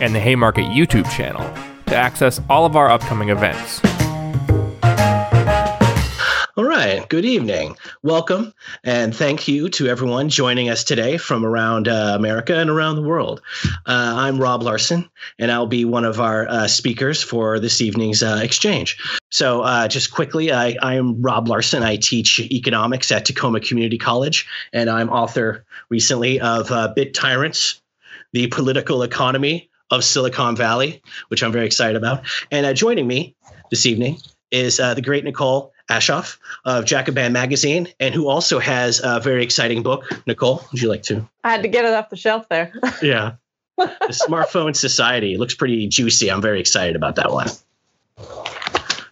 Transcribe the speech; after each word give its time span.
and 0.00 0.14
the 0.14 0.20
Haymarket 0.20 0.66
YouTube 0.66 1.10
channel 1.10 1.42
to 1.86 1.96
access 1.96 2.40
all 2.48 2.66
of 2.66 2.76
our 2.76 2.90
upcoming 2.90 3.28
events. 3.28 3.80
All 6.56 6.64
right. 6.64 7.08
Good 7.08 7.24
evening. 7.24 7.76
Welcome 8.04 8.54
and 8.84 9.12
thank 9.12 9.48
you 9.48 9.68
to 9.70 9.88
everyone 9.88 10.28
joining 10.28 10.68
us 10.68 10.84
today 10.84 11.16
from 11.16 11.44
around 11.44 11.88
uh, 11.88 12.12
America 12.16 12.54
and 12.54 12.70
around 12.70 12.94
the 12.94 13.02
world. 13.02 13.42
Uh, 13.86 14.14
I'm 14.16 14.38
Rob 14.38 14.62
Larson, 14.62 15.10
and 15.40 15.50
I'll 15.50 15.66
be 15.66 15.84
one 15.84 16.04
of 16.04 16.20
our 16.20 16.46
uh, 16.46 16.68
speakers 16.68 17.24
for 17.24 17.58
this 17.58 17.80
evening's 17.80 18.22
uh, 18.22 18.38
exchange. 18.40 18.96
So, 19.32 19.62
uh, 19.62 19.88
just 19.88 20.12
quickly, 20.12 20.52
I, 20.52 20.76
am 20.80 21.20
Rob 21.20 21.48
Larson. 21.48 21.82
I 21.82 21.96
teach 21.96 22.38
economics 22.38 23.10
at 23.10 23.24
Tacoma 23.24 23.58
Community 23.58 23.98
College, 23.98 24.46
and 24.72 24.88
I'm 24.88 25.10
author 25.10 25.64
recently 25.88 26.38
of 26.38 26.70
uh, 26.70 26.92
Bit 26.94 27.14
Tyrants, 27.14 27.82
The 28.32 28.46
Political 28.46 29.02
Economy 29.02 29.70
of 29.94 30.04
Silicon 30.04 30.56
Valley, 30.56 31.02
which 31.28 31.42
I'm 31.42 31.52
very 31.52 31.66
excited 31.66 31.96
about. 31.96 32.24
And 32.50 32.76
joining 32.76 33.06
me 33.06 33.36
this 33.70 33.86
evening 33.86 34.18
is 34.50 34.76
the 34.76 35.02
great 35.02 35.24
Nicole 35.24 35.72
Aschoff 35.90 36.38
of 36.64 36.84
Jacobin 36.84 37.32
Magazine, 37.32 37.88
and 38.00 38.14
who 38.14 38.28
also 38.28 38.58
has 38.58 39.00
a 39.04 39.20
very 39.20 39.44
exciting 39.44 39.82
book. 39.82 40.08
Nicole, 40.26 40.64
would 40.72 40.80
you 40.80 40.88
like 40.88 41.02
to? 41.04 41.28
I 41.42 41.50
had 41.50 41.62
to 41.62 41.68
get 41.68 41.84
it 41.84 41.92
off 41.92 42.10
the 42.10 42.16
shelf 42.16 42.48
there. 42.48 42.72
yeah. 43.02 43.32
The 43.76 44.24
Smartphone 44.28 44.74
Society 44.74 45.36
looks 45.36 45.54
pretty 45.54 45.88
juicy. 45.88 46.30
I'm 46.30 46.40
very 46.40 46.60
excited 46.60 46.96
about 46.96 47.16
that 47.16 47.32
one. 47.32 47.48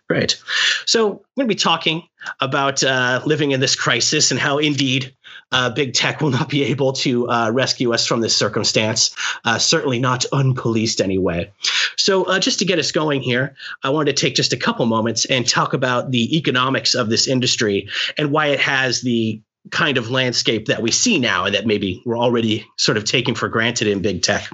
Great. 0.08 0.40
So, 0.86 1.08
we're 1.08 1.44
going 1.44 1.48
to 1.48 1.54
be 1.54 1.54
talking 1.54 2.02
about 2.40 2.84
uh, 2.84 3.22
living 3.24 3.50
in 3.50 3.60
this 3.60 3.74
crisis 3.74 4.30
and 4.30 4.38
how, 4.38 4.58
indeed, 4.58 5.14
uh, 5.52 5.70
big 5.70 5.94
tech 5.94 6.20
will 6.20 6.30
not 6.30 6.48
be 6.48 6.64
able 6.64 6.92
to 6.92 7.28
uh, 7.28 7.50
rescue 7.50 7.92
us 7.92 8.06
from 8.06 8.20
this 8.20 8.36
circumstance, 8.36 9.14
uh, 9.44 9.58
certainly 9.58 9.98
not 9.98 10.24
unpoliced 10.32 11.00
anyway. 11.00 11.50
So, 11.96 12.24
uh, 12.24 12.38
just 12.38 12.58
to 12.60 12.64
get 12.64 12.78
us 12.78 12.92
going 12.92 13.20
here, 13.20 13.54
I 13.82 13.90
wanted 13.90 14.16
to 14.16 14.20
take 14.20 14.34
just 14.34 14.52
a 14.52 14.56
couple 14.56 14.86
moments 14.86 15.24
and 15.26 15.48
talk 15.48 15.72
about 15.72 16.10
the 16.10 16.36
economics 16.36 16.94
of 16.94 17.08
this 17.08 17.28
industry 17.28 17.88
and 18.18 18.32
why 18.32 18.46
it 18.46 18.60
has 18.60 19.02
the 19.02 19.40
kind 19.70 19.96
of 19.96 20.10
landscape 20.10 20.66
that 20.66 20.82
we 20.82 20.90
see 20.90 21.18
now 21.18 21.44
and 21.44 21.54
that 21.54 21.66
maybe 21.66 22.02
we're 22.04 22.18
already 22.18 22.66
sort 22.76 22.96
of 22.96 23.04
taking 23.04 23.34
for 23.34 23.48
granted 23.48 23.86
in 23.86 24.02
big 24.02 24.22
tech. 24.22 24.48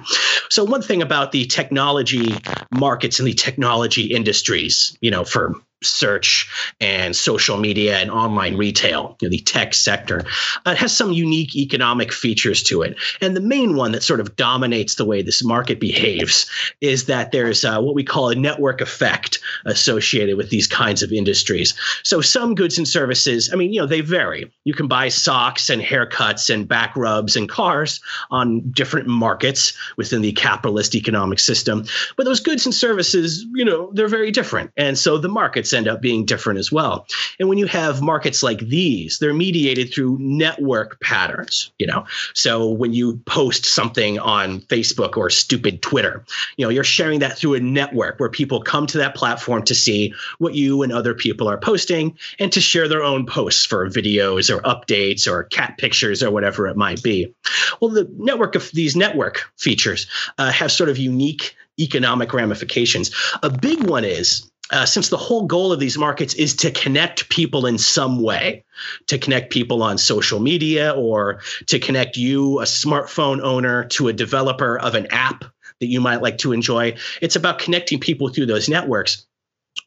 So 0.49 0.63
one 0.63 0.81
thing 0.81 1.01
about 1.01 1.31
the 1.31 1.45
technology 1.45 2.35
markets 2.71 3.17
and 3.19 3.27
the 3.27 3.33
technology 3.33 4.03
industries, 4.03 4.95
you 5.01 5.09
know, 5.09 5.23
for 5.23 5.55
search 5.81 6.49
and 6.79 7.15
social 7.15 7.57
media 7.57 7.97
and 7.97 8.11
online 8.11 8.57
retail, 8.57 9.15
you 9.21 9.27
know, 9.27 9.31
the 9.31 9.39
tech 9.39 9.73
sector, 9.73 10.23
uh, 10.65 10.75
has 10.75 10.95
some 10.95 11.11
unique 11.11 11.55
economic 11.55 12.11
features 12.11 12.63
to 12.63 12.81
it. 12.81 12.97
And 13.21 13.35
the 13.35 13.41
main 13.41 13.75
one 13.75 13.93
that 13.93 14.03
sort 14.03 14.19
of 14.19 14.35
dominates 14.35 14.95
the 14.95 15.05
way 15.05 15.21
this 15.21 15.43
market 15.43 15.79
behaves 15.79 16.49
is 16.81 17.05
that 17.05 17.31
there's 17.31 17.63
uh, 17.63 17.79
what 17.79 17.95
we 17.95 18.03
call 18.03 18.29
a 18.29 18.35
network 18.35 18.81
effect 18.81 19.39
associated 19.65 20.37
with 20.37 20.49
these 20.49 20.67
kinds 20.67 21.01
of 21.01 21.11
industries. 21.11 21.73
So 22.03 22.21
some 22.21 22.55
goods 22.55 22.77
and 22.77 22.87
services, 22.87 23.49
I 23.51 23.55
mean, 23.55 23.71
you 23.71 23.79
know, 23.79 23.87
they 23.87 24.01
vary. 24.01 24.51
You 24.65 24.73
can 24.73 24.87
buy 24.87 25.09
socks 25.09 25.69
and 25.69 25.81
haircuts 25.81 26.53
and 26.53 26.67
back 26.67 26.95
rubs 26.95 27.35
and 27.35 27.47
cars 27.47 28.01
on 28.31 28.69
different 28.71 29.07
markets 29.07 29.73
within 29.97 30.21
the 30.21 30.33
capitalist 30.33 30.95
economic 30.95 31.39
system. 31.39 31.85
But 32.17 32.25
those 32.25 32.39
goods 32.39 32.65
and 32.65 32.75
services, 32.75 33.45
you 33.53 33.63
know, 33.63 33.91
they're 33.93 34.07
very 34.07 34.31
different. 34.31 34.71
And 34.75 34.97
so 34.97 35.17
the 35.17 35.29
markets 35.29 35.68
markets 35.69 35.73
end 35.73 35.87
up 35.87 36.01
being 36.01 36.25
different 36.25 36.59
as 36.59 36.71
well. 36.71 37.05
And 37.39 37.49
when 37.49 37.57
you 37.57 37.67
have 37.67 38.01
markets 38.01 38.43
like 38.43 38.59
these, 38.59 39.19
they're 39.19 39.33
mediated 39.33 39.93
through 39.93 40.17
network 40.19 40.99
patterns, 40.99 41.71
you 41.77 41.87
know. 41.87 42.05
So 42.33 42.69
when 42.69 42.93
you 42.93 43.17
post 43.25 43.65
something 43.65 44.19
on 44.19 44.61
Facebook 44.61 45.17
or 45.17 45.29
stupid 45.29 45.81
Twitter, 45.81 46.23
you 46.57 46.65
know, 46.65 46.69
you're 46.69 46.83
sharing 46.83 47.19
that 47.19 47.37
through 47.37 47.55
a 47.55 47.59
network 47.59 48.19
where 48.19 48.29
people 48.29 48.61
come 48.61 48.87
to 48.87 48.97
that 48.97 49.15
platform 49.15 49.63
to 49.63 49.75
see 49.75 50.13
what 50.39 50.55
you 50.55 50.83
and 50.83 50.91
other 50.91 51.13
people 51.13 51.47
are 51.47 51.57
posting 51.59 52.17
and 52.39 52.51
to 52.51 52.61
share 52.61 52.87
their 52.87 53.03
own 53.03 53.25
posts 53.25 53.65
for 53.65 53.89
videos 53.89 54.49
or 54.49 54.61
updates 54.63 55.27
or 55.27 55.43
cat 55.43 55.77
pictures 55.77 56.23
or 56.23 56.31
whatever 56.31 56.67
it 56.67 56.77
might 56.77 57.03
be. 57.03 57.33
Well, 57.79 57.91
the 57.91 58.09
network 58.17 58.55
of 58.55 58.71
these 58.71 58.95
network 58.95 59.51
features 59.57 60.07
uh, 60.37 60.51
have 60.51 60.71
sort 60.71 60.89
of 60.89 60.97
unique 60.97 61.55
economic 61.79 62.33
ramifications. 62.33 63.11
A 63.41 63.49
big 63.49 63.87
one 63.87 64.03
is 64.03 64.48
uh, 64.71 64.85
since 64.85 65.09
the 65.09 65.17
whole 65.17 65.45
goal 65.45 65.71
of 65.71 65.79
these 65.79 65.97
markets 65.97 66.33
is 66.35 66.55
to 66.57 66.71
connect 66.71 67.29
people 67.29 67.65
in 67.65 67.77
some 67.77 68.21
way, 68.21 68.63
to 69.07 69.17
connect 69.17 69.51
people 69.51 69.81
on 69.81 69.97
social 69.97 70.39
media 70.39 70.91
or 70.91 71.41
to 71.67 71.79
connect 71.79 72.17
you, 72.17 72.59
a 72.59 72.63
smartphone 72.63 73.41
owner, 73.41 73.85
to 73.85 74.07
a 74.07 74.13
developer 74.13 74.77
of 74.79 74.95
an 74.95 75.07
app 75.11 75.43
that 75.79 75.87
you 75.87 76.01
might 76.01 76.21
like 76.21 76.37
to 76.39 76.51
enjoy. 76.51 76.95
It's 77.21 77.35
about 77.35 77.59
connecting 77.59 77.99
people 77.99 78.29
through 78.29 78.47
those 78.47 78.69
networks. 78.69 79.25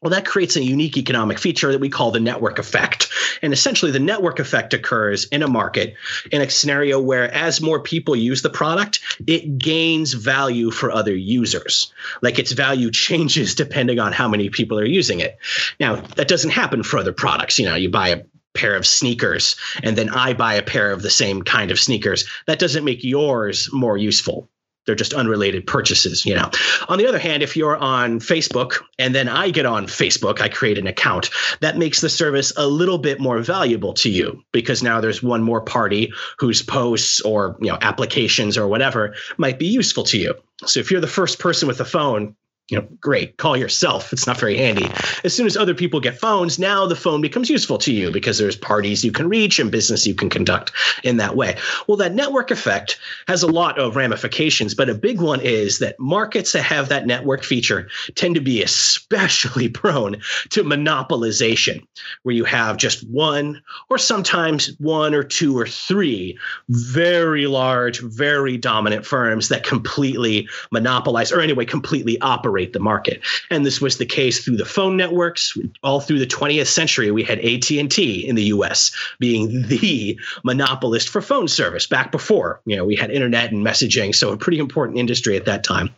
Well, 0.03 0.09
that 0.09 0.25
creates 0.25 0.57
a 0.57 0.63
unique 0.63 0.97
economic 0.97 1.39
feature 1.39 1.71
that 1.71 1.79
we 1.79 1.87
call 1.87 2.11
the 2.11 2.19
network 2.19 2.59
effect. 2.59 3.07
And 3.41 3.53
essentially, 3.53 3.89
the 3.89 4.01
network 4.01 4.37
effect 4.37 4.73
occurs 4.73 5.23
in 5.25 5.41
a 5.41 5.47
market 5.47 5.95
in 6.29 6.41
a 6.41 6.49
scenario 6.49 6.99
where, 6.99 7.33
as 7.33 7.61
more 7.61 7.79
people 7.79 8.13
use 8.13 8.41
the 8.41 8.49
product, 8.49 8.99
it 9.27 9.57
gains 9.57 10.11
value 10.11 10.71
for 10.71 10.91
other 10.91 11.15
users. 11.15 11.93
Like 12.21 12.37
its 12.37 12.51
value 12.51 12.91
changes 13.07 13.55
depending 13.55 13.97
on 13.97 14.11
how 14.11 14.27
many 14.27 14.49
people 14.49 14.77
are 14.77 14.85
using 14.85 15.21
it. 15.21 15.37
Now, 15.79 15.95
that 16.17 16.27
doesn't 16.27 16.51
happen 16.51 16.83
for 16.83 16.97
other 16.97 17.13
products. 17.13 17.57
You 17.57 17.67
know, 17.67 17.75
you 17.75 17.89
buy 17.89 18.09
a 18.09 18.23
pair 18.53 18.75
of 18.75 18.85
sneakers 18.85 19.55
and 19.83 19.97
then 19.97 20.09
I 20.09 20.33
buy 20.33 20.55
a 20.55 20.61
pair 20.61 20.91
of 20.91 21.01
the 21.01 21.09
same 21.09 21.43
kind 21.43 21.71
of 21.71 21.79
sneakers. 21.79 22.25
That 22.45 22.59
doesn't 22.59 22.83
make 22.83 23.05
yours 23.05 23.69
more 23.71 23.97
useful 23.97 24.49
they're 24.85 24.95
just 24.95 25.13
unrelated 25.13 25.65
purchases 25.65 26.25
you 26.25 26.35
know. 26.35 26.49
On 26.87 26.97
the 26.97 27.07
other 27.07 27.19
hand 27.19 27.43
if 27.43 27.55
you're 27.55 27.77
on 27.77 28.19
facebook 28.19 28.81
and 28.99 29.13
then 29.13 29.27
i 29.29 29.49
get 29.49 29.65
on 29.65 29.87
facebook 29.87 30.41
i 30.41 30.49
create 30.49 30.77
an 30.77 30.87
account 30.87 31.29
that 31.61 31.77
makes 31.77 32.01
the 32.01 32.09
service 32.09 32.53
a 32.57 32.67
little 32.67 32.97
bit 32.97 33.19
more 33.19 33.39
valuable 33.39 33.93
to 33.93 34.09
you 34.09 34.43
because 34.51 34.83
now 34.83 35.01
there's 35.01 35.23
one 35.23 35.43
more 35.43 35.61
party 35.61 36.11
whose 36.37 36.61
posts 36.61 37.21
or 37.21 37.57
you 37.59 37.67
know 37.67 37.77
applications 37.81 38.57
or 38.57 38.67
whatever 38.67 39.15
might 39.37 39.59
be 39.59 39.67
useful 39.67 40.03
to 40.03 40.17
you. 40.17 40.33
So 40.65 40.79
if 40.79 40.91
you're 40.91 41.01
the 41.01 41.07
first 41.07 41.39
person 41.39 41.67
with 41.67 41.79
a 41.79 41.85
phone 41.85 42.35
you 42.73 42.79
know, 42.81 42.87
great, 42.99 43.37
call 43.37 43.55
yourself. 43.55 44.11
It's 44.11 44.25
not 44.25 44.39
very 44.39 44.57
handy. 44.57 44.87
As 45.23 45.31
soon 45.31 45.45
as 45.45 45.55
other 45.55 45.75
people 45.75 45.99
get 45.99 46.19
phones, 46.19 46.57
now 46.57 46.87
the 46.87 46.95
phone 46.95 47.21
becomes 47.21 47.47
useful 47.47 47.77
to 47.77 47.93
you 47.93 48.09
because 48.09 48.39
there's 48.39 48.55
parties 48.55 49.05
you 49.05 49.11
can 49.11 49.29
reach 49.29 49.59
and 49.59 49.69
business 49.69 50.07
you 50.07 50.15
can 50.15 50.27
conduct 50.27 50.71
in 51.03 51.17
that 51.17 51.35
way. 51.35 51.55
Well, 51.85 51.97
that 51.97 52.15
network 52.15 52.49
effect 52.49 52.99
has 53.27 53.43
a 53.43 53.47
lot 53.47 53.77
of 53.77 53.95
ramifications, 53.95 54.73
but 54.73 54.89
a 54.89 54.95
big 54.95 55.21
one 55.21 55.39
is 55.39 55.77
that 55.79 55.99
markets 55.99 56.53
that 56.53 56.63
have 56.63 56.89
that 56.89 57.05
network 57.05 57.43
feature 57.43 57.89
tend 58.15 58.33
to 58.33 58.41
be 58.41 58.63
especially 58.63 59.69
prone 59.83 60.13
to 60.49 60.63
monopolization, 60.63 61.85
where 62.23 62.33
you 62.33 62.43
have 62.43 62.77
just 62.77 63.07
one 63.07 63.61
or 63.91 63.99
sometimes 63.99 64.75
one 64.79 65.13
or 65.13 65.21
two 65.21 65.55
or 65.55 65.67
three 65.67 66.39
very 66.69 67.45
large, 67.45 67.99
very 67.99 68.57
dominant 68.57 69.05
firms 69.05 69.49
that 69.49 69.63
completely 69.63 70.49
monopolize 70.71 71.31
or 71.31 71.39
anyway 71.39 71.65
completely 71.65 72.19
operate 72.21 72.62
the 72.71 72.79
market. 72.79 73.21
And 73.49 73.65
this 73.65 73.81
was 73.81 73.97
the 73.97 74.05
case 74.05 74.45
through 74.45 74.55
the 74.55 74.63
phone 74.63 74.95
networks. 74.95 75.57
All 75.83 75.99
through 75.99 76.19
the 76.19 76.27
20th 76.27 76.67
century, 76.67 77.11
we 77.11 77.23
had 77.23 77.39
AT&T 77.39 78.25
in 78.25 78.35
the 78.35 78.43
US 78.45 78.95
being 79.19 79.67
the 79.67 80.17
monopolist 80.45 81.09
for 81.09 81.21
phone 81.21 81.49
service 81.49 81.87
back 81.87 82.11
before, 82.11 82.61
you 82.65 82.77
know, 82.77 82.85
we 82.85 82.95
had 82.95 83.11
internet 83.11 83.51
and 83.51 83.65
messaging, 83.65 84.15
so 84.15 84.31
a 84.31 84.37
pretty 84.37 84.59
important 84.59 84.97
industry 84.97 85.35
at 85.35 85.45
that 85.45 85.63
time. 85.63 85.89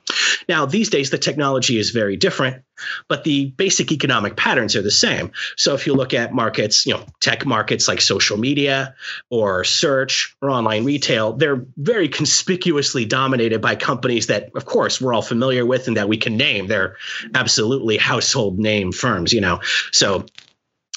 Now, 0.49 0.65
these 0.65 0.89
days 0.89 1.09
the 1.09 1.17
technology 1.17 1.77
is 1.77 1.91
very 1.91 2.17
different 2.17 2.63
but 3.07 3.23
the 3.23 3.47
basic 3.57 3.91
economic 3.91 4.35
patterns 4.35 4.75
are 4.75 4.81
the 4.81 4.91
same. 4.91 5.31
So 5.57 5.73
if 5.73 5.87
you 5.87 5.93
look 5.93 6.13
at 6.13 6.33
markets, 6.33 6.85
you 6.85 6.93
know, 6.93 7.05
tech 7.21 7.45
markets 7.45 7.87
like 7.87 8.01
social 8.01 8.37
media 8.37 8.95
or 9.29 9.63
search 9.63 10.35
or 10.41 10.49
online 10.49 10.85
retail, 10.85 11.33
they're 11.33 11.65
very 11.77 12.07
conspicuously 12.07 13.05
dominated 13.05 13.61
by 13.61 13.75
companies 13.75 14.27
that, 14.27 14.49
of 14.55 14.65
course, 14.65 14.99
we're 14.99 15.13
all 15.13 15.21
familiar 15.21 15.65
with 15.65 15.87
and 15.87 15.97
that 15.97 16.09
we 16.09 16.17
can 16.17 16.37
name. 16.37 16.67
They're 16.67 16.97
absolutely 17.33 17.97
household 17.97 18.59
name 18.59 18.91
firms, 18.91 19.33
you 19.33 19.41
know. 19.41 19.59
So 19.91 20.25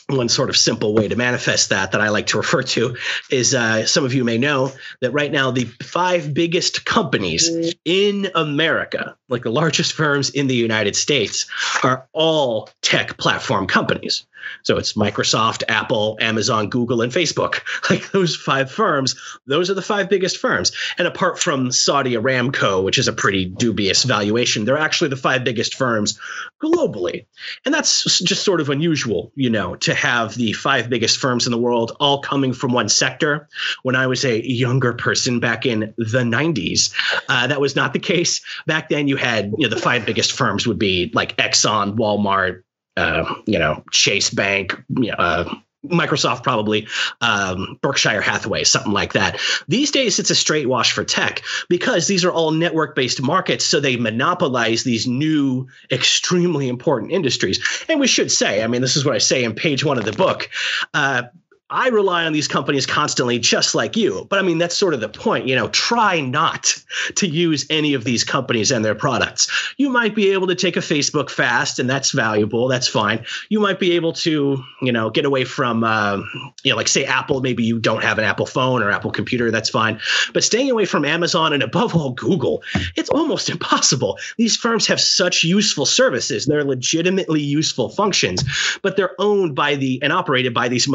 one 0.08 0.28
sort 0.28 0.49
of 0.49 0.56
simple 0.56 0.94
way 0.94 1.06
to 1.06 1.16
manifest 1.16 1.69
that 1.69 1.93
that 1.93 2.00
I 2.00 2.08
like 2.08 2.28
to 2.28 2.38
refer 2.38 2.62
to 2.62 2.96
is 3.31 3.55
uh, 3.55 3.84
some 3.84 4.06
of 4.06 4.14
you 4.14 4.25
may 4.25 4.38
know 4.38 4.72
that 5.02 5.10
right 5.10 5.31
now 5.31 5.50
the 5.50 5.64
five 5.82 6.32
biggest 6.32 6.87
companies 6.87 7.75
in 7.84 8.31
America, 8.34 9.16
like 9.28 9.43
the 9.43 9.50
largest 9.50 9.93
firms 9.93 10.31
in 10.31 10.46
the 10.46 10.55
United 10.55 10.96
States, 10.96 11.46
are 11.82 12.06
all 12.14 12.70
tech 12.81 13.19
platform 13.19 13.66
companies. 13.66 14.26
So 14.62 14.76
it's 14.76 14.94
Microsoft, 14.94 15.62
Apple, 15.69 16.17
Amazon, 16.20 16.69
Google, 16.69 17.02
and 17.02 17.12
Facebook. 17.12 17.61
Like 17.88 18.11
those 18.11 18.37
five 18.37 18.70
firms, 18.70 19.14
those 19.46 19.70
are 19.70 19.75
the 19.75 19.81
five 19.81 20.11
biggest 20.11 20.37
firms. 20.37 20.73
And 20.99 21.08
apart 21.08 21.38
from 21.38 21.73
Saudi 21.73 22.14
Aramco, 22.14 22.85
which 22.85 22.99
is 22.99 23.08
a 23.08 23.14
pretty 23.14 23.46
dubious 23.46 24.05
valuation, 24.05 24.67
they're 24.67 24.76
actually 24.76 25.08
the 25.08 25.17
five 25.17 25.43
biggest 25.43 25.75
firms 25.75 26.19
globally. 26.62 27.25
And 27.64 27.73
that's 27.73 28.20
just 28.20 28.44
sort 28.44 28.61
of 28.61 28.69
unusual, 28.69 29.32
you 29.37 29.49
know, 29.49 29.76
to 29.76 29.94
have 29.94 30.35
the 30.35 30.52
five 30.52 30.91
biggest 30.91 31.19
firms 31.19 31.46
in 31.46 31.50
the 31.52 31.58
world 31.58 31.96
all 31.99 32.20
coming 32.20 32.52
from 32.52 32.73
one 32.73 32.88
sector. 32.88 33.49
When 33.84 33.96
I 33.96 34.06
was 34.06 34.25
a 34.25 34.46
younger 34.46 34.93
person 34.93 35.41
back 35.41 35.64
in 35.64 35.94
the 35.96 36.25
90s, 36.25 36.93
uh, 37.29 37.46
that 37.46 37.61
was 37.61 37.75
not 37.75 37.93
the 37.93 37.99
case. 37.99 38.43
Back 38.67 38.88
then, 38.88 39.08
you 39.08 39.17
had, 39.17 39.52
you 39.56 39.69
know, 39.69 39.75
the 39.75 39.81
five 39.81 40.05
biggest 40.05 40.32
firms 40.32 40.67
would 40.67 40.79
be 40.79 41.11
like 41.14 41.37
Exxon, 41.37 41.96
Walmart, 41.96 42.62
uh, 42.98 43.34
you 43.46 43.58
know, 43.58 43.82
Chase 43.92 44.30
Bank, 44.30 44.74
uh, 45.16 45.54
Microsoft 45.86 46.42
probably, 46.42 46.88
um, 47.20 47.78
Berkshire 47.80 48.20
Hathaway, 48.20 48.64
something 48.64 48.92
like 48.92 49.12
that. 49.12 49.40
These 49.68 49.92
days, 49.92 50.18
it's 50.18 50.30
a 50.30 50.34
straight 50.34 50.68
wash 50.68 50.92
for 50.92 51.04
tech 51.04 51.42
because 51.68 52.08
these 52.08 52.24
are 52.24 52.32
all 52.32 52.50
network 52.50 52.96
based 52.96 53.22
markets. 53.22 53.64
So 53.64 53.78
they 53.80 53.96
monopolize 53.96 54.82
these 54.82 55.06
new, 55.06 55.68
extremely 55.90 56.68
important 56.68 57.12
industries. 57.12 57.60
And 57.88 58.00
we 58.00 58.08
should 58.08 58.32
say, 58.32 58.62
I 58.62 58.66
mean, 58.66 58.82
this 58.82 58.96
is 58.96 59.04
what 59.04 59.14
I 59.14 59.18
say 59.18 59.44
in 59.44 59.54
page 59.54 59.84
one 59.84 59.98
of 59.98 60.04
the 60.04 60.12
book. 60.12 60.50
Uh, 60.92 61.22
I 61.70 61.88
rely 61.88 62.25
on 62.25 62.32
these 62.32 62.49
companies 62.49 62.87
constantly, 62.87 63.38
just 63.38 63.75
like 63.75 63.94
you. 63.94 64.26
But 64.31 64.38
I 64.38 64.43
mean, 64.43 64.56
that's 64.56 64.76
sort 64.76 64.94
of 64.94 65.00
the 65.00 65.09
point. 65.09 65.47
You 65.47 65.55
know, 65.55 65.69
try 65.69 66.20
not 66.20 66.75
to 67.17 67.26
use 67.26 67.67
any 67.69 67.93
of 67.93 68.05
these 68.05 68.25
companies 68.25 68.70
and 68.70 68.82
their 68.82 68.94
products. 68.94 69.75
You 69.76 69.91
might 69.91 70.15
be 70.15 70.32
able 70.32 70.47
to 70.47 70.55
take 70.55 70.79
a 70.79 70.81
Facebook 70.81 71.29
fast, 71.29 71.79
and 71.79 71.88
that's 71.88 72.12
valuable. 72.12 72.69
That's 72.69 72.88
fine. 72.88 73.23
You 73.50 73.61
might 73.61 73.79
be 73.79 73.93
able 73.93 74.15
to, 74.15 74.62
you 74.81 74.93
know, 74.93 75.11
get 75.11 75.26
away 75.26 75.44
from, 75.44 75.85
uh, 75.85 76.23
you 76.65 76.73
know, 76.73 76.76
like 76.76 76.88
say 76.88 77.05
Apple. 77.05 77.43
Maybe 77.43 77.65
you 77.65 77.79
don't 77.79 78.03
have 78.03 78.17
an 78.17 78.25
Apple 78.25 78.47
phone 78.47 78.82
or 78.82 78.91
Apple 78.91 79.11
computer. 79.11 79.50
That's 79.50 79.69
fine. 79.69 80.00
But 80.32 80.44
staying 80.44 80.70
away 80.70 80.87
from 80.87 81.05
Amazon 81.05 81.53
and 81.53 81.62
above 81.62 81.94
all 81.94 82.12
Google, 82.12 82.62
it's 82.97 83.11
almost 83.11 83.50
impossible. 83.50 84.19
These 84.38 84.56
firms 84.56 84.87
have 84.87 85.00
such 85.00 85.44
useful 85.44 85.85
services. 85.85 86.47
They're 86.47 86.65
legitimately 86.65 87.43
useful 87.43 87.91
functions, 87.91 88.43
but 88.81 88.97
they're 88.97 89.15
owned 89.19 89.55
by 89.55 89.75
the 89.75 90.00
and 90.03 90.15
operated 90.15 90.55
by 90.55 90.69
these 90.69 90.88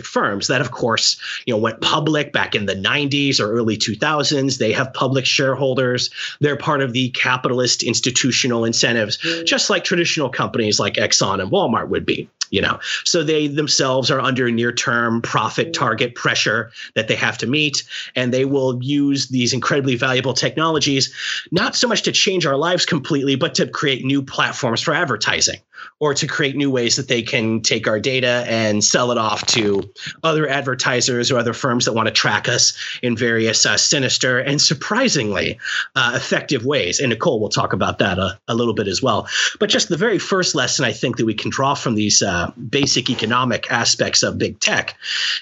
firms 0.00 0.48
that 0.48 0.60
of 0.60 0.70
course 0.70 1.16
you 1.46 1.54
know 1.54 1.58
went 1.58 1.80
public 1.80 2.32
back 2.32 2.54
in 2.54 2.66
the 2.66 2.74
90s 2.74 3.40
or 3.40 3.52
early 3.52 3.76
2000s 3.76 4.58
they 4.58 4.72
have 4.72 4.92
public 4.94 5.26
shareholders 5.26 6.10
they're 6.40 6.56
part 6.56 6.80
of 6.80 6.92
the 6.92 7.10
capitalist 7.10 7.82
institutional 7.82 8.64
incentives 8.64 9.18
mm. 9.18 9.44
just 9.44 9.70
like 9.70 9.84
traditional 9.84 10.28
companies 10.28 10.80
like 10.80 10.94
Exxon 10.94 11.40
and 11.40 11.50
Walmart 11.50 11.88
would 11.88 12.06
be 12.06 12.28
you 12.50 12.60
know 12.60 12.78
so 13.04 13.24
they 13.24 13.48
themselves 13.48 14.10
are 14.10 14.20
under 14.20 14.50
near 14.50 14.72
term 14.72 15.20
profit 15.20 15.68
mm. 15.68 15.72
target 15.72 16.14
pressure 16.14 16.70
that 16.94 17.08
they 17.08 17.16
have 17.16 17.38
to 17.38 17.46
meet 17.46 17.82
and 18.14 18.32
they 18.32 18.44
will 18.44 18.82
use 18.82 19.28
these 19.28 19.52
incredibly 19.52 19.96
valuable 19.96 20.34
technologies 20.34 21.12
not 21.50 21.74
so 21.74 21.88
much 21.88 22.02
to 22.02 22.12
change 22.12 22.46
our 22.46 22.56
lives 22.56 22.86
completely 22.86 23.34
but 23.34 23.54
to 23.54 23.66
create 23.66 24.04
new 24.04 24.22
platforms 24.22 24.80
for 24.80 24.94
advertising 24.94 25.58
or 26.00 26.14
to 26.14 26.26
create 26.26 26.56
new 26.56 26.70
ways 26.70 26.96
that 26.96 27.08
they 27.08 27.22
can 27.22 27.60
take 27.60 27.86
our 27.86 28.00
data 28.00 28.44
and 28.48 28.82
sell 28.82 29.12
it 29.12 29.18
off 29.18 29.46
to 29.46 29.82
other 30.22 30.48
advertisers 30.48 31.30
or 31.30 31.38
other 31.38 31.52
firms 31.52 31.84
that 31.84 31.92
want 31.92 32.08
to 32.08 32.12
track 32.12 32.48
us 32.48 32.76
in 33.02 33.16
various 33.16 33.64
uh, 33.64 33.76
sinister 33.76 34.38
and 34.38 34.60
surprisingly 34.60 35.58
uh, 35.94 36.12
effective 36.14 36.64
ways. 36.64 37.00
And 37.00 37.10
Nicole 37.10 37.40
will 37.40 37.48
talk 37.48 37.72
about 37.72 37.98
that 37.98 38.18
a, 38.18 38.38
a, 38.48 38.54
little 38.54 38.74
bit 38.74 38.88
as 38.88 39.02
well. 39.02 39.28
But 39.60 39.70
just 39.70 39.88
the 39.88 39.96
very 39.96 40.18
first 40.18 40.54
lesson 40.54 40.84
I 40.84 40.92
think 40.92 41.16
that 41.16 41.24
we 41.24 41.34
can 41.34 41.50
draw 41.50 41.74
from 41.74 41.94
these 41.94 42.22
uh, 42.22 42.50
basic 42.68 43.08
economic 43.10 43.70
aspects 43.70 44.22
of 44.22 44.38
big 44.38 44.58
tech 44.60 44.96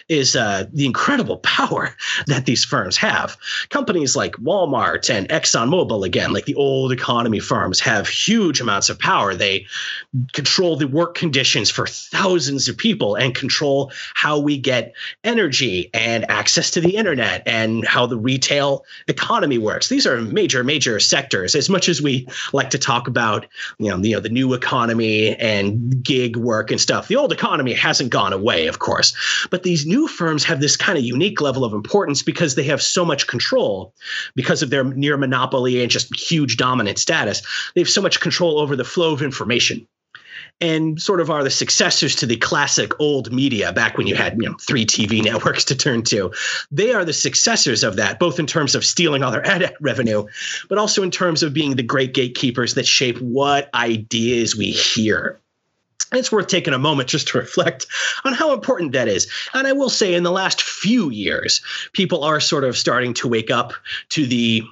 is 0.08 0.36
uh, 0.36 0.66
the 0.72 0.86
incredible 0.86 1.38
power 1.38 1.96
that 2.26 2.46
these 2.46 2.64
firms 2.64 2.96
have. 2.98 3.36
Companies 3.70 4.16
like 4.16 4.32
Walmart 4.36 5.08
and 5.08 5.28
ExxonMobil, 5.28 6.04
again, 6.04 6.32
like 6.32 6.44
the 6.44 6.54
old 6.54 6.92
economy 6.92 7.40
firms, 7.40 7.80
have 7.80 8.08
huge 8.08 8.60
amounts 8.60 8.88
of 8.88 8.98
power. 8.98 9.34
They 9.34 9.66
control 10.32 10.76
the 10.76 10.86
work 10.86 11.14
conditions 11.14 11.70
for 11.70 11.86
thousands 11.86 12.68
of 12.68 12.76
people 12.76 13.14
and 13.14 13.34
control 13.34 13.92
how 14.14 14.38
we 14.38 14.58
get 14.58 14.94
energy 15.24 15.90
and 15.94 16.28
access 16.30 16.70
to 16.70 16.80
the 16.80 16.96
internet 16.96 17.42
and 17.46 17.86
how 17.86 18.06
the 18.06 18.18
retail 18.18 18.84
economy 19.08 19.58
works. 19.58 19.88
These 19.88 20.06
are 20.06 20.20
major, 20.20 20.64
major 20.64 21.00
sectors. 21.00 21.54
As 21.54 21.68
much 21.68 21.88
as 21.88 22.02
we 22.02 22.26
like 22.52 22.70
to 22.70 22.78
talk 22.78 23.08
about, 23.08 23.46
you 23.78 23.88
know, 23.88 23.96
you 23.98 24.14
know, 24.14 24.20
the 24.20 24.28
new 24.28 24.54
economy 24.54 25.36
and 25.36 26.02
gig 26.02 26.36
work 26.36 26.70
and 26.70 26.80
stuff, 26.80 27.08
the 27.08 27.16
old 27.16 27.32
economy 27.32 27.72
hasn't 27.72 28.10
gone 28.10 28.32
away, 28.32 28.66
of 28.66 28.78
course. 28.78 29.14
But 29.50 29.62
these 29.62 29.86
new 29.86 30.08
firms 30.08 30.44
have 30.44 30.60
this 30.60 30.76
kind 30.76 30.98
of 30.98 31.04
unique 31.04 31.40
level 31.40 31.64
of 31.64 31.72
importance 31.72 32.22
because 32.22 32.54
they 32.54 32.64
have 32.64 32.82
so 32.82 33.04
much 33.04 33.26
control 33.26 33.94
because 34.34 34.62
of 34.62 34.70
their 34.70 34.84
near 34.84 35.16
monopoly 35.16 35.82
and 35.82 35.90
just 35.90 36.14
huge 36.14 36.56
dominant 36.56 36.98
status. 36.98 37.42
They 37.74 37.80
have 37.80 37.88
so 37.88 38.02
much 38.02 38.20
control 38.20 38.58
over 38.58 38.76
the 38.76 38.84
flow 38.84 39.12
of 39.12 39.22
information 39.22 39.86
and 40.60 41.00
sort 41.00 41.20
of 41.20 41.30
are 41.30 41.42
the 41.42 41.50
successors 41.50 42.14
to 42.16 42.26
the 42.26 42.36
classic 42.36 42.98
old 43.00 43.32
media 43.32 43.72
back 43.72 43.96
when 43.96 44.06
you 44.06 44.14
had 44.14 44.36
you 44.40 44.48
know 44.48 44.56
three 44.60 44.84
TV 44.84 45.22
networks 45.24 45.64
to 45.64 45.76
turn 45.76 46.02
to. 46.04 46.32
They 46.70 46.92
are 46.92 47.04
the 47.04 47.12
successors 47.12 47.82
of 47.82 47.96
that, 47.96 48.18
both 48.18 48.38
in 48.38 48.46
terms 48.46 48.74
of 48.74 48.84
stealing 48.84 49.22
all 49.22 49.30
their 49.30 49.46
ad 49.46 49.74
revenue, 49.80 50.26
but 50.68 50.78
also 50.78 51.02
in 51.02 51.10
terms 51.10 51.42
of 51.42 51.54
being 51.54 51.76
the 51.76 51.82
great 51.82 52.14
gatekeepers 52.14 52.74
that 52.74 52.86
shape 52.86 53.18
what 53.20 53.72
ideas 53.74 54.56
we 54.56 54.70
hear. 54.70 55.40
it's 56.12 56.32
worth 56.32 56.48
taking 56.48 56.74
a 56.74 56.78
moment 56.78 57.08
just 57.08 57.28
to 57.28 57.38
reflect 57.38 57.86
on 58.24 58.32
how 58.32 58.52
important 58.52 58.92
that 58.92 59.08
is. 59.08 59.30
And 59.54 59.66
I 59.66 59.72
will 59.72 59.90
say, 59.90 60.14
in 60.14 60.24
the 60.24 60.32
last 60.32 60.60
few 60.62 61.10
years, 61.10 61.62
people 61.92 62.24
are 62.24 62.40
sort 62.40 62.64
of 62.64 62.76
starting 62.76 63.14
to 63.14 63.28
wake 63.28 63.50
up 63.50 63.72
to 64.10 64.26
the 64.26 64.62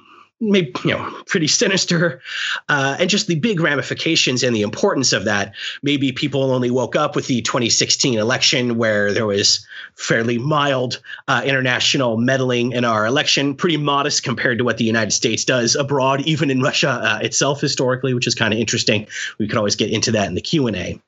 maybe 0.41 0.71
you 0.83 0.91
know 0.91 1.23
pretty 1.27 1.47
sinister 1.47 2.21
uh, 2.69 2.95
and 2.99 3.09
just 3.09 3.27
the 3.27 3.35
big 3.35 3.59
ramifications 3.59 4.43
and 4.43 4.55
the 4.55 4.61
importance 4.61 5.13
of 5.13 5.25
that. 5.25 5.53
Maybe 5.83 6.11
people 6.11 6.43
only 6.51 6.71
woke 6.71 6.95
up 6.95 7.15
with 7.15 7.27
the 7.27 7.41
2016 7.41 8.17
election 8.17 8.77
where 8.77 9.13
there 9.13 9.25
was 9.25 9.65
fairly 9.95 10.37
mild 10.37 11.01
uh, 11.27 11.41
international 11.45 12.17
meddling 12.17 12.71
in 12.71 12.85
our 12.85 13.05
election 13.05 13.55
pretty 13.55 13.77
modest 13.77 14.23
compared 14.23 14.57
to 14.57 14.63
what 14.63 14.77
the 14.77 14.83
united 14.83 15.11
states 15.11 15.43
does 15.43 15.75
abroad 15.75 16.21
even 16.21 16.49
in 16.49 16.61
russia 16.61 16.89
uh, 16.89 17.19
itself 17.21 17.59
historically 17.59 18.13
which 18.13 18.27
is 18.27 18.35
kind 18.35 18.53
of 18.53 18.59
interesting. 18.59 19.07
We 19.37 19.47
could 19.47 19.57
always 19.57 19.75
get 19.75 19.89
into 19.89 20.11
that 20.11 20.27
in 20.27 20.35
the 20.35 20.41
q&a 20.41 20.99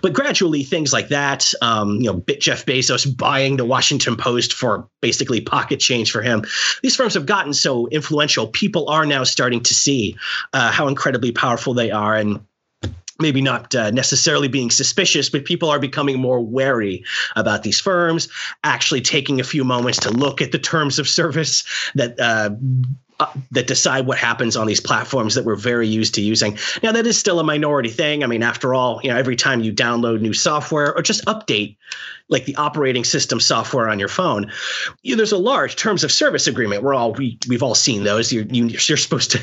but 0.00 0.12
gradually 0.12 0.62
things 0.62 0.92
like 0.92 1.08
that 1.08 1.52
um, 1.60 1.96
you 2.00 2.12
know 2.12 2.22
jeff 2.38 2.64
bezos 2.66 3.16
buying 3.16 3.56
the 3.56 3.64
washington 3.64 4.16
post 4.16 4.52
for 4.52 4.88
basically 5.00 5.40
pocket 5.40 5.80
change 5.80 6.12
for 6.12 6.22
him 6.22 6.44
these 6.82 6.94
firms 6.94 7.14
have 7.14 7.26
gotten 7.26 7.52
so 7.52 7.88
influential. 7.88 8.46
People 8.46 8.75
people 8.76 8.90
are 8.90 9.06
now 9.06 9.24
starting 9.24 9.62
to 9.62 9.72
see 9.72 10.14
uh, 10.52 10.70
how 10.70 10.86
incredibly 10.86 11.32
powerful 11.32 11.72
they 11.72 11.90
are 11.90 12.14
and 12.14 12.44
maybe 13.18 13.40
not 13.40 13.74
uh, 13.74 13.90
necessarily 13.90 14.48
being 14.48 14.70
suspicious, 14.70 15.30
but 15.30 15.46
people 15.46 15.70
are 15.70 15.78
becoming 15.78 16.20
more 16.20 16.42
wary 16.42 17.02
about 17.36 17.62
these 17.62 17.80
firms, 17.80 18.28
actually 18.64 19.00
taking 19.00 19.40
a 19.40 19.44
few 19.44 19.64
moments 19.64 19.98
to 19.98 20.10
look 20.10 20.42
at 20.42 20.52
the 20.52 20.58
terms 20.58 20.98
of 20.98 21.08
service 21.08 21.64
that 21.94 22.20
uh, 22.20 22.50
that 23.50 23.66
decide 23.66 24.06
what 24.06 24.18
happens 24.18 24.56
on 24.56 24.66
these 24.66 24.80
platforms 24.80 25.34
that 25.34 25.44
we're 25.44 25.56
very 25.56 25.88
used 25.88 26.14
to 26.14 26.20
using. 26.20 26.58
Now, 26.82 26.92
that 26.92 27.06
is 27.06 27.18
still 27.18 27.40
a 27.40 27.44
minority 27.44 27.88
thing. 27.88 28.22
I 28.22 28.26
mean, 28.26 28.42
after 28.42 28.74
all, 28.74 29.00
you 29.02 29.10
know, 29.10 29.16
every 29.16 29.36
time 29.36 29.62
you 29.62 29.72
download 29.72 30.20
new 30.20 30.34
software 30.34 30.94
or 30.94 31.02
just 31.02 31.24
update 31.24 31.76
like 32.28 32.44
the 32.44 32.56
operating 32.56 33.04
system 33.04 33.40
software 33.40 33.88
on 33.88 33.98
your 33.98 34.08
phone, 34.08 34.52
you, 35.02 35.14
know, 35.14 35.16
there's 35.16 35.32
a 35.32 35.38
large 35.38 35.76
terms 35.76 36.04
of 36.04 36.12
service 36.12 36.46
agreement. 36.46 36.82
We're 36.82 36.94
all 36.94 37.12
we 37.12 37.38
we've 37.48 37.62
all 37.62 37.74
seen 37.74 38.04
those. 38.04 38.32
You're 38.32 38.44
you, 38.44 38.66
are 38.66 38.68
you 38.68 38.94
are 38.94 38.96
supposed 38.96 39.30
to, 39.32 39.38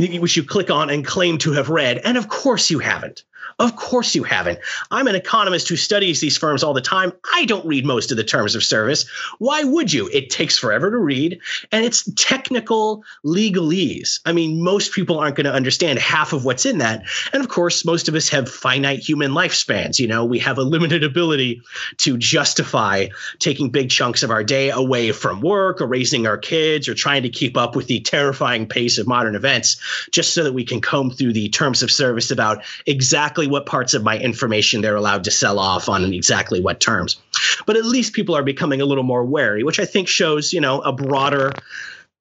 which 0.20 0.36
you 0.36 0.42
click 0.42 0.70
on 0.70 0.88
and 0.88 1.04
claim 1.04 1.38
to 1.38 1.52
have 1.52 1.68
read, 1.68 1.98
and 1.98 2.16
of 2.16 2.28
course 2.28 2.70
you 2.70 2.78
haven't. 2.78 3.24
Of 3.58 3.74
course 3.74 4.14
you 4.14 4.22
haven't. 4.22 4.60
I'm 4.92 5.08
an 5.08 5.16
economist 5.16 5.68
who 5.68 5.74
studies 5.74 6.20
these 6.20 6.36
firms 6.36 6.62
all 6.62 6.74
the 6.74 6.80
time. 6.80 7.12
I 7.34 7.44
don't 7.44 7.66
read 7.66 7.84
most 7.84 8.12
of 8.12 8.16
the 8.16 8.22
terms 8.22 8.54
of 8.54 8.62
service. 8.62 9.04
Why 9.38 9.64
would 9.64 9.92
you? 9.92 10.08
It 10.12 10.30
takes 10.30 10.56
forever 10.56 10.92
to 10.92 10.96
read, 10.96 11.40
and 11.72 11.84
it's 11.84 12.08
technical 12.14 13.02
legalese. 13.24 14.20
I 14.24 14.32
mean, 14.32 14.62
most 14.62 14.92
people 14.92 15.18
aren't 15.18 15.34
going 15.34 15.46
to 15.46 15.52
understand 15.52 15.98
half 15.98 16.32
of 16.32 16.44
what's 16.44 16.66
in 16.66 16.78
that. 16.78 17.02
And 17.32 17.42
of 17.42 17.48
course, 17.48 17.84
most 17.84 18.06
of 18.06 18.14
us 18.14 18.28
have 18.28 18.48
finite 18.48 19.00
human 19.00 19.32
lifespans. 19.32 19.98
You 19.98 20.06
know, 20.06 20.24
we 20.24 20.38
have 20.38 20.58
a 20.58 20.62
limited 20.62 21.02
ability 21.02 21.60
to 21.96 22.16
justify 22.16 23.08
taking 23.40 23.70
big 23.70 23.90
chunks 23.90 24.22
of 24.22 24.30
our 24.30 24.44
day 24.44 24.70
away 24.70 25.10
from 25.10 25.40
work 25.40 25.80
or 25.80 25.88
raising 25.88 26.28
our 26.28 26.38
kids 26.38 26.88
or 26.88 26.94
trying 26.94 27.24
to 27.24 27.28
keep 27.28 27.56
up 27.56 27.74
with 27.74 27.88
the 27.88 27.98
terrifying 28.00 28.68
pace 28.68 28.98
of 28.98 29.08
modern 29.08 29.34
events 29.34 29.80
just 30.12 30.32
so 30.32 30.44
that 30.44 30.52
we 30.52 30.64
can 30.64 30.80
comb 30.80 31.10
through 31.10 31.32
the 31.32 31.48
terms 31.48 31.82
of 31.82 31.90
service 31.90 32.30
about 32.30 32.62
exactly 32.86 33.47
what 33.48 33.66
parts 33.66 33.94
of 33.94 34.02
my 34.02 34.18
information 34.18 34.80
they're 34.80 34.96
allowed 34.96 35.24
to 35.24 35.30
sell 35.30 35.58
off 35.58 35.88
on 35.88 36.12
exactly 36.12 36.60
what 36.60 36.80
terms. 36.80 37.20
But 37.66 37.76
at 37.76 37.84
least 37.84 38.12
people 38.12 38.36
are 38.36 38.42
becoming 38.42 38.80
a 38.80 38.84
little 38.84 39.04
more 39.04 39.24
wary, 39.24 39.62
which 39.62 39.80
I 39.80 39.84
think 39.84 40.08
shows, 40.08 40.52
you 40.52 40.60
know, 40.60 40.80
a 40.80 40.92
broader 40.92 41.52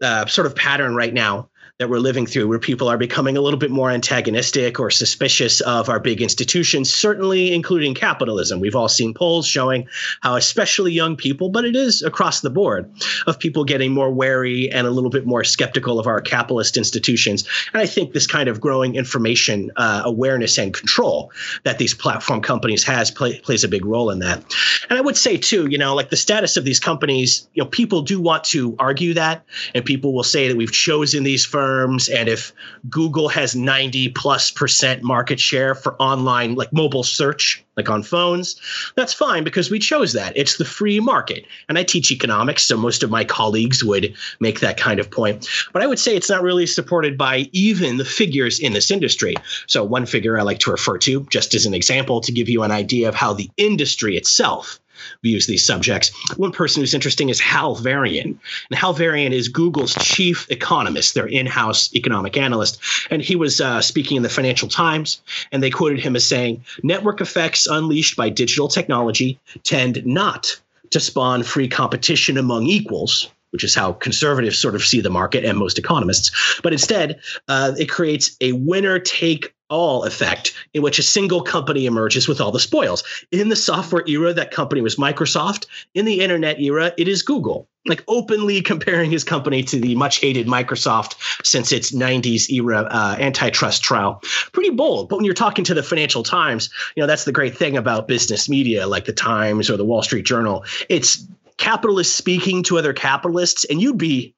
uh, 0.01 0.25
sort 0.27 0.47
of 0.47 0.55
pattern 0.55 0.95
right 0.95 1.13
now 1.13 1.49
that 1.79 1.91
we're 1.91 1.99
living 1.99 2.25
through, 2.25 2.47
where 2.47 2.57
people 2.57 2.87
are 2.87 2.97
becoming 2.97 3.37
a 3.37 3.41
little 3.41 3.59
bit 3.59 3.69
more 3.69 3.91
antagonistic 3.91 4.79
or 4.79 4.89
suspicious 4.89 5.61
of 5.61 5.89
our 5.89 5.99
big 5.99 6.23
institutions, 6.23 6.91
certainly 6.91 7.53
including 7.53 7.93
capitalism. 7.93 8.59
We've 8.59 8.75
all 8.75 8.89
seen 8.89 9.13
polls 9.13 9.45
showing 9.47 9.87
how, 10.21 10.35
especially 10.37 10.91
young 10.91 11.15
people, 11.15 11.49
but 11.49 11.65
it 11.65 11.75
is 11.75 12.01
across 12.01 12.41
the 12.41 12.49
board, 12.49 12.89
of 13.27 13.37
people 13.37 13.63
getting 13.63 13.93
more 13.93 14.11
wary 14.11 14.71
and 14.71 14.87
a 14.87 14.89
little 14.89 15.11
bit 15.11 15.27
more 15.27 15.43
skeptical 15.43 15.99
of 15.99 16.07
our 16.07 16.19
capitalist 16.19 16.77
institutions. 16.77 17.47
And 17.73 17.79
I 17.79 17.85
think 17.85 18.11
this 18.11 18.25
kind 18.25 18.49
of 18.49 18.59
growing 18.59 18.95
information 18.95 19.71
uh, 19.75 20.01
awareness 20.03 20.57
and 20.57 20.73
control 20.73 21.31
that 21.63 21.77
these 21.77 21.93
platform 21.93 22.41
companies 22.41 22.83
has 22.85 23.11
play, 23.11 23.39
plays 23.41 23.63
a 23.63 23.67
big 23.67 23.85
role 23.85 24.09
in 24.09 24.17
that. 24.19 24.43
And 24.89 24.97
I 24.97 25.01
would 25.01 25.17
say 25.17 25.37
too, 25.37 25.67
you 25.67 25.77
know, 25.77 25.93
like 25.93 26.09
the 26.09 26.17
status 26.17 26.57
of 26.57 26.63
these 26.63 26.79
companies, 26.79 27.47
you 27.53 27.63
know, 27.63 27.69
people 27.69 28.01
do 28.01 28.19
want 28.19 28.45
to 28.45 28.75
argue 28.79 29.13
that, 29.13 29.45
and 29.75 29.85
people 29.85 30.15
will 30.15 30.23
say 30.23 30.47
that 30.47 30.57
we've 30.57 30.71
chosen 30.71 31.23
these 31.23 31.45
firms 31.45 31.66
and 32.09 32.29
if 32.29 32.53
Google 32.89 33.29
has 33.29 33.55
90 33.55 34.09
plus 34.09 34.51
percent 34.51 35.03
market 35.03 35.39
share 35.39 35.75
for 35.75 35.95
online 36.01 36.55
like 36.55 36.71
mobile 36.73 37.03
search 37.03 37.63
like 37.75 37.89
on 37.89 38.03
phones 38.03 38.59
that's 38.95 39.13
fine 39.13 39.43
because 39.43 39.69
we 39.69 39.79
chose 39.79 40.13
that. 40.13 40.35
It's 40.35 40.57
the 40.57 40.65
free 40.65 40.99
market. 40.99 41.45
And 41.69 41.77
I 41.77 41.83
teach 41.83 42.11
economics 42.11 42.63
so 42.63 42.77
most 42.77 43.03
of 43.03 43.09
my 43.09 43.23
colleagues 43.23 43.83
would 43.83 44.15
make 44.39 44.59
that 44.59 44.77
kind 44.77 44.99
of 44.99 45.11
point. 45.11 45.47
But 45.73 45.81
I 45.81 45.87
would 45.87 45.99
say 45.99 46.15
it's 46.15 46.29
not 46.29 46.41
really 46.41 46.65
supported 46.65 47.17
by 47.17 47.49
even 47.51 47.97
the 47.97 48.05
figures 48.05 48.59
in 48.59 48.73
this 48.73 48.91
industry. 48.91 49.35
So 49.67 49.83
one 49.83 50.05
figure 50.05 50.39
I 50.39 50.43
like 50.43 50.59
to 50.59 50.71
refer 50.71 50.97
to 50.99 51.25
just 51.29 51.53
as 51.53 51.65
an 51.65 51.73
example 51.73 52.21
to 52.21 52.31
give 52.31 52.49
you 52.49 52.63
an 52.63 52.71
idea 52.71 53.09
of 53.09 53.15
how 53.15 53.33
the 53.33 53.49
industry 53.57 54.17
itself 54.17 54.79
views 55.23 55.47
these 55.47 55.65
subjects. 55.65 56.11
One 56.37 56.51
person 56.51 56.81
who's 56.81 56.93
interesting 56.93 57.29
is 57.29 57.39
Hal 57.39 57.75
Varian. 57.75 58.39
And 58.69 58.79
Hal 58.79 58.93
Varian 58.93 59.33
is 59.33 59.47
Google's 59.47 59.95
chief 59.95 60.49
economist, 60.49 61.13
their 61.13 61.27
in 61.27 61.45
house 61.45 61.93
economic 61.95 62.37
analyst. 62.37 62.79
And 63.09 63.21
he 63.21 63.35
was 63.35 63.61
uh, 63.61 63.81
speaking 63.81 64.17
in 64.17 64.23
the 64.23 64.29
Financial 64.29 64.67
Times, 64.67 65.21
and 65.51 65.61
they 65.61 65.69
quoted 65.69 65.99
him 65.99 66.15
as 66.15 66.25
saying 66.25 66.63
network 66.83 67.21
effects 67.21 67.67
unleashed 67.67 68.15
by 68.15 68.29
digital 68.29 68.67
technology 68.67 69.39
tend 69.63 70.05
not 70.05 70.59
to 70.91 70.99
spawn 70.99 71.43
free 71.43 71.67
competition 71.67 72.37
among 72.37 72.65
equals 72.65 73.29
which 73.51 73.63
is 73.63 73.73
how 73.73 73.93
conservatives 73.93 74.59
sort 74.59 74.75
of 74.75 74.83
see 74.83 75.01
the 75.01 75.09
market 75.09 75.45
and 75.45 75.57
most 75.57 75.79
economists. 75.79 76.59
But 76.61 76.73
instead, 76.73 77.19
uh, 77.47 77.73
it 77.79 77.89
creates 77.89 78.35
a 78.41 78.51
winner 78.51 78.99
take 78.99 79.53
all 79.69 80.03
effect 80.03 80.53
in 80.73 80.81
which 80.81 80.99
a 80.99 81.03
single 81.03 81.41
company 81.41 81.85
emerges 81.85 82.27
with 82.27 82.39
all 82.39 82.51
the 82.51 82.59
spoils. 82.59 83.03
In 83.31 83.49
the 83.49 83.55
software 83.55 84.03
era, 84.07 84.33
that 84.33 84.51
company 84.51 84.81
was 84.81 84.95
Microsoft. 84.95 85.65
In 85.93 86.05
the 86.05 86.21
internet 86.21 86.59
era, 86.59 86.93
it 86.97 87.07
is 87.07 87.21
Google. 87.21 87.67
Like 87.85 88.03
openly 88.07 88.61
comparing 88.61 89.11
his 89.11 89.23
company 89.23 89.63
to 89.63 89.79
the 89.79 89.95
much 89.95 90.17
hated 90.17 90.47
Microsoft 90.47 91.15
since 91.45 91.71
its 91.71 91.91
90s 91.91 92.49
era 92.49 92.87
uh, 92.89 93.15
antitrust 93.19 93.83
trial. 93.83 94.21
Pretty 94.51 94.71
bold. 94.71 95.09
But 95.09 95.17
when 95.17 95.25
you're 95.25 95.33
talking 95.33 95.63
to 95.65 95.73
the 95.73 95.83
Financial 95.83 96.23
Times, 96.23 96.69
you 96.95 97.01
know, 97.01 97.07
that's 97.07 97.23
the 97.23 97.31
great 97.31 97.57
thing 97.57 97.77
about 97.77 98.07
business 98.07 98.49
media 98.49 98.87
like 98.87 99.05
the 99.05 99.13
Times 99.13 99.69
or 99.69 99.77
the 99.77 99.85
Wall 99.85 100.03
Street 100.03 100.25
Journal. 100.25 100.65
It's 100.89 101.25
capitalists 101.57 102.15
speaking 102.15 102.63
to 102.63 102.77
other 102.77 102.93
capitalists, 102.93 103.65
and 103.65 103.81
you'd 103.81 103.97
be 103.97 104.33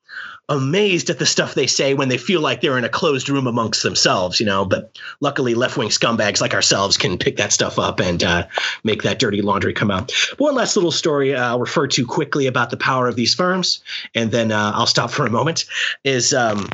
amazed 0.50 1.10
at 1.10 1.20
the 1.20 1.26
stuff 1.26 1.54
they 1.54 1.68
say 1.68 1.94
when 1.94 2.10
they 2.10 2.18
feel 2.18 2.42
like 2.42 2.62
they're 2.62 2.78
in 2.78 2.84
a 2.84 2.90
closed 2.90 3.30
room 3.30 3.48
amongst 3.48 3.84
themselves, 3.84 4.40
you 4.40 4.46
know. 4.46 4.66
But 4.66 4.98
luckily, 5.22 5.54
left 5.54 5.78
wing 5.78 5.90
scumbags 5.90 6.42
like 6.42 6.54
ourselves 6.54 6.98
can 6.98 7.18
pick 7.18 7.38
that 7.38 7.54
stuff 7.54 7.78
up 7.78 8.00
and 8.00 8.24
uh, 8.24 8.48
make 8.84 9.04
that 9.04 9.20
dirty 9.20 9.42
laundry 9.42 9.74
come 9.74 9.92
out. 9.92 10.12
One 10.38 10.56
last 10.56 10.76
little 10.76 10.92
story 10.92 11.36
uh, 11.36 11.50
I'll 11.50 11.60
refer 11.60 11.88
to 11.88 12.06
quickly 12.06 12.48
about 12.48 12.72
the 12.72 12.78
power 12.78 13.08
of 13.08 13.16
these 13.16 13.36
firms, 13.36 13.82
and 14.16 14.32
then 14.32 14.52
uh, 14.52 14.72
I'll 14.74 14.88
stop 14.88 15.12
for 15.12 15.26
a 15.26 15.30
moment. 15.30 15.66
Is 16.04 16.34
um, 16.34 16.68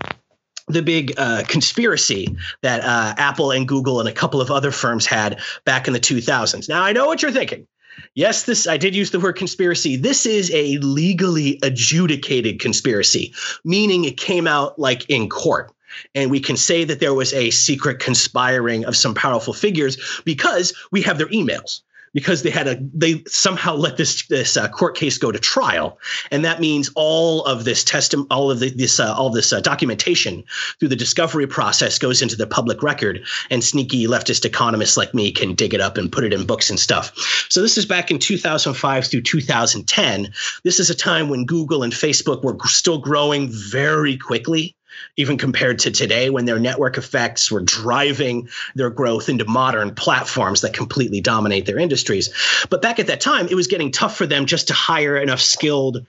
the 0.67 0.81
big 0.81 1.13
uh, 1.17 1.43
conspiracy 1.47 2.35
that 2.61 2.81
uh, 2.83 3.13
Apple 3.17 3.51
and 3.51 3.67
Google 3.67 3.99
and 3.99 4.09
a 4.09 4.13
couple 4.13 4.41
of 4.41 4.49
other 4.49 4.71
firms 4.71 5.05
had 5.05 5.39
back 5.63 5.87
in 5.87 5.93
the 5.93 5.99
2000s. 5.99 6.67
Now, 6.67 6.83
I 6.83 6.91
know 6.91 7.05
what 7.05 7.21
you're 7.21 7.31
thinking. 7.31 7.67
Yes, 8.13 8.43
this 8.43 8.67
I 8.67 8.77
did 8.77 8.95
use 8.95 9.11
the 9.11 9.19
word 9.19 9.33
conspiracy. 9.33 9.95
This 9.95 10.25
is 10.25 10.51
a 10.53 10.77
legally 10.79 11.59
adjudicated 11.63 12.59
conspiracy, 12.59 13.33
meaning 13.63 14.05
it 14.05 14.17
came 14.17 14.47
out 14.47 14.79
like 14.79 15.09
in 15.09 15.29
court. 15.29 15.71
And 16.13 16.29
we 16.29 16.39
can 16.39 16.57
say 16.57 16.83
that 16.83 16.99
there 16.99 17.13
was 17.13 17.33
a 17.33 17.51
secret 17.51 17.99
conspiring 17.99 18.85
of 18.85 18.97
some 18.97 19.13
powerful 19.13 19.53
figures 19.53 20.21
because 20.25 20.73
we 20.91 21.01
have 21.03 21.17
their 21.17 21.27
emails 21.27 21.81
because 22.15 22.43
they 22.43 22.49
had 22.49 22.67
a 22.67 22.77
they 22.93 23.21
somehow 23.27 23.75
let 23.75 23.97
this 23.97 24.25
this 24.27 24.55
uh, 24.55 24.69
court 24.69 24.95
case 24.95 25.17
go 25.19 25.31
to 25.31 25.37
trial, 25.37 25.99
and 26.31 26.45
that 26.45 26.61
means 26.61 26.89
all 26.95 27.43
of 27.43 27.65
this 27.65 27.83
testimony, 27.83 28.27
all 28.31 28.49
of 28.49 28.59
the, 28.59 28.69
this 28.69 28.99
uh, 28.99 29.13
all 29.13 29.29
this 29.29 29.51
uh, 29.51 29.59
documentation 29.59 30.43
through 30.79 30.87
the 30.87 30.95
discovery 30.95 31.45
process 31.45 31.99
goes 31.99 32.21
into 32.21 32.37
the 32.37 32.47
public 32.47 32.81
record, 32.81 33.23
and 33.51 33.63
sneaky 33.63 34.07
leftist 34.07 34.45
economists 34.45 34.95
like 34.95 35.13
me 35.13 35.31
can 35.31 35.53
dig 35.53 35.73
it 35.73 35.81
up 35.81 35.97
and 35.97 36.11
put 36.11 36.23
it 36.23 36.33
in 36.33 36.45
books 36.45 36.69
and 36.69 36.79
stuff. 36.79 37.11
So 37.49 37.61
this 37.61 37.77
is 37.77 37.85
back 37.85 38.09
in 38.09 38.17
2005 38.17 39.05
through 39.05 39.21
2010. 39.21 40.33
This 40.63 40.79
is 40.79 40.89
a 40.89 40.95
time 40.95 41.27
when 41.27 41.45
Google 41.45 41.83
and 41.83 41.91
Facebook 41.91 42.43
were 42.43 42.57
still 42.63 42.97
growing 42.97 43.49
very 43.51 44.17
quickly 44.17 44.73
even 45.17 45.37
compared 45.37 45.79
to 45.79 45.91
today 45.91 46.29
when 46.29 46.45
their 46.45 46.59
network 46.59 46.97
effects 46.97 47.51
were 47.51 47.61
driving 47.61 48.49
their 48.75 48.89
growth 48.89 49.29
into 49.29 49.45
modern 49.45 49.93
platforms 49.93 50.61
that 50.61 50.73
completely 50.73 51.21
dominate 51.21 51.65
their 51.65 51.79
industries. 51.79 52.33
But 52.69 52.81
back 52.81 52.99
at 52.99 53.07
that 53.07 53.21
time, 53.21 53.47
it 53.47 53.55
was 53.55 53.67
getting 53.67 53.91
tough 53.91 54.15
for 54.15 54.25
them 54.25 54.45
just 54.45 54.67
to 54.67 54.73
hire 54.73 55.17
enough 55.17 55.41
skilled 55.41 56.05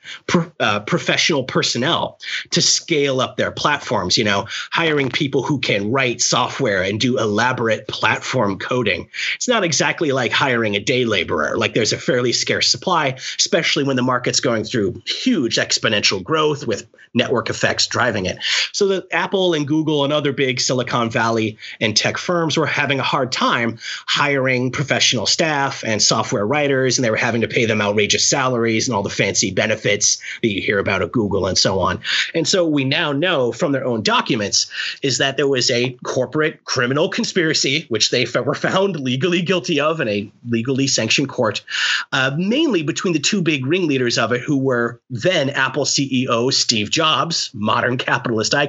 uh, 0.60 0.80
professional 0.80 1.44
personnel 1.44 2.18
to 2.50 2.62
scale 2.62 3.20
up 3.20 3.36
their 3.36 3.50
platforms. 3.50 4.18
You 4.18 4.24
know, 4.24 4.46
hiring 4.70 5.10
people 5.10 5.42
who 5.42 5.58
can 5.58 5.90
write 5.92 6.20
software 6.20 6.82
and 6.82 7.00
do 7.00 7.18
elaborate 7.18 7.88
platform 7.88 8.58
coding. 8.58 9.08
It's 9.34 9.48
not 9.48 9.64
exactly 9.64 10.12
like 10.12 10.32
hiring 10.32 10.76
a 10.76 10.80
day 10.80 11.04
laborer. 11.04 11.56
Like 11.56 11.74
there's 11.74 11.92
a 11.92 11.98
fairly 11.98 12.32
scarce 12.32 12.70
supply, 12.70 13.16
especially 13.38 13.84
when 13.84 13.96
the 13.96 14.02
market's 14.02 14.40
going 14.40 14.64
through 14.64 15.02
huge 15.06 15.56
exponential 15.56 16.22
growth 16.22 16.66
with 16.66 16.86
network 17.14 17.50
effects 17.50 17.86
driving 17.86 18.26
it. 18.26 18.38
So 18.76 18.88
that 18.88 19.06
Apple 19.10 19.54
and 19.54 19.66
Google 19.66 20.04
and 20.04 20.12
other 20.12 20.34
big 20.34 20.60
Silicon 20.60 21.08
Valley 21.08 21.56
and 21.80 21.96
tech 21.96 22.18
firms 22.18 22.58
were 22.58 22.66
having 22.66 23.00
a 23.00 23.02
hard 23.02 23.32
time 23.32 23.78
hiring 24.06 24.70
professional 24.70 25.24
staff 25.24 25.82
and 25.82 26.02
software 26.02 26.46
writers, 26.46 26.98
and 26.98 27.02
they 27.02 27.10
were 27.10 27.16
having 27.16 27.40
to 27.40 27.48
pay 27.48 27.64
them 27.64 27.80
outrageous 27.80 28.28
salaries 28.28 28.86
and 28.86 28.94
all 28.94 29.02
the 29.02 29.08
fancy 29.08 29.50
benefits 29.50 30.18
that 30.42 30.48
you 30.48 30.60
hear 30.60 30.78
about 30.78 31.00
at 31.00 31.10
Google 31.10 31.46
and 31.46 31.56
so 31.56 31.80
on. 31.80 32.02
And 32.34 32.46
so 32.46 32.66
we 32.66 32.84
now 32.84 33.12
know 33.12 33.50
from 33.50 33.72
their 33.72 33.86
own 33.86 34.02
documents 34.02 34.66
is 35.00 35.16
that 35.16 35.38
there 35.38 35.48
was 35.48 35.70
a 35.70 35.92
corporate 36.04 36.62
criminal 36.66 37.08
conspiracy, 37.08 37.86
which 37.88 38.10
they 38.10 38.26
were 38.44 38.54
found 38.54 39.00
legally 39.00 39.40
guilty 39.40 39.80
of 39.80 40.02
in 40.02 40.08
a 40.08 40.30
legally 40.50 40.86
sanctioned 40.86 41.30
court, 41.30 41.64
uh, 42.12 42.32
mainly 42.36 42.82
between 42.82 43.14
the 43.14 43.20
two 43.20 43.40
big 43.40 43.64
ringleaders 43.64 44.18
of 44.18 44.32
it, 44.32 44.42
who 44.42 44.58
were 44.58 45.00
then 45.08 45.48
Apple 45.48 45.86
CEO 45.86 46.52
Steve 46.52 46.90
Jobs, 46.90 47.50
modern 47.54 47.96
capitalist 47.96 48.52
icon, 48.52 48.65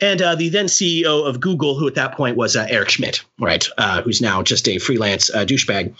and 0.00 0.22
uh, 0.22 0.34
the 0.34 0.48
then 0.48 0.66
CEO 0.66 1.26
of 1.26 1.40
Google, 1.40 1.76
who 1.76 1.86
at 1.86 1.94
that 1.94 2.16
point 2.16 2.36
was 2.36 2.56
uh, 2.56 2.66
Eric 2.68 2.90
Schmidt, 2.90 3.22
right, 3.38 3.66
uh, 3.78 4.02
who's 4.02 4.20
now 4.20 4.42
just 4.42 4.68
a 4.68 4.78
freelance 4.78 5.30
uh, 5.30 5.44
douchebag. 5.44 5.94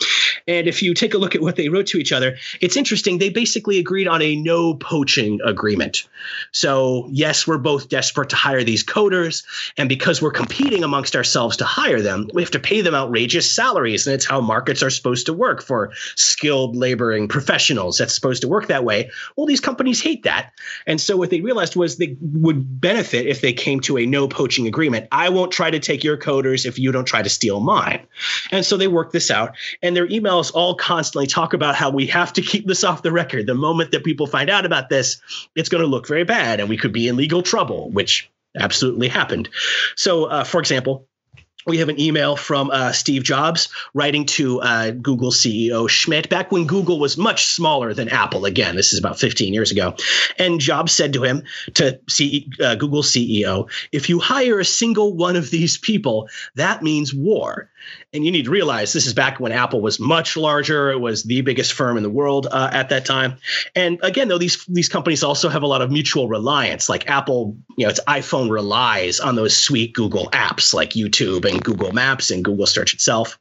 And 0.47 0.67
if 0.67 0.83
you 0.83 0.95
take 0.95 1.15
a 1.15 1.19
look 1.19 1.35
at 1.35 1.43
what 1.43 1.57
they 1.57 1.69
wrote 1.69 1.87
to 1.89 1.99
each 1.99 2.13
other, 2.13 2.37
it's 2.61 2.77
interesting. 2.77 3.19
They 3.19 3.31
basically 3.31 3.79
agreed 3.79 4.09
on 4.09 4.23
a 4.23 4.37
no 4.37 4.75
poaching 4.75 5.41
agreement. 5.45 6.09
So, 6.53 7.09
yes, 7.11 7.47
we're 7.47 7.59
both 7.59 7.89
desperate 7.89 8.31
to 8.31 8.37
hire 8.37 8.65
these 8.65 8.85
coders. 8.85 9.45
And 9.77 9.89
because 9.89 10.23
we're 10.23 10.33
competing 10.33 10.85
amongst 10.85 11.17
ourselves 11.17 11.57
to 11.59 11.65
hire 11.65 12.01
them, 12.01 12.29
we 12.35 12.43
have 12.43 12.51
to 12.53 12.59
pay 12.59 12.81
them 12.81 12.95
outrageous 12.95 13.51
salaries. 13.51 14.07
And 14.07 14.15
it's 14.15 14.27
how 14.27 14.41
markets 14.41 14.83
are 14.83 14.91
supposed 14.91 15.27
to 15.27 15.33
work 15.33 15.63
for 15.63 15.93
skilled 16.17 16.77
laboring 16.77 17.29
professionals. 17.29 17.99
That's 17.99 18.15
supposed 18.15 18.43
to 18.43 18.49
work 18.49 18.69
that 18.69 18.85
way. 18.85 19.11
Well, 19.37 19.47
these 19.47 19.61
companies 19.61 20.01
hate 20.01 20.23
that. 20.25 20.53
And 20.87 21.01
so, 21.01 21.17
what 21.17 21.31
they 21.31 21.41
realized 21.41 21.77
was 21.77 21.97
they 21.97 22.17
would 22.21 22.81
benefit 22.81 23.12
if 23.13 23.41
they 23.41 23.53
came 23.53 23.81
to 23.81 23.99
a 23.99 24.07
no 24.07 24.29
poaching 24.29 24.67
agreement. 24.67 25.09
I 25.13 25.29
won't 25.29 25.53
try 25.53 25.71
to 25.71 25.79
take 25.79 26.05
your 26.05 26.17
coders 26.17 26.67
if 26.67 26.79
you 26.79 26.93
don't 26.93 27.05
try 27.05 27.23
to 27.23 27.29
steal 27.29 27.61
mine. 27.61 28.07
And 28.51 28.65
so 28.65 28.77
they 28.77 28.89
worked 28.89 29.13
this 29.13 29.31
out. 29.31 29.57
And 29.83 29.97
their 29.97 30.09
emails 30.09 30.53
all 30.55 30.75
constantly 30.75 31.27
talk 31.27 31.53
about 31.53 31.75
how 31.75 31.91
we 31.91 32.07
have 32.07 32.33
to 32.35 32.43
keep 32.43 32.67
this 32.67 32.85
off 32.85 33.03
the 33.03 33.13
record. 33.13 33.47
The 33.47 33.55
moment 33.55 33.93
that 33.93 34.05
people 34.05 34.27
find 34.27 34.51
out 34.51 34.67
about 34.67 34.89
this, 34.89 35.21
it's 35.55 35.69
going 35.69 35.83
to 35.83 35.89
look 35.89 36.07
very 36.07 36.25
bad 36.25 36.61
and 36.61 36.69
we 36.69 36.77
could 36.77 36.93
be 36.93 37.09
in 37.09 37.17
legal 37.17 37.43
trouble, 37.43 37.91
which 37.91 38.31
absolutely 38.59 39.09
happened. 39.09 39.49
So, 39.97 40.25
uh, 40.27 40.45
for 40.45 40.61
example, 40.61 41.07
we 41.67 41.79
have 41.79 41.89
an 41.89 42.01
email 42.01 42.37
from 42.37 42.71
uh, 42.71 42.93
Steve 42.93 43.23
Jobs 43.23 43.69
writing 43.95 44.27
to 44.27 44.61
uh, 44.61 44.91
Google 44.91 45.31
CEO 45.31 45.89
Schmidt 45.89 46.29
back 46.29 46.53
when 46.53 46.67
Google 46.67 46.99
was 46.99 47.17
much 47.17 47.47
smaller 47.47 47.95
than 47.95 48.09
Apple. 48.09 48.45
Again, 48.45 48.77
this 48.77 48.93
is 48.93 48.99
about 48.99 49.19
15 49.19 49.53
years 49.53 49.71
ago. 49.71 49.95
And 50.39 50.61
Jobs 50.61 50.93
said 50.93 51.13
to 51.15 51.23
him, 51.23 51.43
to 51.75 51.99
C- 52.09 52.51
uh, 52.61 52.75
Google 52.75 53.03
CEO, 53.03 53.71
if 53.93 54.09
you 54.09 54.19
hire 54.19 54.59
a 54.59 54.65
single 54.65 55.15
one 55.15 55.37
of 55.37 55.51
these 55.51 55.79
people, 55.79 56.29
that 56.55 56.83
means 56.83 57.15
war. 57.15 57.71
And 58.15 58.27
you 58.27 58.31
need 58.31 58.45
to 58.45 58.51
realize 58.51 58.93
this 58.93 59.07
is 59.07 59.15
back 59.15 59.41
when 59.41 59.53
Apple 59.53 59.81
was 59.81 59.99
much 59.99 60.37
larger. 60.37 60.91
It 60.91 61.01
was 61.01 61.23
the 61.23 61.41
biggest 61.41 61.73
firm 61.73 61.97
in 61.97 62.03
the 62.03 62.11
world 62.11 62.47
uh, 62.51 62.69
at 62.71 62.91
that 62.91 63.07
time. 63.07 63.39
And 63.75 63.99
again, 64.03 64.29
though, 64.29 64.39
these 64.39 64.65
these 64.67 64.89
companies 64.89 65.23
also 65.23 65.49
have 65.49 65.63
a 65.63 65.67
lot 65.67 65.81
of 65.81 65.91
mutual 65.91 66.29
reliance. 66.29 66.91
Like 66.91 67.09
Apple, 67.09 67.57
you 67.79 67.87
know, 67.87 67.91
its 67.91 68.01
iPhone 68.07 68.51
relies 68.51 69.19
on 69.19 69.37
those 69.37 69.57
sweet 69.57 69.95
Google 69.95 70.29
apps 70.33 70.75
like 70.75 70.91
YouTube 70.91 71.51
and 71.51 71.65
Google 71.65 71.93
Maps 71.93 72.31
and 72.31 72.45
Google 72.45 72.67
Search 72.67 72.93
itself. 72.93 73.39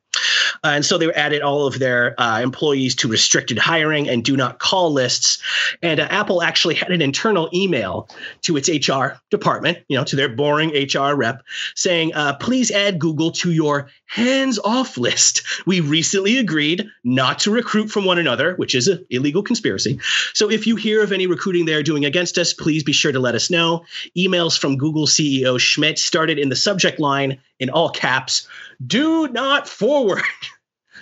Uh, 0.64 0.70
and 0.70 0.86
so 0.86 0.98
they 0.98 1.12
added 1.14 1.42
all 1.42 1.66
of 1.66 1.80
their 1.80 2.20
uh, 2.20 2.42
employees 2.42 2.96
to 2.96 3.08
restricted 3.08 3.58
hiring 3.58 4.10
and 4.10 4.24
do 4.24 4.36
not 4.36 4.60
call 4.60 4.92
lists. 4.92 5.42
And 5.82 6.00
uh, 6.00 6.08
Apple 6.10 6.42
actually 6.42 6.76
had 6.76 6.92
an 6.92 7.02
internal 7.02 7.50
email 7.54 8.10
to 8.42 8.58
its 8.58 8.70
HR 8.70 9.20
department, 9.30 9.80
you 9.88 9.98
know, 9.98 10.04
to 10.04 10.16
their 10.16 10.30
boring 10.30 10.72
HR 10.72 11.16
rep, 11.16 11.42
saying, 11.76 12.14
uh, 12.14 12.36
"Please 12.36 12.72
add 12.72 13.00
Google 13.00 13.32
to 13.32 13.52
your 13.52 13.90
hands-off 14.12 14.98
list. 14.98 15.42
We 15.66 15.80
recently 15.80 16.38
agreed 16.38 16.86
not 17.06 17.40
to 17.40 17.52
recruit 17.52 17.90
from 17.90 18.04
one 18.04 18.20
another, 18.20 18.56
which 18.56 18.76
is 18.76 18.90
an 18.90 19.06
illegal 19.10 19.42
conspiracy. 19.42 20.00
So 20.34 20.52
if 20.52 20.68
you 20.68 20.76
hear 20.76 21.02
of 21.02 21.14
any 21.14 21.28
recruiting 21.28 21.64
they're 21.66 21.82
doing 21.82 22.04
against 22.04 22.38
us, 22.38 22.52
please 22.52 22.84
be 22.84 22.92
sure 22.92 23.14
to 23.14 23.20
let 23.20 23.36
us 23.36 23.50
know." 23.50 23.86
Emails 24.18 24.60
from 24.60 24.78
Google 24.78 25.08
CEO 25.08 25.58
Schmidt 25.58 25.98
started 25.98 26.38
in 26.38 26.50
the 26.50 26.58
subject 26.58 27.00
line 27.00 27.40
in 27.60 27.70
all 27.70 27.90
caps 27.90 28.48
do 28.86 29.28
not 29.30 29.68
forward. 29.68 30.24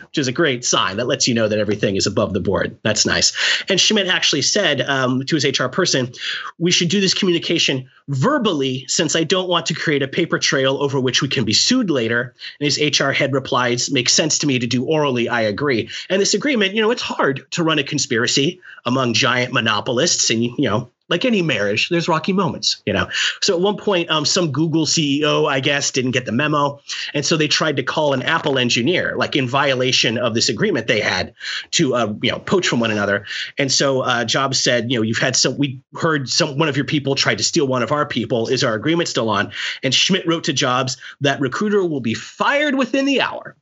Which 0.09 0.17
is 0.17 0.27
a 0.27 0.31
great 0.31 0.65
sign 0.65 0.97
that 0.97 1.07
lets 1.07 1.27
you 1.27 1.33
know 1.33 1.47
that 1.47 1.59
everything 1.59 1.95
is 1.95 2.07
above 2.07 2.33
the 2.33 2.39
board. 2.39 2.77
That's 2.83 3.05
nice. 3.05 3.31
And 3.69 3.79
Schmidt 3.79 4.07
actually 4.07 4.41
said 4.41 4.81
um, 4.81 5.23
to 5.23 5.35
his 5.35 5.45
HR 5.45 5.67
person, 5.67 6.11
we 6.57 6.71
should 6.71 6.89
do 6.89 6.99
this 6.99 7.13
communication 7.13 7.89
verbally 8.07 8.85
since 8.87 9.15
I 9.15 9.23
don't 9.23 9.47
want 9.47 9.67
to 9.67 9.73
create 9.75 10.01
a 10.01 10.07
paper 10.07 10.39
trail 10.39 10.77
over 10.81 10.99
which 10.99 11.21
we 11.21 11.27
can 11.27 11.45
be 11.45 11.53
sued 11.53 11.89
later. 11.91 12.33
And 12.59 12.65
his 12.65 12.99
HR 12.99 13.11
head 13.11 13.33
replies, 13.33 13.91
makes 13.91 14.13
sense 14.13 14.39
to 14.39 14.47
me 14.47 14.57
to 14.59 14.67
do 14.67 14.83
orally. 14.83 15.29
I 15.29 15.41
agree. 15.41 15.89
And 16.09 16.21
this 16.21 16.33
agreement, 16.33 16.73
you 16.73 16.81
know, 16.81 16.91
it's 16.91 17.01
hard 17.01 17.45
to 17.51 17.63
run 17.63 17.79
a 17.79 17.83
conspiracy 17.83 18.61
among 18.85 19.13
giant 19.13 19.53
monopolists 19.53 20.29
and, 20.31 20.43
you 20.43 20.55
know, 20.59 20.89
like 21.09 21.25
any 21.25 21.41
marriage, 21.41 21.89
there's 21.89 22.07
rocky 22.07 22.33
moments, 22.33 22.81
you 22.85 22.93
know. 22.93 23.09
So 23.41 23.55
at 23.55 23.61
one 23.61 23.77
point, 23.77 24.09
um, 24.09 24.25
some 24.25 24.51
Google 24.51 24.85
CEO, 24.85 25.49
I 25.49 25.59
guess, 25.59 25.91
didn't 25.91 26.11
get 26.11 26.25
the 26.25 26.31
memo, 26.31 26.79
and 27.13 27.25
so 27.25 27.37
they 27.37 27.47
tried 27.47 27.75
to 27.77 27.83
call 27.83 28.13
an 28.13 28.21
Apple 28.21 28.57
engineer, 28.57 29.15
like 29.17 29.35
in 29.35 29.47
violation 29.47 30.17
of 30.17 30.33
this 30.33 30.49
agreement 30.49 30.87
they 30.87 31.01
had 31.01 31.33
to, 31.71 31.95
uh, 31.95 32.13
you 32.21 32.31
know, 32.31 32.39
poach 32.39 32.67
from 32.67 32.79
one 32.79 32.91
another. 32.91 33.25
And 33.57 33.71
so 33.71 34.01
uh, 34.01 34.25
Jobs 34.25 34.59
said, 34.59 34.91
you 34.91 34.97
know, 34.97 35.03
you've 35.03 35.17
had 35.17 35.35
some. 35.35 35.57
We 35.57 35.81
heard 35.95 36.29
some 36.29 36.57
one 36.57 36.69
of 36.69 36.77
your 36.77 36.85
people 36.85 37.15
tried 37.15 37.37
to 37.39 37.43
steal 37.43 37.67
one 37.67 37.83
of 37.83 37.91
our 37.91 38.05
people. 38.05 38.47
Is 38.47 38.63
our 38.63 38.73
agreement 38.73 39.09
still 39.09 39.29
on? 39.29 39.51
And 39.83 39.93
Schmidt 39.93 40.27
wrote 40.27 40.43
to 40.45 40.53
Jobs 40.53 40.97
that 41.21 41.39
recruiter 41.39 41.83
will 41.85 42.01
be 42.01 42.13
fired 42.13 42.75
within 42.75 43.05
the 43.05 43.21
hour. 43.21 43.55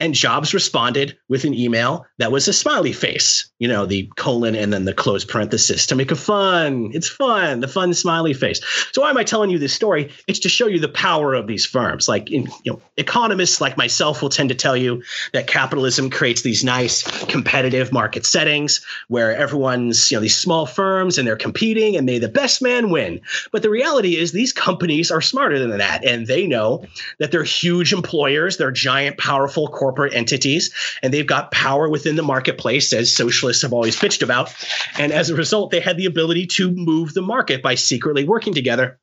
And 0.00 0.14
Jobs 0.14 0.54
responded 0.54 1.16
with 1.28 1.44
an 1.44 1.54
email 1.54 2.06
that 2.18 2.32
was 2.32 2.48
a 2.48 2.52
smiley 2.52 2.92
face, 2.92 3.50
you 3.58 3.68
know, 3.68 3.86
the 3.86 4.10
colon 4.16 4.54
and 4.54 4.72
then 4.72 4.84
the 4.84 4.94
closed 4.94 5.28
parenthesis 5.28 5.86
to 5.86 5.94
make 5.94 6.10
a 6.10 6.16
fun. 6.16 6.90
It's 6.92 7.08
fun, 7.08 7.60
the 7.60 7.68
fun 7.68 7.94
smiley 7.94 8.34
face. 8.34 8.60
So 8.92 9.02
why 9.02 9.10
am 9.10 9.16
I 9.16 9.24
telling 9.24 9.50
you 9.50 9.58
this 9.58 9.74
story? 9.74 10.10
It's 10.26 10.40
to 10.40 10.48
show 10.48 10.66
you 10.66 10.78
the 10.78 10.88
power 10.88 11.34
of 11.34 11.46
these 11.46 11.66
firms. 11.66 12.08
Like, 12.08 12.30
in, 12.30 12.48
you 12.64 12.72
know, 12.72 12.82
economists 12.96 13.60
like 13.60 13.76
myself 13.76 14.22
will 14.22 14.28
tend 14.28 14.48
to 14.48 14.54
tell 14.54 14.76
you 14.76 15.02
that 15.32 15.46
capitalism 15.46 16.10
creates 16.10 16.42
these 16.42 16.64
nice 16.64 17.02
competitive 17.26 17.92
market 17.92 18.26
settings 18.26 18.84
where 19.08 19.34
everyone's, 19.36 20.10
you 20.10 20.16
know, 20.16 20.20
these 20.22 20.36
small 20.36 20.66
firms 20.66 21.18
and 21.18 21.26
they're 21.26 21.36
competing 21.36 21.96
and 21.96 22.06
may 22.06 22.18
the 22.18 22.28
best 22.28 22.62
man 22.62 22.90
win. 22.90 23.20
But 23.52 23.62
the 23.62 23.70
reality 23.70 24.16
is 24.16 24.32
these 24.32 24.52
companies 24.52 25.10
are 25.10 25.20
smarter 25.20 25.58
than 25.58 25.76
that. 25.78 26.04
And 26.04 26.26
they 26.26 26.46
know 26.46 26.84
that 27.18 27.30
they're 27.30 27.44
huge 27.44 27.92
employers, 27.92 28.56
they're 28.56 28.70
giant, 28.70 29.18
powerful 29.18 29.68
corporate 29.84 30.14
entities, 30.14 30.72
and 31.02 31.12
they've 31.12 31.26
got 31.26 31.50
power 31.50 31.90
within 31.90 32.16
the 32.16 32.22
marketplace, 32.22 32.90
as 32.94 33.14
socialists 33.14 33.60
have 33.60 33.74
always 33.74 33.94
bitched 33.94 34.22
about. 34.22 34.54
And 34.98 35.12
as 35.12 35.28
a 35.28 35.34
result, 35.34 35.72
they 35.72 35.80
had 35.80 35.98
the 35.98 36.06
ability 36.06 36.46
to 36.46 36.70
move 36.70 37.12
the 37.12 37.20
market 37.20 37.62
by 37.62 37.74
secretly 37.74 38.24
working 38.24 38.54
together 38.54 38.98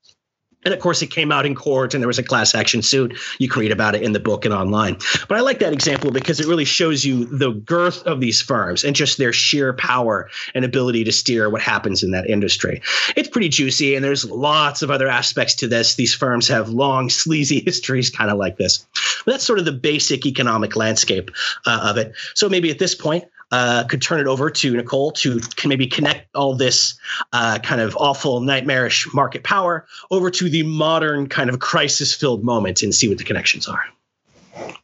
and 0.63 0.73
of 0.73 0.79
course, 0.79 1.01
it 1.01 1.07
came 1.07 1.31
out 1.31 1.45
in 1.45 1.55
court 1.55 1.93
and 1.93 2.01
there 2.01 2.07
was 2.07 2.19
a 2.19 2.23
class 2.23 2.53
action 2.53 2.81
suit. 2.81 3.17
You 3.39 3.49
can 3.49 3.61
read 3.61 3.71
about 3.71 3.95
it 3.95 4.03
in 4.03 4.11
the 4.11 4.19
book 4.19 4.45
and 4.45 4.53
online. 4.53 4.97
But 5.27 5.37
I 5.37 5.41
like 5.41 5.59
that 5.59 5.73
example 5.73 6.11
because 6.11 6.39
it 6.39 6.47
really 6.47 6.65
shows 6.65 7.03
you 7.03 7.25
the 7.25 7.51
girth 7.51 8.03
of 8.03 8.19
these 8.19 8.41
firms 8.41 8.83
and 8.83 8.95
just 8.95 9.17
their 9.17 9.33
sheer 9.33 9.73
power 9.73 10.29
and 10.53 10.63
ability 10.63 11.03
to 11.05 11.11
steer 11.11 11.49
what 11.49 11.61
happens 11.61 12.03
in 12.03 12.11
that 12.11 12.29
industry. 12.29 12.81
It's 13.15 13.29
pretty 13.29 13.49
juicy, 13.49 13.95
and 13.95 14.03
there's 14.03 14.29
lots 14.29 14.81
of 14.81 14.91
other 14.91 15.07
aspects 15.07 15.55
to 15.55 15.67
this. 15.67 15.95
These 15.95 16.13
firms 16.13 16.47
have 16.47 16.69
long, 16.69 17.09
sleazy 17.09 17.59
histories, 17.65 18.09
kind 18.09 18.29
of 18.29 18.37
like 18.37 18.57
this. 18.57 18.85
But 19.25 19.33
that's 19.33 19.43
sort 19.43 19.59
of 19.59 19.65
the 19.65 19.71
basic 19.71 20.25
economic 20.25 20.75
landscape 20.75 21.31
uh, 21.65 21.89
of 21.89 21.97
it. 21.97 22.13
So 22.35 22.49
maybe 22.49 22.69
at 22.69 22.79
this 22.79 22.95
point, 22.95 23.25
uh, 23.51 23.83
could 23.85 24.01
turn 24.01 24.19
it 24.19 24.27
over 24.27 24.49
to 24.49 24.75
Nicole 24.77 25.11
to 25.11 25.39
can 25.55 25.69
maybe 25.69 25.87
connect 25.87 26.35
all 26.35 26.55
this 26.55 26.95
uh, 27.33 27.59
kind 27.59 27.81
of 27.81 27.95
awful, 27.97 28.39
nightmarish 28.39 29.13
market 29.13 29.43
power 29.43 29.85
over 30.09 30.31
to 30.31 30.49
the 30.49 30.63
modern 30.63 31.27
kind 31.27 31.49
of 31.49 31.59
crisis 31.59 32.13
filled 32.13 32.43
moment 32.43 32.81
and 32.81 32.93
see 32.93 33.07
what 33.07 33.17
the 33.17 33.23
connections 33.23 33.67
are. 33.67 33.83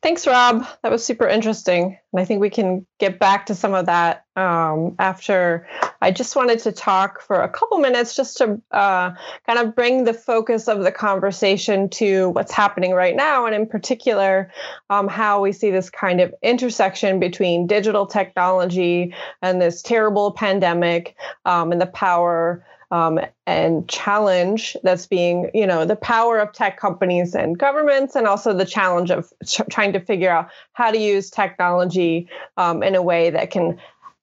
Thanks, 0.02 0.28
Rob. 0.28 0.66
That 0.84 0.92
was 0.92 1.04
super 1.04 1.28
interesting. 1.28 1.98
And 2.14 2.22
I 2.22 2.26
think 2.26 2.40
we 2.40 2.50
can 2.50 2.86
get 3.00 3.20
back 3.20 3.48
to 3.48 3.56
some 3.56 3.74
of 3.74 3.88
that 3.88 4.26
um, 4.36 4.96
after. 5.00 5.68
I 6.02 6.12
just 6.12 6.36
wanted 6.36 6.60
to 6.60 6.72
talk 6.72 7.22
for 7.22 7.42
a 7.42 7.50
couple 7.50 7.80
minutes 7.80 8.16
just 8.16 8.38
to 8.38 8.62
uh, 8.72 9.12
kind 9.46 9.60
of 9.60 9.76
bring 9.76 10.04
the 10.04 10.14
focus 10.14 10.68
of 10.68 10.84
the 10.84 10.92
conversation 10.92 11.90
to 11.90 12.30
what's 12.30 12.52
happening 12.52 12.94
right 12.94 13.16
now, 13.16 13.46
and 13.46 13.56
in 13.56 13.68
particular, 13.68 14.52
um, 14.90 15.08
how 15.08 15.42
we 15.42 15.52
see 15.52 15.72
this 15.72 15.90
kind 15.90 16.22
of 16.22 16.34
intersection 16.42 17.20
between 17.20 17.68
digital 17.68 18.06
technology 18.06 19.14
and 19.42 19.62
this 19.62 19.82
terrible 19.82 20.32
pandemic 20.32 21.16
um, 21.46 21.72
and 21.72 21.82
the 21.82 21.88
power 21.88 22.64
um, 22.92 23.20
and 23.46 23.88
challenge 23.90 24.78
that's 24.84 25.08
being, 25.08 25.52
you 25.54 25.68
know, 25.68 25.86
the 25.86 25.96
power 25.96 26.40
of 26.40 26.54
tech 26.54 26.80
companies 26.80 27.36
and 27.36 27.58
governments, 27.58 28.16
and 28.16 28.28
also 28.28 28.54
the 28.54 28.66
challenge 28.66 29.12
of 29.12 29.32
ch- 29.46 29.62
trying 29.70 29.94
to 29.94 30.00
figure 30.00 30.30
out 30.30 30.50
how 30.74 30.92
to 30.92 30.98
use 30.98 31.30
technology 31.30 32.30
um, 32.56 32.84
in 32.84 32.96
a 32.96 33.02
way 33.02 33.30
that 33.30 33.52
can, 33.52 33.78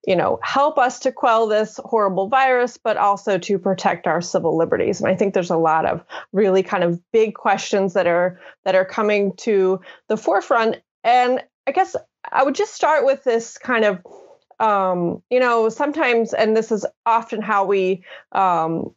you 0.07 0.17
know, 0.17 0.39
help 0.43 0.79
us 0.79 1.01
to 1.01 1.13
quell 1.13 1.47
this 1.47 1.79
horrible 1.85 2.29
virus, 2.29 2.79
but 2.79 2.97
also 2.97 3.39
to 3.39 3.59
protect 3.59 4.07
our 4.07 4.21
civil 4.21 4.57
liberties. 4.57 5.01
And 5.01 5.11
I 5.11 5.15
think 5.15 5.35
there's 5.35 5.51
a 5.51 5.57
lot 5.57 5.87
of 5.87 6.05
really 6.33 6.63
kind 6.63 6.85
of 6.85 7.01
big 7.13 7.35
questions 7.35 7.93
that 7.95 8.07
are 8.07 8.41
that 8.65 8.75
are 8.75 8.85
coming 8.85 9.35
to 9.39 9.81
the 10.09 10.17
forefront. 10.17 10.77
And 11.03 11.43
I 11.67 11.73
guess 11.73 11.97
I 12.31 12.43
would 12.43 12.55
just 12.55 12.75
start 12.75 13.05
with 13.05 13.25
this 13.25 13.59
kind 13.59 13.85
of 13.85 14.01
um, 14.61 15.23
you 15.31 15.41
know, 15.41 15.69
sometimes, 15.69 16.33
and 16.33 16.57
this 16.57 16.73
is 16.73 16.87
often 17.07 17.43
how 17.43 17.65
we 17.65 18.03
um, 18.33 18.95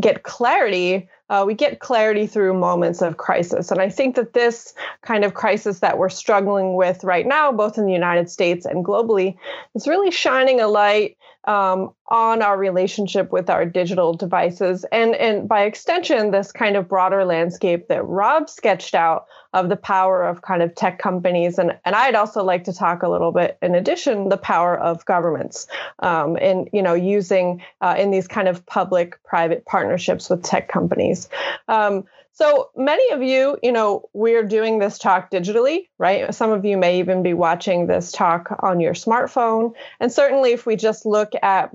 get 0.00 0.22
clarity, 0.22 1.08
uh, 1.28 1.44
we 1.46 1.54
get 1.54 1.80
clarity 1.80 2.26
through 2.26 2.54
moments 2.54 3.02
of 3.02 3.16
crisis. 3.16 3.70
And 3.70 3.80
I 3.80 3.88
think 3.88 4.14
that 4.14 4.32
this 4.32 4.74
kind 5.02 5.24
of 5.24 5.34
crisis 5.34 5.80
that 5.80 5.98
we're 5.98 6.08
struggling 6.08 6.74
with 6.74 7.02
right 7.02 7.26
now, 7.26 7.50
both 7.50 7.78
in 7.78 7.86
the 7.86 7.92
United 7.92 8.30
States 8.30 8.64
and 8.64 8.84
globally, 8.84 9.36
is 9.74 9.88
really 9.88 10.10
shining 10.10 10.60
a 10.60 10.68
light 10.68 11.16
um, 11.46 11.92
on 12.08 12.42
our 12.42 12.58
relationship 12.58 13.30
with 13.30 13.48
our 13.50 13.64
digital 13.64 14.14
devices. 14.14 14.84
And 14.90 15.14
and 15.14 15.48
by 15.48 15.62
extension 15.62 16.30
this 16.30 16.52
kind 16.52 16.76
of 16.76 16.88
broader 16.88 17.24
landscape 17.24 17.88
that 17.88 18.04
rob 18.04 18.48
sketched 18.48 18.94
out 18.94 19.26
of 19.52 19.68
the 19.68 19.76
power 19.76 20.24
of 20.24 20.42
kind 20.42 20.62
of 20.62 20.74
tech 20.74 20.98
companies. 20.98 21.58
And 21.58 21.78
and 21.84 21.94
i'd 21.94 22.14
also 22.14 22.44
like 22.44 22.64
to 22.64 22.72
talk 22.72 23.02
a 23.02 23.08
little 23.08 23.32
bit 23.32 23.58
in 23.62 23.74
addition 23.74 24.28
the 24.28 24.36
power 24.36 24.78
of 24.78 25.04
governments 25.04 25.66
um, 26.00 26.36
in 26.36 26.68
you 26.72 26.82
know 26.82 26.94
using 26.94 27.62
uh, 27.80 27.94
in 27.98 28.10
these 28.10 28.28
kind 28.28 28.48
of 28.48 28.64
public 28.66 29.22
private 29.24 29.64
partnerships 29.64 30.28
with 30.28 30.42
tech 30.42 30.68
companies. 30.68 31.28
Um, 31.68 32.04
so 32.36 32.68
many 32.76 33.12
of 33.12 33.22
you, 33.22 33.58
you 33.62 33.72
know, 33.72 34.10
we're 34.12 34.44
doing 34.44 34.78
this 34.78 34.98
talk 34.98 35.30
digitally, 35.30 35.88
right? 35.98 36.34
Some 36.34 36.52
of 36.52 36.66
you 36.66 36.76
may 36.76 36.98
even 36.98 37.22
be 37.22 37.32
watching 37.32 37.86
this 37.86 38.12
talk 38.12 38.54
on 38.60 38.78
your 38.78 38.92
smartphone. 38.92 39.72
And 40.00 40.12
certainly, 40.12 40.52
if 40.52 40.66
we 40.66 40.76
just 40.76 41.06
look 41.06 41.32
at 41.42 41.72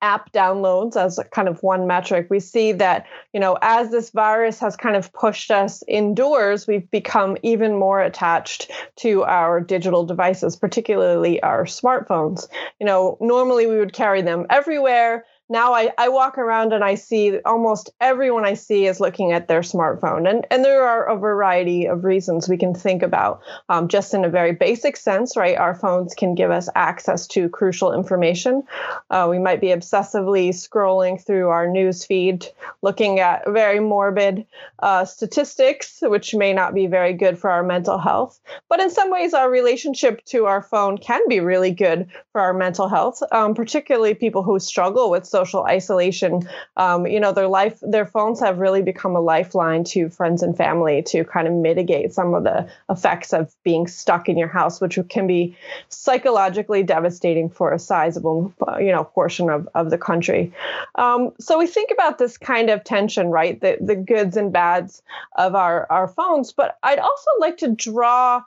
app 0.00 0.32
downloads 0.32 0.96
as 0.96 1.18
kind 1.32 1.48
of 1.48 1.60
one 1.62 1.88
metric 1.88 2.28
we 2.30 2.38
see 2.38 2.70
that 2.70 3.04
you 3.32 3.40
know 3.40 3.58
as 3.62 3.90
this 3.90 4.10
virus 4.10 4.60
has 4.60 4.76
kind 4.76 4.94
of 4.94 5.12
pushed 5.12 5.50
us 5.50 5.82
indoors 5.88 6.68
we've 6.68 6.88
become 6.92 7.36
even 7.42 7.76
more 7.76 8.00
attached 8.00 8.70
to 8.94 9.24
our 9.24 9.60
digital 9.60 10.06
devices 10.06 10.54
particularly 10.54 11.42
our 11.42 11.64
smartphones 11.64 12.46
you 12.78 12.86
know 12.86 13.18
normally 13.20 13.66
we 13.66 13.76
would 13.76 13.92
carry 13.92 14.22
them 14.22 14.46
everywhere 14.50 15.24
now 15.48 15.72
I, 15.72 15.92
I 15.96 16.08
walk 16.08 16.36
around 16.36 16.72
and 16.72 16.84
I 16.84 16.94
see 16.94 17.38
almost 17.40 17.90
everyone 18.00 18.44
I 18.44 18.54
see 18.54 18.86
is 18.86 19.00
looking 19.00 19.32
at 19.32 19.48
their 19.48 19.60
smartphone. 19.60 20.28
And, 20.28 20.46
and 20.50 20.64
there 20.64 20.86
are 20.86 21.08
a 21.08 21.16
variety 21.16 21.86
of 21.86 22.04
reasons 22.04 22.48
we 22.48 22.58
can 22.58 22.74
think 22.74 23.02
about. 23.02 23.40
Um, 23.68 23.88
just 23.88 24.12
in 24.12 24.24
a 24.24 24.28
very 24.28 24.52
basic 24.52 24.96
sense, 24.96 25.36
right? 25.36 25.56
Our 25.56 25.74
phones 25.74 26.14
can 26.14 26.34
give 26.34 26.50
us 26.50 26.68
access 26.74 27.26
to 27.28 27.48
crucial 27.48 27.94
information. 27.94 28.62
Uh, 29.10 29.26
we 29.30 29.38
might 29.38 29.60
be 29.60 29.68
obsessively 29.68 30.50
scrolling 30.50 31.24
through 31.24 31.48
our 31.48 31.66
news 31.66 32.04
feed, 32.04 32.46
looking 32.82 33.20
at 33.20 33.48
very 33.48 33.80
morbid 33.80 34.46
uh, 34.80 35.04
statistics, 35.04 35.98
which 36.02 36.34
may 36.34 36.52
not 36.52 36.74
be 36.74 36.86
very 36.86 37.14
good 37.14 37.38
for 37.38 37.50
our 37.50 37.62
mental 37.62 37.98
health. 37.98 38.38
But 38.68 38.80
in 38.80 38.90
some 38.90 39.10
ways, 39.10 39.32
our 39.32 39.50
relationship 39.50 40.24
to 40.26 40.44
our 40.44 40.62
phone 40.62 40.98
can 40.98 41.26
be 41.28 41.40
really 41.40 41.70
good 41.70 42.08
for 42.32 42.40
our 42.40 42.52
mental 42.52 42.88
health, 42.88 43.22
um, 43.32 43.54
particularly 43.54 44.14
people 44.14 44.42
who 44.42 44.58
struggle 44.58 45.10
with 45.10 45.26
isolation. 45.44 46.48
Um, 46.76 47.06
you 47.06 47.20
know, 47.20 47.32
their 47.32 47.48
life, 47.48 47.78
their 47.82 48.06
phones 48.06 48.40
have 48.40 48.58
really 48.58 48.82
become 48.82 49.16
a 49.16 49.20
lifeline 49.20 49.84
to 49.84 50.08
friends 50.08 50.42
and 50.42 50.56
family 50.56 51.02
to 51.04 51.24
kind 51.24 51.46
of 51.46 51.54
mitigate 51.54 52.12
some 52.12 52.34
of 52.34 52.44
the 52.44 52.68
effects 52.88 53.32
of 53.32 53.54
being 53.64 53.86
stuck 53.86 54.28
in 54.28 54.38
your 54.38 54.48
house, 54.48 54.80
which 54.80 54.98
can 55.08 55.26
be 55.26 55.56
psychologically 55.88 56.82
devastating 56.82 57.48
for 57.48 57.72
a 57.72 57.78
sizable, 57.78 58.52
you 58.78 58.92
know, 58.92 59.04
portion 59.04 59.50
of, 59.50 59.68
of 59.74 59.90
the 59.90 59.98
country. 59.98 60.52
Um, 60.94 61.32
so 61.38 61.58
we 61.58 61.66
think 61.66 61.90
about 61.90 62.18
this 62.18 62.38
kind 62.38 62.70
of 62.70 62.84
tension, 62.84 63.28
right? 63.28 63.60
The, 63.60 63.78
the 63.80 63.96
goods 63.96 64.36
and 64.36 64.52
bads 64.52 65.02
of 65.36 65.54
our, 65.54 65.86
our 65.90 66.08
phones. 66.08 66.52
But 66.52 66.78
I'd 66.82 66.98
also 66.98 67.30
like 67.40 67.58
to 67.58 67.68
draw 67.68 68.42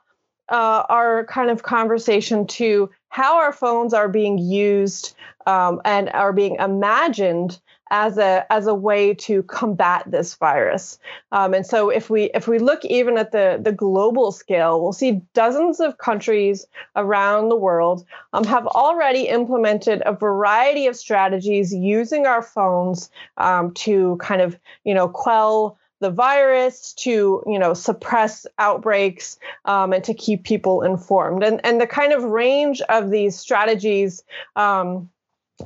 uh, 0.52 0.84
our 0.90 1.26
kind 1.26 1.50
of 1.50 1.64
conversation 1.64 2.46
to 2.46 2.90
how 3.10 3.38
our 3.38 3.54
phones 3.54 3.94
are 3.94 4.10
being 4.10 4.38
used 4.38 5.16
um, 5.48 5.82
and 5.86 6.10
are 6.10 6.34
being 6.34 6.56
imagined 6.56 7.60
as 7.92 8.18
a 8.18 8.46
as 8.52 8.68
a 8.68 8.74
way 8.74 9.14
to 9.14 9.44
combat 9.44 10.04
this 10.08 10.34
virus. 10.36 10.98
Um, 11.34 11.54
and 11.54 11.66
so 11.66 11.90
if 11.90 12.10
we 12.10 12.32
if 12.34 12.48
we 12.48 12.58
look 12.58 12.84
even 12.86 13.18
at 13.18 13.34
the 13.34 13.60
the 13.62 13.74
global 13.74 14.32
scale, 14.32 14.82
we'll 14.82 14.94
see 14.94 15.22
dozens 15.34 15.80
of 15.80 15.98
countries 15.98 16.66
around 16.96 17.50
the 17.50 17.58
world 17.58 18.06
um, 18.32 18.46
have 18.46 18.66
already 18.66 19.28
implemented 19.28 20.02
a 20.06 20.14
variety 20.14 20.88
of 20.88 20.96
strategies 20.96 21.74
using 21.74 22.26
our 22.26 22.42
phones 22.42 23.10
um, 23.38 23.74
to 23.74 24.18
kind 24.22 24.42
of 24.42 24.58
you 24.86 24.94
know 24.94 25.10
quell 25.10 25.78
the 26.02 26.10
virus 26.10 26.94
to 26.94 27.44
you 27.48 27.60
know 27.60 27.74
suppress 27.74 28.46
outbreaks 28.60 29.40
um, 29.66 29.94
and 29.94 30.04
to 30.04 30.14
keep 30.14 30.44
people 30.44 30.82
informed. 30.82 31.44
And 31.44 31.62
and 31.64 31.80
the 31.80 31.88
kind 31.88 32.12
of 32.12 32.24
range 32.24 32.82
of 32.90 33.10
these 33.10 33.38
strategies 33.38 34.24
um, 34.56 35.10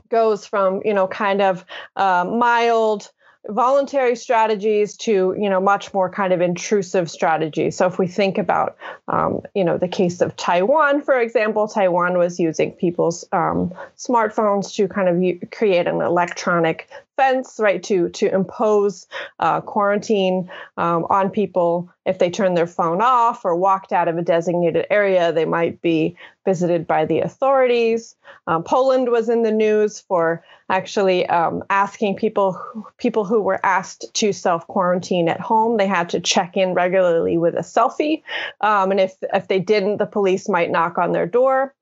goes 0.10 0.46
from 0.46 0.82
you 0.86 0.94
know 0.94 1.08
kind 1.08 1.42
of 1.42 1.66
uh, 1.96 2.26
mild 2.26 3.12
voluntary 3.48 4.16
strategies 4.16 4.98
to 4.98 5.36
you 5.40 5.50
know 5.50 5.62
much 5.62 5.94
more 5.94 6.10
kind 6.10 6.34
of 6.34 6.42
intrusive 6.42 7.10
strategies. 7.10 7.78
So 7.78 7.88
if 7.88 7.98
we 7.98 8.08
think 8.08 8.38
about 8.38 8.76
um, 9.08 9.42
you 9.54 9.64
know 9.64 9.78
the 9.78 9.88
case 9.88 10.20
of 10.20 10.36
taiwan 10.36 11.02
for 11.02 11.20
example 11.20 11.68
taiwan 11.68 12.18
was 12.18 12.40
using 12.40 12.72
people's 12.74 13.24
um, 13.32 13.74
smartphones 13.98 14.74
to 14.76 14.88
kind 14.88 15.08
of 15.08 15.22
u- 15.22 15.40
create 15.52 15.88
an 15.88 16.02
electronic 16.02 16.90
fence, 17.18 17.60
right, 17.60 17.82
to 17.84 18.10
to 18.10 18.34
impose 18.34 19.08
uh, 19.40 19.62
quarantine 19.62 20.50
um, 20.78 21.06
on 21.10 21.30
people 21.30 21.90
if 22.06 22.20
they 22.20 22.30
turn 22.30 22.54
their 22.54 22.68
phone 22.68 23.02
off 23.02 23.46
or 23.46 23.56
walked 23.56 23.92
out 23.92 24.08
of 24.08 24.18
a 24.18 24.22
designated 24.22 24.86
area. 24.90 25.32
They 25.32 25.46
might 25.46 25.82
be 25.82 26.16
visited 26.46 26.86
by 26.86 27.06
the 27.06 27.20
authorities. 27.20 28.16
Um, 28.48 28.64
Poland 28.64 29.10
was 29.10 29.30
in 29.30 29.44
the 29.44 29.52
news 29.52 30.00
for 30.00 30.44
actually 30.70 31.26
um, 31.28 31.64
asking 31.70 32.16
people 32.16 32.60
people 32.98 33.26
who 33.26 33.42
were 33.42 33.64
asked 33.66 34.06
to 34.14 34.32
self 34.32 34.68
quarantine 34.68 35.28
at 35.28 35.40
home. 35.40 35.78
They 35.78 35.88
had 35.88 36.10
to 36.10 36.20
check 36.20 36.56
in 36.58 36.74
regularly 36.74 37.38
with 37.38 37.56
a 37.56 37.60
selfie, 37.60 38.24
um, 38.62 38.92
and 38.92 39.00
if 39.00 39.16
if 39.34 39.48
they 39.48 39.60
didn't, 39.60 39.98
the 39.98 40.06
police 40.06 40.48
might 40.48 40.72
knock 40.72 40.98
on 40.98 41.12
their 41.12 41.28
door. 41.28 41.74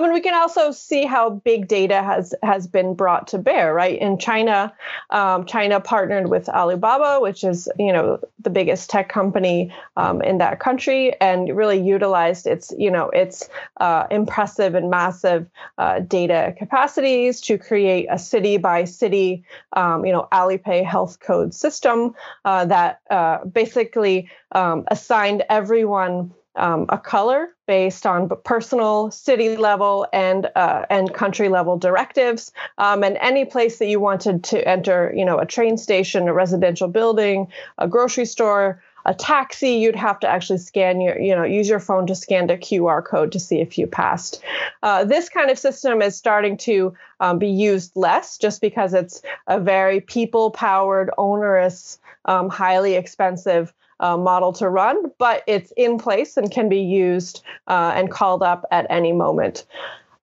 Mean, 0.00 0.12
we 0.12 0.20
can 0.20 0.34
also 0.34 0.72
see 0.72 1.04
how 1.04 1.30
big 1.30 1.68
data 1.68 2.02
has 2.02 2.34
has 2.42 2.66
been 2.66 2.94
brought 2.94 3.28
to 3.28 3.38
bear, 3.38 3.72
right? 3.72 3.98
In 3.98 4.18
China, 4.18 4.72
um, 5.10 5.44
China 5.46 5.80
partnered 5.80 6.28
with 6.28 6.48
Alibaba, 6.48 7.20
which 7.20 7.44
is 7.44 7.68
you 7.78 7.92
know 7.92 8.18
the 8.40 8.50
biggest 8.50 8.90
tech 8.90 9.08
company 9.08 9.72
um, 9.96 10.20
in 10.22 10.38
that 10.38 10.60
country, 10.60 11.14
and 11.20 11.56
really 11.56 11.80
utilized 11.80 12.46
its 12.46 12.72
you 12.76 12.90
know 12.90 13.10
its 13.10 13.48
uh, 13.80 14.06
impressive 14.10 14.74
and 14.74 14.90
massive 14.90 15.46
uh, 15.78 16.00
data 16.00 16.54
capacities 16.58 17.40
to 17.42 17.58
create 17.58 18.06
a 18.10 18.18
city 18.18 18.56
by 18.56 18.84
city, 18.84 19.44
um, 19.74 20.04
you 20.04 20.12
know, 20.12 20.26
Alipay 20.32 20.84
health 20.84 21.20
code 21.20 21.54
system 21.54 22.14
uh, 22.44 22.64
that 22.64 23.00
uh, 23.10 23.44
basically 23.44 24.28
um, 24.52 24.84
assigned 24.88 25.44
everyone 25.48 26.32
um, 26.56 26.86
a 26.88 26.98
color 26.98 27.48
based 27.66 28.06
on 28.06 28.30
personal 28.44 29.10
city 29.10 29.56
level 29.56 30.06
and 30.12 30.50
uh, 30.54 30.84
and 30.90 31.14
country 31.14 31.48
level 31.48 31.78
directives. 31.78 32.52
Um, 32.78 33.02
and 33.02 33.16
any 33.20 33.44
place 33.44 33.78
that 33.78 33.86
you 33.86 34.00
wanted 34.00 34.44
to 34.44 34.66
enter 34.68 35.12
you 35.16 35.24
know 35.24 35.38
a 35.38 35.46
train 35.46 35.76
station 35.78 36.28
a 36.28 36.32
residential 36.32 36.88
building 36.88 37.48
a 37.78 37.88
grocery 37.88 38.26
store 38.26 38.82
a 39.04 39.14
taxi 39.14 39.70
you'd 39.70 39.96
have 39.96 40.20
to 40.20 40.28
actually 40.28 40.58
scan 40.58 41.00
your 41.00 41.18
you 41.18 41.34
know 41.34 41.44
use 41.44 41.68
your 41.68 41.80
phone 41.80 42.06
to 42.06 42.14
scan 42.14 42.46
the 42.46 42.56
qr 42.56 43.04
code 43.04 43.32
to 43.32 43.40
see 43.40 43.60
if 43.60 43.78
you 43.78 43.86
passed. 43.86 44.42
Uh, 44.82 45.04
this 45.04 45.28
kind 45.28 45.50
of 45.50 45.58
system 45.58 46.02
is 46.02 46.16
starting 46.16 46.56
to 46.56 46.94
um, 47.20 47.38
be 47.38 47.48
used 47.48 47.92
less 47.96 48.38
just 48.38 48.60
because 48.60 48.94
it's 48.94 49.22
a 49.46 49.58
very 49.58 50.00
people 50.00 50.50
powered 50.50 51.10
onerous 51.18 51.98
um, 52.26 52.48
highly 52.48 52.94
expensive 52.94 53.72
uh, 54.02 54.16
model 54.16 54.52
to 54.52 54.68
run, 54.68 55.10
but 55.18 55.42
it's 55.46 55.72
in 55.76 55.96
place 55.96 56.36
and 56.36 56.50
can 56.50 56.68
be 56.68 56.80
used 56.80 57.42
uh, 57.68 57.92
and 57.94 58.10
called 58.10 58.42
up 58.42 58.66
at 58.70 58.86
any 58.90 59.12
moment. 59.12 59.64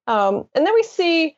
Um, 0.06 0.46
and 0.54 0.66
then 0.68 0.74
we 0.76 0.84
see, 0.84 1.36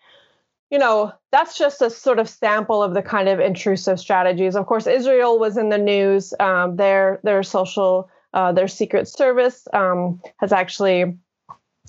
you 0.70 0.80
know, 0.80 1.14
that's 1.32 1.58
just 1.58 1.82
a 1.82 1.90
sort 1.90 2.20
of 2.20 2.28
sample 2.28 2.82
of 2.84 2.94
the 2.94 3.02
kind 3.02 3.30
of 3.30 3.40
intrusive 3.40 4.00
strategies. 4.00 4.56
Of 4.56 4.66
course, 4.66 4.88
Israel 4.88 5.40
was 5.40 5.56
in 5.56 5.70
the 5.70 5.78
news. 5.78 6.34
Um, 6.40 6.76
their 6.76 7.20
their 7.24 7.44
social 7.44 8.10
uh, 8.34 8.52
their 8.52 8.68
secret 8.68 9.08
service 9.08 9.68
um, 9.74 10.22
has 10.38 10.52
actually 10.52 11.18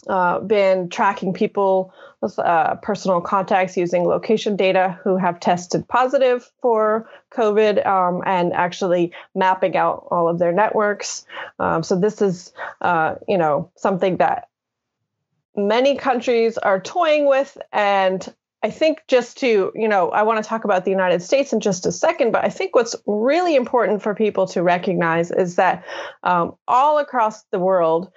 uh, 0.08 0.40
been 0.40 0.88
tracking 0.88 1.32
people 1.32 1.92
with 2.20 2.38
uh, 2.38 2.76
personal 2.76 3.20
contacts 3.20 3.76
using 3.76 4.04
location 4.04 4.56
data 4.56 4.98
who 5.02 5.16
have 5.16 5.40
tested 5.40 5.86
positive 5.88 6.50
for 6.60 7.08
COVID 7.32 7.84
um, 7.86 8.22
and 8.26 8.52
actually 8.52 9.12
mapping 9.34 9.76
out 9.76 10.06
all 10.10 10.28
of 10.28 10.38
their 10.38 10.52
networks. 10.52 11.24
Um, 11.58 11.82
so 11.82 11.98
this 11.98 12.22
is, 12.22 12.52
uh, 12.80 13.16
you 13.28 13.38
know, 13.38 13.70
something 13.76 14.16
that 14.18 14.48
many 15.56 15.96
countries 15.96 16.58
are 16.58 16.80
toying 16.80 17.26
with 17.26 17.58
and 17.72 18.32
I 18.64 18.70
think 18.70 19.02
just 19.08 19.38
to, 19.38 19.72
you 19.74 19.88
know, 19.88 20.10
I 20.10 20.22
want 20.22 20.42
to 20.42 20.48
talk 20.48 20.64
about 20.64 20.84
the 20.84 20.92
United 20.92 21.20
States 21.20 21.52
in 21.52 21.58
just 21.58 21.84
a 21.84 21.90
second, 21.90 22.30
but 22.30 22.44
I 22.44 22.48
think 22.48 22.76
what's 22.76 22.94
really 23.06 23.56
important 23.56 24.02
for 24.02 24.14
people 24.14 24.46
to 24.48 24.62
recognize 24.62 25.32
is 25.32 25.56
that 25.56 25.84
um, 26.22 26.54
all 26.68 26.98
across 26.98 27.42
the 27.50 27.58
world, 27.58 28.12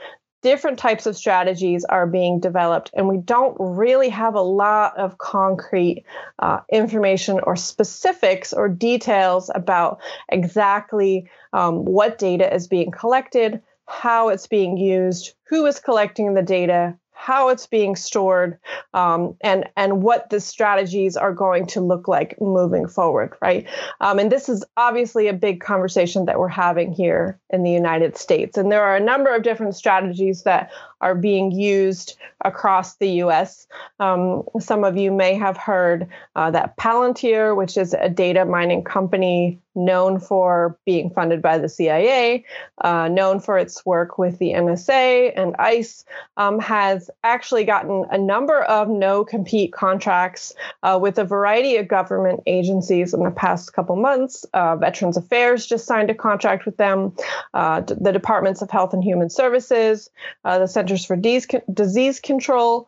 different 0.46 0.78
types 0.78 1.08
of 1.08 1.18
strategies 1.18 1.84
are 1.86 2.06
being 2.06 2.40
developed, 2.40 2.92
and 2.94 3.08
we 3.08 3.18
don't 3.18 3.58
really 3.60 4.10
have 4.10 4.36
a 4.36 4.42
lot 4.42 4.96
of 4.96 5.18
concrete 5.18 6.06
uh, 6.38 6.60
information 6.72 7.40
or 7.42 7.56
specifics 7.56 8.54
or 8.54 8.70
details 8.70 9.50
about 9.56 10.00
exactly 10.30 11.28
um, 11.52 11.84
what 11.84 12.20
data 12.20 12.54
is 12.54 12.68
being 12.68 12.92
collected, 12.92 13.60
how 13.88 14.30
it's 14.30 14.46
being 14.46 14.78
used, 14.78 15.34
who 15.46 15.66
is 15.66 15.80
collecting 15.80 16.36
the 16.36 16.44
data, 16.44 16.96
how 17.16 17.50
it's 17.50 17.66
being 17.66 17.96
stored, 17.96 18.60
um, 18.94 19.36
and 19.42 19.66
and 19.76 20.04
what 20.04 20.30
the 20.30 20.40
strategies 20.40 21.18
are 21.18 21.34
going 21.34 21.66
to 21.68 21.82
look 21.82 22.08
like 22.08 22.40
moving 22.40 22.88
forward, 22.88 23.36
right? 23.42 23.68
Um, 24.02 24.20
and 24.20 24.32
this 24.32 24.50
is 24.50 24.64
obviously 24.78 25.28
a 25.28 25.34
big 25.34 25.62
conversation 25.62 26.26
that 26.26 26.40
we're 26.40 26.48
having 26.48 26.92
here 26.92 27.40
in 27.50 27.64
the 27.64 27.72
United 27.72 28.18
States. 28.18 28.58
And 28.58 28.72
there 28.72 28.84
are 28.84 28.96
a 28.96 29.00
number 29.00 29.34
of 29.34 29.44
different 29.44 29.76
strategies 29.76 30.44
that 30.44 30.72
are 31.06 31.14
being 31.14 31.52
used 31.52 32.18
across 32.44 32.96
the 32.96 33.10
U.S. 33.24 33.68
Um, 34.00 34.44
some 34.60 34.84
of 34.84 34.98
you 34.98 35.12
may 35.12 35.36
have 35.36 35.56
heard 35.56 36.08
uh, 36.36 36.50
that 36.52 36.78
Palantir, 36.78 37.56
which 37.56 37.78
is 37.78 37.94
a 37.94 38.10
data 38.10 38.44
mining 38.44 38.84
company 38.84 39.60
known 39.76 40.20
for 40.20 40.80
being 40.86 41.10
funded 41.10 41.42
by 41.42 41.58
the 41.58 41.68
CIA, 41.68 42.46
uh, 42.80 43.10
known 43.10 43.42
for 43.42 43.58
its 43.58 43.86
work 43.86 44.18
with 44.18 44.40
the 44.40 44.52
NSA 44.52 45.34
and 45.36 45.54
ICE, 45.60 46.06
um, 46.38 46.60
has 46.60 47.10
actually 47.24 47.66
gotten 47.66 48.06
a 48.10 48.18
number 48.18 48.62
of 48.62 48.88
no 48.88 49.26
compete 49.26 49.74
contracts 49.74 50.54
uh, 50.84 50.98
with 51.02 51.20
a 51.20 51.26
variety 51.26 51.76
of 51.76 51.90
government 51.90 52.42
agencies 52.48 53.14
in 53.14 53.22
the 53.22 53.32
past 53.32 53.74
couple 53.74 53.98
months. 53.98 54.46
Uh, 54.54 54.78
Veterans 54.78 55.18
Affairs 55.18 55.66
just 55.66 55.86
signed 55.86 56.10
a 56.10 56.16
contract 56.16 56.66
with 56.66 56.78
them, 56.78 57.14
uh, 57.54 57.82
the 57.82 58.14
Departments 58.14 58.62
of 58.62 58.72
Health 58.72 58.94
and 58.94 59.04
Human 59.04 59.30
Services, 59.30 60.10
uh, 60.46 60.60
the 60.60 60.68
Centers 60.68 60.95
for 61.04 61.16
Disease 61.18 62.20
Control 62.20 62.88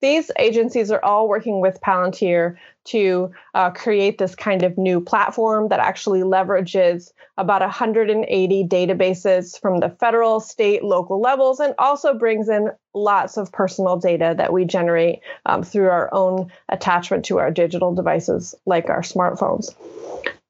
these 0.00 0.30
agencies 0.38 0.90
are 0.90 1.04
all 1.04 1.28
working 1.28 1.60
with 1.60 1.80
Palantir 1.80 2.56
to 2.86 3.32
uh, 3.54 3.70
create 3.70 4.18
this 4.18 4.34
kind 4.34 4.62
of 4.62 4.78
new 4.78 5.00
platform 5.00 5.68
that 5.68 5.80
actually 5.80 6.20
leverages 6.20 7.10
about 7.36 7.62
180 7.62 8.64
databases 8.68 9.60
from 9.60 9.80
the 9.80 9.90
federal, 9.90 10.40
state, 10.40 10.84
local 10.84 11.20
levels, 11.20 11.58
and 11.58 11.74
also 11.78 12.14
brings 12.14 12.48
in 12.48 12.70
lots 12.94 13.36
of 13.36 13.50
personal 13.52 13.96
data 13.96 14.34
that 14.36 14.52
we 14.52 14.64
generate 14.64 15.20
um, 15.46 15.62
through 15.62 15.88
our 15.88 16.12
own 16.14 16.50
attachment 16.68 17.24
to 17.24 17.38
our 17.38 17.50
digital 17.50 17.94
devices, 17.94 18.54
like 18.66 18.88
our 18.88 19.02
smartphones. 19.02 19.74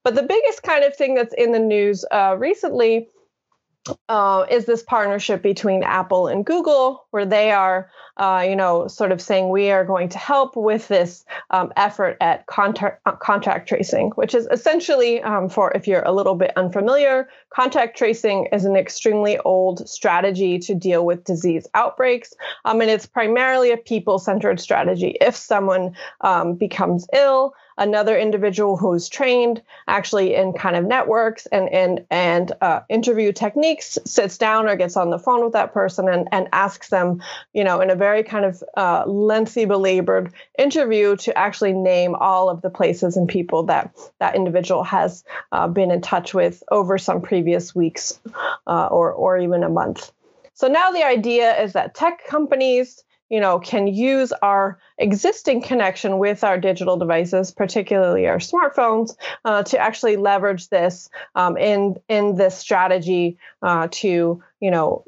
But 0.03 0.15
the 0.15 0.23
biggest 0.23 0.63
kind 0.63 0.83
of 0.83 0.95
thing 0.95 1.15
that's 1.15 1.33
in 1.33 1.51
the 1.51 1.59
news 1.59 2.05
uh, 2.11 2.35
recently 2.37 3.09
uh, 4.07 4.45
is 4.49 4.65
this 4.65 4.83
partnership 4.83 5.41
between 5.41 5.83
Apple 5.83 6.27
and 6.27 6.45
Google, 6.45 7.05
where 7.11 7.25
they 7.25 7.51
are, 7.51 7.89
uh, 8.17 8.45
you 8.47 8.55
know, 8.55 8.87
sort 8.87 9.11
of 9.11 9.21
saying 9.21 9.49
we 9.49 9.71
are 9.71 9.85
going 9.85 10.09
to 10.09 10.17
help 10.17 10.55
with 10.55 10.87
this 10.87 11.25
um, 11.51 11.71
effort 11.75 12.17
at 12.21 12.45
contact, 12.47 13.01
uh, 13.05 13.11
contact 13.13 13.67
tracing, 13.69 14.09
which 14.11 14.33
is 14.33 14.47
essentially, 14.51 15.21
um, 15.21 15.49
for 15.49 15.71
if 15.75 15.87
you're 15.87 16.03
a 16.03 16.11
little 16.11 16.35
bit 16.35 16.51
unfamiliar, 16.55 17.29
contact 17.49 17.97
tracing 17.97 18.47
is 18.51 18.65
an 18.65 18.75
extremely 18.75 19.37
old 19.39 19.87
strategy 19.87 20.59
to 20.59 20.75
deal 20.75 21.05
with 21.05 21.23
disease 21.23 21.67
outbreaks. 21.73 22.33
Um, 22.65 22.81
and 22.81 22.89
it's 22.89 23.05
primarily 23.05 23.71
a 23.71 23.77
people 23.77 24.19
centered 24.19 24.59
strategy. 24.59 25.17
If 25.21 25.35
someone 25.35 25.95
um, 26.21 26.55
becomes 26.55 27.07
ill, 27.13 27.53
another 27.79 28.17
individual 28.17 28.77
who's 28.77 29.09
trained 29.09 29.61
actually 29.87 30.35
in 30.35 30.53
kind 30.53 30.75
of 30.75 30.85
networks 30.85 31.47
and 31.47 31.67
and 31.69 32.05
and 32.11 32.51
uh, 32.61 32.81
interview 32.89 33.31
techniques 33.31 33.97
sits 34.05 34.37
down 34.37 34.67
or 34.67 34.75
gets 34.75 34.95
on 34.95 35.09
the 35.09 35.17
phone 35.17 35.43
with 35.43 35.53
that 35.53 35.73
person 35.73 36.07
and 36.07 36.27
and 36.31 36.47
asks 36.53 36.89
them, 36.89 37.21
you 37.53 37.63
know, 37.63 37.81
in 37.81 37.89
a 37.89 37.95
very 37.95 38.21
kind 38.21 38.45
of 38.45 38.63
uh, 38.77 39.03
lengthy, 39.07 39.65
belabored 39.65 40.31
interview 40.57 41.15
to 41.15 41.35
actually 41.37 41.73
name 41.73 42.13
all 42.15 42.49
of 42.49 42.61
the 42.61 42.69
places 42.69 43.17
and 43.17 43.27
people 43.27 43.63
that 43.63 43.95
that 44.19 44.35
individual 44.35 44.83
has 44.83 45.23
uh, 45.51 45.67
been 45.67 45.89
in 45.89 46.01
touch 46.01 46.33
with 46.33 46.61
over 46.69 46.97
some 46.97 47.21
previous 47.21 47.73
weeks 47.73 48.19
uh, 48.67 48.87
or 48.87 49.11
or 49.11 49.39
even 49.39 49.63
a 49.63 49.69
month. 49.69 50.11
So 50.53 50.67
now 50.67 50.91
the 50.91 51.05
idea 51.05 51.57
is 51.61 51.73
that 51.73 51.95
tech 51.95 52.25
companies 52.27 53.03
you 53.29 53.39
know, 53.39 53.59
can 53.59 53.87
use 53.87 54.31
our 54.41 54.79
existing 54.97 55.61
connection 55.61 56.17
with 56.17 56.43
our 56.43 56.59
digital 56.59 56.97
devices, 56.97 57.51
particularly 57.51 58.27
our 58.27 58.39
smartphones, 58.39 59.15
uh, 59.45 59.63
to 59.63 59.77
actually 59.77 60.17
leverage 60.17 60.69
this 60.69 61.09
um, 61.35 61.57
in 61.57 61.95
in 62.07 62.35
this 62.35 62.57
strategy 62.57 63.37
uh, 63.61 63.87
to, 63.91 64.41
you 64.59 64.71
know, 64.71 65.03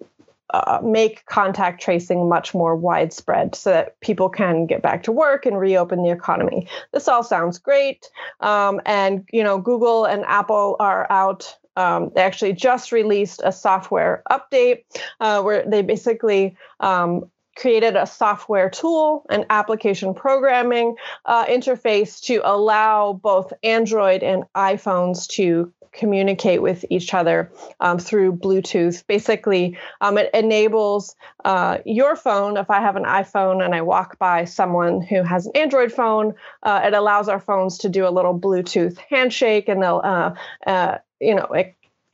uh, 0.53 0.79
make 0.83 1.25
contact 1.25 1.81
tracing 1.81 2.27
much 2.27 2.53
more 2.53 2.75
widespread 2.75 3.55
so 3.55 3.69
that 3.69 3.99
people 4.01 4.29
can 4.29 4.65
get 4.65 4.81
back 4.81 5.03
to 5.03 5.11
work 5.11 5.45
and 5.45 5.57
reopen 5.57 6.03
the 6.03 6.11
economy. 6.11 6.67
This 6.91 7.07
all 7.07 7.23
sounds 7.23 7.57
great. 7.57 8.09
Um, 8.41 8.81
and, 8.85 9.25
you 9.31 9.43
know, 9.43 9.59
Google 9.59 10.05
and 10.05 10.25
Apple 10.25 10.75
are 10.79 11.07
out. 11.09 11.55
Um, 11.77 12.11
they 12.13 12.21
actually 12.21 12.51
just 12.51 12.91
released 12.91 13.41
a 13.45 13.51
software 13.53 14.23
update 14.29 14.83
uh, 15.21 15.41
where 15.41 15.63
they 15.65 15.81
basically 15.81 16.57
um, 16.81 17.31
created 17.55 17.95
a 17.95 18.05
software 18.05 18.69
tool, 18.69 19.25
an 19.29 19.45
application 19.49 20.13
programming 20.13 20.95
uh, 21.25 21.45
interface 21.45 22.21
to 22.21 22.41
allow 22.43 23.13
both 23.13 23.53
Android 23.63 24.23
and 24.23 24.43
iPhones 24.55 25.27
to 25.27 25.73
communicate 25.91 26.61
with 26.61 26.85
each 26.89 27.13
other 27.13 27.51
um, 27.79 27.99
through 27.99 28.33
Bluetooth. 28.33 29.05
Basically, 29.07 29.77
um, 29.99 30.17
it 30.17 30.29
enables 30.33 31.15
uh, 31.43 31.79
your 31.85 32.15
phone. 32.15 32.57
If 32.57 32.69
I 32.69 32.79
have 32.79 32.95
an 32.95 33.03
iPhone 33.03 33.63
and 33.63 33.75
I 33.75 33.81
walk 33.81 34.17
by 34.17 34.45
someone 34.45 35.01
who 35.01 35.23
has 35.23 35.45
an 35.45 35.51
Android 35.55 35.91
phone, 35.91 36.35
uh, 36.63 36.81
it 36.85 36.93
allows 36.93 37.27
our 37.27 37.39
phones 37.39 37.79
to 37.79 37.89
do 37.89 38.07
a 38.07 38.09
little 38.09 38.37
Bluetooth 38.37 38.97
handshake, 39.09 39.67
and 39.67 39.83
they'll, 39.83 40.01
uh, 40.03 40.33
uh 40.65 40.97
you 41.19 41.35
know, 41.35 41.47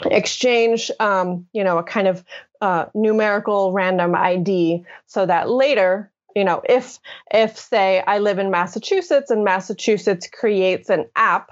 exchange 0.05 0.91
um, 0.99 1.47
you 1.53 1.63
know 1.63 1.77
a 1.77 1.83
kind 1.83 2.07
of 2.07 2.23
uh, 2.62 2.86
numerical 2.93 3.71
random 3.71 4.15
id 4.15 4.83
so 5.05 5.25
that 5.25 5.49
later 5.49 6.12
you 6.36 6.43
know 6.43 6.62
if 6.67 6.99
if 7.31 7.57
say 7.57 8.03
i 8.05 8.19
live 8.19 8.39
in 8.39 8.51
massachusetts 8.51 9.31
and 9.31 9.43
massachusetts 9.43 10.27
creates 10.31 10.89
an 10.89 11.05
app 11.15 11.49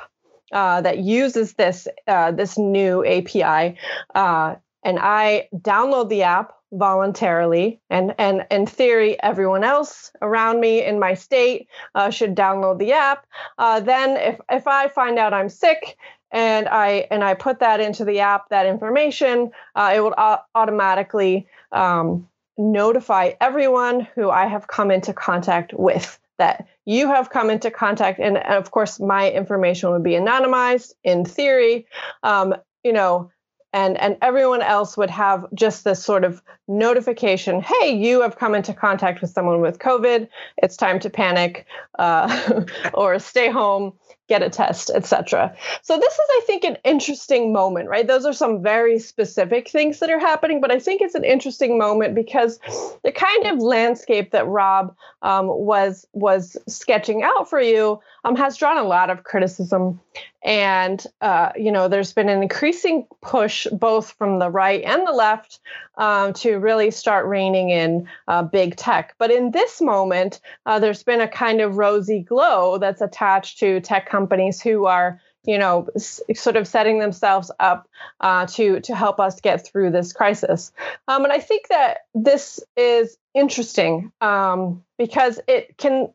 uh, 0.51 0.79
that 0.81 0.99
uses 0.99 1.53
this 1.53 1.87
uh, 2.07 2.31
this 2.31 2.57
new 2.57 3.03
api 3.05 3.77
uh, 4.13 4.55
and 4.83 4.99
i 4.99 5.47
download 5.55 6.09
the 6.09 6.23
app 6.23 6.53
voluntarily. 6.77 7.79
And 7.89 8.13
and 8.17 8.45
in 8.51 8.65
theory 8.65 9.21
everyone 9.21 9.63
else 9.63 10.11
around 10.21 10.59
me 10.59 10.83
in 10.83 10.99
my 10.99 11.13
state 11.13 11.67
uh, 11.95 12.09
should 12.09 12.35
download 12.35 12.79
the 12.79 12.93
app. 12.93 13.25
Uh, 13.57 13.79
then 13.79 14.17
if 14.17 14.39
if 14.49 14.67
i 14.67 14.87
find 14.87 15.17
out 15.17 15.33
i'm 15.33 15.49
sick 15.49 15.97
and 16.35 16.67
I 16.67 17.07
and 17.11 17.23
I 17.23 17.33
put 17.33 17.59
that 17.59 17.79
into 17.79 18.03
the 18.03 18.19
app, 18.19 18.49
that 18.49 18.65
information, 18.65 19.51
uh, 19.75 19.93
it 19.95 20.03
would 20.03 20.13
automatically 20.53 21.47
um, 21.71 22.27
notify 22.57 23.31
everyone 23.39 24.01
who 24.15 24.29
I 24.29 24.45
have 24.47 24.67
come 24.67 24.91
into 24.91 25.13
contact 25.13 25.73
with 25.73 26.19
that 26.37 26.67
you 26.83 27.07
have 27.07 27.29
come 27.29 27.49
into 27.49 27.71
contact, 27.71 28.19
and, 28.19 28.37
and 28.37 28.55
of 28.55 28.71
course 28.71 28.99
my 28.99 29.31
information 29.31 29.91
would 29.91 30.03
be 30.03 30.11
anonymized 30.11 30.93
in 31.05 31.23
theory. 31.23 31.87
Um, 32.21 32.55
you 32.83 32.91
know, 32.91 33.31
and 33.75 33.99
and 33.99 34.17
everyone 34.21 34.61
else 34.61 34.95
would 34.95 35.09
have 35.09 35.45
just 35.53 35.83
this 35.83 36.03
sort 36.03 36.23
of 36.23 36.41
notification 36.67 37.61
hey 37.61 37.93
you 37.93 38.21
have 38.21 38.37
come 38.37 38.55
into 38.55 38.73
contact 38.73 39.21
with 39.21 39.29
someone 39.29 39.59
with 39.61 39.77
covid 39.77 40.27
it's 40.57 40.77
time 40.77 40.97
to 40.97 41.09
panic 41.09 41.65
uh, 41.99 42.63
or 42.93 43.19
stay 43.19 43.51
home 43.51 43.93
get 44.27 44.41
a 44.41 44.49
test, 44.49 44.89
etc. 44.89 45.55
So 45.83 45.97
this 45.99 46.13
is, 46.13 46.19
I 46.19 46.41
think, 46.47 46.63
an 46.63 46.77
interesting 46.83 47.53
moment, 47.53 47.89
right? 47.89 48.07
Those 48.07 48.25
are 48.25 48.33
some 48.33 48.63
very 48.63 48.97
specific 48.97 49.69
things 49.69 49.99
that 49.99 50.09
are 50.09 50.19
happening, 50.19 50.61
but 50.61 50.71
I 50.71 50.79
think 50.79 51.01
it's 51.01 51.15
an 51.15 51.23
interesting 51.23 51.77
moment 51.77 52.15
because 52.15 52.59
the 53.03 53.11
kind 53.11 53.45
of 53.45 53.59
landscape 53.59 54.31
that 54.31 54.47
Rob 54.47 54.95
um, 55.21 55.47
was 55.47 56.07
was 56.13 56.57
sketching 56.67 57.23
out 57.23 57.49
for 57.49 57.61
you 57.61 57.99
um, 58.25 58.35
has 58.35 58.57
drawn 58.57 58.77
a 58.77 58.83
lot 58.83 59.09
of 59.09 59.23
criticism, 59.23 60.01
and 60.43 61.05
uh, 61.21 61.51
you 61.55 61.71
know, 61.71 61.87
there's 61.87 62.11
been 62.11 62.27
an 62.27 62.41
increasing 62.41 63.07
push 63.21 63.67
both 63.71 64.11
from 64.17 64.39
the 64.39 64.49
right 64.49 64.83
and 64.83 65.07
the 65.07 65.11
left 65.11 65.59
um, 65.97 66.33
to 66.33 66.57
really 66.57 66.91
start 66.91 67.27
reining 67.27 67.69
in 67.69 68.07
uh, 68.27 68.41
big 68.41 68.75
tech. 68.75 69.15
But 69.19 69.31
in 69.31 69.51
this 69.51 69.79
moment, 69.79 70.39
uh, 70.65 70.79
there's 70.79 71.03
been 71.03 71.21
a 71.21 71.27
kind 71.27 71.61
of 71.61 71.77
rosy 71.77 72.21
glow 72.21 72.79
that's 72.79 73.01
attached 73.01 73.59
to 73.59 73.79
tech 73.79 74.09
companies 74.09 74.59
who 74.59 74.85
are 74.85 75.21
you 75.45 75.57
know, 75.57 75.87
sort 75.97 76.55
of 76.55 76.67
setting 76.67 76.99
themselves 76.99 77.51
up 77.59 77.87
uh, 78.19 78.47
to 78.47 78.79
to 78.81 78.95
help 78.95 79.19
us 79.19 79.39
get 79.41 79.65
through 79.65 79.91
this 79.91 80.11
crisis. 80.11 80.71
Um, 81.07 81.23
and 81.23 81.31
I 81.31 81.39
think 81.39 81.67
that 81.69 81.99
this 82.13 82.59
is 82.75 83.17
interesting 83.33 84.11
um, 84.21 84.83
because 84.97 85.39
it 85.47 85.77
can. 85.77 86.09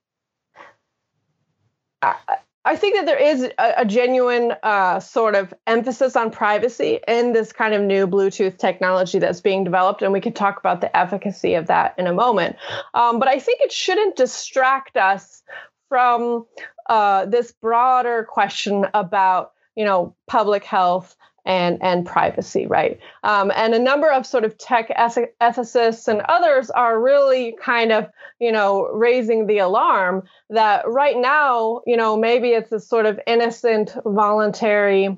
I 2.02 2.76
think 2.76 2.94
that 2.96 3.06
there 3.06 3.18
is 3.18 3.42
a, 3.42 3.74
a 3.78 3.84
genuine 3.86 4.52
uh, 4.62 5.00
sort 5.00 5.34
of 5.34 5.54
emphasis 5.66 6.14
on 6.14 6.30
privacy 6.30 7.00
in 7.08 7.32
this 7.32 7.52
kind 7.52 7.72
of 7.72 7.82
new 7.82 8.06
Bluetooth 8.06 8.58
technology 8.58 9.18
that's 9.18 9.40
being 9.40 9.64
developed, 9.64 10.02
and 10.02 10.12
we 10.12 10.20
can 10.20 10.34
talk 10.34 10.58
about 10.58 10.82
the 10.82 10.94
efficacy 10.94 11.54
of 11.54 11.68
that 11.68 11.94
in 11.96 12.06
a 12.06 12.12
moment. 12.12 12.56
Um, 12.92 13.18
but 13.18 13.28
I 13.28 13.38
think 13.38 13.60
it 13.62 13.72
shouldn't 13.72 14.16
distract 14.16 14.98
us 14.98 15.42
from 15.88 16.46
uh, 16.88 17.24
this 17.26 17.52
broader 17.52 18.26
question 18.28 18.86
about, 18.92 19.52
you 19.74 19.84
know, 19.84 20.14
public 20.26 20.64
health 20.64 21.16
and 21.44 21.78
and 21.82 22.06
privacy, 22.06 22.66
right? 22.66 22.98
Um, 23.24 23.50
and 23.54 23.74
a 23.74 23.78
number 23.78 24.10
of 24.10 24.26
sort 24.26 24.44
of 24.44 24.58
tech 24.58 24.88
ethicists 24.96 26.08
and 26.08 26.20
others 26.28 26.70
are 26.70 27.00
really 27.00 27.56
kind 27.62 27.92
of 27.92 28.08
you 28.38 28.52
know 28.52 28.88
raising 28.88 29.46
the 29.46 29.58
alarm 29.58 30.22
that 30.50 30.88
right 30.88 31.16
now 31.16 31.80
you 31.86 31.96
know 31.96 32.16
maybe 32.16 32.50
it's 32.50 32.72
a 32.72 32.80
sort 32.80 33.06
of 33.06 33.20
innocent 33.26 33.96
voluntary 34.04 35.16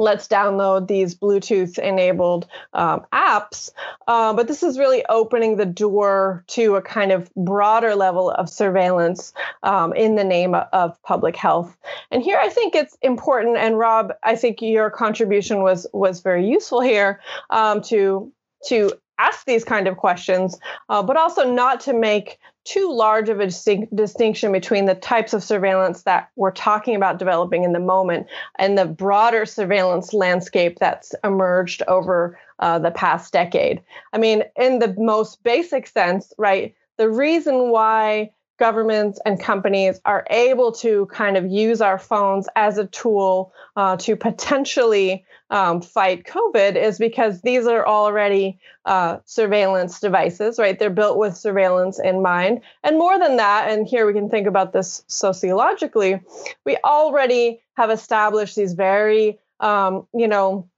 let's 0.00 0.26
download 0.26 0.88
these 0.88 1.14
Bluetooth 1.14 1.78
enabled 1.78 2.48
um, 2.72 3.04
apps. 3.12 3.70
Uh, 4.08 4.32
but 4.32 4.48
this 4.48 4.62
is 4.62 4.78
really 4.78 5.04
opening 5.08 5.56
the 5.56 5.66
door 5.66 6.42
to 6.48 6.76
a 6.76 6.82
kind 6.82 7.12
of 7.12 7.32
broader 7.34 7.94
level 7.94 8.30
of 8.30 8.48
surveillance 8.48 9.34
um, 9.62 9.92
in 9.92 10.16
the 10.16 10.24
name 10.24 10.54
of 10.54 11.00
public 11.02 11.36
health. 11.36 11.76
And 12.10 12.22
here 12.22 12.38
I 12.40 12.48
think 12.48 12.74
it's 12.74 12.96
important, 13.02 13.58
and 13.58 13.78
Rob, 13.78 14.14
I 14.24 14.36
think 14.36 14.62
your 14.62 14.90
contribution 14.90 15.62
was 15.62 15.86
was 15.92 16.20
very 16.20 16.48
useful 16.48 16.80
here 16.80 17.20
um, 17.50 17.82
to 17.82 18.32
to 18.68 18.92
ask 19.18 19.44
these 19.44 19.64
kind 19.64 19.86
of 19.86 19.98
questions, 19.98 20.58
uh, 20.88 21.02
but 21.02 21.16
also 21.16 21.52
not 21.52 21.80
to 21.80 21.92
make 21.92 22.38
too 22.64 22.92
large 22.92 23.28
of 23.28 23.40
a 23.40 23.46
distinct, 23.46 23.94
distinction 23.94 24.52
between 24.52 24.86
the 24.86 24.94
types 24.94 25.32
of 25.32 25.42
surveillance 25.42 26.02
that 26.02 26.30
we're 26.36 26.50
talking 26.50 26.94
about 26.94 27.18
developing 27.18 27.64
in 27.64 27.72
the 27.72 27.80
moment 27.80 28.26
and 28.58 28.76
the 28.76 28.84
broader 28.84 29.46
surveillance 29.46 30.12
landscape 30.12 30.78
that's 30.78 31.14
emerged 31.24 31.82
over 31.88 32.38
uh, 32.58 32.78
the 32.78 32.90
past 32.90 33.32
decade. 33.32 33.82
I 34.12 34.18
mean, 34.18 34.44
in 34.56 34.78
the 34.78 34.94
most 34.98 35.42
basic 35.42 35.86
sense, 35.86 36.32
right, 36.36 36.74
the 36.98 37.08
reason 37.08 37.70
why 37.70 38.30
governments 38.60 39.18
and 39.24 39.40
companies 39.40 40.00
are 40.04 40.24
able 40.30 40.70
to 40.70 41.06
kind 41.06 41.36
of 41.38 41.46
use 41.46 41.80
our 41.80 41.98
phones 41.98 42.46
as 42.54 42.76
a 42.76 42.86
tool 42.86 43.52
uh, 43.74 43.96
to 43.96 44.14
potentially 44.14 45.24
um, 45.48 45.80
fight 45.80 46.24
COVID 46.24 46.76
is 46.76 46.98
because 46.98 47.40
these 47.40 47.66
are 47.66 47.84
already 47.84 48.60
uh, 48.84 49.16
surveillance 49.24 49.98
devices, 49.98 50.58
right? 50.58 50.78
They're 50.78 50.90
built 50.90 51.18
with 51.18 51.36
surveillance 51.36 51.98
in 51.98 52.22
mind. 52.22 52.60
And 52.84 52.98
more 52.98 53.18
than 53.18 53.38
that, 53.38 53.70
and 53.70 53.86
here 53.88 54.06
we 54.06 54.12
can 54.12 54.28
think 54.28 54.46
about 54.46 54.72
this 54.72 55.02
sociologically, 55.08 56.20
we 56.64 56.76
already 56.84 57.62
have 57.76 57.90
established 57.90 58.56
these 58.56 58.74
very, 58.74 59.40
um, 59.58 60.06
you 60.14 60.28
know, 60.28 60.68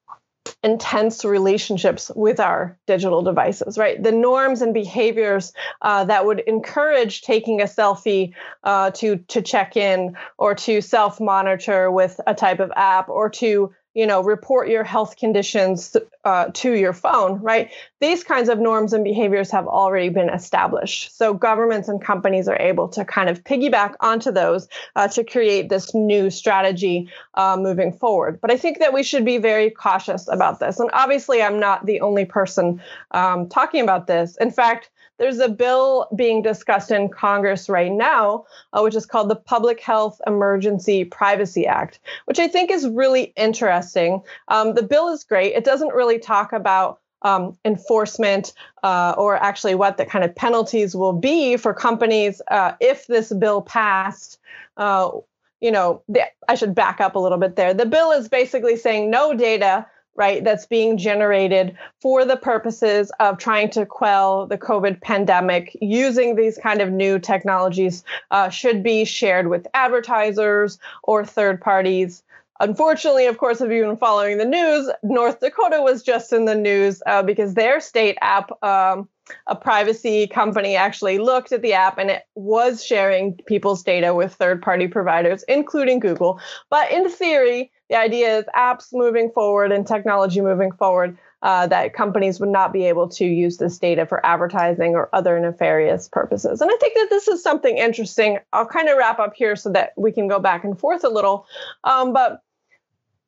intense 0.62 1.24
relationships 1.24 2.10
with 2.14 2.38
our 2.38 2.78
digital 2.86 3.22
devices, 3.22 3.76
right? 3.76 4.00
The 4.02 4.12
norms 4.12 4.62
and 4.62 4.72
behaviors 4.72 5.52
uh, 5.80 6.04
that 6.04 6.24
would 6.24 6.40
encourage 6.40 7.22
taking 7.22 7.60
a 7.60 7.64
selfie 7.64 8.32
uh, 8.62 8.90
to 8.92 9.16
to 9.28 9.42
check 9.42 9.76
in 9.76 10.16
or 10.38 10.54
to 10.54 10.80
self 10.80 11.20
monitor 11.20 11.90
with 11.90 12.20
a 12.26 12.34
type 12.34 12.60
of 12.60 12.72
app 12.76 13.08
or 13.08 13.28
to 13.30 13.72
you 13.94 14.06
know 14.06 14.22
report 14.22 14.68
your 14.68 14.84
health 14.84 15.16
conditions 15.16 15.96
uh, 16.24 16.46
to 16.54 16.72
your 16.72 16.92
phone 16.92 17.40
right? 17.40 17.70
These 18.00 18.24
kinds 18.24 18.48
of 18.48 18.58
norms 18.58 18.92
and 18.92 19.04
behaviors 19.04 19.50
have 19.50 19.66
already 19.66 20.08
been 20.08 20.28
established. 20.28 21.16
So 21.16 21.34
governments 21.34 21.88
and 21.88 22.02
companies 22.02 22.48
are 22.48 22.60
able 22.60 22.88
to 22.88 23.04
kind 23.04 23.28
of 23.28 23.44
piggyback 23.44 23.94
onto 24.00 24.30
those 24.30 24.68
uh, 24.96 25.08
to 25.08 25.24
create 25.24 25.68
this 25.68 25.94
new 25.94 26.30
strategy 26.30 27.08
uh, 27.34 27.56
moving 27.58 27.92
forward. 27.92 28.40
But 28.40 28.50
i 28.50 28.56
think 28.56 28.78
that 28.78 28.92
we 28.92 29.02
should 29.02 29.24
be 29.24 29.38
very 29.38 29.70
cautious 29.70 30.28
about 30.28 30.60
this. 30.60 30.78
And 30.78 30.90
obviously 30.92 31.42
i'm 31.42 31.60
not 31.60 31.86
the 31.86 32.00
only 32.00 32.24
person 32.24 32.80
um, 33.10 33.48
talking 33.48 33.82
about 33.82 34.06
this. 34.06 34.36
In 34.36 34.50
fact 34.50 34.90
there's 35.22 35.38
a 35.38 35.48
bill 35.48 36.08
being 36.16 36.42
discussed 36.42 36.90
in 36.90 37.08
Congress 37.08 37.68
right 37.68 37.92
now, 37.92 38.44
uh, 38.72 38.80
which 38.80 38.96
is 38.96 39.06
called 39.06 39.30
the 39.30 39.36
Public 39.36 39.78
Health 39.78 40.20
Emergency 40.26 41.04
Privacy 41.04 41.64
Act, 41.64 42.00
which 42.24 42.40
I 42.40 42.48
think 42.48 42.72
is 42.72 42.88
really 42.88 43.32
interesting. 43.36 44.20
Um, 44.48 44.74
the 44.74 44.82
bill 44.82 45.10
is 45.10 45.22
great. 45.22 45.54
It 45.54 45.64
doesn't 45.64 45.94
really 45.94 46.18
talk 46.18 46.52
about 46.52 46.98
um, 47.22 47.56
enforcement 47.64 48.52
uh, 48.82 49.14
or 49.16 49.36
actually 49.36 49.76
what 49.76 49.96
the 49.96 50.04
kind 50.04 50.24
of 50.24 50.34
penalties 50.34 50.96
will 50.96 51.12
be 51.12 51.56
for 51.56 51.72
companies 51.72 52.42
uh, 52.50 52.72
if 52.80 53.06
this 53.06 53.32
bill 53.32 53.62
passed. 53.62 54.40
Uh, 54.76 55.12
you 55.60 55.70
know, 55.70 56.02
the, 56.08 56.22
I 56.48 56.56
should 56.56 56.74
back 56.74 57.00
up 57.00 57.14
a 57.14 57.20
little 57.20 57.38
bit 57.38 57.54
there. 57.54 57.72
The 57.72 57.86
bill 57.86 58.10
is 58.10 58.28
basically 58.28 58.76
saying 58.76 59.08
no 59.08 59.34
data 59.34 59.86
right, 60.14 60.44
that's 60.44 60.66
being 60.66 60.98
generated 60.98 61.76
for 62.00 62.24
the 62.24 62.36
purposes 62.36 63.10
of 63.18 63.38
trying 63.38 63.70
to 63.70 63.86
quell 63.86 64.46
the 64.46 64.58
COVID 64.58 65.00
pandemic 65.00 65.76
using 65.80 66.36
these 66.36 66.58
kind 66.58 66.80
of 66.80 66.90
new 66.90 67.18
technologies 67.18 68.04
uh, 68.30 68.48
should 68.50 68.82
be 68.82 69.04
shared 69.04 69.48
with 69.48 69.66
advertisers 69.74 70.78
or 71.02 71.24
third 71.24 71.60
parties. 71.60 72.22
Unfortunately, 72.60 73.26
of 73.26 73.38
course, 73.38 73.60
if 73.60 73.70
you've 73.72 73.88
been 73.88 73.96
following 73.96 74.38
the 74.38 74.44
news, 74.44 74.88
North 75.02 75.40
Dakota 75.40 75.80
was 75.82 76.02
just 76.02 76.32
in 76.32 76.44
the 76.44 76.54
news 76.54 77.02
uh, 77.06 77.22
because 77.22 77.54
their 77.54 77.80
state 77.80 78.16
app, 78.20 78.52
um, 78.62 79.08
a 79.46 79.56
privacy 79.56 80.28
company, 80.28 80.76
actually 80.76 81.18
looked 81.18 81.50
at 81.50 81.62
the 81.62 81.72
app 81.72 81.98
and 81.98 82.10
it 82.10 82.22
was 82.36 82.84
sharing 82.84 83.34
people's 83.46 83.82
data 83.82 84.14
with 84.14 84.34
third 84.34 84.62
party 84.62 84.86
providers, 84.86 85.42
including 85.48 85.98
Google. 85.98 86.38
But 86.70 86.92
in 86.92 87.08
theory, 87.08 87.72
the 87.92 87.98
idea 87.98 88.38
is 88.38 88.46
apps 88.56 88.88
moving 88.94 89.30
forward 89.30 89.70
and 89.70 89.86
technology 89.86 90.40
moving 90.40 90.72
forward 90.72 91.18
uh, 91.42 91.66
that 91.66 91.92
companies 91.92 92.40
would 92.40 92.48
not 92.48 92.72
be 92.72 92.86
able 92.86 93.06
to 93.06 93.26
use 93.26 93.58
this 93.58 93.78
data 93.78 94.06
for 94.06 94.24
advertising 94.24 94.94
or 94.94 95.10
other 95.12 95.38
nefarious 95.38 96.08
purposes. 96.08 96.62
And 96.62 96.70
I 96.70 96.76
think 96.78 96.94
that 96.94 97.08
this 97.10 97.28
is 97.28 97.42
something 97.42 97.76
interesting. 97.76 98.38
I'll 98.50 98.64
kind 98.64 98.88
of 98.88 98.96
wrap 98.96 99.18
up 99.18 99.34
here 99.34 99.56
so 99.56 99.70
that 99.72 99.92
we 99.98 100.10
can 100.10 100.26
go 100.26 100.38
back 100.38 100.64
and 100.64 100.78
forth 100.78 101.04
a 101.04 101.10
little. 101.10 101.46
Um, 101.84 102.14
but 102.14 102.40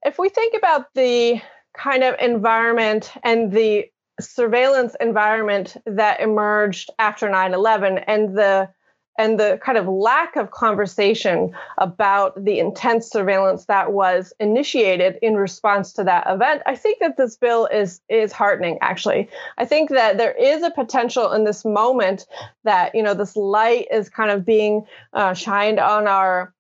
if 0.03 0.18
we 0.18 0.31
think 0.31 0.55
about 0.57 0.87
the 0.94 1.42
kind 1.77 2.03
of 2.03 2.14
environment 2.18 3.12
and 3.22 3.53
the 3.53 3.85
surveillance 4.18 4.96
environment 4.98 5.77
that 5.85 6.20
emerged 6.20 6.88
after 6.98 7.29
9 7.29 7.53
11 7.53 7.98
and 7.98 8.38
the 8.38 8.70
and 9.18 9.38
the 9.38 9.59
kind 9.62 9.79
of 9.79 9.87
lack 9.87 10.37
of 10.37 10.50
conversation 10.50 11.53
about 11.79 12.44
the 12.44 12.59
intense 12.59 13.11
surveillance 13.11 13.66
that 13.66 13.92
was 13.92 14.33
initiated 14.40 15.18
in 15.22 15.35
response 15.35 15.92
to 15.92 16.05
that 16.05 16.24
event 16.29 16.62
i 16.66 16.74
think 16.74 16.98
that 17.00 17.16
this 17.16 17.37
bill 17.37 17.66
is 17.66 18.00
is 18.09 18.33
heartening 18.33 18.79
actually. 18.81 19.29
I 19.59 19.64
think 19.64 19.90
that 19.90 20.18
there 20.18 20.33
is 20.33 20.62
a 20.62 20.70
potential 20.70 21.33
in 21.33 21.44
this 21.44 21.64
moment 21.64 22.27
that 22.64 22.94
you 22.94 23.03
know 23.03 23.14
this 23.14 23.37
light 23.37 23.87
is 23.90 24.09
kind 24.09 24.31
of 24.31 24.44
being 24.44 24.87
uh, 25.12 25.35
shined 25.35 25.81
on 25.81 26.07
our 26.07 26.54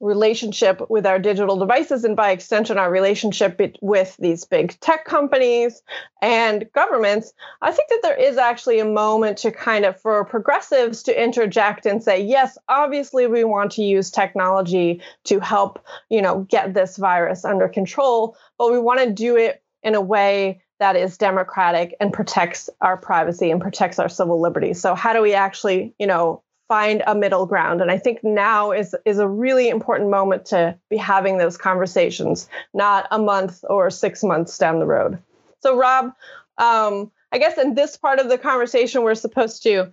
relationship 0.00 0.90
with 0.90 1.06
our 1.06 1.18
digital 1.18 1.56
devices 1.56 2.04
and 2.04 2.16
by 2.16 2.30
extension 2.30 2.76
our 2.76 2.90
relationship 2.90 3.58
with 3.80 4.14
these 4.18 4.44
big 4.44 4.78
tech 4.80 5.06
companies 5.06 5.82
and 6.20 6.66
governments 6.74 7.32
i 7.62 7.72
think 7.72 7.88
that 7.88 8.00
there 8.02 8.16
is 8.16 8.36
actually 8.36 8.78
a 8.78 8.84
moment 8.84 9.38
to 9.38 9.50
kind 9.50 9.86
of 9.86 9.98
for 9.98 10.22
progressives 10.26 11.02
to 11.02 11.22
interject 11.22 11.86
and 11.86 12.02
say 12.02 12.22
yes 12.22 12.58
obviously 12.68 13.26
we 13.26 13.42
want 13.42 13.72
to 13.72 13.82
use 13.82 14.10
technology 14.10 15.00
to 15.24 15.40
help 15.40 15.84
you 16.10 16.20
know 16.20 16.40
get 16.50 16.74
this 16.74 16.98
virus 16.98 17.44
under 17.44 17.68
control 17.68 18.36
but 18.58 18.70
we 18.70 18.78
want 18.78 19.00
to 19.00 19.10
do 19.10 19.36
it 19.36 19.62
in 19.82 19.94
a 19.94 20.00
way 20.00 20.60
that 20.78 20.96
is 20.96 21.16
democratic 21.16 21.94
and 22.00 22.12
protects 22.12 22.68
our 22.80 22.96
privacy 22.96 23.50
and 23.50 23.60
protects 23.60 23.98
our 23.98 24.08
civil 24.08 24.40
liberties. 24.40 24.80
So 24.80 24.94
how 24.94 25.12
do 25.12 25.22
we 25.22 25.32
actually 25.32 25.94
you 25.98 26.06
know 26.06 26.42
find 26.68 27.02
a 27.06 27.14
middle 27.14 27.46
ground. 27.46 27.80
And 27.80 27.90
i 27.90 27.98
think 27.98 28.22
now 28.22 28.72
is 28.72 28.94
is 29.04 29.18
a 29.18 29.28
really 29.28 29.68
important 29.68 30.10
moment 30.10 30.46
to 30.46 30.76
be 30.90 30.96
having 30.96 31.38
those 31.38 31.56
conversations 31.56 32.48
not 32.74 33.06
a 33.10 33.18
month 33.18 33.64
or 33.68 33.90
six 33.90 34.22
months 34.22 34.58
down 34.58 34.78
the 34.78 34.86
road. 34.86 35.18
So 35.60 35.76
rob 35.76 36.12
um, 36.58 37.10
i 37.32 37.38
guess 37.38 37.58
in 37.58 37.74
this 37.74 37.96
part 37.96 38.18
of 38.18 38.28
the 38.28 38.38
conversation 38.38 39.02
we're 39.02 39.14
supposed 39.14 39.62
to 39.64 39.92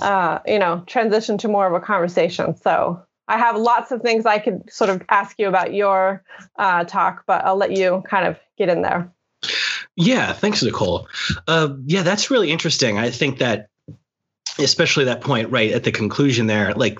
uh, 0.00 0.38
you 0.46 0.58
know 0.58 0.82
transition 0.86 1.38
to 1.38 1.48
more 1.48 1.66
of 1.66 1.74
a 1.74 1.84
conversation. 1.84 2.56
So 2.56 3.02
i 3.28 3.38
have 3.38 3.56
lots 3.56 3.92
of 3.92 4.02
things 4.02 4.26
i 4.26 4.38
could 4.38 4.70
sort 4.72 4.90
of 4.90 5.02
ask 5.08 5.38
you 5.38 5.48
about 5.48 5.74
your 5.74 6.24
uh, 6.56 6.84
talk 6.84 7.24
but 7.26 7.44
i'll 7.44 7.56
let 7.56 7.72
you 7.76 8.02
kind 8.08 8.26
of 8.26 8.38
get 8.56 8.68
in 8.68 8.82
there. 8.82 9.12
Yeah 9.96 10.32
thanks 10.32 10.62
nicole. 10.62 11.08
Uh, 11.46 11.74
yeah 11.86 12.02
that's 12.02 12.30
really 12.30 12.50
interesting. 12.50 12.98
I 12.98 13.10
think 13.10 13.38
that 13.38 13.68
especially 14.58 15.04
that 15.04 15.20
point 15.20 15.50
right 15.50 15.72
at 15.72 15.84
the 15.84 15.92
conclusion 15.92 16.46
there 16.46 16.72
like 16.74 16.98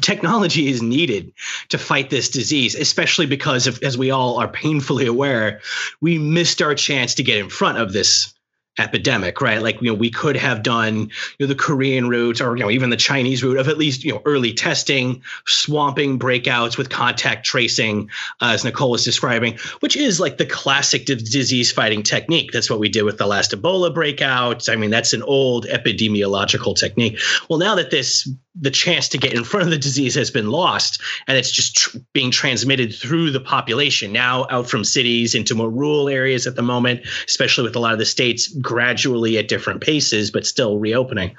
technology 0.00 0.68
is 0.68 0.82
needed 0.82 1.32
to 1.68 1.78
fight 1.78 2.10
this 2.10 2.28
disease 2.28 2.74
especially 2.74 3.26
because 3.26 3.66
of, 3.66 3.82
as 3.82 3.98
we 3.98 4.10
all 4.10 4.38
are 4.38 4.48
painfully 4.48 5.06
aware 5.06 5.60
we 6.00 6.18
missed 6.18 6.62
our 6.62 6.74
chance 6.74 7.14
to 7.14 7.22
get 7.22 7.38
in 7.38 7.48
front 7.48 7.78
of 7.78 7.92
this 7.92 8.32
epidemic, 8.78 9.40
right? 9.40 9.60
Like, 9.60 9.82
you 9.82 9.88
know, 9.88 9.94
we 9.94 10.10
could 10.10 10.36
have 10.36 10.62
done, 10.62 11.10
you 11.38 11.40
know, 11.40 11.46
the 11.46 11.54
Korean 11.54 12.08
route 12.08 12.40
or, 12.40 12.56
you 12.56 12.62
know, 12.62 12.70
even 12.70 12.88
the 12.88 12.96
Chinese 12.96 13.42
route 13.42 13.58
of 13.58 13.68
at 13.68 13.76
least, 13.76 14.02
you 14.02 14.12
know, 14.12 14.22
early 14.24 14.54
testing, 14.54 15.22
swamping 15.46 16.18
breakouts 16.18 16.78
with 16.78 16.88
contact 16.88 17.44
tracing, 17.44 18.08
uh, 18.40 18.52
as 18.52 18.64
Nicole 18.64 18.90
was 18.90 19.04
describing, 19.04 19.58
which 19.80 19.94
is 19.96 20.20
like 20.20 20.38
the 20.38 20.46
classic 20.46 21.04
disease 21.04 21.70
fighting 21.70 22.02
technique. 22.02 22.50
That's 22.52 22.70
what 22.70 22.80
we 22.80 22.88
did 22.88 23.02
with 23.02 23.18
the 23.18 23.26
last 23.26 23.52
Ebola 23.52 23.92
breakout. 23.92 24.68
I 24.68 24.76
mean, 24.76 24.90
that's 24.90 25.12
an 25.12 25.22
old 25.22 25.66
epidemiological 25.66 26.74
technique. 26.74 27.18
Well, 27.50 27.58
now 27.58 27.74
that 27.74 27.90
this 27.90 28.28
the 28.54 28.70
chance 28.70 29.08
to 29.08 29.18
get 29.18 29.32
in 29.32 29.44
front 29.44 29.64
of 29.64 29.70
the 29.70 29.78
disease 29.78 30.14
has 30.14 30.30
been 30.30 30.50
lost 30.50 31.00
and 31.26 31.38
it's 31.38 31.50
just 31.50 31.74
tr- 31.74 31.98
being 32.12 32.30
transmitted 32.30 32.94
through 32.94 33.30
the 33.30 33.40
population 33.40 34.12
now 34.12 34.46
out 34.50 34.68
from 34.68 34.84
cities 34.84 35.34
into 35.34 35.54
more 35.54 35.70
rural 35.70 36.08
areas 36.08 36.46
at 36.46 36.54
the 36.54 36.62
moment 36.62 37.00
especially 37.26 37.64
with 37.64 37.76
a 37.76 37.78
lot 37.78 37.94
of 37.94 37.98
the 37.98 38.04
states 38.04 38.54
gradually 38.62 39.38
at 39.38 39.48
different 39.48 39.80
paces 39.80 40.30
but 40.30 40.46
still 40.46 40.78
reopening. 40.78 41.36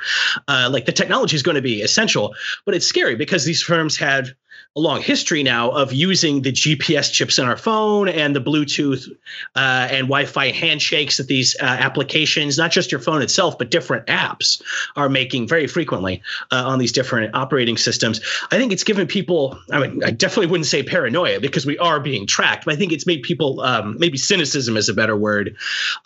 Uh, 0.48 0.70
like 0.72 0.86
the 0.86 0.92
technology 0.92 1.36
is 1.36 1.44
going 1.44 1.56
to 1.56 1.62
be 1.62 1.82
essential 1.82 2.36
but 2.66 2.76
it's 2.76 2.86
scary 2.86 3.16
because 3.16 3.46
these 3.46 3.62
firms 3.62 3.98
had 3.98 4.36
a 4.76 4.80
long 4.80 5.02
history 5.02 5.44
now 5.44 5.70
of 5.70 5.94
using 5.94 6.42
the 6.42 6.52
GPS 6.52 7.12
chips 7.12 7.38
in 7.38 7.46
our 7.46 7.58
phone 7.58 8.10
and 8.10 8.36
the 8.36 8.42
Bluetooth 8.42 9.08
uh, 9.56 9.88
and 9.92 10.08
Wi-Fi 10.08 10.50
handshakes 10.50 11.18
that 11.18 11.28
these 11.28 11.56
uh, 11.62 11.66
applications, 11.66 12.58
not 12.58 12.72
just 12.72 12.92
your 12.92 13.00
phone 13.00 13.22
itself, 13.22 13.56
but 13.60 13.70
different 13.70 14.08
apps, 14.08 14.64
are 14.96 15.10
making 15.10 15.48
very 15.48 15.68
frequently 15.68 16.24
uh, 16.52 16.64
on 16.66 16.80
these 16.80 16.92
different 16.92 17.36
operating 17.36 17.78
systems. 17.78 18.20
I 18.50 18.58
think 18.58 18.72
it's 18.72 18.84
given 18.84 19.06
people. 19.06 19.60
I 19.72 19.80
mean, 19.80 20.04
I 20.04 20.10
definitely 20.10 20.48
wouldn't 20.48 20.66
say 20.66 20.82
paranoia 20.82 21.40
because 21.40 21.68
we 21.68 21.78
are 21.78 22.00
being 22.00 22.26
tracked, 22.26 22.66
but 22.66 22.74
I 22.74 22.78
think 22.78 22.92
it's 22.92 23.06
made 23.06 23.22
people 23.22 23.62
um, 23.62 23.96
maybe 24.00 24.18
cynicism 24.18 24.76
is 24.76 24.90
a 24.90 24.94
better 24.96 25.16
word. 25.16 25.56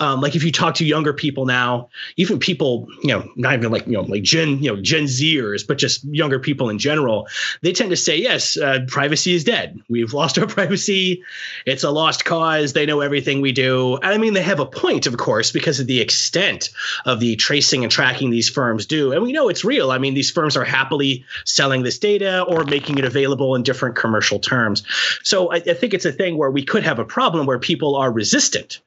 Um, 0.02 0.20
like 0.20 0.36
if 0.36 0.44
you 0.44 0.52
talk 0.52 0.76
to 0.76 0.86
younger 0.86 1.14
people 1.14 1.46
now, 1.46 1.88
even 2.18 2.38
people, 2.38 2.90
you 3.02 3.18
know, 3.18 3.32
not 3.38 3.54
even 3.54 3.72
like 3.72 3.88
you 3.88 3.94
know 3.94 4.02
like 4.02 4.24
Gen, 4.24 4.62
you 4.62 4.76
know, 4.76 4.82
Gen 4.82 5.06
Zers, 5.06 5.66
but 5.66 5.78
just 5.78 6.04
younger 6.04 6.38
people 6.38 6.70
in 6.70 6.80
general, 6.80 7.30
they 7.62 7.72
tend 7.72 7.92
to 7.92 7.96
say 7.96 8.18
yes 8.18 8.57
uh, 8.58 8.80
privacy 8.88 9.34
is 9.34 9.44
dead. 9.44 9.80
We've 9.90 10.14
lost 10.14 10.38
our 10.38 10.48
privacy. 10.58 11.24
It's 11.66 11.84
a 11.84 11.92
lost 11.92 12.26
cause. 12.26 12.74
They 12.74 12.86
know 12.86 13.02
everything 13.02 13.42
we 13.42 13.52
do. 13.52 13.96
And 13.98 14.14
I 14.14 14.18
mean, 14.18 14.34
they 14.34 14.42
have 14.42 14.60
a 14.60 14.66
point, 14.66 15.08
of 15.08 15.18
course, 15.18 15.52
because 15.52 15.80
of 15.80 15.88
the 15.88 16.02
extent 16.02 16.70
of 17.06 17.20
the 17.20 17.36
tracing 17.36 17.84
and 17.84 17.92
tracking 17.92 18.30
these 18.30 18.50
firms 18.50 18.86
do. 18.86 19.12
And 19.12 19.22
we 19.24 19.32
know 19.32 19.50
it's 19.50 19.64
real. 19.64 19.92
I 19.92 19.98
mean, 19.98 20.14
these 20.14 20.32
firms 20.32 20.58
are 20.58 20.66
happily 20.66 21.26
selling 21.46 21.84
this 21.84 22.00
data 22.00 22.44
or 22.44 22.64
making 22.66 22.98
it 22.98 23.06
available 23.06 23.56
in 23.56 23.64
different 23.64 23.96
commercial 23.96 24.40
terms. 24.40 24.84
So 25.24 25.52
I, 25.52 25.58
I 25.58 25.74
think 25.74 25.94
it's 25.94 26.06
a 26.06 26.12
thing 26.12 26.38
where 26.38 26.52
we 26.52 26.64
could 26.64 26.84
have 26.84 27.00
a 27.00 27.06
problem 27.06 27.46
where 27.46 27.60
people 27.60 27.96
are 27.96 28.12
resistant 28.12 28.80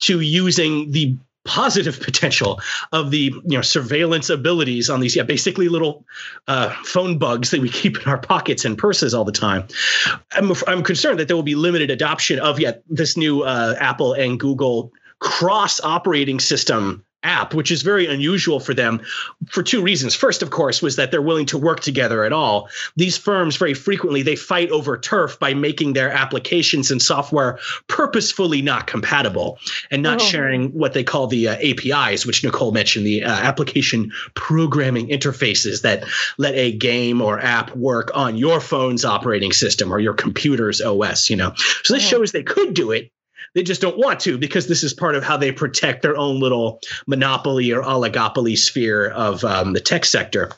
to 0.00 0.20
using 0.20 0.90
the 0.92 1.16
positive 1.44 2.00
potential 2.00 2.60
of 2.92 3.10
the 3.10 3.32
you 3.46 3.56
know 3.56 3.62
surveillance 3.62 4.28
abilities 4.28 4.90
on 4.90 5.00
these 5.00 5.16
yeah 5.16 5.22
basically 5.22 5.68
little 5.68 6.04
uh, 6.46 6.70
phone 6.84 7.18
bugs 7.18 7.50
that 7.50 7.60
we 7.60 7.68
keep 7.68 8.00
in 8.00 8.08
our 8.08 8.18
pockets 8.18 8.64
and 8.64 8.76
purses 8.76 9.14
all 9.14 9.24
the 9.24 9.32
time. 9.32 9.66
I'm, 10.32 10.52
I'm 10.66 10.82
concerned 10.82 11.18
that 11.20 11.28
there 11.28 11.36
will 11.36 11.42
be 11.42 11.54
limited 11.54 11.90
adoption 11.90 12.38
of 12.38 12.60
yet 12.60 12.82
this 12.88 13.16
new 13.16 13.42
uh, 13.42 13.74
apple 13.78 14.12
and 14.12 14.38
google 14.38 14.92
cross 15.20 15.80
operating 15.80 16.38
system 16.38 17.04
app, 17.22 17.52
which 17.52 17.70
is 17.70 17.82
very 17.82 18.06
unusual 18.06 18.60
for 18.60 18.74
them 18.74 19.00
for 19.50 19.62
two 19.62 19.82
reasons. 19.82 20.14
First, 20.14 20.42
of 20.42 20.50
course, 20.50 20.80
was 20.80 20.96
that 20.96 21.10
they're 21.10 21.22
willing 21.22 21.46
to 21.46 21.58
work 21.58 21.80
together 21.80 22.24
at 22.24 22.32
all. 22.32 22.68
These 22.96 23.16
firms 23.16 23.56
very 23.56 23.74
frequently 23.74 24.22
they 24.22 24.36
fight 24.36 24.70
over 24.70 24.96
turf 24.96 25.38
by 25.38 25.52
making 25.54 25.94
their 25.94 26.10
applications 26.10 26.90
and 26.90 27.02
software 27.02 27.58
purposefully 27.88 28.62
not 28.62 28.86
compatible 28.86 29.58
and 29.90 30.02
not 30.02 30.20
oh. 30.20 30.24
sharing 30.24 30.70
what 30.70 30.92
they 30.92 31.02
call 31.02 31.26
the 31.26 31.48
uh, 31.48 31.56
APIs, 31.56 32.24
which 32.24 32.44
Nicole 32.44 32.72
mentioned, 32.72 33.04
the 33.04 33.24
uh, 33.24 33.30
application 33.30 34.12
programming 34.34 35.08
interfaces 35.08 35.82
that 35.82 36.04
let 36.38 36.54
a 36.54 36.72
game 36.72 37.20
or 37.20 37.40
app 37.40 37.74
work 37.74 38.10
on 38.14 38.36
your 38.36 38.60
phone's 38.60 39.04
operating 39.04 39.52
system 39.52 39.92
or 39.92 39.98
your 39.98 40.14
computer's 40.14 40.80
OS, 40.80 41.28
you 41.28 41.36
know. 41.36 41.52
So 41.82 41.94
this 41.94 42.04
oh. 42.04 42.08
shows 42.08 42.32
they 42.32 42.44
could 42.44 42.74
do 42.74 42.92
it 42.92 43.10
they 43.58 43.64
just 43.64 43.80
don't 43.80 43.98
want 43.98 44.20
to 44.20 44.38
because 44.38 44.68
this 44.68 44.84
is 44.84 44.94
part 44.94 45.16
of 45.16 45.24
how 45.24 45.36
they 45.36 45.50
protect 45.50 46.02
their 46.02 46.16
own 46.16 46.38
little 46.38 46.78
monopoly 47.08 47.72
or 47.72 47.82
oligopoly 47.82 48.56
sphere 48.56 49.08
of 49.08 49.42
um, 49.42 49.72
the 49.72 49.80
tech 49.80 50.04
sector. 50.04 50.52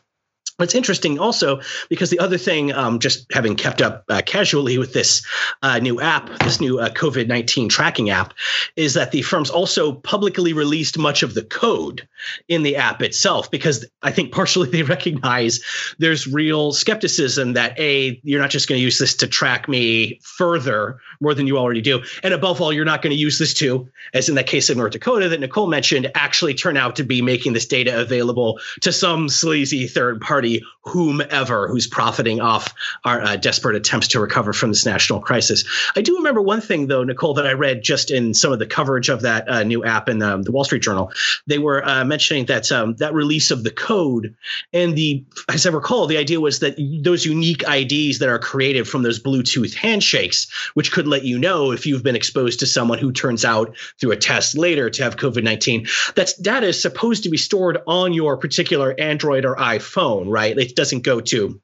It's 0.60 0.74
interesting 0.74 1.18
also 1.18 1.60
because 1.88 2.10
the 2.10 2.18
other 2.18 2.38
thing, 2.38 2.72
um, 2.72 2.98
just 2.98 3.26
having 3.32 3.56
kept 3.56 3.82
up 3.82 4.04
uh, 4.08 4.22
casually 4.24 4.78
with 4.78 4.92
this 4.92 5.26
uh, 5.62 5.78
new 5.78 6.00
app, 6.00 6.30
this 6.40 6.60
new 6.60 6.78
uh, 6.78 6.90
COVID 6.90 7.28
19 7.28 7.68
tracking 7.68 8.10
app, 8.10 8.34
is 8.76 8.94
that 8.94 9.12
the 9.12 9.22
firms 9.22 9.50
also 9.50 9.92
publicly 9.92 10.52
released 10.52 10.98
much 10.98 11.22
of 11.22 11.34
the 11.34 11.42
code 11.42 12.06
in 12.48 12.62
the 12.62 12.76
app 12.76 13.02
itself 13.02 13.50
because 13.50 13.84
I 14.02 14.10
think 14.10 14.32
partially 14.32 14.68
they 14.68 14.82
recognize 14.90 15.60
there's 15.98 16.26
real 16.26 16.72
skepticism 16.72 17.54
that 17.54 17.78
A, 17.78 18.20
you're 18.24 18.40
not 18.40 18.50
just 18.50 18.68
going 18.68 18.78
to 18.78 18.82
use 18.82 18.98
this 18.98 19.14
to 19.16 19.26
track 19.26 19.68
me 19.68 20.20
further 20.22 21.00
more 21.20 21.34
than 21.34 21.46
you 21.46 21.58
already 21.58 21.80
do. 21.80 22.02
And 22.22 22.34
above 22.34 22.60
all, 22.60 22.72
you're 22.72 22.84
not 22.84 23.02
going 23.02 23.14
to 23.14 23.20
use 23.20 23.38
this 23.38 23.54
to, 23.54 23.88
as 24.14 24.28
in 24.28 24.34
that 24.34 24.46
case 24.46 24.70
of 24.70 24.76
North 24.76 24.92
Dakota 24.92 25.28
that 25.28 25.40
Nicole 25.40 25.66
mentioned, 25.66 26.10
actually 26.14 26.54
turn 26.54 26.76
out 26.76 26.96
to 26.96 27.04
be 27.04 27.22
making 27.22 27.52
this 27.52 27.66
data 27.66 28.00
available 28.00 28.58
to 28.80 28.92
some 28.92 29.28
sleazy 29.28 29.86
third 29.86 30.20
party 30.20 30.49
whomever 30.82 31.68
who's 31.68 31.86
profiting 31.86 32.40
off 32.40 32.74
our 33.04 33.20
uh, 33.22 33.36
desperate 33.36 33.76
attempts 33.76 34.08
to 34.08 34.20
recover 34.20 34.52
from 34.52 34.70
this 34.70 34.86
national 34.86 35.20
crisis. 35.20 35.64
I 35.94 36.02
do 36.02 36.16
remember 36.16 36.40
one 36.40 36.60
thing, 36.60 36.86
though, 36.86 37.04
Nicole, 37.04 37.34
that 37.34 37.46
I 37.46 37.52
read 37.52 37.82
just 37.82 38.10
in 38.10 38.34
some 38.34 38.52
of 38.52 38.58
the 38.58 38.66
coverage 38.66 39.08
of 39.08 39.22
that 39.22 39.48
uh, 39.48 39.62
new 39.62 39.84
app 39.84 40.08
in 40.08 40.18
the, 40.18 40.38
the, 40.38 40.52
Wall 40.52 40.64
Street 40.64 40.82
Journal. 40.82 41.12
They 41.46 41.58
were 41.58 41.86
uh, 41.86 42.04
mentioning 42.04 42.46
that 42.46 42.70
um, 42.72 42.96
that 42.96 43.14
release 43.14 43.50
of 43.50 43.62
the 43.62 43.70
code 43.70 44.34
and 44.72 44.96
the, 44.96 45.24
as 45.48 45.66
I 45.66 45.70
recall, 45.70 46.06
the 46.06 46.16
idea 46.16 46.40
was 46.40 46.60
that 46.60 46.76
those 47.02 47.24
unique 47.24 47.62
IDs 47.68 48.18
that 48.18 48.28
are 48.28 48.38
created 48.38 48.88
from 48.88 49.02
those 49.02 49.22
Bluetooth 49.22 49.74
handshakes, 49.74 50.50
which 50.74 50.92
could 50.92 51.06
let 51.06 51.24
you 51.24 51.38
know 51.38 51.72
if 51.72 51.86
you've 51.86 52.02
been 52.02 52.16
exposed 52.16 52.60
to 52.60 52.66
someone 52.66 52.98
who 52.98 53.12
turns 53.12 53.44
out 53.44 53.76
through 54.00 54.12
a 54.12 54.16
test 54.16 54.56
later 54.56 54.90
to 54.90 55.02
have 55.02 55.16
COVID 55.16 55.42
19, 55.42 55.86
that 56.14 56.32
data 56.40 56.68
is 56.68 56.80
supposed 56.80 57.22
to 57.24 57.30
be 57.30 57.36
stored 57.36 57.78
on 57.86 58.12
your 58.12 58.36
particular 58.36 58.94
Android 58.98 59.44
or 59.44 59.56
iPhone, 59.56 60.26
right? 60.28 60.39
Right? 60.40 60.58
It 60.58 60.76
doesn't 60.76 61.02
go 61.02 61.20
to 61.20 61.60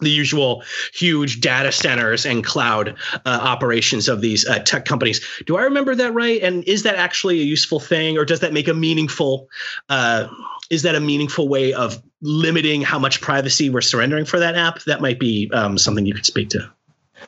the 0.00 0.10
usual 0.10 0.62
huge 0.92 1.40
data 1.40 1.70
centers 1.70 2.26
and 2.26 2.44
cloud 2.44 2.96
uh, 3.14 3.38
operations 3.42 4.08
of 4.08 4.20
these 4.20 4.46
uh, 4.46 4.58
tech 4.60 4.84
companies. 4.84 5.20
Do 5.46 5.56
I 5.56 5.62
remember 5.62 5.94
that 5.94 6.12
right? 6.12 6.42
And 6.42 6.64
is 6.64 6.82
that 6.82 6.96
actually 6.96 7.40
a 7.40 7.44
useful 7.44 7.80
thing, 7.80 8.18
or 8.18 8.24
does 8.24 8.40
that 8.40 8.52
make 8.52 8.68
a 8.68 8.74
meaningful? 8.74 9.48
Uh, 9.88 10.28
is 10.70 10.82
that 10.82 10.94
a 10.94 11.00
meaningful 11.00 11.48
way 11.48 11.72
of 11.72 12.02
limiting 12.22 12.82
how 12.82 12.98
much 12.98 13.20
privacy 13.20 13.70
we're 13.70 13.80
surrendering 13.82 14.24
for 14.24 14.38
that 14.40 14.56
app? 14.56 14.82
That 14.84 15.00
might 15.00 15.20
be 15.20 15.50
um, 15.52 15.78
something 15.78 16.06
you 16.06 16.14
could 16.14 16.26
speak 16.26 16.50
to. 16.50 16.70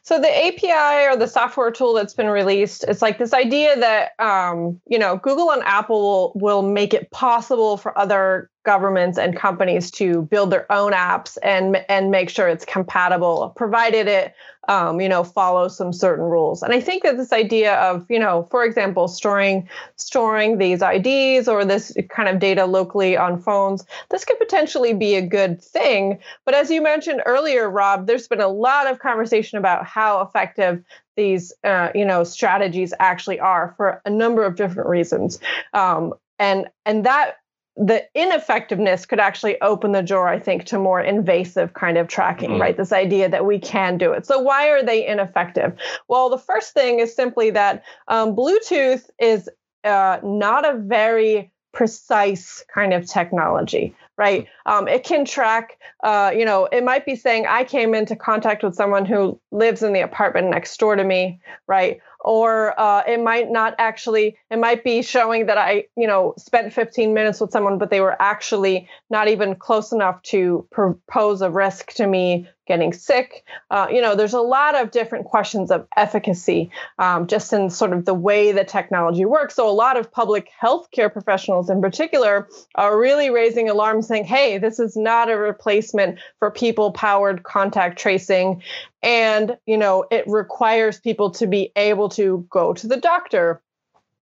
So 0.07 0.21
the 0.21 0.47
API 0.47 1.09
or 1.09 1.17
the 1.17 1.27
software 1.27 1.73
tool 1.73 1.93
that's 1.93 2.15
been 2.15 2.29
released, 2.29 2.85
it's 2.87 3.03
like 3.03 3.19
this 3.19 3.35
idea 3.35 3.77
that 3.77 4.13
um, 4.21 4.81
you 4.87 5.01
know 5.01 5.17
Google 5.17 5.51
and 5.51 5.65
Apple 5.65 6.01
will, 6.01 6.33
will 6.37 6.63
make 6.63 6.95
it 6.95 7.11
possible 7.11 7.77
for 7.77 7.99
other 7.99 8.49
governments 8.65 9.19
and 9.19 9.35
companies 9.37 9.91
to 9.91 10.23
build 10.23 10.53
their 10.53 10.71
own 10.71 10.93
apps 10.93 11.37
and 11.43 11.85
and 11.89 12.13
make 12.13 12.31
sure 12.31 12.47
it's 12.47 12.65
compatible, 12.65 13.53
provided 13.57 14.07
it 14.07 14.33
um, 14.69 15.01
you 15.01 15.09
know 15.09 15.25
follow 15.25 15.69
some 15.69 15.93
certain 15.93 16.25
rules. 16.25 16.63
And 16.63 16.73
I 16.73 16.81
think 16.81 17.03
that 17.03 17.17
this 17.17 17.33
idea 17.33 17.77
of 17.77 18.07
you 18.09 18.19
know, 18.19 18.47
for 18.51 18.65
example, 18.65 19.09
storing 19.09 19.69
storing 19.97 20.59
these 20.59 20.83
IDs 20.83 21.49
or 21.49 21.65
this 21.65 21.97
kind 22.09 22.29
of 22.29 22.39
data 22.39 22.67
locally 22.67 23.17
on 23.17 23.41
phones, 23.41 23.85
this 24.11 24.25
could 24.25 24.39
potentially 24.39 24.93
be 24.93 25.15
a 25.15 25.23
good 25.23 25.63
thing. 25.63 26.19
But 26.45 26.55
as 26.55 26.71
you 26.71 26.83
mentioned 26.83 27.23
earlier, 27.27 27.69
Rob, 27.69 28.07
there's 28.07 28.29
been 28.29 28.41
a 28.41 28.49
lot 28.49 28.87
of 28.91 28.99
conversation 28.99 29.59
about 29.59 29.87
how 29.87 30.21
effective 30.21 30.83
these 31.17 31.53
uh, 31.65 31.89
you 31.95 32.05
know 32.05 32.25
strategies 32.25 32.93
actually 33.01 33.41
are 33.41 33.75
for 33.77 34.01
a 34.05 34.11
number 34.11 34.45
of 34.45 34.57
different 34.57 34.89
reasons 34.89 35.41
um, 35.73 36.13
and 36.39 36.67
and 36.85 37.05
that 37.07 37.37
the 37.77 38.05
ineffectiveness 38.15 39.05
could 39.05 39.21
actually 39.21 39.61
open 39.61 39.93
the 39.93 40.03
door, 40.03 40.29
I 40.29 40.39
think, 40.39 40.65
to 40.67 40.79
more 40.79 41.01
invasive 41.01 41.75
kind 41.75 41.99
of 41.99 42.09
tracking, 42.09 42.53
mm. 42.53 42.61
right? 42.61 42.77
This 42.77 42.93
idea 42.93 43.29
that 43.29 43.45
we 43.45 43.59
can 43.59 43.99
do 43.99 44.13
it. 44.13 44.27
So, 44.27 44.39
why 44.39 44.69
are 44.69 44.83
they 44.83 45.07
ineffective? 45.07 45.77
Well, 46.09 46.31
the 46.31 46.39
first 46.39 46.73
thing 46.73 47.01
is 47.01 47.15
simply 47.15 47.51
that 47.51 47.85
um, 48.09 48.35
Bluetooth 48.35 49.11
is 49.19 49.51
uh, 49.85 50.19
not 50.23 50.69
a 50.69 50.79
very 50.79 51.53
precise 51.73 52.65
kind 52.73 52.95
of 52.95 53.07
technology 53.07 53.95
right 54.17 54.47
um, 54.65 54.89
it 54.89 55.05
can 55.05 55.27
track 55.27 55.79
uh, 56.03 56.33
you 56.35 56.43
know 56.43 56.65
it 56.73 56.83
might 56.83 57.05
be 57.05 57.15
saying 57.15 57.45
i 57.47 57.63
came 57.65 57.95
into 57.95 58.17
contact 58.17 58.63
with 58.63 58.75
someone 58.75 59.05
who 59.05 59.39
lives 59.53 59.83
in 59.83 59.93
the 59.93 60.01
apartment 60.01 60.49
next 60.49 60.75
door 60.81 60.97
to 60.97 61.05
me 61.05 61.39
right 61.67 62.01
or 62.27 62.79
uh, 62.79 63.05
it 63.07 63.23
might 63.23 63.51
not 63.51 63.75
actually 63.79 64.37
it 64.51 64.59
might 64.59 64.85
be 64.85 65.01
showing 65.01 65.47
that 65.47 65.57
i 65.57 65.85
you 65.97 66.07
know 66.07 66.35
spent 66.37 66.73
15 66.73 67.15
minutes 67.15 67.41
with 67.41 67.53
someone 67.53 67.79
but 67.79 67.89
they 67.89 68.01
were 68.01 68.21
actually 68.21 68.89
not 69.09 69.29
even 69.29 69.55
close 69.55 69.93
enough 69.93 70.21
to 70.23 70.69
pose 71.09 71.41
a 71.41 71.51
risk 71.51 71.93
to 71.95 72.07
me 72.07 72.49
getting 72.67 72.93
sick. 72.93 73.45
Uh, 73.71 73.87
you 73.91 74.01
know 74.01 74.15
there's 74.15 74.35
a 74.35 74.41
lot 74.41 74.75
of 74.75 74.91
different 74.91 75.27
questions 75.27 75.71
of 75.71 75.87
efficacy 75.97 76.71
um, 76.99 77.27
just 77.27 77.53
in 77.53 77.71
sort 77.71 77.93
of 77.93 78.05
the 78.05 78.15
way 78.15 78.53
the 78.53 78.65
technology 78.65 79.25
works. 79.25 79.55
So 79.55 79.69
a 79.69 79.73
lot 79.73 79.97
of 79.97 80.11
public 80.11 80.51
healthcare 80.63 81.13
professionals 81.13 81.71
in 81.71 81.81
particular 81.81 82.49
are 82.75 82.99
really 82.99 83.31
raising 83.31 83.69
alarm 83.69 84.03
saying 84.03 84.25
hey 84.25 84.59
this 84.59 84.79
is 84.79 84.97
not 84.97 85.31
a 85.31 85.37
replacement 85.37 86.19
for 86.39 86.51
people 86.51 86.93
powered 86.93 87.43
contact 87.43 87.99
tracing. 87.99 88.63
And 89.03 89.57
you 89.67 89.79
know 89.79 90.05
it 90.11 90.25
requires 90.27 91.01
people 91.01 91.31
to 91.33 91.47
be 91.47 91.73
able 91.77 92.09
to 92.11 92.47
go 92.51 92.75
to 92.75 92.87
the 92.87 92.97
doctor 92.97 93.63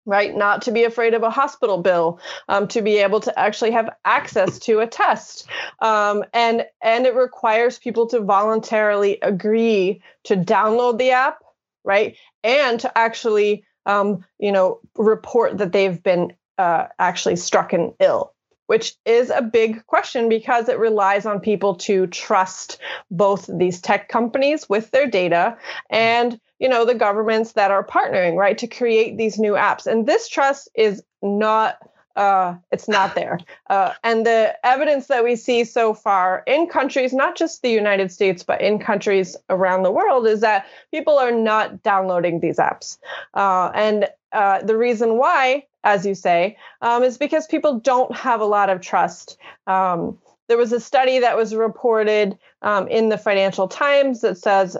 right? 0.07 0.35
Not 0.35 0.63
to 0.63 0.73
be 0.73 0.85
afraid 0.85 1.15
of 1.15 1.23
a 1.23 1.31
hospital 1.31 1.79
bill 1.79 2.21
um, 2.49 2.69
to 2.69 2.83
be 2.83 2.99
able 2.99 3.21
to 3.21 3.39
actually 3.39 3.71
have 3.73 3.91
access 4.05 4.59
to 4.61 4.81
a 4.81 4.87
test. 4.87 5.47
Um, 5.81 6.25
and 6.33 6.67
and 6.83 7.07
it 7.07 7.15
requires 7.15 7.79
people 7.79 8.07
to 8.09 8.21
voluntarily 8.21 9.19
agree 9.23 10.03
to 10.25 10.37
download 10.37 10.99
the 10.99 11.11
app 11.11 11.39
right? 11.85 12.17
And 12.43 12.81
to 12.81 12.99
actually 12.99 13.65
um, 13.87 14.25
you 14.39 14.51
know 14.51 14.81
report 14.97 15.59
that 15.59 15.73
they've 15.73 16.03
been 16.03 16.33
uh, 16.59 16.87
actually 16.99 17.37
struck 17.37 17.73
and 17.73 17.93
ill 18.01 18.33
which 18.67 18.95
is 19.05 19.29
a 19.29 19.43
big 19.43 19.87
question 19.87 20.31
because 20.31 20.71
it 20.71 20.79
relies 20.79 21.27
on 21.27 21.39
people 21.39 21.75
to 21.75 22.07
trust 22.07 22.79
both 23.11 23.51
these 23.59 23.79
tech 23.79 24.09
companies 24.09 24.67
with 24.71 24.91
their 24.91 25.07
data 25.07 25.59
and 25.91 26.41
you 26.59 26.69
know 26.69 26.85
the 26.85 26.95
governments 26.95 27.53
that 27.53 27.71
are 27.71 27.85
partnering 27.85 28.37
right 28.37 28.59
to 28.59 28.67
create 28.67 29.17
these 29.17 29.39
new 29.39 29.53
apps 29.53 29.87
and 29.87 30.07
this 30.07 30.29
trust 30.29 30.69
is 30.75 31.03
not 31.23 31.79
uh, 32.17 32.55
it's 32.71 32.87
not 32.89 33.15
there. 33.17 33.41
Uh, 33.69 33.93
and 34.05 34.25
the 34.25 34.55
evidence 34.65 35.09
that 35.09 35.25
we 35.25 35.35
see 35.35 35.65
so 35.65 35.93
far 35.93 36.45
in 36.47 36.69
countries, 36.69 37.13
not 37.13 37.37
just 37.37 37.63
the 37.63 37.71
United 37.71 38.13
States, 38.13 38.45
but 38.45 38.61
in 38.61 38.79
countries 38.79 39.37
around 39.51 39.83
the 39.83 39.91
world, 39.91 40.25
is 40.25 40.41
that 40.41 40.65
people 40.93 41.19
are 41.19 41.33
not 41.33 41.83
downloading 41.83 42.39
these 42.39 42.59
apps. 42.59 42.99
Uh, 43.35 43.73
and 43.75 44.09
uh, 44.31 44.63
the 44.63 44.77
reason 44.77 45.19
why 45.19 45.65
as 45.85 46.07
you 46.07 46.15
say, 46.15 46.57
um, 46.81 47.03
is 47.03 47.19
because 47.19 47.47
people 47.47 47.79
don't 47.79 48.17
have 48.17 48.41
a 48.41 48.47
lot 48.47 48.71
of 48.71 48.81
trust 48.81 49.37
um, 49.67 50.19
there 50.49 50.59
was 50.59 50.73
a 50.73 50.81
study 50.81 51.21
that 51.21 51.37
was 51.37 51.55
reported 51.55 52.39
um, 52.63 52.87
in 52.89 53.09
the 53.09 53.19
Financial 53.19 53.69
Times 53.69 54.21
that 54.21 54.37
says 54.37 54.77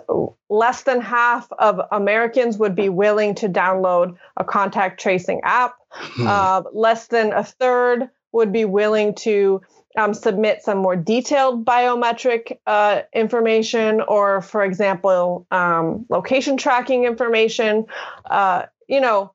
less 0.49 0.83
than 0.83 1.01
half 1.01 1.51
of 1.53 1.81
Americans 1.91 2.57
would 2.57 2.75
be 2.75 2.89
willing 2.89 3.35
to 3.35 3.49
download 3.49 4.15
a 4.37 4.43
contact 4.43 4.99
tracing 4.99 5.41
app. 5.43 5.75
Hmm. 5.91 6.27
Uh, 6.27 6.61
less 6.73 7.07
than 7.07 7.33
a 7.33 7.43
third 7.43 8.09
would 8.31 8.51
be 8.51 8.65
willing 8.65 9.15
to 9.15 9.61
um, 9.97 10.13
submit 10.13 10.61
some 10.61 10.79
more 10.79 10.95
detailed 10.95 11.65
biometric 11.65 12.57
uh, 12.67 13.01
information, 13.13 14.01
or, 14.01 14.41
for 14.41 14.63
example, 14.63 15.47
um, 15.51 16.05
location 16.09 16.57
tracking 16.57 17.05
information. 17.05 17.85
Uh, 18.25 18.63
you 18.87 18.99
know, 18.99 19.31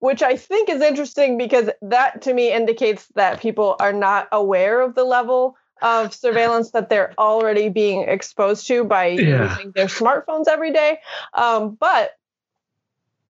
which 0.00 0.22
I 0.22 0.36
think 0.36 0.68
is 0.68 0.82
interesting 0.82 1.38
because 1.38 1.70
that 1.82 2.22
to 2.22 2.34
me 2.34 2.52
indicates 2.52 3.06
that 3.14 3.40
people 3.40 3.76
are 3.78 3.92
not 3.92 4.28
aware 4.32 4.80
of 4.80 4.94
the 4.94 5.04
level 5.04 5.56
of 5.82 6.14
surveillance 6.14 6.70
that 6.72 6.88
they're 6.88 7.12
already 7.18 7.68
being 7.68 8.02
exposed 8.08 8.66
to 8.68 8.84
by 8.84 9.06
yeah. 9.08 9.50
using 9.50 9.72
their 9.72 9.86
smartphones 9.86 10.48
every 10.48 10.72
day. 10.72 10.98
Um, 11.34 11.76
but 11.78 12.12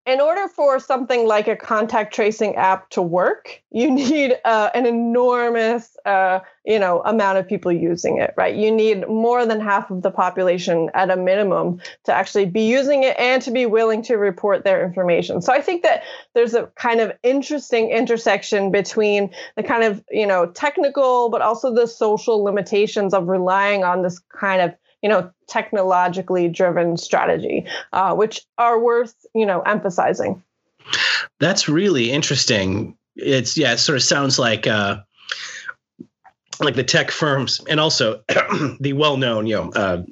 in 0.07 0.21
order 0.21 0.47
for 0.47 0.79
something 0.79 1.27
like 1.27 1.49
a 1.49 1.57
contact 1.57 2.15
tracing 2.15 2.55
app 2.55 2.89
to 2.91 3.03
work, 3.03 3.61
you 3.73 3.91
need 3.95 4.35
uh, 4.45 4.71
an 4.73 4.87
enormous, 4.87 5.97
uh, 6.07 6.39
you 6.65 6.79
know, 6.79 7.03
amount 7.05 7.39
of 7.39 7.49
people 7.49 7.73
using 7.73 8.19
it, 8.19 8.33
right? 8.37 8.55
You 8.55 8.71
need 8.71 9.09
more 9.09 9.45
than 9.45 9.61
half 9.61 9.91
of 9.91 10.03
the 10.03 10.13
population 10.13 10.91
at 10.95 11.11
a 11.11 11.17
minimum 11.17 11.81
to 12.05 12.13
actually 12.13 12.47
be 12.47 12.63
using 12.63 13.03
it 13.03 13.19
and 13.19 13.43
to 13.43 13.51
be 13.51 13.67
willing 13.67 14.03
to 14.03 14.17
report 14.17 14.63
their 14.63 14.85
information. 14.85 15.43
So 15.43 15.53
I 15.53 15.61
think 15.61 15.83
that 15.83 16.05
there's 16.35 16.55
a 16.55 16.67
kind 16.77 17.01
of 17.01 17.13
interesting 17.25 17.91
intersection 17.91 18.71
between 18.71 19.35
the 19.57 19.65
kind 19.65 19.83
of, 19.83 20.05
you 20.11 20.27
know, 20.27 20.47
technical, 20.47 21.31
but 21.31 21.43
also 21.43 21.75
the 21.75 21.87
social 21.87 22.45
limitations 22.45 23.13
of 23.13 23.27
relying 23.27 23.83
on 23.83 24.03
this 24.03 24.21
kind 24.21 24.63
of 24.63 24.75
you 25.03 25.09
know 25.09 25.31
technologically 25.49 26.49
driven 26.49 26.97
strategy 26.97 27.67
uh, 27.93 28.15
which 28.15 28.43
are 28.59 28.81
worth 28.81 29.15
you 29.35 29.47
know 29.47 29.61
emphasizing. 29.63 30.43
That's 31.41 31.69
really 31.69 32.11
interesting. 32.11 32.97
It's 33.17 33.57
yeah 33.57 33.73
it 33.73 33.79
sort 33.79 33.97
of 33.97 34.03
sounds 34.03 34.39
like 34.39 34.67
uh 34.67 34.99
like 36.61 36.75
the 36.75 36.85
tech 36.85 37.11
firms 37.11 37.61
and 37.69 37.79
also 37.79 38.23
the 38.81 38.93
well-known, 38.95 39.47
you 39.47 39.57
know, 39.57 39.71
uh, 39.73 40.03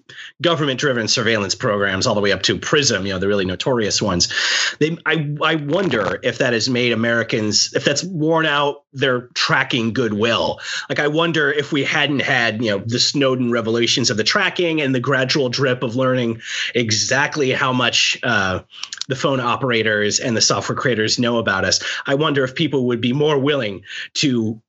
government-driven 0.43 1.09
surveillance 1.09 1.55
programs, 1.55 2.07
all 2.07 2.15
the 2.15 2.21
way 2.21 2.33
up 2.33 2.43
to 2.43 2.59
PRISM, 2.59 3.07
you 3.07 3.13
know, 3.13 3.19
the 3.19 3.29
really 3.29 3.45
notorious 3.45 4.03
ones. 4.03 4.33
They, 4.79 4.97
I, 5.07 5.35
I 5.43 5.55
wonder 5.57 6.19
if 6.23 6.39
that 6.39 6.53
has 6.53 6.69
made 6.69 6.93
Americans, 6.93 7.73
if 7.75 7.85
that's 7.85 8.05
worn 8.05 8.47
out 8.47 8.85
their 8.93 9.29
tracking 9.35 9.93
goodwill. 9.93 10.61
Like, 10.89 10.99
I 10.99 11.09
wonder 11.09 11.51
if 11.51 11.73
we 11.73 11.83
hadn't 11.85 12.21
had, 12.21 12.63
you 12.63 12.71
know, 12.71 12.79
the 12.79 12.99
Snowden 12.99 13.51
revelations 13.51 14.11
of 14.11 14.17
the 14.17 14.25
tracking 14.25 14.81
and 14.81 14.95
the 14.95 15.01
gradual 15.01 15.49
drip 15.49 15.83
of 15.83 15.97
learning 15.97 16.41
exactly 16.75 17.51
how 17.51 17.73
much 17.73 18.19
uh, 18.23 18.61
the 19.09 19.17
phone 19.17 19.41
operators 19.41 20.21
and 20.21 20.37
the 20.37 20.41
software 20.41 20.77
creators 20.77 21.19
know 21.19 21.39
about 21.39 21.65
us. 21.65 21.83
I 22.07 22.15
wonder 22.15 22.45
if 22.45 22.55
people 22.55 22.87
would 22.87 23.01
be 23.01 23.13
more 23.13 23.39
willing 23.39 23.83
to 24.15 24.61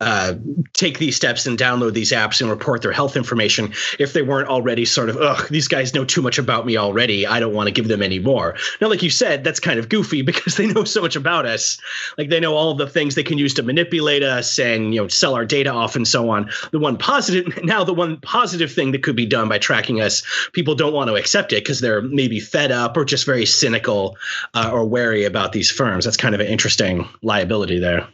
uh, 0.00 0.34
take 0.72 0.98
these 0.98 1.14
steps 1.14 1.46
and 1.46 1.56
download 1.56 1.94
these 1.94 2.10
apps 2.10 2.40
and 2.40 2.50
report 2.50 2.82
their 2.82 2.92
health 2.92 3.16
information 3.16 3.72
if 3.98 4.12
they 4.12 4.22
weren't 4.22 4.48
already 4.48 4.84
sort 4.84 5.08
of, 5.08 5.16
ugh, 5.16 5.48
these 5.50 5.68
guys 5.68 5.94
know 5.94 6.04
too 6.04 6.20
much 6.20 6.36
about 6.36 6.66
me 6.66 6.76
already. 6.76 7.26
I 7.26 7.38
don't 7.38 7.54
want 7.54 7.68
to 7.68 7.72
give 7.72 7.86
them 7.86 8.02
any 8.02 8.18
more. 8.18 8.56
Now, 8.80 8.88
like 8.88 9.02
you 9.02 9.10
said, 9.10 9.44
that's 9.44 9.60
kind 9.60 9.78
of 9.78 9.88
goofy 9.88 10.22
because 10.34 10.56
they 10.56 10.66
know 10.66 10.84
so 10.84 11.00
much 11.00 11.14
about 11.14 11.46
us. 11.46 11.78
Like 12.18 12.28
they 12.28 12.40
know 12.40 12.54
all 12.54 12.74
the 12.74 12.88
things 12.88 13.14
they 13.14 13.22
can 13.22 13.38
use 13.38 13.54
to 13.54 13.62
manipulate 13.62 14.22
us 14.22 14.58
and 14.58 14.94
you 14.94 15.00
know 15.00 15.08
sell 15.08 15.34
our 15.34 15.44
data 15.44 15.70
off 15.70 15.94
and 15.94 16.06
so 16.06 16.28
on. 16.28 16.50
The 16.72 16.80
one 16.80 16.96
positive 16.96 17.58
now, 17.64 17.84
the 17.84 17.94
one 17.94 18.18
positive 18.20 18.72
thing 18.72 18.92
that 18.92 19.02
could 19.02 19.16
be 19.16 19.26
done 19.26 19.48
by 19.48 19.58
tracking 19.58 20.00
us, 20.00 20.22
people 20.52 20.74
don't 20.74 20.92
want 20.92 21.08
to 21.08 21.14
accept 21.14 21.52
it 21.52 21.62
because 21.62 21.80
they're 21.80 22.02
maybe 22.02 22.40
fed 22.40 22.72
up 22.72 22.96
or 22.96 23.04
just 23.04 23.26
very 23.26 23.46
cynical 23.46 24.16
uh, 24.54 24.70
or 24.72 24.84
wary 24.84 25.24
about 25.24 25.52
these 25.52 25.70
firms. 25.70 26.04
That's 26.04 26.16
kind 26.16 26.34
of 26.34 26.40
an 26.40 26.48
interesting 26.48 27.08
liability 27.22 27.78
there 27.78 28.08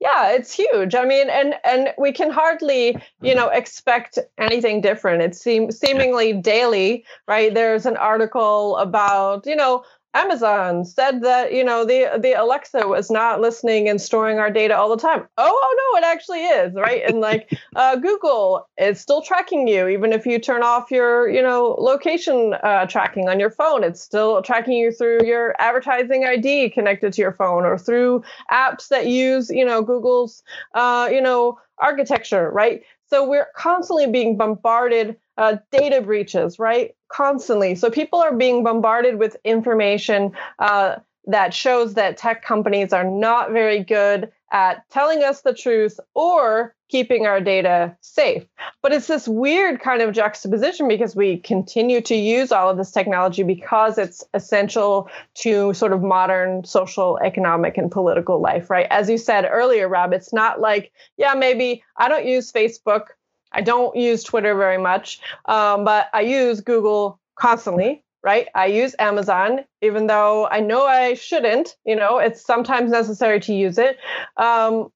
yeah 0.00 0.30
it's 0.30 0.52
huge. 0.52 0.94
I 0.94 1.04
mean 1.04 1.28
and 1.28 1.54
and 1.64 1.92
we 1.98 2.12
can 2.12 2.30
hardly 2.30 2.88
you 2.88 2.94
mm-hmm. 2.94 3.38
know 3.38 3.48
expect 3.48 4.18
anything 4.38 4.80
different. 4.80 5.22
It 5.22 5.34
seems 5.34 5.78
seemingly 5.78 6.32
daily 6.32 7.04
right? 7.26 7.52
There's 7.52 7.86
an 7.86 7.96
article 7.96 8.76
about 8.76 9.46
you 9.46 9.56
know 9.56 9.84
Amazon 10.14 10.84
said 10.84 11.22
that 11.22 11.52
you 11.52 11.62
know 11.62 11.84
the 11.84 12.18
the 12.18 12.32
Alexa 12.32 12.88
was 12.88 13.10
not 13.10 13.40
listening 13.40 13.88
and 13.88 14.00
storing 14.00 14.38
our 14.38 14.50
data 14.50 14.76
all 14.76 14.88
the 14.88 15.00
time. 15.00 15.26
Oh, 15.36 15.60
oh 15.62 15.92
no, 15.92 15.98
it 15.98 16.04
actually 16.04 16.44
is, 16.44 16.74
right? 16.74 17.02
And 17.06 17.20
like 17.20 17.52
uh, 17.76 17.96
Google 17.96 18.66
is 18.78 19.00
still 19.00 19.20
tracking 19.20 19.68
you, 19.68 19.86
even 19.88 20.12
if 20.12 20.24
you 20.24 20.38
turn 20.38 20.62
off 20.62 20.90
your 20.90 21.28
you 21.28 21.42
know 21.42 21.76
location 21.78 22.54
uh, 22.62 22.86
tracking 22.86 23.28
on 23.28 23.38
your 23.38 23.50
phone. 23.50 23.84
It's 23.84 24.00
still 24.00 24.42
tracking 24.42 24.74
you 24.74 24.92
through 24.92 25.26
your 25.26 25.54
advertising 25.58 26.24
ID 26.24 26.70
connected 26.70 27.12
to 27.12 27.20
your 27.20 27.32
phone 27.32 27.64
or 27.64 27.76
through 27.78 28.22
apps 28.50 28.88
that 28.88 29.06
use 29.06 29.50
you 29.50 29.64
know 29.64 29.82
Google's 29.82 30.42
uh, 30.74 31.08
you 31.12 31.20
know 31.20 31.58
architecture, 31.78 32.50
right? 32.50 32.82
So 33.06 33.28
we're 33.28 33.48
constantly 33.56 34.06
being 34.06 34.36
bombarded 34.36 35.16
uh, 35.38 35.56
data 35.70 36.00
breaches, 36.02 36.58
right? 36.58 36.94
Constantly. 37.08 37.74
So 37.74 37.90
people 37.90 38.20
are 38.20 38.34
being 38.34 38.62
bombarded 38.62 39.18
with 39.18 39.36
information 39.44 40.32
uh, 40.58 40.96
that 41.26 41.54
shows 41.54 41.94
that 41.94 42.16
tech 42.16 42.42
companies 42.44 42.92
are 42.92 43.04
not 43.04 43.50
very 43.52 43.82
good 43.82 44.30
at 44.50 44.88
telling 44.90 45.22
us 45.22 45.42
the 45.42 45.52
truth 45.52 46.00
or 46.14 46.74
keeping 46.88 47.26
our 47.26 47.40
data 47.40 47.94
safe. 48.00 48.46
But 48.82 48.92
it's 48.92 49.06
this 49.06 49.28
weird 49.28 49.80
kind 49.80 50.00
of 50.00 50.14
juxtaposition 50.14 50.88
because 50.88 51.14
we 51.14 51.36
continue 51.36 52.00
to 52.02 52.14
use 52.14 52.50
all 52.50 52.70
of 52.70 52.78
this 52.78 52.92
technology 52.92 53.42
because 53.42 53.98
it's 53.98 54.24
essential 54.32 55.10
to 55.36 55.74
sort 55.74 55.92
of 55.92 56.02
modern 56.02 56.64
social, 56.64 57.18
economic, 57.22 57.76
and 57.76 57.90
political 57.90 58.40
life, 58.40 58.70
right? 58.70 58.86
As 58.90 59.10
you 59.10 59.18
said 59.18 59.46
earlier, 59.50 59.86
Rob, 59.86 60.14
it's 60.14 60.32
not 60.32 60.60
like, 60.60 60.92
yeah, 61.18 61.34
maybe 61.34 61.84
I 61.96 62.08
don't 62.08 62.26
use 62.26 62.50
Facebook 62.50 63.08
I 63.52 63.60
don't 63.62 63.96
use 63.96 64.22
Twitter 64.22 64.54
very 64.54 64.78
much, 64.78 65.20
um, 65.46 65.84
but 65.84 66.08
I 66.12 66.20
use 66.20 66.60
Google 66.60 67.20
constantly, 67.36 68.04
right? 68.22 68.48
I 68.54 68.66
use 68.66 68.94
Amazon, 68.98 69.64
even 69.80 70.06
though 70.06 70.46
I 70.46 70.60
know 70.60 70.84
I 70.86 71.14
shouldn't. 71.14 71.76
You 71.84 71.96
know, 71.96 72.18
it's 72.18 72.44
sometimes 72.44 72.90
necessary 72.90 73.40
to 73.40 73.54
use 73.54 73.78
it. 73.78 73.98
Um, 74.36 74.88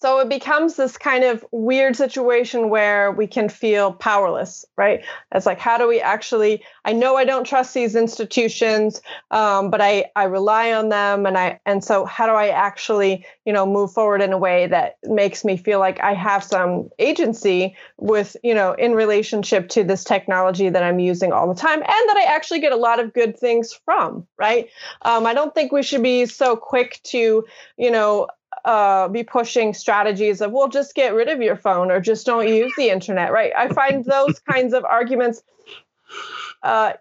so 0.00 0.18
it 0.20 0.28
becomes 0.28 0.76
this 0.76 0.96
kind 0.96 1.24
of 1.24 1.44
weird 1.50 1.94
situation 1.94 2.70
where 2.70 3.12
we 3.12 3.26
can 3.26 3.48
feel 3.48 3.92
powerless, 3.92 4.64
right? 4.76 5.04
It's 5.34 5.46
like, 5.46 5.58
how 5.58 5.76
do 5.76 5.86
we 5.86 6.00
actually? 6.00 6.64
I 6.84 6.92
know 6.92 7.16
I 7.16 7.24
don't 7.24 7.44
trust 7.44 7.74
these 7.74 7.94
institutions, 7.94 9.02
um, 9.30 9.70
but 9.70 9.80
I 9.80 10.06
I 10.16 10.24
rely 10.24 10.72
on 10.72 10.88
them, 10.88 11.26
and 11.26 11.36
I 11.36 11.60
and 11.66 11.84
so 11.84 12.04
how 12.04 12.26
do 12.26 12.32
I 12.32 12.48
actually, 12.48 13.26
you 13.44 13.52
know, 13.52 13.66
move 13.66 13.92
forward 13.92 14.22
in 14.22 14.32
a 14.32 14.38
way 14.38 14.66
that 14.68 14.96
makes 15.04 15.44
me 15.44 15.56
feel 15.56 15.78
like 15.78 16.00
I 16.00 16.14
have 16.14 16.42
some 16.42 16.88
agency 16.98 17.76
with, 17.98 18.36
you 18.42 18.54
know, 18.54 18.72
in 18.72 18.94
relationship 18.94 19.68
to 19.70 19.84
this 19.84 20.04
technology 20.04 20.70
that 20.70 20.82
I'm 20.82 20.98
using 20.98 21.32
all 21.32 21.46
the 21.52 21.60
time, 21.60 21.80
and 21.80 21.84
that 21.84 22.16
I 22.16 22.24
actually 22.34 22.60
get 22.60 22.72
a 22.72 22.76
lot 22.76 23.00
of 23.00 23.12
good 23.12 23.38
things 23.38 23.78
from, 23.84 24.26
right? 24.38 24.70
Um, 25.02 25.26
I 25.26 25.34
don't 25.34 25.54
think 25.54 25.72
we 25.72 25.82
should 25.82 26.02
be 26.02 26.26
so 26.26 26.56
quick 26.56 27.00
to, 27.04 27.44
you 27.76 27.90
know, 27.90 28.28
uh, 28.64 29.08
be 29.08 29.22
pushing 29.22 29.74
strategies 29.74 30.40
of 30.40 30.52
well 30.52 30.68
just 30.68 30.94
get 30.94 31.14
rid 31.14 31.28
of 31.28 31.40
your 31.40 31.56
phone 31.56 31.90
or 31.90 32.00
just 32.00 32.26
don't 32.26 32.48
use 32.48 32.72
the 32.76 32.90
internet 32.90 33.32
right? 33.32 33.52
I 33.56 33.68
find 33.68 34.04
those 34.04 34.38
kinds 34.50 34.74
of 34.74 34.84
arguments 34.84 35.42
uh, 36.62 36.94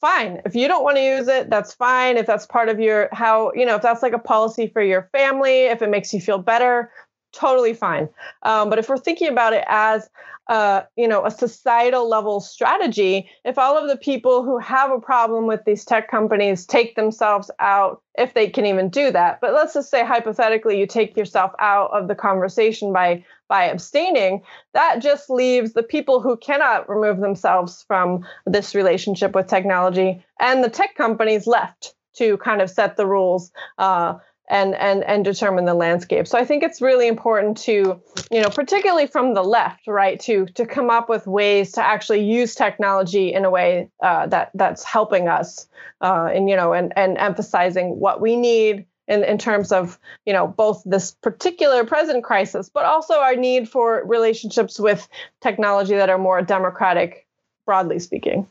fine. 0.00 0.42
If 0.44 0.54
you 0.54 0.68
don't 0.68 0.84
want 0.84 0.96
to 0.96 1.02
use 1.02 1.28
it 1.28 1.50
that's 1.50 1.74
fine. 1.74 2.16
If 2.16 2.26
that's 2.26 2.46
part 2.46 2.68
of 2.68 2.78
your 2.80 3.08
how 3.12 3.52
you 3.54 3.66
know 3.66 3.76
if 3.76 3.82
that's 3.82 4.02
like 4.02 4.12
a 4.12 4.18
policy 4.18 4.66
for 4.68 4.82
your 4.82 5.08
family 5.12 5.66
if 5.66 5.82
it 5.82 5.90
makes 5.90 6.12
you 6.12 6.20
feel 6.20 6.38
better 6.38 6.90
totally 7.32 7.74
fine. 7.74 8.08
Um, 8.42 8.70
but 8.70 8.78
if 8.78 8.88
we're 8.88 8.98
thinking 8.98 9.28
about 9.28 9.52
it 9.52 9.64
as 9.68 10.08
uh, 10.48 10.82
you 10.96 11.06
know 11.06 11.24
a 11.24 11.30
societal 11.30 12.08
level 12.08 12.40
strategy, 12.40 13.30
if 13.44 13.56
all 13.56 13.78
of 13.78 13.88
the 13.88 13.96
people 13.96 14.42
who 14.42 14.58
have 14.58 14.90
a 14.90 15.00
problem 15.00 15.46
with 15.46 15.60
these 15.64 15.84
tech 15.84 16.10
companies 16.10 16.66
take 16.66 16.96
themselves 16.96 17.50
out, 17.60 18.02
if 18.18 18.34
they 18.34 18.48
can 18.48 18.66
even 18.66 18.88
do 18.88 19.10
that, 19.12 19.40
but 19.40 19.52
let's 19.52 19.74
just 19.74 19.90
say 19.90 20.04
hypothetically 20.04 20.78
you 20.78 20.86
take 20.86 21.16
yourself 21.16 21.52
out 21.60 21.90
of 21.92 22.08
the 22.08 22.14
conversation 22.14 22.92
by 22.92 23.24
by 23.48 23.64
abstaining, 23.64 24.42
that 24.74 25.00
just 25.00 25.28
leaves 25.28 25.72
the 25.72 25.82
people 25.82 26.20
who 26.20 26.36
cannot 26.36 26.88
remove 26.88 27.18
themselves 27.18 27.84
from 27.86 28.24
this 28.46 28.74
relationship 28.76 29.34
with 29.34 29.48
technology 29.48 30.24
and 30.38 30.62
the 30.62 30.70
tech 30.70 30.94
companies 30.94 31.48
left 31.48 31.94
to 32.14 32.36
kind 32.38 32.62
of 32.62 32.70
set 32.70 32.96
the 32.96 33.06
rules. 33.06 33.52
Uh, 33.78 34.14
and 34.50 34.74
and 34.74 35.04
and 35.04 35.24
determine 35.24 35.64
the 35.64 35.74
landscape. 35.74 36.26
So 36.26 36.36
I 36.36 36.44
think 36.44 36.62
it's 36.62 36.82
really 36.82 37.06
important 37.06 37.56
to, 37.58 38.02
you 38.30 38.42
know, 38.42 38.50
particularly 38.50 39.06
from 39.06 39.32
the 39.32 39.42
left, 39.42 39.86
right, 39.86 40.18
to 40.20 40.46
to 40.46 40.66
come 40.66 40.90
up 40.90 41.08
with 41.08 41.26
ways 41.26 41.72
to 41.72 41.84
actually 41.84 42.24
use 42.24 42.54
technology 42.54 43.32
in 43.32 43.44
a 43.44 43.50
way 43.50 43.90
uh, 44.02 44.26
that 44.26 44.50
that's 44.54 44.82
helping 44.82 45.28
us, 45.28 45.68
uh, 46.00 46.28
and 46.34 46.50
you 46.50 46.56
know, 46.56 46.72
and 46.72 46.92
and 46.96 47.16
emphasizing 47.16 48.00
what 48.00 48.20
we 48.20 48.36
need 48.36 48.86
in, 49.06 49.22
in 49.22 49.38
terms 49.38 49.70
of 49.70 49.98
you 50.26 50.32
know 50.32 50.48
both 50.48 50.82
this 50.84 51.12
particular 51.12 51.84
present 51.84 52.24
crisis, 52.24 52.68
but 52.68 52.84
also 52.84 53.14
our 53.14 53.36
need 53.36 53.68
for 53.68 54.02
relationships 54.04 54.80
with 54.80 55.08
technology 55.40 55.94
that 55.94 56.10
are 56.10 56.18
more 56.18 56.42
democratic, 56.42 57.24
broadly 57.64 58.00
speaking. 58.00 58.48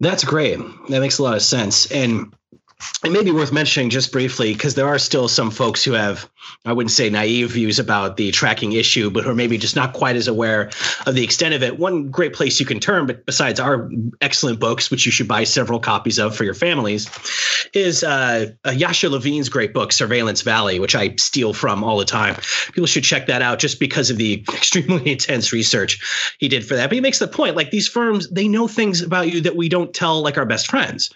That's 0.00 0.22
great. 0.22 0.60
That 0.88 1.00
makes 1.00 1.18
a 1.18 1.24
lot 1.24 1.34
of 1.34 1.42
sense. 1.42 1.90
And 1.90 2.32
it 3.04 3.10
may 3.10 3.22
be 3.24 3.32
worth 3.32 3.52
mentioning 3.52 3.90
just 3.90 4.12
briefly 4.12 4.52
because 4.52 4.74
there 4.74 4.86
are 4.86 4.98
still 4.98 5.26
some 5.28 5.50
folks 5.50 5.82
who 5.84 5.92
have 5.92 6.28
I 6.64 6.72
wouldn't 6.72 6.90
say 6.90 7.08
naive 7.08 7.52
views 7.52 7.78
about 7.78 8.16
the 8.16 8.30
tracking 8.30 8.72
issue, 8.72 9.10
but 9.10 9.24
who 9.24 9.30
are 9.30 9.34
maybe 9.34 9.58
just 9.58 9.76
not 9.76 9.92
quite 9.92 10.16
as 10.16 10.28
aware 10.28 10.70
of 11.06 11.14
the 11.14 11.24
extent 11.24 11.54
of 11.54 11.62
it. 11.62 11.78
One 11.78 12.10
great 12.10 12.32
place 12.32 12.60
you 12.60 12.66
can 12.66 12.80
turn, 12.80 13.06
but 13.06 13.24
besides 13.26 13.60
our 13.60 13.90
excellent 14.20 14.60
books, 14.60 14.90
which 14.90 15.06
you 15.06 15.12
should 15.12 15.28
buy 15.28 15.44
several 15.44 15.80
copies 15.80 16.18
of 16.18 16.36
for 16.36 16.44
your 16.44 16.54
families, 16.54 17.08
is 17.72 18.02
uh, 18.02 18.50
uh, 18.66 18.70
Yasha 18.70 19.08
Levine's 19.08 19.48
great 19.48 19.72
book, 19.72 19.92
Surveillance 19.92 20.42
Valley, 20.42 20.78
which 20.78 20.94
I 20.94 21.14
steal 21.16 21.52
from 21.52 21.84
all 21.84 21.98
the 21.98 22.04
time. 22.04 22.36
People 22.72 22.86
should 22.86 23.04
check 23.04 23.26
that 23.26 23.42
out 23.42 23.58
just 23.58 23.80
because 23.80 24.10
of 24.10 24.16
the 24.16 24.44
extremely 24.52 25.12
intense 25.12 25.52
research 25.52 26.34
he 26.38 26.48
did 26.48 26.66
for 26.66 26.74
that. 26.74 26.88
But 26.88 26.94
he 26.94 27.00
makes 27.00 27.18
the 27.18 27.28
point 27.28 27.56
like 27.56 27.70
these 27.70 27.88
firms, 27.88 28.28
they 28.30 28.48
know 28.48 28.68
things 28.68 29.00
about 29.00 29.32
you 29.32 29.40
that 29.42 29.56
we 29.56 29.68
don't 29.68 29.94
tell 29.94 30.22
like 30.22 30.36
our 30.36 30.46
best 30.46 30.70
friends. 30.70 31.10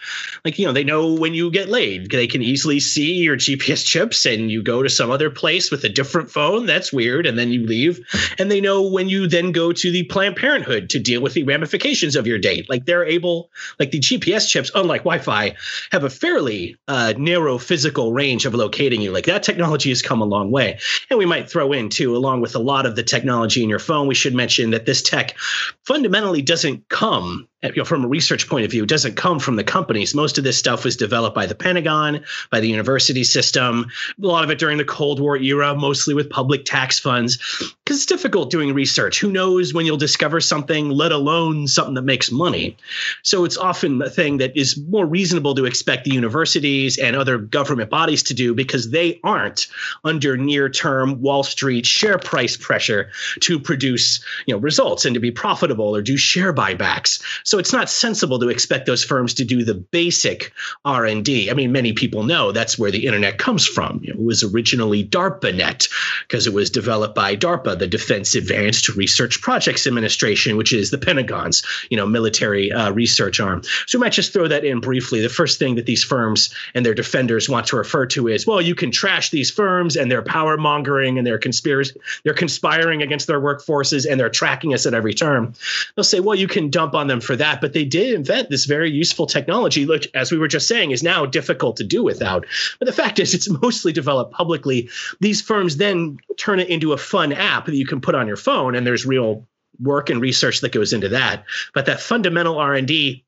Like, 0.44 0.58
you 0.58 0.66
know, 0.66 0.72
they 0.72 0.84
know 0.84 1.14
when 1.14 1.34
you 1.34 1.50
get 1.50 1.68
laid, 1.68 2.10
they 2.10 2.26
can 2.26 2.42
easily 2.42 2.80
see 2.80 3.14
your 3.14 3.36
GPS 3.36 3.84
chips 3.84 4.24
and 4.24 4.50
you 4.50 4.62
go 4.62 4.82
to 4.82 4.88
some 4.88 5.10
other 5.10 5.21
place 5.30 5.70
with 5.70 5.84
a 5.84 5.88
different 5.88 6.30
phone. 6.30 6.66
That's 6.66 6.92
weird. 6.92 7.26
And 7.26 7.38
then 7.38 7.50
you 7.50 7.66
leave. 7.66 8.00
And 8.38 8.50
they 8.50 8.60
know 8.60 8.82
when 8.82 9.08
you 9.08 9.26
then 9.26 9.52
go 9.52 9.72
to 9.72 9.90
the 9.90 10.04
Planned 10.04 10.36
Parenthood 10.36 10.90
to 10.90 10.98
deal 10.98 11.20
with 11.20 11.34
the 11.34 11.44
ramifications 11.44 12.16
of 12.16 12.26
your 12.26 12.38
date. 12.38 12.68
Like 12.68 12.84
they're 12.84 13.04
able, 13.04 13.50
like 13.78 13.90
the 13.90 14.00
GPS 14.00 14.48
chips, 14.48 14.70
unlike 14.74 15.02
Wi 15.02 15.18
Fi, 15.18 15.56
have 15.90 16.04
a 16.04 16.10
fairly 16.10 16.76
uh, 16.88 17.14
narrow 17.16 17.58
physical 17.58 18.12
range 18.12 18.46
of 18.46 18.54
locating 18.54 19.00
you. 19.00 19.12
Like 19.12 19.26
that 19.26 19.42
technology 19.42 19.90
has 19.90 20.02
come 20.02 20.20
a 20.20 20.26
long 20.26 20.50
way. 20.50 20.78
And 21.10 21.18
we 21.18 21.26
might 21.26 21.50
throw 21.50 21.72
in, 21.72 21.88
too, 21.88 22.16
along 22.16 22.40
with 22.40 22.54
a 22.54 22.60
lot 22.60 22.86
of 22.86 22.96
the 22.96 23.02
technology 23.02 23.62
in 23.62 23.68
your 23.68 23.78
phone, 23.78 24.06
we 24.06 24.14
should 24.14 24.34
mention 24.34 24.70
that 24.70 24.86
this 24.86 25.02
tech 25.02 25.36
fundamentally 25.84 26.42
doesn't 26.42 26.88
come 26.88 27.48
you 27.62 27.72
know, 27.76 27.84
from 27.84 28.04
a 28.04 28.08
research 28.08 28.48
point 28.48 28.64
of 28.64 28.70
view, 28.70 28.82
it 28.82 28.88
doesn't 28.88 29.14
come 29.14 29.38
from 29.38 29.56
the 29.56 29.64
companies. 29.64 30.14
Most 30.14 30.36
of 30.36 30.44
this 30.44 30.58
stuff 30.58 30.84
was 30.84 30.96
developed 30.96 31.34
by 31.34 31.46
the 31.46 31.54
Pentagon, 31.54 32.24
by 32.50 32.58
the 32.58 32.68
university 32.68 33.22
system, 33.22 33.86
a 34.20 34.26
lot 34.26 34.42
of 34.42 34.50
it 34.50 34.58
during 34.58 34.78
the 34.78 34.84
Cold 34.84 35.20
War 35.20 35.36
era, 35.36 35.74
mostly 35.74 36.12
with 36.12 36.28
public 36.28 36.64
tax 36.64 36.98
funds, 36.98 37.38
because 37.84 37.98
it's 37.98 38.06
difficult 38.06 38.50
doing 38.50 38.74
research. 38.74 39.20
Who 39.20 39.30
knows 39.30 39.72
when 39.72 39.86
you'll 39.86 39.96
discover 39.96 40.40
something, 40.40 40.90
let 40.90 41.12
alone 41.12 41.68
something 41.68 41.94
that 41.94 42.02
makes 42.02 42.32
money? 42.32 42.76
So 43.22 43.44
it's 43.44 43.56
often 43.56 44.02
a 44.02 44.10
thing 44.10 44.38
that 44.38 44.56
is 44.56 44.76
more 44.88 45.06
reasonable 45.06 45.54
to 45.54 45.64
expect 45.64 46.04
the 46.04 46.12
universities 46.12 46.98
and 46.98 47.14
other 47.14 47.38
government 47.38 47.90
bodies 47.90 48.24
to 48.24 48.34
do 48.34 48.54
because 48.54 48.90
they 48.90 49.20
aren't 49.22 49.68
under 50.02 50.36
near-term 50.36 51.20
Wall 51.20 51.44
Street 51.44 51.86
share 51.86 52.18
price 52.18 52.56
pressure 52.56 53.10
to 53.40 53.60
produce, 53.60 54.24
you 54.46 54.54
know, 54.54 54.60
results 54.60 55.04
and 55.04 55.14
to 55.14 55.20
be 55.20 55.30
profitable 55.30 55.94
or 55.94 56.02
do 56.02 56.16
share 56.16 56.52
buybacks. 56.52 57.22
It's 57.58 57.72
not 57.72 57.90
sensible 57.90 58.38
to 58.40 58.48
expect 58.48 58.86
those 58.86 59.04
firms 59.04 59.34
to 59.34 59.44
do 59.44 59.64
the 59.64 59.74
basic 59.74 60.52
R&D. 60.84 61.50
I 61.50 61.54
mean, 61.54 61.72
many 61.72 61.92
people 61.92 62.22
know 62.22 62.52
that's 62.52 62.78
where 62.78 62.90
the 62.90 63.06
internet 63.06 63.38
comes 63.38 63.66
from. 63.66 64.00
It 64.04 64.18
was 64.18 64.42
originally 64.42 65.04
DARPANET 65.04 65.88
because 66.26 66.46
it 66.46 66.52
was 66.52 66.70
developed 66.70 67.14
by 67.14 67.36
DARPA, 67.36 67.78
the 67.78 67.86
Defense 67.86 68.34
Advanced 68.34 68.88
Research 68.90 69.40
Projects 69.40 69.86
Administration, 69.86 70.56
which 70.56 70.72
is 70.72 70.90
the 70.90 70.98
Pentagon's, 70.98 71.62
you 71.90 71.96
know, 71.96 72.06
military 72.06 72.70
uh, 72.72 72.92
research 72.92 73.40
arm. 73.40 73.62
So 73.86 73.98
we 73.98 74.04
might 74.04 74.12
just 74.12 74.32
throw 74.32 74.48
that 74.48 74.64
in 74.64 74.80
briefly. 74.80 75.20
The 75.20 75.28
first 75.28 75.58
thing 75.58 75.74
that 75.76 75.86
these 75.86 76.04
firms 76.04 76.54
and 76.74 76.84
their 76.84 76.94
defenders 76.94 77.48
want 77.48 77.66
to 77.68 77.76
refer 77.76 78.06
to 78.06 78.28
is, 78.28 78.46
well, 78.46 78.60
you 78.60 78.74
can 78.74 78.90
trash 78.90 79.30
these 79.30 79.50
firms 79.50 79.96
and 79.96 80.10
their 80.10 80.22
power 80.22 80.56
mongering 80.56 81.18
and 81.18 81.26
their 81.26 81.38
conspiracy, 81.38 81.98
they're 82.24 82.34
conspiring 82.34 83.02
against 83.02 83.26
their 83.26 83.40
workforces 83.40 84.06
and 84.08 84.18
they're 84.18 84.30
tracking 84.30 84.74
us 84.74 84.86
at 84.86 84.94
every 84.94 85.14
turn. 85.14 85.54
They'll 85.94 86.04
say, 86.04 86.20
well, 86.20 86.34
you 86.34 86.48
can 86.48 86.70
dump 86.70 86.94
on 86.94 87.06
them 87.06 87.20
for 87.20 87.36
that, 87.42 87.60
but 87.60 87.72
they 87.72 87.84
did 87.84 88.14
invent 88.14 88.50
this 88.50 88.66
very 88.66 88.90
useful 88.90 89.26
technology, 89.26 89.84
which, 89.84 90.08
as 90.14 90.30
we 90.30 90.38
were 90.38 90.46
just 90.46 90.68
saying, 90.68 90.92
is 90.92 91.02
now 91.02 91.26
difficult 91.26 91.76
to 91.76 91.84
do 91.84 92.04
without. 92.04 92.46
But 92.78 92.86
the 92.86 92.92
fact 92.92 93.18
is, 93.18 93.34
it's 93.34 93.50
mostly 93.50 93.92
developed 93.92 94.32
publicly. 94.32 94.88
These 95.20 95.42
firms 95.42 95.76
then 95.76 96.18
turn 96.38 96.60
it 96.60 96.68
into 96.68 96.92
a 96.92 96.96
fun 96.96 97.32
app 97.32 97.66
that 97.66 97.74
you 97.74 97.86
can 97.86 98.00
put 98.00 98.14
on 98.14 98.28
your 98.28 98.36
phone, 98.36 98.76
and 98.76 98.86
there's 98.86 99.04
real 99.04 99.46
work 99.80 100.08
and 100.08 100.20
research 100.20 100.60
that 100.60 100.70
goes 100.70 100.92
into 100.92 101.08
that. 101.08 101.44
But 101.74 101.86
that 101.86 102.00
fundamental 102.00 102.58
R 102.58 102.74
and 102.74 102.86
D 102.86 103.24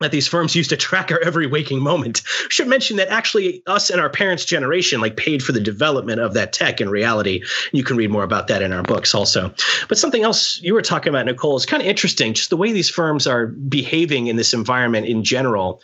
that 0.00 0.10
these 0.10 0.26
firms 0.26 0.56
used 0.56 0.70
to 0.70 0.76
track 0.76 1.12
our 1.12 1.20
every 1.20 1.46
waking 1.46 1.80
moment. 1.80 2.22
Should 2.48 2.68
mention 2.68 2.96
that 2.96 3.08
actually 3.08 3.62
us 3.66 3.90
and 3.90 4.00
our 4.00 4.08
parents' 4.08 4.46
generation 4.46 5.00
like 5.00 5.16
paid 5.16 5.42
for 5.42 5.52
the 5.52 5.60
development 5.60 6.20
of 6.20 6.34
that 6.34 6.52
tech 6.54 6.80
in 6.80 6.88
reality. 6.88 7.42
You 7.72 7.84
can 7.84 7.96
read 7.96 8.10
more 8.10 8.24
about 8.24 8.48
that 8.48 8.62
in 8.62 8.72
our 8.72 8.82
books 8.82 9.14
also. 9.14 9.54
But 9.88 9.98
something 9.98 10.22
else 10.22 10.60
you 10.62 10.72
were 10.72 10.82
talking 10.82 11.10
about, 11.10 11.26
Nicole, 11.26 11.56
is 11.56 11.66
kind 11.66 11.82
of 11.82 11.88
interesting, 11.88 12.32
just 12.32 12.48
the 12.48 12.56
way 12.56 12.72
these 12.72 12.88
firms 12.88 13.26
are 13.26 13.48
behaving 13.48 14.28
in 14.28 14.36
this 14.36 14.54
environment 14.54 15.06
in 15.06 15.22
general 15.22 15.82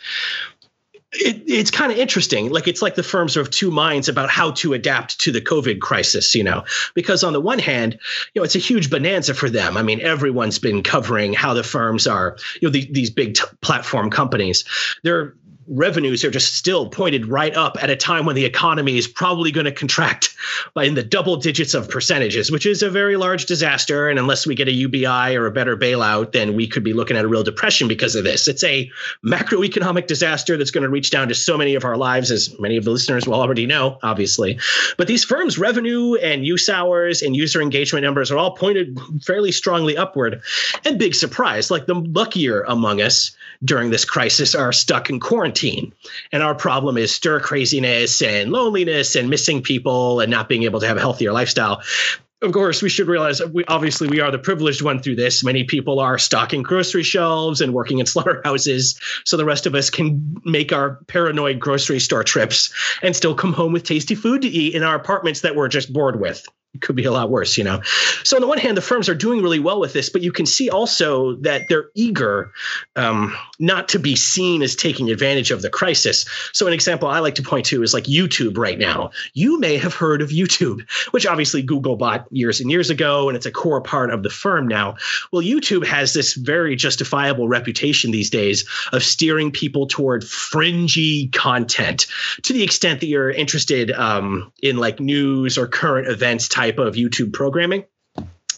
it, 1.17 1.43
it's 1.47 1.71
kind 1.71 1.91
of 1.91 1.97
interesting. 1.97 2.49
Like 2.49 2.67
it's 2.67 2.81
like 2.81 2.95
the 2.95 3.03
firms 3.03 3.37
are 3.37 3.41
of 3.41 3.49
two 3.49 3.71
minds 3.71 4.09
about 4.09 4.29
how 4.29 4.51
to 4.51 4.73
adapt 4.73 5.19
to 5.21 5.31
the 5.31 5.41
COVID 5.41 5.79
crisis, 5.79 6.35
you 6.35 6.43
know, 6.43 6.63
because 6.93 7.23
on 7.23 7.33
the 7.33 7.41
one 7.41 7.59
hand, 7.59 7.99
you 8.33 8.41
know, 8.41 8.43
it's 8.43 8.55
a 8.55 8.59
huge 8.59 8.89
bonanza 8.89 9.33
for 9.33 9.49
them. 9.49 9.77
I 9.77 9.83
mean, 9.83 10.01
everyone's 10.01 10.59
been 10.59 10.83
covering 10.83 11.33
how 11.33 11.53
the 11.53 11.63
firms 11.63 12.07
are, 12.07 12.37
you 12.61 12.67
know, 12.67 12.71
the, 12.71 12.87
these 12.91 13.09
big 13.09 13.35
t- 13.35 13.43
platform 13.61 14.09
companies. 14.09 14.65
They're 15.03 15.35
revenues 15.67 16.23
are 16.23 16.31
just 16.31 16.53
still 16.53 16.89
pointed 16.89 17.25
right 17.25 17.55
up 17.55 17.77
at 17.81 17.89
a 17.89 17.95
time 17.95 18.25
when 18.25 18.35
the 18.35 18.45
economy 18.45 18.97
is 18.97 19.07
probably 19.07 19.51
going 19.51 19.65
to 19.65 19.71
contract 19.71 20.35
by 20.73 20.85
in 20.85 20.93
the 20.93 21.03
double 21.03 21.35
digits 21.35 21.73
of 21.73 21.89
percentages, 21.89 22.51
which 22.51 22.65
is 22.65 22.81
a 22.81 22.89
very 22.89 23.17
large 23.17 23.45
disaster. 23.45 24.07
And 24.09 24.17
unless 24.17 24.47
we 24.47 24.55
get 24.55 24.67
a 24.67 24.71
UBI 24.71 25.35
or 25.35 25.45
a 25.45 25.51
better 25.51 25.75
bailout, 25.75 26.31
then 26.31 26.55
we 26.55 26.67
could 26.67 26.83
be 26.83 26.93
looking 26.93 27.17
at 27.17 27.25
a 27.25 27.27
real 27.27 27.43
depression 27.43 27.87
because 27.87 28.15
of 28.15 28.23
this. 28.23 28.47
It's 28.47 28.63
a 28.63 28.89
macroeconomic 29.25 30.07
disaster 30.07 30.57
that's 30.57 30.71
going 30.71 30.83
to 30.83 30.89
reach 30.89 31.09
down 31.09 31.27
to 31.27 31.35
so 31.35 31.57
many 31.57 31.75
of 31.75 31.83
our 31.83 31.97
lives, 31.97 32.31
as 32.31 32.57
many 32.59 32.77
of 32.77 32.85
the 32.85 32.91
listeners 32.91 33.27
will 33.27 33.35
already 33.35 33.65
know, 33.65 33.99
obviously. 34.03 34.59
But 34.97 35.07
these 35.07 35.25
firms' 35.25 35.57
revenue 35.57 36.15
and 36.15 36.45
use 36.45 36.69
hours 36.69 37.21
and 37.21 37.35
user 37.35 37.61
engagement 37.61 38.03
numbers 38.03 38.31
are 38.31 38.37
all 38.37 38.55
pointed 38.55 38.97
fairly 39.21 39.51
strongly 39.51 39.97
upward. 39.97 40.41
And 40.85 40.97
big 40.97 41.13
surprise, 41.13 41.69
like 41.69 41.87
the 41.87 41.95
luckier 41.95 42.61
among 42.61 43.01
us 43.01 43.35
during 43.63 43.89
this 43.89 44.05
crisis 44.05 44.55
are 44.55 44.71
stuck 44.71 45.09
in 45.09 45.19
quarantine. 45.19 45.56
And 46.31 46.43
our 46.43 46.55
problem 46.55 46.97
is 46.97 47.13
stir 47.13 47.39
craziness 47.39 48.21
and 48.21 48.51
loneliness 48.51 49.15
and 49.15 49.29
missing 49.29 49.61
people 49.61 50.19
and 50.19 50.29
not 50.29 50.49
being 50.49 50.63
able 50.63 50.79
to 50.79 50.87
have 50.87 50.97
a 50.97 51.01
healthier 51.01 51.31
lifestyle. 51.31 51.81
Of 52.43 52.51
course, 52.51 52.83
we 52.83 52.89
should 52.89 53.07
realize 53.07 53.43
we 53.43 53.65
obviously 53.65 54.07
we 54.07 54.19
are 54.19 54.29
the 54.29 54.37
privileged 54.37 54.83
one 54.83 54.99
through 54.99 55.15
this. 55.15 55.43
Many 55.43 55.63
people 55.63 55.99
are 55.99 56.19
stocking 56.19 56.61
grocery 56.61 57.01
shelves 57.01 57.61
and 57.61 57.73
working 57.73 57.97
in 57.97 58.05
slaughterhouses, 58.13 58.99
so 59.25 59.37
the 59.37 59.45
rest 59.45 59.65
of 59.65 59.73
us 59.73 59.89
can 59.89 60.37
make 60.45 60.71
our 60.71 60.99
paranoid 61.07 61.59
grocery 61.59 61.99
store 61.99 62.23
trips 62.23 62.71
and 63.01 63.15
still 63.15 63.33
come 63.33 63.53
home 63.53 63.73
with 63.73 63.83
tasty 63.83 64.13
food 64.13 64.43
to 64.43 64.47
eat 64.47 64.75
in 64.75 64.83
our 64.83 64.95
apartments 64.95 65.41
that 65.41 65.55
we're 65.55 65.67
just 65.67 65.91
bored 65.91 66.19
with 66.19 66.45
it 66.66 66.66
could 66.81 66.95
be 66.95 67.05
a 67.05 67.11
lot 67.11 67.29
worse, 67.29 67.57
you 67.57 67.63
know. 67.63 67.81
So 68.23 68.37
on 68.37 68.41
the 68.41 68.47
one 68.47 68.57
hand, 68.57 68.77
the 68.77 68.81
firms 68.81 69.09
are 69.09 69.15
doing 69.15 69.41
really 69.41 69.59
well 69.59 69.79
with 69.79 69.93
this, 69.93 70.09
but 70.09 70.21
you 70.21 70.31
can 70.31 70.45
see 70.45 70.69
also 70.69 71.35
that 71.37 71.67
they're 71.69 71.89
eager 71.95 72.51
um, 72.95 73.35
not 73.59 73.89
to 73.89 73.99
be 73.99 74.15
seen 74.15 74.61
as 74.61 74.75
taking 74.75 75.09
advantage 75.09 75.51
of 75.51 75.61
the 75.61 75.69
crisis. 75.69 76.25
So 76.53 76.67
an 76.67 76.73
example 76.73 77.07
I 77.07 77.19
like 77.19 77.35
to 77.35 77.43
point 77.43 77.65
to 77.67 77.83
is 77.83 77.93
like 77.93 78.05
YouTube 78.05 78.57
right 78.57 78.77
now. 78.77 79.11
You 79.33 79.59
may 79.59 79.77
have 79.77 79.93
heard 79.93 80.21
of 80.21 80.29
YouTube, 80.29 80.89
which 81.11 81.25
obviously 81.25 81.61
Google 81.61 81.95
bought 81.95 82.25
years 82.31 82.59
and 82.59 82.69
years 82.69 82.89
ago, 82.89 83.29
and 83.29 83.35
it's 83.35 83.45
a 83.45 83.51
core 83.51 83.81
part 83.81 84.11
of 84.11 84.23
the 84.23 84.29
firm 84.29 84.67
now. 84.67 84.95
Well, 85.31 85.41
YouTube 85.41 85.85
has 85.85 86.13
this 86.13 86.33
very 86.33 86.75
justifiable 86.75 87.47
reputation 87.47 88.11
these 88.11 88.29
days 88.29 88.65
of 88.91 89.03
steering 89.03 89.51
people 89.51 89.87
toward 89.87 90.23
fringy 90.23 91.27
content 91.29 92.07
to 92.43 92.53
the 92.53 92.63
extent 92.63 92.99
that 92.99 93.07
you're 93.07 93.31
interested 93.31 93.91
um, 93.91 94.51
in 94.61 94.77
like 94.77 94.99
news 94.99 95.57
or 95.57 95.67
current 95.67 96.07
events 96.07 96.47
type 96.47 96.66
type 96.67 96.79
of 96.79 96.95
YouTube 96.95 97.33
programming 97.33 97.83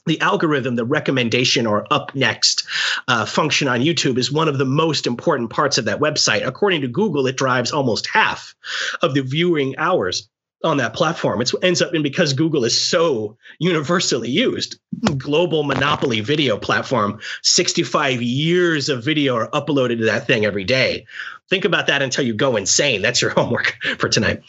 the 0.06 0.20
algorithm, 0.22 0.76
the 0.76 0.86
recommendation 0.86 1.68
or 1.68 1.86
up 1.92 2.16
next 2.16 2.66
uh, 3.08 3.26
function 3.26 3.68
on 3.68 3.82
YouTube 3.82 4.18
is 4.18 4.32
one 4.32 4.48
of 4.48 4.58
the 4.58 4.66
most 4.66 5.06
important 5.06 5.52
parts 5.52 5.78
of 5.78 5.86
that 5.86 6.00
website. 6.00 6.48
According 6.48 6.82
to 6.82 6.88
Google, 6.88 7.28
it 7.28 7.38
drives 7.38 7.72
almost 7.72 8.08
half 8.08 8.56
of 9.04 9.14
the 9.14 9.22
viewing 9.22 9.78
hours 9.78 10.28
on 10.64 10.78
that 10.78 10.94
platform. 10.94 11.42
It 11.42 11.54
ends 11.62 11.82
up 11.82 11.94
in 11.94 12.02
because 12.02 12.34
Google 12.34 12.66
is 12.66 12.80
so 12.80 13.38
universally 13.60 14.30
used, 14.30 14.80
global 15.18 15.64
monopoly 15.64 16.22
video 16.22 16.58
platform, 16.58 17.20
65 17.44 18.22
years 18.22 18.90
of 18.90 19.04
video 19.04 19.36
are 19.36 19.52
uploaded 19.52 20.00
to 20.00 20.06
that 20.06 20.26
thing 20.26 20.44
every 20.44 20.64
day. 20.64 21.06
Think 21.50 21.66
about 21.66 21.88
that 21.88 22.02
until 22.02 22.26
you 22.26 22.34
go 22.34 22.56
insane. 22.56 23.02
That's 23.02 23.22
your 23.22 23.32
homework 23.36 23.78
for 23.98 24.10
tonight. 24.10 24.44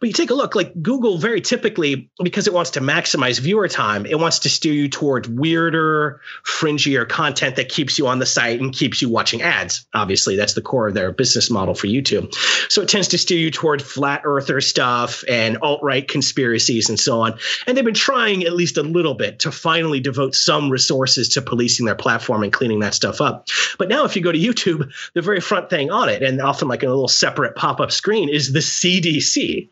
But 0.00 0.08
you 0.08 0.12
take 0.12 0.30
a 0.30 0.34
look, 0.34 0.54
like 0.54 0.80
Google 0.82 1.18
very 1.18 1.40
typically, 1.40 2.10
because 2.22 2.46
it 2.46 2.52
wants 2.52 2.70
to 2.72 2.80
maximize 2.80 3.40
viewer 3.40 3.68
time, 3.68 4.06
it 4.06 4.18
wants 4.18 4.40
to 4.40 4.48
steer 4.48 4.72
you 4.72 4.88
toward 4.88 5.26
weirder, 5.26 6.20
fringier 6.44 7.08
content 7.08 7.56
that 7.56 7.68
keeps 7.68 7.98
you 7.98 8.06
on 8.06 8.18
the 8.18 8.26
site 8.26 8.60
and 8.60 8.72
keeps 8.72 9.02
you 9.02 9.08
watching 9.08 9.42
ads. 9.42 9.86
Obviously, 9.94 10.36
that's 10.36 10.54
the 10.54 10.62
core 10.62 10.88
of 10.88 10.94
their 10.94 11.12
business 11.12 11.50
model 11.50 11.74
for 11.74 11.86
YouTube. 11.86 12.34
So 12.70 12.82
it 12.82 12.88
tends 12.88 13.08
to 13.08 13.18
steer 13.18 13.38
you 13.38 13.50
toward 13.50 13.82
flat 13.82 14.22
earther 14.24 14.60
stuff 14.60 15.24
and 15.28 15.58
alt 15.62 15.82
right 15.82 16.06
conspiracies 16.06 16.88
and 16.88 16.98
so 16.98 17.20
on. 17.20 17.38
And 17.66 17.76
they've 17.76 17.84
been 17.84 17.94
trying 17.94 18.44
at 18.44 18.54
least 18.54 18.76
a 18.76 18.82
little 18.82 19.14
bit 19.14 19.40
to 19.40 19.52
finally 19.52 20.00
devote 20.00 20.34
some 20.34 20.70
resources 20.70 21.28
to 21.30 21.42
policing 21.42 21.86
their 21.86 21.94
platform 21.94 22.42
and 22.42 22.52
cleaning 22.52 22.80
that 22.80 22.94
stuff 22.94 23.20
up. 23.20 23.48
But 23.78 23.88
now, 23.88 24.04
if 24.04 24.16
you 24.16 24.22
go 24.22 24.32
to 24.32 24.38
YouTube, 24.38 24.90
the 25.14 25.22
very 25.22 25.40
front 25.40 25.70
thing 25.70 25.90
on 25.90 26.08
it, 26.08 26.22
and 26.22 26.40
often 26.46 26.68
like 26.68 26.82
a 26.82 26.88
little 26.88 27.08
separate 27.08 27.56
pop 27.56 27.80
up 27.80 27.92
screen, 27.92 28.28
is 28.28 28.52
the 28.52 28.60
CDC 28.60 29.68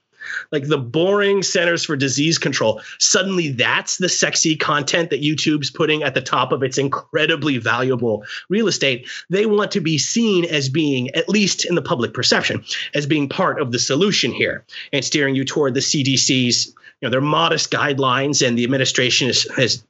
like 0.53 0.69
the 0.69 0.79
boring 0.79 1.43
centers 1.43 1.85
for 1.85 1.97
disease 1.97 2.39
control. 2.39 2.81
Suddenly 2.99 3.51
that's 3.51 3.99
the 3.99 4.09
sexy 4.09 4.57
content 4.57 5.11
that 5.11 5.23
youtube's 5.23 5.71
putting 5.71 6.03
at 6.03 6.15
the 6.15 6.21
top 6.21 6.53
of 6.53 6.63
its 6.63 6.79
incredibly 6.79 7.59
valuable 7.59 8.25
real 8.49 8.69
estate. 8.69 9.09
They 9.31 9.47
want 9.47 9.71
to 9.73 9.81
be 9.81 9.99
seen 9.99 10.45
as 10.45 10.69
being 10.69 11.11
at 11.15 11.29
least 11.29 11.65
in 11.65 11.75
the 11.75 11.83
public 11.83 12.15
perception 12.15 12.65
as 12.95 13.07
being 13.07 13.29
part 13.29 13.61
of 13.61 13.73
the 13.73 13.79
solution 13.79 14.33
here 14.33 14.65
and 14.93 15.05
steering 15.05 15.35
you 15.35 15.45
toward 15.45 15.75
the 15.75 15.81
cdc's 15.81 16.67
you 16.67 16.75
know 17.03 17.11
their 17.11 17.21
modest 17.21 17.71
guidelines 17.71 18.47
and 18.47 18.59
the 18.59 18.65
administration 18.65 19.29
is, 19.29 19.49
has 19.57 19.85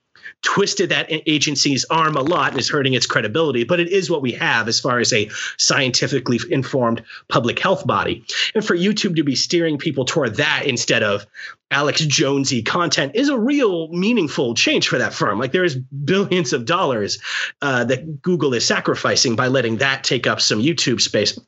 twisted 0.44 0.90
that 0.90 1.06
agency's 1.08 1.84
arm 1.86 2.16
a 2.16 2.22
lot 2.22 2.52
and 2.52 2.60
is 2.60 2.68
hurting 2.68 2.94
its 2.94 3.06
credibility, 3.06 3.64
but 3.64 3.80
it 3.80 3.88
is 3.88 4.10
what 4.10 4.22
we 4.22 4.32
have 4.32 4.68
as 4.68 4.78
far 4.78 5.00
as 5.00 5.12
a 5.12 5.28
scientifically 5.56 6.38
informed 6.50 7.02
public 7.28 7.58
health 7.58 7.86
body. 7.86 8.24
And 8.54 8.64
for 8.64 8.76
YouTube 8.76 9.16
to 9.16 9.24
be 9.24 9.34
steering 9.34 9.78
people 9.78 10.04
toward 10.04 10.36
that 10.36 10.64
instead 10.66 11.02
of 11.02 11.26
Alex 11.70 12.02
Jonesy 12.02 12.62
content 12.62 13.12
is 13.16 13.30
a 13.30 13.38
real 13.38 13.88
meaningful 13.88 14.54
change 14.54 14.86
for 14.86 14.98
that 14.98 15.14
firm. 15.14 15.38
Like 15.38 15.50
there's 15.50 15.74
billions 15.74 16.52
of 16.52 16.66
dollars 16.66 17.18
uh, 17.62 17.84
that 17.84 18.22
Google 18.22 18.54
is 18.54 18.64
sacrificing 18.64 19.34
by 19.34 19.48
letting 19.48 19.78
that 19.78 20.04
take 20.04 20.26
up 20.26 20.40
some 20.40 20.60
YouTube 20.60 21.00
space 21.00 21.38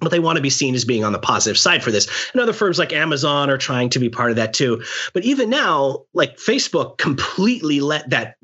but 0.00 0.10
they 0.10 0.20
want 0.20 0.36
to 0.36 0.42
be 0.42 0.50
seen 0.50 0.74
as 0.74 0.84
being 0.84 1.04
on 1.04 1.12
the 1.12 1.18
positive 1.18 1.58
side 1.58 1.82
for 1.82 1.90
this. 1.90 2.08
And 2.32 2.40
other 2.40 2.52
firms 2.52 2.78
like 2.78 2.92
Amazon 2.92 3.48
are 3.48 3.58
trying 3.58 3.90
to 3.90 3.98
be 3.98 4.08
part 4.08 4.30
of 4.30 4.36
that 4.36 4.52
too. 4.52 4.82
But 5.12 5.24
even 5.24 5.50
now, 5.50 6.04
like 6.14 6.36
Facebook 6.36 6.98
completely 6.98 7.80
let 7.80 8.10
that 8.10 8.36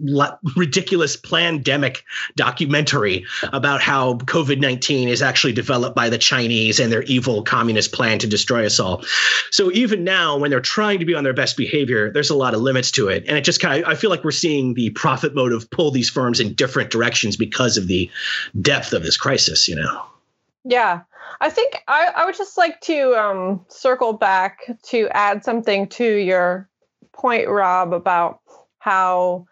ridiculous 0.57 1.17
pandemic 1.17 2.05
documentary 2.37 3.27
about 3.53 3.83
how 3.83 4.15
COVID 4.15 4.61
19 4.61 5.09
is 5.09 5.23
actually 5.23 5.53
developed 5.53 5.97
by 5.97 6.09
the 6.09 6.19
Chinese 6.19 6.79
and 6.79 6.93
their 6.93 7.03
evil 7.03 7.43
communist 7.43 7.93
plan 7.93 8.19
to 8.21 8.27
destroy 8.27 8.65
us 8.65 8.79
all. 8.79 9.05
So 9.51 9.73
even 9.73 10.05
now, 10.05 10.39
when 10.39 10.51
they're 10.51 10.61
trying 10.61 11.01
to 11.01 11.05
be 11.05 11.15
on 11.15 11.25
their 11.25 11.35
best 11.35 11.57
behavior, 11.57 12.11
there's 12.13 12.31
a 12.31 12.37
lot 12.37 12.55
of 12.55 12.61
limits 12.61 12.91
to 12.93 13.09
it. 13.09 13.25
And 13.27 13.37
it 13.37 13.43
just 13.43 13.61
kind 13.61 13.83
of, 13.83 13.89
I 13.89 13.97
feel 13.97 14.11
like 14.11 14.25
we're 14.25 14.31
seeing 14.31 14.75
the 14.75 14.91
profit 14.91 15.35
motive 15.35 15.69
pull 15.71 15.91
these 15.91 16.09
firms 16.09 16.39
in 16.39 16.55
different 16.55 16.91
directions 16.91 17.37
because 17.37 17.77
of 17.77 17.89
the 17.89 18.09
depth 18.61 18.93
of 18.93 19.03
this 19.03 19.17
crisis, 19.17 19.67
you 19.69 19.75
know? 19.75 20.05
Yeah. 20.65 21.01
I 21.41 21.49
think 21.49 21.83
I, 21.89 22.09
I 22.15 22.27
would 22.27 22.37
just 22.37 22.59
like 22.59 22.81
to 22.83 23.15
um, 23.15 23.65
circle 23.69 24.13
back 24.13 24.71
to 24.89 25.09
add 25.13 25.45
something 25.45 25.89
to 25.89 26.05
your 26.05 26.69
point, 27.13 27.49
Rob, 27.49 27.93
about 27.93 28.41
how 28.79 29.47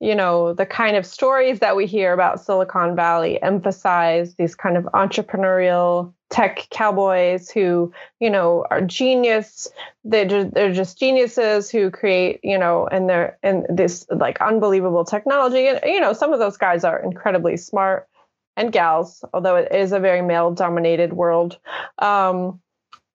you 0.00 0.14
know 0.14 0.54
the 0.54 0.66
kind 0.66 0.96
of 0.96 1.06
stories 1.06 1.60
that 1.60 1.76
we 1.76 1.86
hear 1.86 2.12
about 2.12 2.40
Silicon 2.40 2.96
Valley 2.96 3.40
emphasize 3.42 4.34
these 4.34 4.54
kind 4.54 4.76
of 4.76 4.84
entrepreneurial 4.94 6.12
tech 6.30 6.66
cowboys 6.70 7.50
who 7.50 7.92
you 8.20 8.30
know 8.30 8.64
are 8.70 8.80
genius. 8.80 9.68
Just, 10.10 10.54
they're 10.54 10.72
just 10.72 10.98
geniuses 10.98 11.70
who 11.70 11.90
create 11.90 12.40
you 12.42 12.58
know 12.58 12.86
and 12.86 13.08
they're 13.08 13.38
and 13.42 13.66
this 13.68 14.06
like 14.10 14.40
unbelievable 14.40 15.04
technology. 15.04 15.66
And 15.66 15.80
you 15.84 16.00
know 16.00 16.14
some 16.14 16.32
of 16.32 16.38
those 16.38 16.56
guys 16.56 16.84
are 16.84 16.98
incredibly 16.98 17.58
smart 17.58 18.08
and 18.56 18.72
gals, 18.72 19.24
although 19.32 19.56
it 19.56 19.72
is 19.72 19.92
a 19.92 20.00
very 20.00 20.22
male 20.22 20.50
dominated 20.52 21.12
world. 21.12 21.58
Um, 21.98 22.60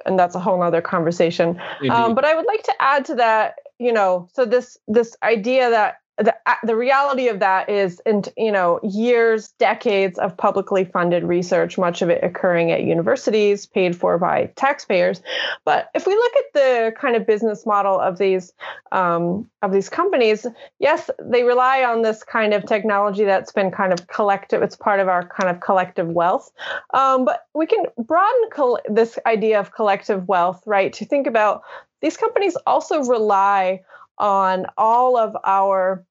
and 0.05 0.17
that's 0.17 0.35
a 0.35 0.39
whole 0.39 0.61
other 0.61 0.81
conversation. 0.81 1.59
Um, 1.89 2.15
but 2.15 2.25
I 2.25 2.33
would 2.33 2.45
like 2.45 2.63
to 2.63 2.73
add 2.79 3.05
to 3.05 3.15
that, 3.15 3.55
you 3.79 3.91
know, 3.91 4.29
so 4.33 4.45
this 4.45 4.77
this 4.87 5.15
idea 5.23 5.69
that 5.69 5.98
the 6.19 6.35
the 6.63 6.75
reality 6.75 7.29
of 7.29 7.39
that 7.39 7.69
is 7.69 8.01
in 8.05 8.23
you 8.35 8.51
know 8.51 8.79
years 8.83 9.49
decades 9.57 10.19
of 10.19 10.35
publicly 10.35 10.83
funded 10.83 11.23
research 11.23 11.77
much 11.77 12.01
of 12.01 12.09
it 12.09 12.23
occurring 12.23 12.71
at 12.71 12.83
universities 12.83 13.65
paid 13.65 13.95
for 13.95 14.17
by 14.17 14.51
taxpayers. 14.55 15.21
But 15.65 15.89
if 15.95 16.05
we 16.05 16.13
look 16.13 16.33
at 16.35 16.53
the 16.53 16.93
kind 16.99 17.15
of 17.15 17.25
business 17.25 17.65
model 17.65 17.99
of 17.99 18.17
these 18.17 18.51
um, 18.91 19.49
of 19.61 19.71
these 19.71 19.89
companies 19.89 20.45
yes 20.79 21.09
they 21.23 21.43
rely 21.43 21.83
on 21.83 22.01
this 22.01 22.23
kind 22.23 22.53
of 22.53 22.65
technology 22.65 23.23
that's 23.23 23.51
been 23.51 23.71
kind 23.71 23.93
of 23.93 24.07
collective 24.07 24.61
it's 24.61 24.75
part 24.75 24.99
of 24.99 25.07
our 25.07 25.27
kind 25.27 25.49
of 25.49 25.61
collective 25.61 26.07
wealth. 26.07 26.51
Um, 26.93 27.23
but 27.25 27.45
we 27.53 27.65
can 27.65 27.85
broaden 27.97 28.49
col- 28.51 28.79
this 28.89 29.17
idea 29.25 29.59
of 29.59 29.73
collective 29.73 30.27
wealth 30.27 30.61
right? 30.65 30.91
To 30.93 31.05
think 31.05 31.27
about 31.27 31.61
these 32.01 32.17
companies 32.17 32.57
also 32.65 33.03
rely 33.03 33.81
on 34.19 34.65
all 34.77 35.17
of 35.17 35.35
our 35.45 36.05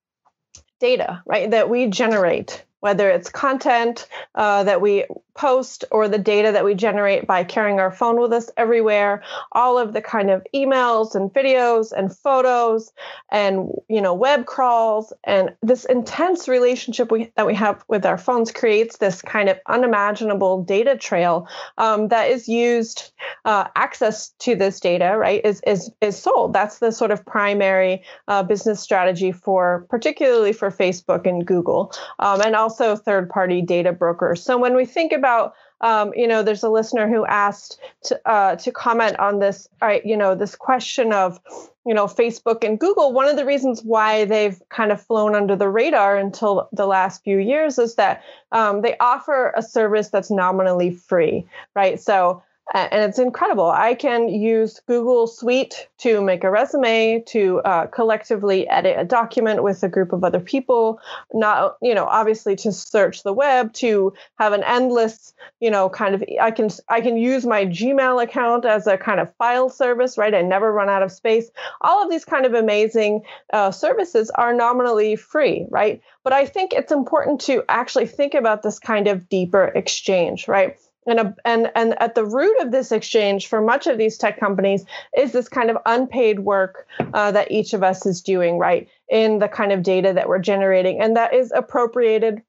data, 0.78 1.22
right, 1.26 1.50
that 1.50 1.68
we 1.68 1.86
generate, 1.86 2.64
whether 2.80 3.10
it's 3.10 3.28
content 3.30 4.08
uh, 4.34 4.64
that 4.64 4.80
we 4.80 5.04
post 5.39 5.84
or 5.93 6.09
the 6.09 6.18
data 6.18 6.51
that 6.51 6.64
we 6.64 6.74
generate 6.74 7.24
by 7.24 7.45
carrying 7.45 7.78
our 7.78 7.93
phone 7.93 8.20
with 8.20 8.32
us 8.32 8.51
everywhere. 8.57 9.22
All 9.53 9.78
of 9.78 9.93
the 9.93 10.03
kind 10.03 10.30
of 10.30 10.45
emails 10.53 11.14
and 11.14 11.32
videos 11.32 11.93
and 11.93 12.14
photos 12.14 12.93
and 13.30 13.70
you 13.89 14.03
know 14.03 14.14
web 14.14 14.47
crawls. 14.47 15.12
And 15.22 15.55
this 15.62 15.84
intense 15.84 16.49
relationship 16.49 17.12
we, 17.12 17.30
that 17.36 17.47
we 17.47 17.55
have 17.55 17.84
with 17.86 18.05
our 18.05 18.18
phones 18.18 18.51
creates 18.51 18.99
this 18.99 19.22
kind 19.22 19.49
of 19.49 19.61
unimaginable 19.66 20.64
data 20.64 20.97
trail 20.97 21.47
um, 21.78 22.09
that 22.09 22.30
is 22.30 22.49
used 22.49 23.12
uh, 23.45 23.68
access 23.76 24.30
to 24.41 24.57
this 24.57 24.80
data 24.80 25.14
right 25.16 25.41
is, 25.45 25.62
is 25.64 25.89
is 26.01 26.20
sold. 26.20 26.53
That's 26.53 26.80
the 26.80 26.91
sort 26.91 27.12
of 27.12 27.24
primary 27.24 28.03
uh, 28.26 28.43
business 28.43 28.80
strategy 28.80 29.30
for 29.30 29.86
particularly 29.89 30.53
for 30.53 30.70
facebook 30.72 31.26
and 31.26 31.47
google 31.47 31.93
um, 32.18 32.41
and 32.41 32.57
also 32.57 32.97
third 32.97 33.30
party 33.30 33.62
data 33.62 33.93
brokers. 33.93 34.43
So 34.43 34.59
when 34.59 34.74
we 34.74 34.84
think 34.84 35.12
about 35.12 35.27
about 35.28 35.54
um, 35.80 36.12
you 36.16 36.26
know 36.26 36.42
there's 36.42 36.64
a 36.64 36.68
listener 36.68 37.08
who 37.08 37.24
asked 37.26 37.78
to 38.04 38.20
uh, 38.28 38.56
to 38.56 38.72
comment 38.72 39.18
on 39.18 39.38
this 39.38 39.68
uh, 39.82 39.98
you 40.04 40.16
know 40.16 40.34
this 40.34 40.56
question 40.56 41.12
of 41.12 41.38
you 41.86 41.94
know 41.94 42.06
facebook 42.06 42.64
and 42.64 42.80
google. 42.80 43.12
One 43.12 43.28
of 43.28 43.36
the 43.36 43.44
reasons 43.44 43.82
why 43.82 44.24
they've 44.24 44.60
kind 44.70 44.90
of 44.90 45.00
flown 45.00 45.34
under 45.34 45.54
the 45.54 45.68
radar 45.68 46.16
until 46.16 46.68
the 46.72 46.86
last 46.86 47.22
few 47.22 47.38
years 47.38 47.78
is 47.78 47.94
that 47.94 48.22
um, 48.52 48.82
they 48.82 48.96
offer 48.98 49.52
a 49.56 49.62
service 49.62 50.08
that's 50.08 50.30
nominally 50.30 50.90
free 50.90 51.46
right? 51.74 52.00
So 52.00 52.42
and 52.74 53.02
it's 53.02 53.18
incredible. 53.18 53.70
I 53.70 53.94
can 53.94 54.28
use 54.28 54.80
Google 54.86 55.26
Suite 55.26 55.88
to 55.98 56.20
make 56.20 56.44
a 56.44 56.50
resume, 56.50 57.22
to 57.28 57.60
uh, 57.60 57.86
collectively 57.86 58.68
edit 58.68 58.96
a 58.98 59.04
document 59.04 59.62
with 59.62 59.82
a 59.82 59.88
group 59.88 60.12
of 60.12 60.22
other 60.22 60.40
people, 60.40 61.00
not, 61.32 61.78
you 61.80 61.94
know, 61.94 62.04
obviously 62.04 62.56
to 62.56 62.72
search 62.72 63.22
the 63.22 63.32
web, 63.32 63.72
to 63.74 64.12
have 64.38 64.52
an 64.52 64.62
endless, 64.64 65.32
you 65.60 65.70
know, 65.70 65.88
kind 65.88 66.14
of, 66.14 66.22
I 66.40 66.50
can, 66.50 66.68
I 66.88 67.00
can 67.00 67.16
use 67.16 67.46
my 67.46 67.64
Gmail 67.64 68.22
account 68.22 68.66
as 68.66 68.86
a 68.86 68.98
kind 68.98 69.18
of 69.18 69.34
file 69.36 69.70
service, 69.70 70.18
right? 70.18 70.34
I 70.34 70.42
never 70.42 70.70
run 70.70 70.90
out 70.90 71.02
of 71.02 71.10
space. 71.10 71.50
All 71.80 72.04
of 72.04 72.10
these 72.10 72.26
kind 72.26 72.44
of 72.44 72.52
amazing 72.52 73.22
uh, 73.52 73.70
services 73.70 74.30
are 74.30 74.52
nominally 74.52 75.16
free, 75.16 75.66
right? 75.70 76.02
But 76.22 76.34
I 76.34 76.44
think 76.44 76.74
it's 76.74 76.92
important 76.92 77.40
to 77.42 77.64
actually 77.68 78.06
think 78.06 78.34
about 78.34 78.62
this 78.62 78.78
kind 78.78 79.08
of 79.08 79.28
deeper 79.30 79.64
exchange, 79.64 80.48
right? 80.48 80.76
And, 81.09 81.20
a, 81.20 81.34
and 81.46 81.72
and 81.74 82.00
at 82.02 82.14
the 82.14 82.24
root 82.26 82.61
of 82.61 82.70
this 82.70 82.92
exchange 82.92 83.46
for 83.46 83.62
much 83.62 83.86
of 83.86 83.96
these 83.96 84.18
tech 84.18 84.38
companies 84.38 84.84
is 85.16 85.32
this 85.32 85.48
kind 85.48 85.70
of 85.70 85.78
unpaid 85.86 86.40
work 86.40 86.86
uh, 87.14 87.32
that 87.32 87.50
each 87.50 87.72
of 87.72 87.82
us 87.82 88.04
is 88.04 88.20
doing 88.20 88.59
right 88.59 88.86
in 89.09 89.38
the 89.38 89.48
kind 89.48 89.72
of 89.72 89.82
data 89.82 90.12
that 90.12 90.28
we're 90.28 90.38
generating 90.38 91.00
and 91.00 91.16
that 91.16 91.32
is 91.32 91.50
appropriated 91.50 92.42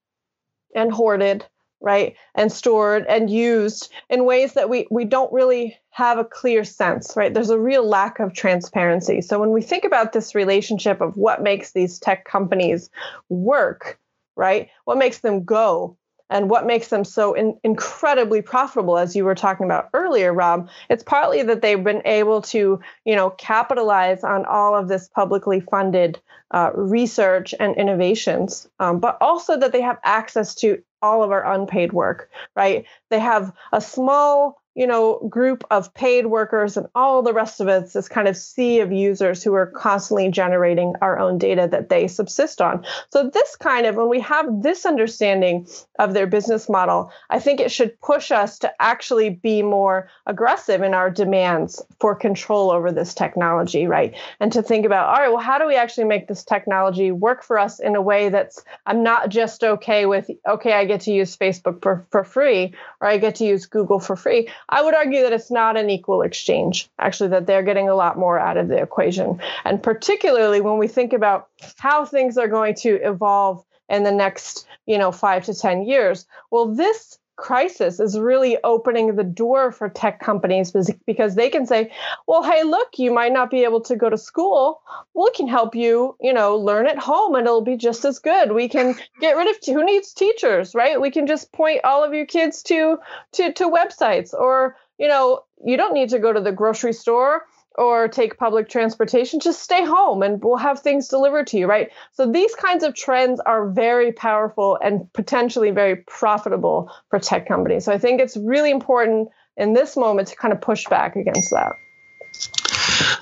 and 0.76 0.91
hoarded 0.91 1.45
right 1.80 2.18
and 2.36 2.51
stored 2.51 3.05
and 3.07 3.30
used 3.30 3.89
in 4.10 4.26
ways 4.26 4.51
that 4.53 4.70
we 4.70 4.86
we 4.91 5.05
don't 5.05 5.32
really 5.32 5.78
have 5.91 6.18
a 6.18 6.26
clear 6.26 6.66
sense 6.66 7.14
right? 7.16 7.34
There's 7.34 7.49
a 7.49 7.60
real 7.60 7.88
lack 7.88 8.20
of 8.20 8.34
transparency. 8.34 9.22
So 9.22 9.39
when 9.39 9.51
we 9.51 9.62
think 9.62 9.86
about 9.86 10.12
this 10.12 10.36
relationship 10.36 10.99
of 10.99 11.16
what 11.16 11.41
makes 11.41 11.72
these 11.72 11.97
tech 11.97 12.26
companies 12.26 12.89
work 13.30 13.97
right 14.36 14.70
what 14.84 14.97
makes 14.97 15.20
them 15.20 15.45
go 15.45 15.95
and 16.30 16.49
what 16.49 16.65
makes 16.65 16.89
them 16.89 17.03
so 17.03 17.34
in, 17.34 17.57
incredibly 17.63 18.41
profitable 18.41 18.97
as 18.97 19.15
you 19.15 19.25
were 19.25 19.36
talking 19.36 19.65
about 19.65 19.89
earlier 19.93 20.34
rob 20.34 20.69
it's 20.89 21.03
partly 21.03 21.43
that 21.43 21.61
they've 21.61 21.84
been 21.84 22.01
able 22.05 22.41
to 22.41 22.80
you 23.05 23.15
know 23.15 23.30
capitalize 23.32 24.23
on 24.23 24.45
all 24.45 24.75
of 24.75 24.88
this 24.88 25.07
publicly 25.09 25.59
funded 25.59 26.19
uh, 26.51 26.71
research 26.73 27.53
and 27.59 27.75
innovations 27.75 28.67
um, 28.80 28.99
but 28.99 29.17
also 29.21 29.57
that 29.57 29.71
they 29.71 29.82
have 29.82 29.99
access 30.03 30.55
to 30.55 30.82
all 31.01 31.23
of 31.23 31.32
our 31.32 31.53
unpaid 31.53 31.93
work 31.93 32.30
right? 32.55 32.86
They 33.09 33.19
have 33.19 33.53
a 33.71 33.82
small 33.82 34.59
you 34.80 34.88
know 34.88 35.19
group 35.30 35.65
of 35.69 35.93
paid 35.93 36.27
workers 36.27 36.77
and 36.77 36.88
all 36.95 37.21
the 37.21 37.34
rest 37.34 37.59
of 37.59 37.67
it's 37.67 37.91
this 37.91 38.07
kind 38.07 38.30
of 38.30 38.38
sea 38.38 38.80
of 38.80 38.93
users 38.93 39.43
who 39.43 39.53
are 39.53 39.67
constantly 39.67 40.32
generating 40.32 40.93
our 41.01 41.19
own 41.19 41.38
data 41.38 41.67
that 41.69 41.89
they 41.89 42.07
subsist 42.07 42.61
on. 42.61 42.86
So 43.09 43.30
this 43.30 43.57
kind 43.57 43.86
of 43.86 43.97
when 43.97 44.07
we 44.07 44.21
have 44.21 44.63
this 44.63 44.86
understanding 44.86 45.67
of 45.99 46.13
their 46.13 46.25
business 46.25 46.69
model 46.69 47.11
i 47.30 47.39
think 47.39 47.59
it 47.59 47.71
should 47.71 47.99
push 48.01 48.32
us 48.32 48.57
to 48.59 48.71
actually 48.80 49.30
be 49.30 49.61
more 49.61 50.09
aggressive 50.25 50.82
in 50.82 50.93
our 50.93 51.09
demands 51.09 51.84
for 51.99 52.15
control 52.15 52.71
over 52.71 52.91
this 52.91 53.13
technology 53.13 53.86
right? 53.86 54.15
And 54.39 54.51
to 54.53 54.63
think 54.63 54.86
about 54.86 55.09
all 55.09 55.21
right 55.21 55.30
well 55.30 55.39
how 55.39 55.57
do 55.57 55.67
we 55.67 55.75
actually 55.75 56.05
make 56.05 56.27
this 56.27 56.43
technology 56.43 57.11
work 57.11 57.43
for 57.43 57.59
us 57.59 57.80
in 57.80 57.95
a 57.95 58.01
way 58.01 58.30
that's 58.30 58.63
i'm 58.86 59.03
not 59.03 59.30
just 59.30 59.63
okay 59.63 60.05
with 60.05 60.30
okay 60.47 60.73
i 60.73 60.86
get 60.86 61.01
to 61.01 61.11
use 61.11 61.36
facebook 61.36 61.82
for, 61.84 62.07
for 62.11 62.23
free 62.23 62.73
or 63.01 63.07
i 63.07 63.17
get 63.17 63.36
to 63.36 63.45
use 63.45 63.65
google 63.65 63.99
for 63.99 64.15
free 64.15 64.47
I 64.70 64.82
would 64.84 64.93
argue 64.93 65.24
that 65.24 65.34
it's 65.34 65.51
not 65.51 65.78
an 65.78 65.89
equal 65.89 66.22
exchange, 66.22 66.89
actually, 66.99 67.30
that 67.30 67.47
they're 67.47 67.63
getting 67.63 67.89
a 67.89 67.95
lot 67.95 68.17
more 68.17 68.39
out 68.39 68.57
of 68.57 68.67
the 68.67 68.78
equation. 68.78 69.41
And 69.65 69.82
particularly 69.82 70.61
when 70.61 70.78
we 70.78 70.88
think 70.88 71.11
about 71.11 71.47
how 71.78 72.05
things 72.05 72.38
are 72.38 72.47
going 72.47 72.76
to 72.76 72.95
evolve 73.03 73.65
in 73.89 74.03
the 74.03 74.11
next, 74.11 74.67
you 74.86 74.97
know, 74.97 75.11
five 75.11 75.45
to 75.45 75.53
10 75.53 75.84
years, 75.84 76.28
well, 76.51 76.67
this 76.67 77.17
crisis 77.40 78.00
is 78.00 78.20
really 78.20 78.58
opening 78.64 79.16
the 79.16 79.24
door 79.24 79.72
for 79.72 79.90
tech 79.90 80.20
companies 80.20 80.72
because 81.06 81.36
they 81.36 81.50
can 81.50 81.66
say 81.66 81.92
well 82.28 82.44
hey 82.44 82.64
look 82.64 82.90
you 82.98 83.14
might 83.14 83.32
not 83.32 83.50
be 83.50 83.64
able 83.64 83.82
to 83.82 83.96
go 83.96 84.10
to 84.10 84.18
school. 84.18 84.82
We 85.14 85.32
can 85.32 85.48
help 85.48 85.76
you 85.76 86.16
you 86.22 86.34
know 86.34 86.58
learn 86.58 86.88
at 86.88 87.00
home 87.00 87.36
and 87.36 87.48
it'll 87.48 87.62
be 87.62 87.78
just 87.78 88.06
as 88.06 88.20
good. 88.20 88.52
We 88.52 88.68
can 88.68 88.96
get 89.22 89.38
rid 89.38 89.50
of 89.50 89.56
who 89.66 89.86
needs 89.86 90.14
teachers 90.14 90.76
right? 90.76 91.00
We 91.00 91.12
can 91.12 91.28
just 91.28 91.52
point 91.52 91.82
all 91.84 92.04
of 92.04 92.14
your 92.14 92.26
kids 92.26 92.62
to 92.64 93.00
to 93.34 93.54
to 93.54 93.70
websites 93.70 94.34
or 94.34 94.76
you 94.98 95.08
know 95.08 95.44
you 95.66 95.78
don't 95.78 95.94
need 95.94 96.10
to 96.10 96.20
go 96.20 96.32
to 96.32 96.42
the 96.42 96.52
grocery 96.52 96.94
store 96.94 97.46
or 97.80 98.09
take 98.09 98.38
public 98.38 98.67
transportation, 98.67 99.39
just 99.39 99.63
stay 99.63 99.86
home 99.86 100.21
and 100.21 100.43
we'll 100.43 100.57
have 100.57 100.82
things 100.82 101.07
delivered 101.07 101.47
to 101.47 101.57
you, 101.57 101.65
right? 101.65 101.89
So 102.11 102.30
these 102.30 102.53
kinds 102.55 102.84
of 102.84 102.93
trends 102.93 103.39
are 103.39 103.69
very 103.69 104.11
powerful 104.11 104.77
and 104.84 105.11
potentially 105.13 105.71
very 105.71 105.95
profitable 105.95 106.91
for 107.09 107.19
tech 107.19 107.47
companies. 107.47 107.86
So 107.86 107.93
I 107.93 107.97
think 107.97 108.19
it's 108.19 108.36
really 108.36 108.69
important 108.69 109.30
in 109.55 109.73
this 109.73 109.95
moment 109.95 110.27
to 110.27 110.36
kind 110.36 110.53
of 110.53 110.59
push 110.59 110.86
back 110.88 111.15
against 111.15 111.51
that. 111.51 111.71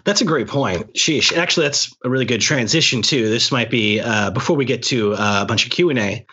That's 0.03 0.21
a 0.21 0.25
great 0.25 0.47
point. 0.47 0.93
Sheesh. 0.93 1.35
Actually, 1.35 1.67
that's 1.67 1.95
a 2.03 2.09
really 2.09 2.25
good 2.25 2.41
transition 2.41 3.01
too. 3.01 3.29
This 3.29 3.51
might 3.51 3.69
be 3.69 3.99
uh, 3.99 4.31
before 4.31 4.55
we 4.55 4.65
get 4.65 4.83
to 4.83 5.13
uh, 5.13 5.39
a 5.43 5.45
bunch 5.45 5.65
of 5.65 5.71
Q 5.71 5.89
and 5.89 5.99
A. 5.99 6.25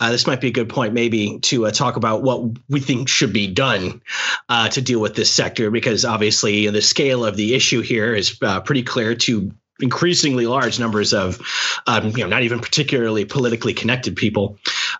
Uh, 0.00 0.10
this 0.10 0.26
might 0.26 0.40
be 0.40 0.48
a 0.48 0.52
good 0.52 0.68
point, 0.68 0.92
maybe, 0.92 1.38
to 1.40 1.66
uh, 1.66 1.70
talk 1.70 1.96
about 1.96 2.22
what 2.22 2.42
we 2.68 2.80
think 2.80 3.08
should 3.08 3.32
be 3.32 3.46
done 3.46 4.00
uh, 4.48 4.68
to 4.68 4.82
deal 4.82 5.00
with 5.00 5.14
this 5.14 5.30
sector, 5.30 5.70
because 5.70 6.04
obviously 6.04 6.68
the 6.68 6.82
scale 6.82 7.24
of 7.24 7.36
the 7.36 7.54
issue 7.54 7.80
here 7.80 8.14
is 8.14 8.38
uh, 8.42 8.60
pretty 8.60 8.82
clear 8.82 9.14
to 9.14 9.52
increasingly 9.82 10.46
large 10.46 10.78
numbers 10.78 11.14
of, 11.14 11.40
um, 11.86 12.08
you 12.08 12.18
know, 12.18 12.26
not 12.26 12.42
even 12.42 12.60
particularly 12.60 13.24
politically 13.24 13.72
connected 13.72 14.14
people. 14.14 14.58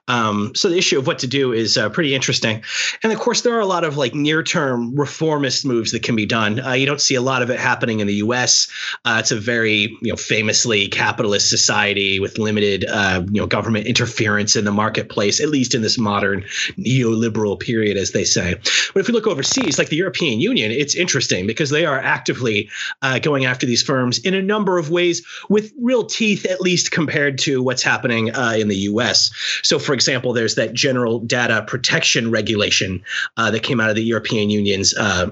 Um, 0.09 0.53
so 0.55 0.68
the 0.68 0.78
issue 0.78 0.99
of 0.99 1.07
what 1.07 1.18
to 1.20 1.26
do 1.26 1.53
is 1.53 1.76
uh, 1.76 1.88
pretty 1.91 2.14
interesting, 2.14 2.62
and 3.03 3.12
of 3.12 3.18
course 3.18 3.43
there 3.43 3.55
are 3.55 3.61
a 3.61 3.66
lot 3.66 3.84
of 3.84 3.97
like 3.97 4.14
near-term 4.14 4.95
reformist 4.95 5.64
moves 5.64 5.93
that 5.93 6.03
can 6.03 6.16
be 6.16 6.26
done. 6.26 6.61
Uh, 6.61 6.72
you 6.72 6.86
don't 6.86 7.01
see 7.01 7.14
a 7.14 7.22
lot 7.22 7.43
of 7.43 7.51
it 7.51 7.59
happening 7.59 8.01
in 8.01 8.07
the 8.07 8.14
U.S. 8.14 8.68
Uh, 9.05 9.16
it's 9.20 9.30
a 9.30 9.38
very 9.38 9.97
you 10.03 10.11
know 10.11 10.16
famously 10.16 10.88
capitalist 10.88 11.49
society 11.51 12.20
with 12.20 12.38
limited 12.38 12.84
uh, 12.88 13.22
you 13.30 13.41
know 13.41 13.47
government 13.47 13.86
interference 13.86 14.57
in 14.57 14.64
the 14.64 14.72
marketplace, 14.72 15.41
at 15.41 15.49
least 15.49 15.74
in 15.74 15.82
this 15.82 15.99
modern 15.99 16.45
neoliberal 16.78 17.59
period, 17.59 17.97
as 17.97 18.12
they 18.12 18.24
say. 18.24 18.55
But 18.95 19.01
if 19.01 19.09
we 19.09 19.12
look 19.12 19.26
overseas, 19.26 19.78
like 19.78 19.88
the 19.88 19.97
European 19.97 20.41
Union, 20.41 20.70
it's 20.70 20.95
interesting 20.95 21.47
because 21.47 21.70
they 21.70 21.84
are 21.84 21.99
actively 21.99 22.68
uh, 23.03 23.18
going 23.18 23.45
after 23.45 23.66
these 23.66 23.82
firms 23.82 24.18
in 24.18 24.34
a 24.34 24.43
number 24.43 24.78
of 24.78 24.91
ways 24.91 25.26
with 25.49 25.72
real 25.80 26.05
teeth, 26.05 26.45
at 26.47 26.61
least 26.61 26.91
compared 26.91 27.38
to 27.38 27.62
what's 27.62 27.82
happening 27.82 28.34
uh, 28.34 28.55
in 28.57 28.68
the 28.68 28.76
U.S. 28.76 29.30
So 29.62 29.78
for 29.80 29.92
example, 29.92 30.32
there's 30.32 30.54
that 30.54 30.72
general 30.72 31.18
data 31.18 31.64
protection 31.66 32.30
regulation 32.30 33.02
uh, 33.36 33.50
that 33.50 33.62
came 33.62 33.80
out 33.80 33.90
of 33.90 33.96
the 33.96 34.04
European 34.04 34.50
Union's 34.50 34.94
uh, 34.96 35.30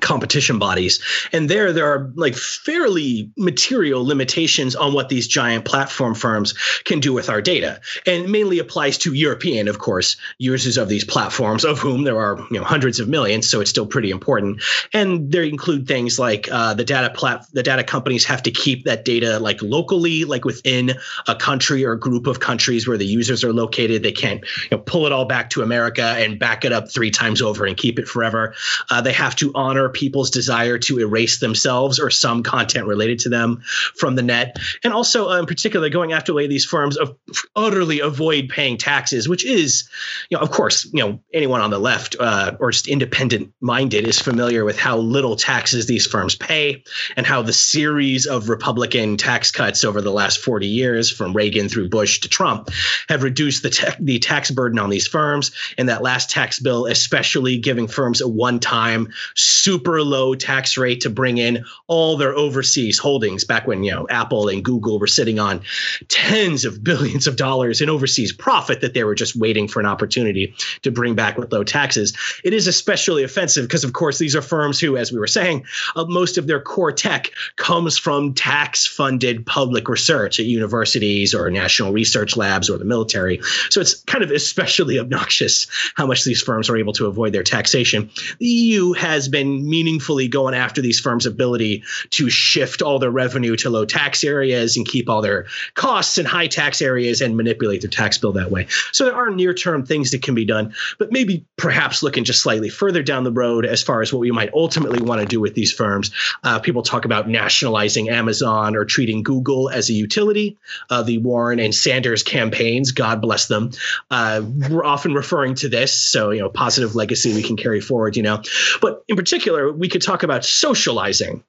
competition 0.00 0.58
bodies. 0.58 1.00
And 1.32 1.48
there 1.48 1.72
there 1.72 1.86
are 1.86 2.12
like 2.16 2.34
fairly 2.34 3.30
material 3.36 4.04
limitations 4.04 4.76
on 4.76 4.92
what 4.92 5.08
these 5.08 5.26
giant 5.26 5.64
platform 5.64 6.14
firms 6.14 6.52
can 6.84 7.00
do 7.00 7.12
with 7.12 7.30
our 7.30 7.40
data. 7.40 7.80
And 8.04 8.30
mainly 8.30 8.58
applies 8.58 8.98
to 8.98 9.14
european 9.14 9.68
of 9.68 9.78
course 9.78 10.16
users 10.38 10.76
of 10.76 10.88
these 10.88 11.04
platforms 11.04 11.64
of 11.64 11.78
whom 11.78 12.04
there 12.04 12.18
are 12.18 12.38
you 12.50 12.58
know 12.58 12.64
hundreds 12.64 13.00
of 13.00 13.08
millions 13.08 13.48
so 13.48 13.60
it's 13.60 13.70
still 13.70 13.86
pretty 13.86 14.10
important. 14.10 14.62
And 14.92 15.32
they 15.32 15.48
include 15.48 15.88
things 15.88 16.18
like 16.18 16.48
uh, 16.52 16.74
the 16.74 16.84
data 16.84 17.10
plat 17.10 17.46
the 17.52 17.62
data 17.62 17.82
companies 17.82 18.24
have 18.26 18.42
to 18.42 18.50
keep 18.50 18.84
that 18.84 19.04
data 19.04 19.38
like 19.38 19.62
locally 19.62 20.24
like 20.24 20.44
within 20.44 20.92
a 21.26 21.34
country 21.34 21.84
or 21.84 21.96
group 21.96 22.26
of 22.26 22.40
countries 22.40 22.86
where 22.86 22.98
the 22.98 23.06
users 23.06 23.42
are 23.42 23.52
located. 23.52 24.02
They 24.02 24.12
can't 24.12 24.42
you 24.70 24.76
know, 24.76 24.78
pull 24.78 25.06
it 25.06 25.12
all 25.12 25.24
back 25.24 25.50
to 25.50 25.62
america 25.62 26.04
and 26.18 26.38
back 26.38 26.64
it 26.64 26.72
up 26.72 26.90
three 26.90 27.10
times 27.10 27.40
over 27.40 27.64
and 27.64 27.76
keep 27.76 27.98
it 27.98 28.06
forever. 28.06 28.54
Uh, 28.90 29.00
they 29.00 29.12
have 29.12 29.34
to 29.36 29.50
honor 29.54 29.85
people's 29.88 30.30
desire 30.30 30.78
to 30.78 30.98
erase 30.98 31.38
themselves 31.38 31.98
or 31.98 32.10
some 32.10 32.42
content 32.42 32.86
related 32.86 33.18
to 33.20 33.28
them 33.28 33.62
from 33.96 34.14
the 34.16 34.22
net. 34.22 34.56
And 34.84 34.92
also, 34.92 35.30
uh, 35.30 35.38
in 35.38 35.46
particular, 35.46 35.88
going 35.88 36.12
after 36.12 36.34
way 36.34 36.46
these 36.46 36.64
firms 36.64 36.96
of 36.96 37.16
utterly 37.54 38.00
avoid 38.00 38.48
paying 38.48 38.76
taxes, 38.76 39.28
which 39.28 39.44
is, 39.44 39.88
you 40.30 40.36
know, 40.36 40.42
of 40.42 40.50
course, 40.50 40.84
you 40.92 41.04
know, 41.04 41.20
anyone 41.32 41.60
on 41.60 41.70
the 41.70 41.78
left 41.78 42.16
uh, 42.18 42.56
or 42.60 42.70
just 42.70 42.88
independent 42.88 43.52
minded 43.60 44.06
is 44.06 44.20
familiar 44.20 44.64
with 44.64 44.78
how 44.78 44.96
little 44.96 45.36
taxes 45.36 45.86
these 45.86 46.06
firms 46.06 46.34
pay 46.34 46.82
and 47.16 47.26
how 47.26 47.42
the 47.42 47.52
series 47.52 48.26
of 48.26 48.48
Republican 48.48 49.16
tax 49.16 49.50
cuts 49.50 49.84
over 49.84 50.00
the 50.00 50.12
last 50.12 50.38
40 50.38 50.66
years, 50.66 51.10
from 51.10 51.32
Reagan 51.32 51.68
through 51.68 51.88
Bush 51.88 52.20
to 52.20 52.28
Trump, 52.28 52.70
have 53.08 53.22
reduced 53.22 53.62
the, 53.62 53.70
te- 53.70 53.96
the 54.00 54.18
tax 54.18 54.50
burden 54.50 54.78
on 54.78 54.90
these 54.90 55.06
firms. 55.06 55.50
And 55.78 55.88
that 55.88 56.02
last 56.02 56.30
tax 56.30 56.58
bill, 56.58 56.86
especially 56.86 57.58
giving 57.58 57.88
firms 57.88 58.20
a 58.20 58.28
one 58.28 58.60
time 58.60 59.08
super 59.34 59.75
super 59.76 60.02
low 60.02 60.34
tax 60.34 60.78
rate 60.78 61.02
to 61.02 61.10
bring 61.10 61.36
in 61.36 61.62
all 61.86 62.16
their 62.16 62.34
overseas 62.34 62.98
holdings 62.98 63.44
back 63.44 63.66
when 63.66 63.84
you 63.84 63.90
know 63.90 64.06
Apple 64.08 64.48
and 64.48 64.64
Google 64.64 64.98
were 64.98 65.06
sitting 65.06 65.38
on 65.38 65.60
tens 66.08 66.64
of 66.64 66.82
billions 66.82 67.26
of 67.26 67.36
dollars 67.36 67.82
in 67.82 67.90
overseas 67.90 68.32
profit 68.32 68.80
that 68.80 68.94
they 68.94 69.04
were 69.04 69.14
just 69.14 69.36
waiting 69.36 69.68
for 69.68 69.80
an 69.80 69.84
opportunity 69.84 70.54
to 70.80 70.90
bring 70.90 71.14
back 71.14 71.36
with 71.36 71.52
low 71.52 71.62
taxes. 71.62 72.16
It 72.42 72.54
is 72.54 72.66
especially 72.66 73.22
offensive 73.22 73.66
because 73.66 73.84
of 73.84 73.92
course 73.92 74.16
these 74.16 74.34
are 74.34 74.40
firms 74.40 74.80
who 74.80 74.96
as 74.96 75.12
we 75.12 75.18
were 75.18 75.26
saying 75.26 75.66
uh, 75.94 76.06
most 76.06 76.38
of 76.38 76.46
their 76.46 76.60
core 76.60 76.92
tech 76.92 77.30
comes 77.56 77.98
from 77.98 78.32
tax 78.32 78.86
funded 78.86 79.44
public 79.44 79.90
research 79.90 80.40
at 80.40 80.46
universities 80.46 81.34
or 81.34 81.50
national 81.50 81.92
research 81.92 82.34
labs 82.34 82.70
or 82.70 82.78
the 82.78 82.86
military. 82.86 83.40
So 83.68 83.82
it's 83.82 84.02
kind 84.04 84.24
of 84.24 84.30
especially 84.30 84.98
obnoxious 84.98 85.66
how 85.96 86.06
much 86.06 86.24
these 86.24 86.40
firms 86.40 86.70
are 86.70 86.78
able 86.78 86.94
to 86.94 87.06
avoid 87.06 87.34
their 87.34 87.42
taxation. 87.42 88.08
The 88.38 88.46
EU 88.46 88.92
has 88.94 89.28
been 89.28 89.65
meaningfully 89.66 90.28
going 90.28 90.54
after 90.54 90.80
these 90.80 91.00
firms' 91.00 91.26
ability 91.26 91.82
to 92.10 92.30
shift 92.30 92.82
all 92.82 92.98
their 92.98 93.10
revenue 93.10 93.56
to 93.56 93.70
low 93.70 93.84
tax 93.84 94.24
areas 94.24 94.76
and 94.76 94.86
keep 94.86 95.08
all 95.08 95.22
their 95.22 95.46
costs 95.74 96.18
in 96.18 96.26
high 96.26 96.46
tax 96.46 96.80
areas 96.80 97.20
and 97.20 97.36
manipulate 97.36 97.80
their 97.80 97.90
tax 97.90 98.18
bill 98.18 98.32
that 98.32 98.50
way. 98.50 98.66
So 98.92 99.04
there 99.04 99.14
are 99.14 99.30
near 99.30 99.54
term 99.54 99.84
things 99.84 100.10
that 100.10 100.22
can 100.22 100.34
be 100.34 100.44
done, 100.44 100.74
but 100.98 101.12
maybe 101.12 101.44
perhaps 101.56 102.02
looking 102.02 102.24
just 102.24 102.42
slightly 102.42 102.68
further 102.68 103.02
down 103.02 103.24
the 103.24 103.32
road 103.32 103.66
as 103.66 103.82
far 103.82 104.02
as 104.02 104.12
what 104.12 104.20
we 104.20 104.30
might 104.30 104.52
ultimately 104.54 105.00
want 105.00 105.20
to 105.20 105.26
do 105.26 105.40
with 105.40 105.54
these 105.54 105.72
firms. 105.72 106.10
Uh, 106.44 106.58
people 106.58 106.82
talk 106.82 107.04
about 107.04 107.28
nationalizing 107.28 108.08
Amazon 108.08 108.76
or 108.76 108.84
treating 108.84 109.22
Google 109.22 109.70
as 109.70 109.90
a 109.90 109.92
utility. 109.92 110.56
Uh, 110.90 111.02
the 111.02 111.18
Warren 111.18 111.58
and 111.58 111.74
Sanders 111.74 112.22
campaigns, 112.22 112.92
God 112.92 113.20
bless 113.20 113.48
them, 113.48 113.70
uh, 114.10 114.42
we're 114.70 114.84
often 114.84 115.14
referring 115.14 115.54
to 115.56 115.68
this. 115.68 115.92
So, 115.98 116.30
you 116.30 116.40
know, 116.40 116.48
positive 116.48 116.94
legacy 116.94 117.34
we 117.34 117.42
can 117.42 117.56
carry 117.56 117.80
forward, 117.80 118.16
you 118.16 118.22
know. 118.22 118.42
But 118.80 119.04
in 119.08 119.16
particular, 119.16 119.55
particular, 119.56 119.72
we 119.72 119.88
could 119.88 120.02
talk 120.02 120.22
about 120.22 120.44
socializing 120.44 121.42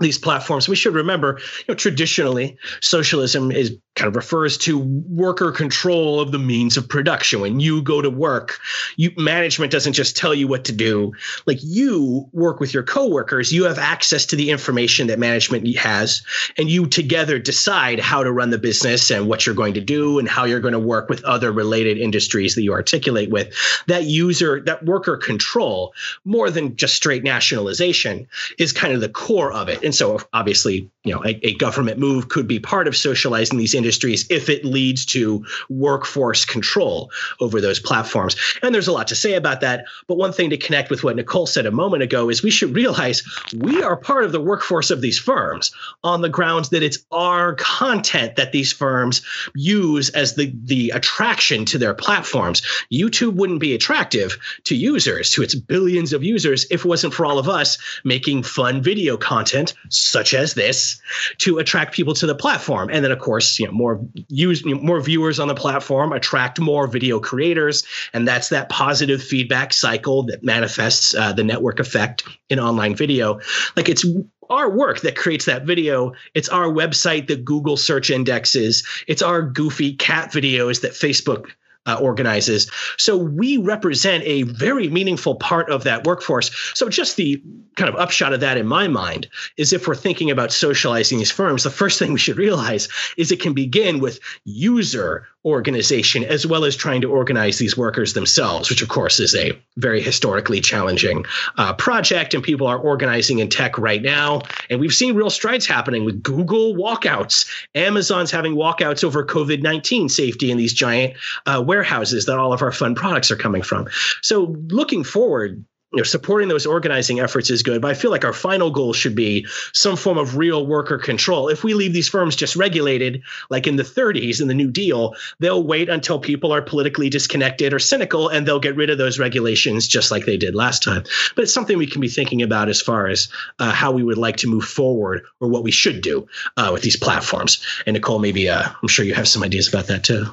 these 0.00 0.18
platforms. 0.18 0.68
We 0.68 0.76
should 0.76 0.94
remember, 0.94 1.38
you 1.60 1.64
know, 1.68 1.74
traditionally, 1.74 2.58
socialism 2.80 3.50
is 3.50 3.76
kind 3.96 4.08
of 4.08 4.14
refers 4.14 4.58
to 4.58 4.78
worker 4.78 5.50
control 5.50 6.20
of 6.20 6.30
the 6.30 6.38
means 6.38 6.76
of 6.76 6.86
production. 6.86 7.40
When 7.40 7.60
you 7.60 7.80
go 7.80 8.02
to 8.02 8.10
work, 8.10 8.60
you 8.96 9.10
management 9.16 9.72
doesn't 9.72 9.94
just 9.94 10.16
tell 10.16 10.34
you 10.34 10.46
what 10.46 10.64
to 10.66 10.72
do. 10.72 11.12
Like 11.46 11.58
you 11.62 12.28
work 12.32 12.60
with 12.60 12.74
your 12.74 12.82
coworkers, 12.82 13.52
you 13.52 13.64
have 13.64 13.78
access 13.78 14.26
to 14.26 14.36
the 14.36 14.50
information 14.50 15.06
that 15.06 15.18
management 15.18 15.66
has, 15.78 16.22
and 16.58 16.68
you 16.68 16.86
together 16.86 17.38
decide 17.38 17.98
how 17.98 18.22
to 18.22 18.30
run 18.30 18.50
the 18.50 18.58
business 18.58 19.10
and 19.10 19.28
what 19.28 19.46
you're 19.46 19.54
going 19.54 19.74
to 19.74 19.80
do 19.80 20.18
and 20.18 20.28
how 20.28 20.44
you're 20.44 20.60
going 20.60 20.72
to 20.72 20.78
work 20.78 21.08
with 21.08 21.24
other 21.24 21.50
related 21.50 21.96
industries 21.96 22.54
that 22.54 22.62
you 22.62 22.74
articulate 22.74 23.30
with. 23.30 23.54
That 23.86 24.04
user, 24.04 24.60
that 24.66 24.84
worker 24.84 25.16
control, 25.16 25.94
more 26.26 26.50
than 26.50 26.76
just 26.76 26.94
straight 26.94 27.24
nationalization, 27.24 28.28
is 28.58 28.72
kind 28.72 28.92
of 28.92 29.00
the 29.00 29.08
core 29.08 29.52
of 29.52 29.70
it. 29.70 29.82
And 29.82 29.94
so 29.94 30.20
obviously, 30.34 30.90
you 31.02 31.14
know, 31.14 31.24
a, 31.24 31.40
a 31.46 31.54
government 31.54 31.98
move 31.98 32.28
could 32.28 32.46
be 32.46 32.60
part 32.60 32.88
of 32.88 32.94
socializing 32.94 33.56
these 33.56 33.74
industries 33.74 33.85
industries 33.86 34.26
if 34.30 34.48
it 34.48 34.64
leads 34.64 35.06
to 35.06 35.44
workforce 35.70 36.44
control 36.44 37.08
over 37.40 37.60
those 37.60 37.78
platforms. 37.78 38.34
And 38.62 38.74
there's 38.74 38.88
a 38.88 38.92
lot 38.92 39.06
to 39.08 39.14
say 39.14 39.34
about 39.34 39.60
that. 39.60 39.84
But 40.08 40.16
one 40.16 40.32
thing 40.32 40.50
to 40.50 40.56
connect 40.56 40.90
with 40.90 41.04
what 41.04 41.14
Nicole 41.14 41.46
said 41.46 41.66
a 41.66 41.70
moment 41.70 42.02
ago 42.02 42.28
is 42.28 42.42
we 42.42 42.50
should 42.50 42.74
realize 42.74 43.22
we 43.56 43.80
are 43.82 43.96
part 43.96 44.24
of 44.24 44.32
the 44.32 44.40
workforce 44.40 44.90
of 44.90 45.02
these 45.02 45.20
firms 45.20 45.70
on 46.02 46.20
the 46.20 46.28
grounds 46.28 46.70
that 46.70 46.82
it's 46.82 46.98
our 47.12 47.54
content 47.54 48.34
that 48.34 48.50
these 48.50 48.72
firms 48.72 49.22
use 49.54 50.08
as 50.10 50.34
the, 50.34 50.52
the 50.64 50.90
attraction 50.90 51.64
to 51.66 51.78
their 51.78 51.94
platforms. 51.94 52.62
YouTube 52.92 53.36
wouldn't 53.36 53.60
be 53.60 53.72
attractive 53.72 54.36
to 54.64 54.74
users, 54.74 55.30
to 55.30 55.42
its 55.42 55.54
billions 55.54 56.12
of 56.12 56.24
users, 56.24 56.66
if 56.72 56.84
it 56.84 56.88
wasn't 56.88 57.14
for 57.14 57.24
all 57.24 57.38
of 57.38 57.48
us 57.48 57.78
making 58.02 58.42
fun 58.42 58.82
video 58.82 59.16
content 59.16 59.74
such 59.90 60.34
as 60.34 60.54
this 60.54 61.00
to 61.38 61.58
attract 61.58 61.94
people 61.94 62.14
to 62.14 62.26
the 62.26 62.34
platform. 62.34 62.88
And 62.92 63.04
then, 63.04 63.12
of 63.12 63.20
course, 63.20 63.60
you 63.60 63.66
know, 63.66 63.72
more 63.76 64.00
use 64.28 64.64
more 64.64 65.00
viewers 65.00 65.38
on 65.38 65.48
the 65.48 65.54
platform 65.54 66.12
attract 66.12 66.58
more 66.58 66.86
video 66.86 67.20
creators, 67.20 67.84
and 68.12 68.26
that's 68.26 68.48
that 68.48 68.68
positive 68.68 69.22
feedback 69.22 69.72
cycle 69.72 70.24
that 70.24 70.42
manifests 70.42 71.14
uh, 71.14 71.32
the 71.32 71.44
network 71.44 71.78
effect 71.80 72.24
in 72.48 72.58
online 72.58 72.94
video. 72.94 73.40
Like 73.76 73.88
it's 73.88 74.04
our 74.50 74.70
work 74.70 75.00
that 75.00 75.16
creates 75.16 75.44
that 75.46 75.64
video. 75.64 76.12
It's 76.34 76.48
our 76.48 76.66
website 76.66 77.26
that 77.28 77.44
Google 77.44 77.76
search 77.76 78.10
indexes. 78.10 78.86
It's 79.06 79.22
our 79.22 79.42
goofy 79.42 79.94
cat 79.94 80.32
videos 80.32 80.82
that 80.82 80.92
Facebook 80.92 81.50
uh, 81.86 81.98
organizes. 82.00 82.70
So 82.98 83.16
we 83.16 83.58
represent 83.58 84.24
a 84.24 84.42
very 84.42 84.88
meaningful 84.88 85.36
part 85.36 85.70
of 85.70 85.84
that 85.84 86.04
workforce. 86.04 86.50
So 86.74 86.88
just 86.88 87.16
the 87.16 87.42
kind 87.76 87.88
of 87.88 87.96
upshot 87.96 88.32
of 88.32 88.40
that 88.40 88.56
in 88.56 88.66
my 88.66 88.88
mind 88.88 89.28
is 89.56 89.72
if 89.72 89.86
we're 89.86 89.94
thinking 89.94 90.30
about 90.30 90.52
socializing 90.52 91.18
these 91.18 91.30
firms, 91.30 91.62
the 91.62 91.70
first 91.70 91.98
thing 91.98 92.12
we 92.12 92.18
should 92.18 92.38
realize 92.38 92.88
is 93.16 93.30
it 93.30 93.40
can 93.40 93.52
begin 93.52 94.00
with 94.00 94.18
user 94.44 95.26
organization 95.44 96.24
as 96.24 96.44
well 96.44 96.64
as 96.64 96.74
trying 96.74 97.00
to 97.00 97.10
organize 97.10 97.58
these 97.58 97.76
workers 97.76 98.14
themselves, 98.14 98.68
which 98.68 98.82
of 98.82 98.88
course 98.88 99.20
is 99.20 99.34
a 99.36 99.56
very 99.76 100.02
historically 100.02 100.60
challenging 100.60 101.24
uh, 101.56 101.72
project. 101.74 102.34
And 102.34 102.42
people 102.42 102.66
are 102.66 102.78
organizing 102.78 103.38
in 103.38 103.48
tech 103.48 103.78
right 103.78 104.02
now. 104.02 104.42
And 104.68 104.80
we've 104.80 104.92
seen 104.92 105.14
real 105.14 105.30
strides 105.30 105.66
happening 105.66 106.04
with 106.04 106.20
Google 106.22 106.74
walkouts, 106.74 107.46
Amazon's 107.76 108.32
having 108.32 108.56
walkouts 108.56 109.04
over 109.04 109.24
COVID 109.24 109.62
19 109.62 110.08
safety 110.08 110.50
in 110.50 110.58
these 110.58 110.72
giant 110.72 111.14
uh, 111.46 111.62
warehouses 111.64 112.26
that 112.26 112.38
all 112.38 112.52
of 112.52 112.62
our 112.62 112.72
fun 112.72 112.94
products 112.94 113.30
are 113.30 113.36
coming 113.36 113.62
from. 113.62 113.86
So 114.22 114.56
looking 114.68 115.04
forward, 115.04 115.64
you 115.96 116.00
know, 116.00 116.04
supporting 116.04 116.48
those 116.48 116.66
organizing 116.66 117.20
efforts 117.20 117.48
is 117.48 117.62
good, 117.62 117.80
but 117.80 117.90
I 117.90 117.94
feel 117.94 118.10
like 118.10 118.24
our 118.24 118.34
final 118.34 118.70
goal 118.70 118.92
should 118.92 119.14
be 119.14 119.46
some 119.72 119.96
form 119.96 120.18
of 120.18 120.36
real 120.36 120.66
worker 120.66 120.98
control. 120.98 121.48
If 121.48 121.64
we 121.64 121.72
leave 121.72 121.94
these 121.94 122.06
firms 122.06 122.36
just 122.36 122.54
regulated, 122.54 123.22
like 123.48 123.66
in 123.66 123.76
the 123.76 123.82
30s 123.82 124.42
in 124.42 124.48
the 124.48 124.52
New 124.52 124.70
Deal, 124.70 125.14
they'll 125.40 125.62
wait 125.62 125.88
until 125.88 126.18
people 126.18 126.52
are 126.52 126.60
politically 126.60 127.08
disconnected 127.08 127.72
or 127.72 127.78
cynical, 127.78 128.28
and 128.28 128.46
they'll 128.46 128.60
get 128.60 128.76
rid 128.76 128.90
of 128.90 128.98
those 128.98 129.18
regulations 129.18 129.88
just 129.88 130.10
like 130.10 130.26
they 130.26 130.36
did 130.36 130.54
last 130.54 130.82
time. 130.82 131.02
But 131.34 131.44
it's 131.44 131.54
something 131.54 131.78
we 131.78 131.86
can 131.86 132.02
be 132.02 132.08
thinking 132.08 132.42
about 132.42 132.68
as 132.68 132.82
far 132.82 133.06
as 133.06 133.28
uh, 133.58 133.72
how 133.72 133.90
we 133.90 134.02
would 134.02 134.18
like 134.18 134.36
to 134.38 134.48
move 134.48 134.64
forward 134.64 135.24
or 135.40 135.48
what 135.48 135.62
we 135.62 135.70
should 135.70 136.02
do 136.02 136.28
uh, 136.58 136.68
with 136.74 136.82
these 136.82 136.96
platforms. 136.96 137.64
And 137.86 137.94
Nicole, 137.94 138.18
maybe 138.18 138.50
uh, 138.50 138.68
I'm 138.82 138.88
sure 138.88 139.06
you 139.06 139.14
have 139.14 139.28
some 139.28 139.42
ideas 139.42 139.66
about 139.66 139.86
that 139.86 140.04
too. 140.04 140.26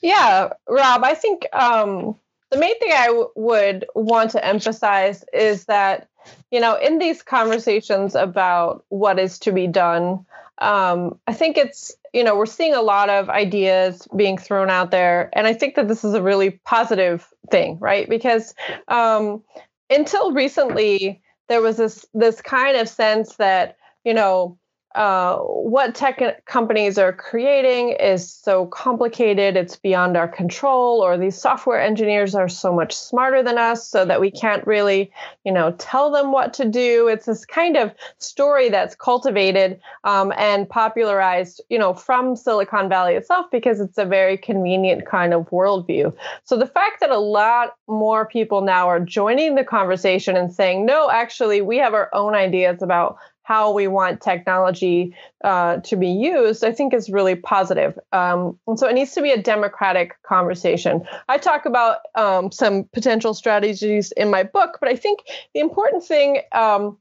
Yeah, 0.00 0.54
Rob, 0.66 1.04
I 1.04 1.12
think. 1.12 1.44
Um 1.52 2.16
the 2.50 2.58
main 2.58 2.78
thing 2.78 2.92
I 2.92 3.06
w- 3.06 3.30
would 3.36 3.86
want 3.94 4.32
to 4.32 4.44
emphasize 4.44 5.24
is 5.32 5.64
that, 5.66 6.08
you 6.50 6.60
know, 6.60 6.76
in 6.76 6.98
these 6.98 7.22
conversations 7.22 8.14
about 8.14 8.84
what 8.88 9.18
is 9.18 9.38
to 9.40 9.52
be 9.52 9.66
done, 9.66 10.26
um, 10.58 11.18
I 11.26 11.32
think 11.32 11.56
it's, 11.56 11.92
you 12.12 12.22
know, 12.24 12.36
we're 12.36 12.46
seeing 12.46 12.74
a 12.74 12.82
lot 12.82 13.08
of 13.08 13.30
ideas 13.30 14.06
being 14.14 14.36
thrown 14.36 14.68
out 14.68 14.90
there. 14.90 15.30
And 15.32 15.46
I 15.46 15.54
think 15.54 15.76
that 15.76 15.88
this 15.88 16.04
is 16.04 16.14
a 16.14 16.22
really 16.22 16.50
positive 16.64 17.26
thing, 17.50 17.78
right? 17.78 18.08
Because 18.08 18.54
um, 18.88 19.42
until 19.88 20.32
recently, 20.32 21.22
there 21.48 21.62
was 21.62 21.78
this 21.78 22.06
this 22.14 22.40
kind 22.40 22.76
of 22.76 22.88
sense 22.88 23.36
that, 23.36 23.76
you 24.04 24.14
know, 24.14 24.58
uh, 24.94 25.36
what 25.38 25.94
tech 25.94 26.44
companies 26.46 26.98
are 26.98 27.12
creating 27.12 27.90
is 27.90 28.28
so 28.28 28.66
complicated, 28.66 29.56
it's 29.56 29.76
beyond 29.76 30.16
our 30.16 30.26
control, 30.26 31.00
or 31.00 31.16
these 31.16 31.40
software 31.40 31.80
engineers 31.80 32.34
are 32.34 32.48
so 32.48 32.72
much 32.72 32.92
smarter 32.92 33.42
than 33.42 33.56
us, 33.56 33.86
so 33.86 34.04
that 34.04 34.20
we 34.20 34.30
can't 34.30 34.66
really, 34.66 35.12
you 35.44 35.52
know, 35.52 35.72
tell 35.78 36.10
them 36.10 36.32
what 36.32 36.52
to 36.54 36.64
do. 36.64 37.06
It's 37.06 37.26
this 37.26 37.44
kind 37.44 37.76
of 37.76 37.94
story 38.18 38.68
that's 38.68 38.96
cultivated 38.96 39.78
um, 40.02 40.32
and 40.36 40.68
popularized, 40.68 41.62
you 41.68 41.78
know, 41.78 41.94
from 41.94 42.34
Silicon 42.34 42.88
Valley 42.88 43.14
itself 43.14 43.46
because 43.52 43.80
it's 43.80 43.98
a 43.98 44.04
very 44.04 44.36
convenient 44.36 45.06
kind 45.06 45.32
of 45.32 45.48
worldview. 45.50 46.12
So 46.42 46.56
the 46.56 46.66
fact 46.66 46.98
that 47.00 47.10
a 47.10 47.18
lot 47.18 47.76
more 47.86 48.26
people 48.26 48.60
now 48.60 48.88
are 48.88 49.00
joining 49.00 49.54
the 49.54 49.64
conversation 49.64 50.36
and 50.36 50.52
saying, 50.52 50.84
no, 50.84 51.10
actually, 51.10 51.60
we 51.60 51.76
have 51.76 51.94
our 51.94 52.10
own 52.12 52.34
ideas 52.34 52.82
about 52.82 53.18
how 53.42 53.72
we 53.72 53.88
want 53.88 54.20
technology 54.20 55.14
uh, 55.42 55.78
to 55.78 55.96
be 55.96 56.08
used, 56.08 56.64
I 56.64 56.72
think 56.72 56.94
is 56.94 57.10
really 57.10 57.34
positive. 57.34 57.98
Um, 58.12 58.58
and 58.66 58.78
so 58.78 58.88
it 58.88 58.94
needs 58.94 59.12
to 59.12 59.22
be 59.22 59.32
a 59.32 59.42
democratic 59.42 60.20
conversation. 60.22 61.06
I 61.28 61.38
talk 61.38 61.66
about 61.66 61.98
um, 62.14 62.52
some 62.52 62.84
potential 62.92 63.34
strategies 63.34 64.12
in 64.12 64.30
my 64.30 64.44
book, 64.44 64.78
but 64.80 64.88
I 64.88 64.96
think 64.96 65.20
the 65.54 65.60
important 65.60 66.04
thing 66.04 66.40
um, 66.52 66.98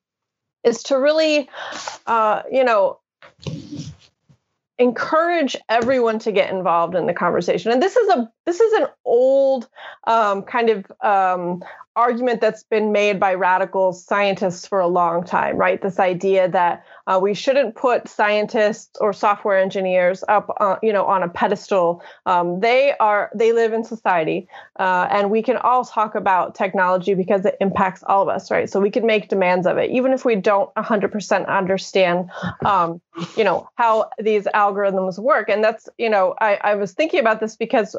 is 0.64 0.84
to 0.84 0.98
really, 0.98 1.50
uh, 2.08 2.44
you 2.52 2.64
know, 2.64 3.00
encourage 4.80 5.58
everyone 5.68 6.20
to 6.20 6.32
get 6.32 6.52
involved 6.52 6.96
in 6.96 7.06
the 7.06 7.14
conversation 7.14 7.70
and 7.70 7.84
this 7.84 7.98
is 7.98 8.08
a 8.08 8.32
this 8.50 8.60
is 8.60 8.74
an 8.74 8.88
old 9.06 9.70
um, 10.08 10.42
kind 10.42 10.72
of 10.72 10.92
um, 11.02 11.64
argument 11.96 12.40
that's 12.40 12.64
been 12.64 12.92
made 12.92 13.20
by 13.20 13.34
radical 13.34 13.92
scientists 13.92 14.66
for 14.66 14.80
a 14.80 14.88
long 14.88 15.24
time, 15.24 15.58
right? 15.58 15.82
This 15.82 16.00
idea 16.00 16.50
that 16.50 16.86
uh, 17.06 17.20
we 17.22 17.34
shouldn't 17.34 17.76
put 17.76 18.08
scientists 18.08 18.98
or 19.02 19.12
software 19.12 19.60
engineers 19.60 20.24
up, 20.28 20.56
uh, 20.60 20.78
you 20.82 20.94
know, 20.94 21.06
on 21.06 21.24
a 21.24 21.28
pedestal. 21.28 22.02
Um, 22.26 22.60
they 22.62 22.94
are 23.00 23.30
they 23.36 23.52
live 23.52 23.74
in 23.74 23.84
society, 23.84 24.48
uh, 24.80 25.08
and 25.12 25.30
we 25.30 25.42
can 25.42 25.58
all 25.58 25.84
talk 25.84 26.16
about 26.16 26.56
technology 26.56 27.16
because 27.16 27.46
it 27.46 27.58
impacts 27.60 28.02
all 28.04 28.22
of 28.22 28.30
us, 28.30 28.50
right? 28.50 28.70
So 28.70 28.80
we 28.80 28.92
can 28.92 29.06
make 29.06 29.28
demands 29.28 29.68
of 29.68 29.78
it, 29.78 29.92
even 29.92 30.14
if 30.14 30.24
we 30.24 30.36
don't 30.36 30.74
100% 30.76 31.48
understand, 31.48 32.30
um, 32.64 33.02
you 33.36 33.44
know, 33.44 33.70
how 33.76 34.10
these 34.18 34.46
algorithms 34.46 35.20
work. 35.20 35.50
And 35.50 35.64
that's, 35.64 35.90
you 35.98 36.10
know, 36.10 36.34
I, 36.40 36.60
I 36.62 36.76
was 36.76 36.94
thinking 36.94 37.20
about 37.20 37.42
this 37.42 37.58
because 37.58 37.96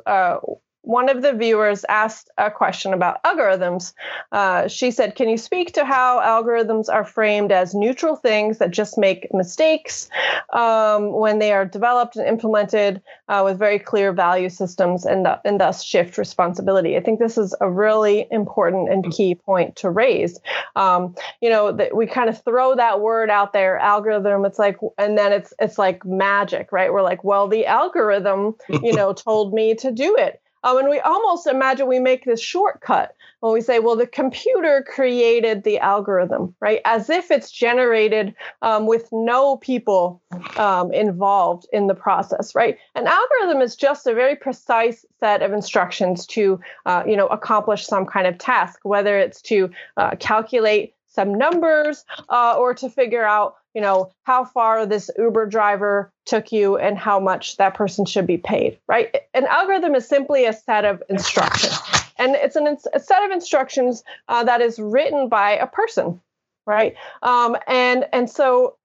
uh, 0.48 0.69
one 0.82 1.10
of 1.10 1.22
the 1.22 1.32
viewers 1.32 1.84
asked 1.88 2.30
a 2.38 2.50
question 2.50 2.92
about 2.92 3.22
algorithms. 3.22 3.92
Uh, 4.32 4.66
she 4.66 4.90
said, 4.90 5.14
Can 5.14 5.28
you 5.28 5.36
speak 5.36 5.72
to 5.74 5.84
how 5.84 6.20
algorithms 6.20 6.88
are 6.88 7.04
framed 7.04 7.52
as 7.52 7.74
neutral 7.74 8.16
things 8.16 8.58
that 8.58 8.70
just 8.70 8.96
make 8.96 9.32
mistakes 9.34 10.08
um, 10.52 11.12
when 11.12 11.38
they 11.38 11.52
are 11.52 11.66
developed 11.66 12.16
and 12.16 12.26
implemented 12.26 13.02
uh, 13.28 13.42
with 13.44 13.58
very 13.58 13.78
clear 13.78 14.12
value 14.12 14.48
systems 14.48 15.04
and, 15.04 15.26
th- 15.26 15.38
and 15.44 15.60
thus 15.60 15.84
shift 15.84 16.16
responsibility? 16.16 16.96
I 16.96 17.00
think 17.00 17.18
this 17.18 17.36
is 17.36 17.54
a 17.60 17.70
really 17.70 18.26
important 18.30 18.90
and 18.90 19.12
key 19.12 19.34
point 19.34 19.76
to 19.76 19.90
raise. 19.90 20.40
Um, 20.76 21.14
you 21.42 21.50
know, 21.50 21.72
that 21.72 21.94
we 21.94 22.06
kind 22.06 22.30
of 22.30 22.42
throw 22.42 22.74
that 22.76 23.00
word 23.00 23.28
out 23.28 23.52
there, 23.52 23.78
algorithm, 23.78 24.46
it's 24.46 24.58
like, 24.58 24.78
and 24.96 25.18
then 25.18 25.32
it's, 25.32 25.52
it's 25.60 25.78
like 25.78 26.06
magic, 26.06 26.72
right? 26.72 26.92
We're 26.92 27.02
like, 27.02 27.22
well, 27.22 27.48
the 27.48 27.66
algorithm, 27.66 28.56
you 28.68 28.92
know, 28.96 29.12
told 29.12 29.52
me 29.52 29.74
to 29.74 29.90
do 29.90 30.16
it. 30.16 30.40
Um, 30.62 30.78
and 30.78 30.88
we 30.88 31.00
almost 31.00 31.46
imagine 31.46 31.86
we 31.86 31.98
make 31.98 32.24
this 32.24 32.40
shortcut 32.40 33.14
when 33.40 33.52
we 33.52 33.60
say, 33.60 33.78
well, 33.78 33.96
the 33.96 34.06
computer 34.06 34.84
created 34.86 35.64
the 35.64 35.78
algorithm, 35.78 36.54
right? 36.60 36.80
As 36.84 37.08
if 37.08 37.30
it's 37.30 37.50
generated 37.50 38.34
um, 38.62 38.86
with 38.86 39.08
no 39.12 39.56
people 39.56 40.20
um, 40.56 40.92
involved 40.92 41.66
in 41.72 41.86
the 41.86 41.94
process, 41.94 42.54
right? 42.54 42.78
An 42.94 43.06
algorithm 43.06 43.62
is 43.62 43.76
just 43.76 44.06
a 44.06 44.14
very 44.14 44.36
precise 44.36 45.06
set 45.18 45.42
of 45.42 45.52
instructions 45.52 46.26
to, 46.26 46.60
uh, 46.84 47.02
you 47.06 47.16
know, 47.16 47.26
accomplish 47.28 47.86
some 47.86 48.04
kind 48.04 48.26
of 48.26 48.36
task, 48.36 48.80
whether 48.82 49.18
it's 49.18 49.40
to 49.42 49.70
uh, 49.96 50.16
calculate 50.16 50.94
some 51.08 51.34
numbers 51.34 52.04
uh, 52.28 52.56
or 52.56 52.74
to 52.74 52.88
figure 52.88 53.24
out 53.24 53.56
you 53.74 53.80
know 53.80 54.10
how 54.24 54.44
far 54.44 54.86
this 54.86 55.10
uber 55.18 55.46
driver 55.46 56.12
took 56.26 56.52
you 56.52 56.76
and 56.76 56.98
how 56.98 57.20
much 57.20 57.56
that 57.56 57.74
person 57.74 58.04
should 58.04 58.26
be 58.26 58.38
paid 58.38 58.78
right? 58.88 59.16
An 59.34 59.46
algorithm 59.46 59.94
is 59.94 60.06
simply 60.06 60.46
a 60.46 60.52
set 60.52 60.84
of 60.84 61.02
instructions. 61.08 61.78
And 62.18 62.34
it's 62.34 62.54
an, 62.54 62.76
a 62.92 63.00
set 63.00 63.22
of 63.22 63.30
instructions 63.30 64.04
uh, 64.28 64.44
that 64.44 64.60
is 64.60 64.78
written 64.78 65.30
by 65.30 65.52
a 65.52 65.66
person 65.66 66.20
right? 66.66 66.94
Um, 67.22 67.56
and 67.66 68.06
and 68.12 68.30
so 68.30 68.76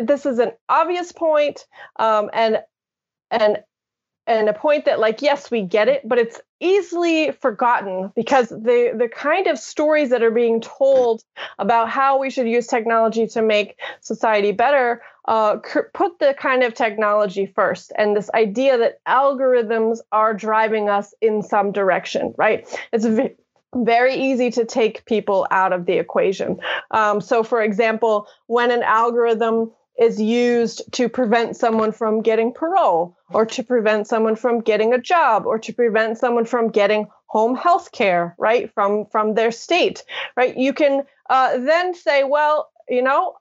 this 0.00 0.26
is 0.26 0.38
an 0.38 0.52
obvious 0.68 1.12
point 1.12 1.66
um, 1.96 2.30
and 2.32 2.62
and 3.30 3.62
and 4.30 4.48
a 4.48 4.52
point 4.52 4.84
that 4.84 5.00
like 5.00 5.20
yes 5.22 5.50
we 5.50 5.60
get 5.60 5.88
it 5.88 6.08
but 6.08 6.16
it's 6.16 6.40
easily 6.60 7.32
forgotten 7.32 8.12
because 8.14 8.48
the 8.48 8.94
the 8.96 9.08
kind 9.08 9.48
of 9.48 9.58
stories 9.58 10.10
that 10.10 10.22
are 10.22 10.30
being 10.30 10.60
told 10.60 11.24
about 11.58 11.90
how 11.90 12.18
we 12.18 12.30
should 12.30 12.46
use 12.46 12.66
technology 12.66 13.26
to 13.26 13.42
make 13.42 13.76
society 14.00 14.52
better 14.52 15.02
uh, 15.26 15.56
put 15.92 16.18
the 16.18 16.34
kind 16.38 16.62
of 16.62 16.74
technology 16.74 17.46
first. 17.46 17.92
And 17.96 18.16
this 18.16 18.30
idea 18.34 18.78
that 18.78 19.04
algorithms 19.06 19.98
are 20.10 20.32
driving 20.32 20.88
us 20.88 21.12
in 21.20 21.42
some 21.42 21.72
direction 21.72 22.32
right? 22.36 22.66
It's 22.92 23.04
v- 23.04 23.34
very 23.74 24.14
easy 24.14 24.50
to 24.52 24.64
take 24.64 25.04
people 25.04 25.46
out 25.50 25.72
of 25.72 25.86
the 25.86 25.94
equation. 25.94 26.60
Um, 26.92 27.20
so 27.20 27.42
for 27.42 27.62
example 27.62 28.28
when 28.46 28.70
an 28.70 28.82
algorithm 28.82 29.72
is 29.98 30.20
used 30.20 30.82
to 30.92 31.08
prevent 31.08 31.56
someone 31.56 31.92
from 31.92 32.22
getting 32.22 32.52
parole 32.52 33.16
or 33.32 33.44
to 33.46 33.62
prevent 33.62 34.06
someone 34.06 34.36
from 34.36 34.60
getting 34.60 34.94
a 34.94 35.00
job 35.00 35.46
or 35.46 35.58
to 35.58 35.72
prevent 35.72 36.18
someone 36.18 36.44
from 36.44 36.70
getting 36.70 37.06
home 37.26 37.54
health 37.54 37.92
care 37.92 38.34
right 38.38 38.72
from 38.74 39.06
from 39.06 39.34
their 39.34 39.50
state 39.50 40.04
right? 40.36 40.56
You 40.56 40.72
can 40.72 41.02
uh, 41.28 41.58
then 41.58 41.94
say 41.94 42.24
well 42.24 42.70
you 42.88 43.02
know 43.02 43.34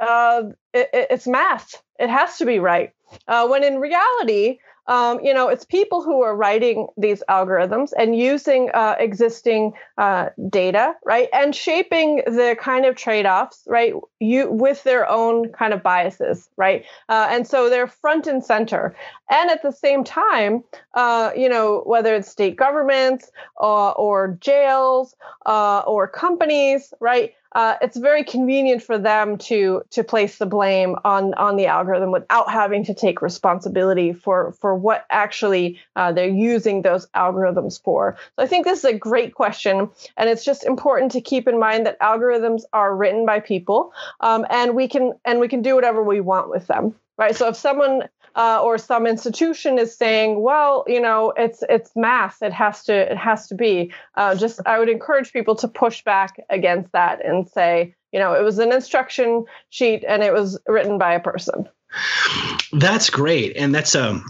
uh, 0.00 0.44
it, 0.72 0.88
it's 0.92 1.26
math. 1.26 1.82
It 1.98 2.08
has 2.08 2.38
to 2.38 2.46
be 2.46 2.58
right. 2.58 2.92
Uh, 3.28 3.46
when 3.48 3.64
in 3.64 3.78
reality 3.78 4.58
um, 4.90 5.20
you 5.24 5.32
know, 5.32 5.48
it's 5.48 5.64
people 5.64 6.02
who 6.02 6.20
are 6.22 6.34
writing 6.34 6.88
these 6.96 7.22
algorithms 7.28 7.92
and 7.96 8.18
using 8.18 8.70
uh, 8.74 8.96
existing 8.98 9.72
uh, 9.98 10.30
data, 10.48 10.94
right, 11.04 11.28
and 11.32 11.54
shaping 11.54 12.16
the 12.26 12.56
kind 12.60 12.84
of 12.84 12.96
trade-offs, 12.96 13.62
right, 13.68 13.94
you 14.18 14.50
with 14.50 14.82
their 14.82 15.08
own 15.08 15.50
kind 15.52 15.72
of 15.72 15.80
biases, 15.84 16.50
right, 16.56 16.84
uh, 17.08 17.28
and 17.30 17.46
so 17.46 17.70
they're 17.70 17.86
front 17.86 18.26
and 18.26 18.44
center. 18.44 18.96
And 19.30 19.48
at 19.48 19.62
the 19.62 19.70
same 19.70 20.02
time, 20.02 20.64
uh, 20.94 21.30
you 21.36 21.48
know, 21.48 21.82
whether 21.86 22.16
it's 22.16 22.28
state 22.28 22.56
governments 22.56 23.30
uh, 23.60 23.90
or 23.92 24.36
jails 24.40 25.14
uh, 25.46 25.84
or 25.86 26.08
companies, 26.08 26.92
right, 26.98 27.32
uh, 27.52 27.74
it's 27.80 27.96
very 27.96 28.24
convenient 28.24 28.82
for 28.82 28.98
them 28.98 29.36
to 29.36 29.82
to 29.90 30.04
place 30.04 30.38
the 30.38 30.46
blame 30.46 30.96
on 31.04 31.34
on 31.34 31.56
the 31.56 31.66
algorithm 31.66 32.12
without 32.12 32.50
having 32.50 32.84
to 32.84 32.94
take 32.94 33.22
responsibility 33.22 34.12
for 34.12 34.52
for 34.60 34.74
what 34.74 35.04
actually 35.10 35.78
uh, 35.96 36.12
they're 36.12 36.28
using 36.28 36.82
those 36.82 37.06
algorithms 37.08 37.82
for. 37.82 38.16
So 38.36 38.44
I 38.44 38.46
think 38.46 38.66
this 38.66 38.80
is 38.80 38.84
a 38.84 38.94
great 38.94 39.34
question, 39.34 39.90
and 40.16 40.30
it's 40.30 40.44
just 40.44 40.64
important 40.64 41.12
to 41.12 41.20
keep 41.20 41.48
in 41.48 41.58
mind 41.58 41.86
that 41.86 41.98
algorithms 42.00 42.62
are 42.72 42.94
written 42.94 43.26
by 43.26 43.40
people, 43.40 43.92
um, 44.20 44.46
and 44.48 44.74
we 44.76 44.86
can 44.86 45.14
and 45.24 45.40
we 45.40 45.48
can 45.48 45.62
do 45.62 45.74
whatever 45.74 46.02
we 46.02 46.20
want 46.20 46.50
with 46.50 46.66
them. 46.66 46.94
Right. 47.18 47.36
So 47.36 47.48
if 47.48 47.56
someone 47.56 48.08
uh, 48.36 48.62
or 48.62 48.78
some 48.78 49.06
institution 49.06 49.78
is 49.78 49.96
saying, 49.96 50.42
well, 50.42 50.84
you 50.86 51.00
know, 51.00 51.32
it's 51.36 51.62
it's 51.68 51.90
mass. 51.96 52.42
It 52.42 52.52
has 52.52 52.84
to 52.84 52.94
it 53.12 53.16
has 53.16 53.48
to 53.48 53.54
be. 53.54 53.92
Uh, 54.16 54.34
just 54.34 54.60
I 54.66 54.78
would 54.78 54.88
encourage 54.88 55.32
people 55.32 55.54
to 55.56 55.68
push 55.68 56.02
back 56.04 56.40
against 56.50 56.92
that 56.92 57.24
and 57.24 57.48
say, 57.48 57.94
you 58.12 58.18
know, 58.18 58.34
it 58.34 58.42
was 58.42 58.58
an 58.58 58.72
instruction 58.72 59.44
sheet 59.70 60.04
and 60.06 60.22
it 60.22 60.32
was 60.32 60.58
written 60.66 60.98
by 60.98 61.14
a 61.14 61.20
person. 61.20 61.68
That's 62.72 63.10
great, 63.10 63.56
and 63.56 63.74
that's 63.74 63.94
um 63.94 64.24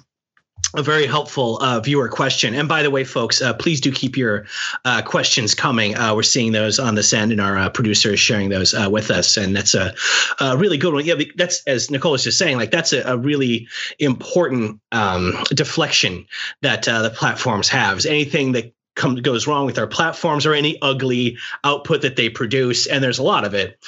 a 0.75 0.83
very 0.83 1.07
helpful 1.07 1.59
uh, 1.59 1.81
viewer 1.81 2.09
question. 2.09 2.55
And 2.55 2.69
by 2.69 2.83
the 2.83 2.91
way, 2.91 3.05
folks, 3.05 3.43
uh, 3.43 3.55
please 3.55 3.81
do 3.81 3.91
keep 3.91 4.17
your 4.17 4.47
uh, 4.85 5.03
questions 5.03 5.55
coming. 5.55 5.97
Uh, 5.97 6.15
we're 6.15 6.23
seeing 6.23 6.53
those 6.53 6.79
on 6.79 6.95
this 6.95 7.13
end, 7.13 7.33
and 7.33 7.41
our 7.41 7.57
uh, 7.57 7.71
producer 7.71 8.13
is 8.13 8.21
sharing 8.21 8.51
those 8.51 8.73
uh, 8.73 8.89
with 8.91 9.11
us. 9.11 9.37
And 9.37 9.55
that's 9.57 9.75
a, 9.75 9.95
a, 10.41 10.57
really 10.57 10.77
good 10.77 10.95
one. 10.95 11.05
Yeah, 11.05 11.15
that's 11.37 11.63
as 11.67 11.91
Nicole 11.91 12.13
was 12.13 12.25
just 12.25 12.39
saying, 12.39 12.57
like 12.57 12.71
that's 12.71 12.93
a, 12.93 13.03
a 13.03 13.17
really 13.17 13.67
important 13.99 14.81
um, 14.93 15.35
deflection 15.51 16.27
that 16.63 16.83
the 16.85 17.13
platforms 17.15 17.69
have. 17.69 17.99
Is 17.99 18.07
anything 18.07 18.53
that 18.53 18.73
comes 19.01 19.21
goes 19.23 19.47
wrong 19.47 19.67
with 19.67 19.79
our 19.79 19.87
platforms 19.87 20.45
or 20.45 20.53
any 20.53 20.79
ugly 20.83 21.39
output 21.65 22.03
that 22.03 22.17
they 22.17 22.29
produce 22.29 22.87
and 22.87 23.03
there's 23.03 23.19
a 23.19 23.23
lot 23.23 23.45
of 23.45 23.55
it. 23.55 23.79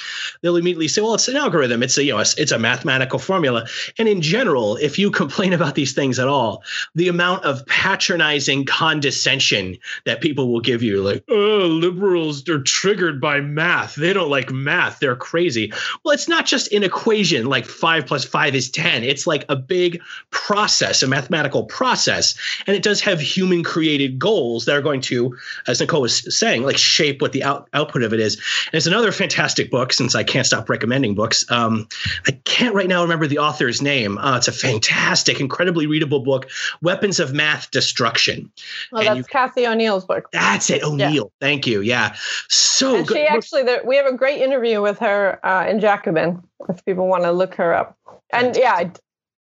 They'll 0.41 0.57
immediately 0.57 0.87
say 0.87 1.01
well 1.01 1.13
it's 1.13 1.27
an 1.27 1.37
algorithm. 1.37 1.83
It's 1.83 1.97
a 1.97 2.03
you 2.03 2.13
know 2.13 2.19
it's 2.19 2.51
a 2.51 2.59
mathematical 2.59 3.19
formula. 3.19 3.67
And 3.97 4.09
in 4.09 4.21
general 4.21 4.75
if 4.77 4.97
you 4.97 5.11
complain 5.23 5.53
about 5.53 5.75
these 5.75 5.93
things 5.93 6.19
at 6.19 6.27
all 6.27 6.63
the 6.95 7.07
amount 7.07 7.45
of 7.45 7.65
patronizing 7.67 8.65
condescension 8.65 9.77
that 10.05 10.21
people 10.21 10.51
will 10.51 10.61
give 10.61 10.81
you 10.81 11.01
like 11.01 11.23
oh 11.29 11.67
liberals 11.67 12.43
they're 12.43 12.59
triggered 12.59 13.21
by 13.21 13.39
math. 13.39 13.95
They 13.95 14.13
don't 14.13 14.31
like 14.31 14.51
math. 14.51 14.99
They're 14.99 15.15
crazy. 15.15 15.71
Well 16.03 16.13
it's 16.13 16.27
not 16.27 16.47
just 16.47 16.71
an 16.73 16.83
equation 16.83 17.45
like 17.45 17.65
5 17.65 18.07
plus 18.07 18.25
5 18.25 18.55
is 18.55 18.71
10 18.71 19.03
it's 19.03 19.27
like 19.27 19.45
a 19.47 19.55
big 19.55 20.01
process 20.31 21.03
a 21.03 21.07
mathematical 21.07 21.65
process. 21.65 22.35
And 22.65 22.75
it 22.75 22.81
does 22.81 23.01
have 23.01 23.19
human 23.19 23.63
created 23.63 24.17
goals 24.17 24.65
that 24.65 24.75
are 24.75 24.81
going 24.81 25.01
to, 25.03 25.35
as 25.67 25.79
Nicole 25.79 26.01
was 26.01 26.35
saying, 26.37 26.63
like 26.63 26.77
shape 26.77 27.21
what 27.21 27.31
the 27.31 27.43
out, 27.43 27.69
output 27.73 28.03
of 28.03 28.13
it 28.13 28.19
is. 28.19 28.35
And 28.35 28.75
it's 28.75 28.87
another 28.87 29.11
fantastic 29.11 29.69
book 29.69 29.93
since 29.93 30.15
I 30.15 30.23
can't 30.23 30.45
stop 30.45 30.69
recommending 30.69 31.15
books. 31.15 31.49
Um, 31.51 31.87
I 32.27 32.31
can't 32.45 32.75
right 32.75 32.87
now 32.87 33.01
remember 33.01 33.27
the 33.27 33.39
author's 33.39 33.81
name. 33.81 34.17
Uh, 34.17 34.37
it's 34.37 34.47
a 34.47 34.51
fantastic, 34.51 35.39
incredibly 35.39 35.87
readable 35.87 36.19
book, 36.19 36.49
Weapons 36.81 37.19
of 37.19 37.33
Math 37.33 37.71
Destruction. 37.71 38.51
Well, 38.91 39.01
and 39.01 39.07
that's 39.07 39.17
you, 39.17 39.23
Cathy 39.25 39.67
O'Neil's 39.67 40.05
book. 40.05 40.29
That's 40.31 40.69
it. 40.69 40.83
O'Neil. 40.83 41.13
Yeah. 41.13 41.21
Thank 41.39 41.67
you. 41.67 41.81
Yeah. 41.81 42.15
So 42.49 42.95
and 42.95 43.07
good. 43.07 43.17
She 43.17 43.23
actually, 43.23 43.63
there, 43.63 43.81
we 43.85 43.95
have 43.95 44.05
a 44.05 44.15
great 44.15 44.41
interview 44.41 44.81
with 44.81 44.99
her 44.99 45.39
uh, 45.45 45.67
in 45.67 45.79
Jacobin 45.79 46.41
if 46.69 46.83
people 46.85 47.07
want 47.07 47.23
to 47.23 47.31
look 47.31 47.55
her 47.55 47.73
up. 47.73 47.97
And 48.31 48.55
yeah, 48.55 48.73
I 48.73 48.91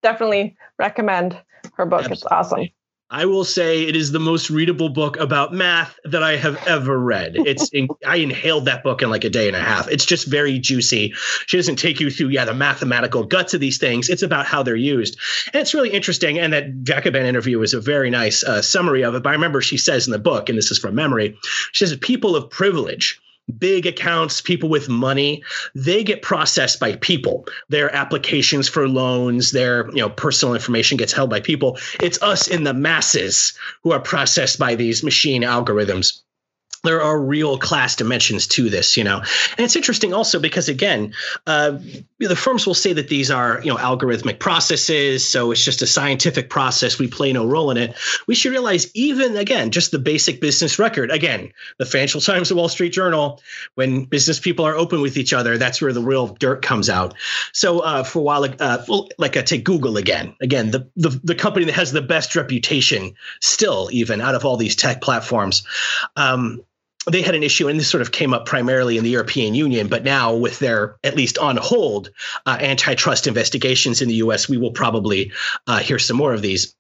definitely 0.02 0.56
recommend 0.78 1.38
her 1.74 1.86
book. 1.86 2.00
Absolutely. 2.00 2.14
It's 2.14 2.24
awesome. 2.26 2.68
I 3.12 3.26
will 3.26 3.44
say 3.44 3.82
it 3.82 3.96
is 3.96 4.12
the 4.12 4.20
most 4.20 4.50
readable 4.50 4.88
book 4.88 5.16
about 5.18 5.52
math 5.52 5.98
that 6.04 6.22
I 6.22 6.36
have 6.36 6.56
ever 6.68 6.96
read. 6.96 7.34
It's 7.34 7.68
in, 7.70 7.88
I 8.06 8.16
inhaled 8.16 8.66
that 8.66 8.84
book 8.84 9.02
in 9.02 9.10
like 9.10 9.24
a 9.24 9.30
day 9.30 9.48
and 9.48 9.56
a 9.56 9.60
half. 9.60 9.88
It's 9.88 10.04
just 10.04 10.28
very 10.28 10.60
juicy. 10.60 11.12
She 11.46 11.56
doesn't 11.56 11.76
take 11.76 11.98
you 11.98 12.08
through 12.10 12.28
yeah 12.28 12.44
the 12.44 12.54
mathematical 12.54 13.24
guts 13.24 13.52
of 13.52 13.60
these 13.60 13.78
things. 13.78 14.08
It's 14.08 14.22
about 14.22 14.46
how 14.46 14.62
they're 14.62 14.76
used, 14.76 15.18
and 15.52 15.60
it's 15.60 15.74
really 15.74 15.90
interesting. 15.90 16.38
And 16.38 16.52
that 16.52 16.84
Jacobin 16.84 17.26
interview 17.26 17.60
is 17.62 17.74
a 17.74 17.80
very 17.80 18.10
nice 18.10 18.44
uh, 18.44 18.62
summary 18.62 19.02
of 19.02 19.16
it. 19.16 19.24
But 19.24 19.30
I 19.30 19.32
remember 19.32 19.60
she 19.60 19.76
says 19.76 20.06
in 20.06 20.12
the 20.12 20.18
book, 20.18 20.48
and 20.48 20.56
this 20.56 20.70
is 20.70 20.78
from 20.78 20.94
memory, 20.94 21.36
she 21.72 21.86
says 21.86 21.98
people 21.98 22.36
of 22.36 22.48
privilege 22.48 23.20
big 23.50 23.86
accounts, 23.86 24.40
people 24.40 24.68
with 24.68 24.88
money, 24.88 25.42
they 25.74 26.02
get 26.04 26.22
processed 26.22 26.80
by 26.80 26.96
people. 26.96 27.46
Their 27.68 27.94
applications 27.94 28.68
for 28.68 28.88
loans, 28.88 29.52
their 29.52 29.88
you 29.90 29.96
know 29.96 30.10
personal 30.10 30.54
information 30.54 30.96
gets 30.96 31.12
held 31.12 31.30
by 31.30 31.40
people. 31.40 31.78
It's 32.00 32.20
us 32.22 32.48
in 32.48 32.64
the 32.64 32.74
masses 32.74 33.52
who 33.82 33.92
are 33.92 34.00
processed 34.00 34.58
by 34.58 34.74
these 34.74 35.02
machine 35.02 35.42
algorithms 35.42 36.20
there 36.82 37.02
are 37.02 37.20
real 37.20 37.58
class 37.58 37.96
dimensions 37.96 38.46
to 38.48 38.70
this, 38.70 38.96
you 38.96 39.04
know, 39.04 39.18
and 39.18 39.60
it's 39.60 39.76
interesting 39.76 40.14
also 40.14 40.38
because 40.38 40.68
again, 40.68 41.12
uh, 41.46 41.78
the 42.18 42.36
firms 42.36 42.66
will 42.66 42.74
say 42.74 42.92
that 42.92 43.08
these 43.08 43.30
are 43.30 43.60
you 43.62 43.70
know 43.70 43.76
algorithmic 43.76 44.38
processes, 44.38 45.28
so 45.28 45.50
it's 45.50 45.64
just 45.64 45.82
a 45.82 45.86
scientific 45.86 46.50
process. 46.50 46.98
We 46.98 47.06
play 47.06 47.32
no 47.32 47.46
role 47.46 47.70
in 47.70 47.76
it. 47.76 47.96
We 48.26 48.34
should 48.34 48.52
realize 48.52 48.90
even 48.94 49.36
again, 49.36 49.70
just 49.70 49.90
the 49.90 49.98
basic 49.98 50.40
business 50.40 50.78
record. 50.78 51.10
Again, 51.10 51.52
the 51.78 51.86
Financial 51.86 52.20
Times, 52.20 52.48
the 52.48 52.54
Wall 52.54 52.68
Street 52.68 52.92
Journal, 52.92 53.40
when 53.74 54.04
business 54.04 54.40
people 54.40 54.64
are 54.64 54.74
open 54.74 55.00
with 55.00 55.16
each 55.16 55.32
other, 55.32 55.58
that's 55.58 55.82
where 55.82 55.92
the 55.92 56.02
real 56.02 56.28
dirt 56.28 56.62
comes 56.62 56.88
out. 56.88 57.14
So 57.52 57.80
uh, 57.80 58.04
for 58.04 58.20
a 58.20 58.22
while, 58.22 58.44
uh, 58.44 58.84
well, 58.88 59.08
like 59.18 59.36
I 59.36 59.42
take 59.42 59.64
Google 59.64 59.96
again. 59.96 60.34
Again, 60.40 60.70
the, 60.70 60.88
the 60.96 61.20
the 61.24 61.34
company 61.34 61.66
that 61.66 61.74
has 61.74 61.92
the 61.92 62.02
best 62.02 62.34
reputation 62.36 63.14
still, 63.40 63.88
even 63.92 64.20
out 64.20 64.34
of 64.34 64.44
all 64.44 64.56
these 64.56 64.76
tech 64.76 65.00
platforms. 65.00 65.62
Um, 66.16 66.62
they 67.06 67.22
had 67.22 67.34
an 67.34 67.42
issue, 67.42 67.68
and 67.68 67.78
this 67.78 67.88
sort 67.88 68.02
of 68.02 68.12
came 68.12 68.34
up 68.34 68.46
primarily 68.46 68.98
in 68.98 69.04
the 69.04 69.10
European 69.10 69.54
Union, 69.54 69.88
but 69.88 70.04
now 70.04 70.34
with 70.34 70.58
their 70.58 70.96
at 71.02 71.16
least 71.16 71.38
on 71.38 71.56
hold 71.56 72.10
uh, 72.46 72.58
antitrust 72.60 73.26
investigations 73.26 74.02
in 74.02 74.08
the 74.08 74.16
U.S., 74.16 74.48
we 74.48 74.58
will 74.58 74.72
probably 74.72 75.32
uh, 75.66 75.78
hear 75.78 75.98
some 75.98 76.16
more 76.16 76.34
of 76.34 76.42
these. 76.42 76.74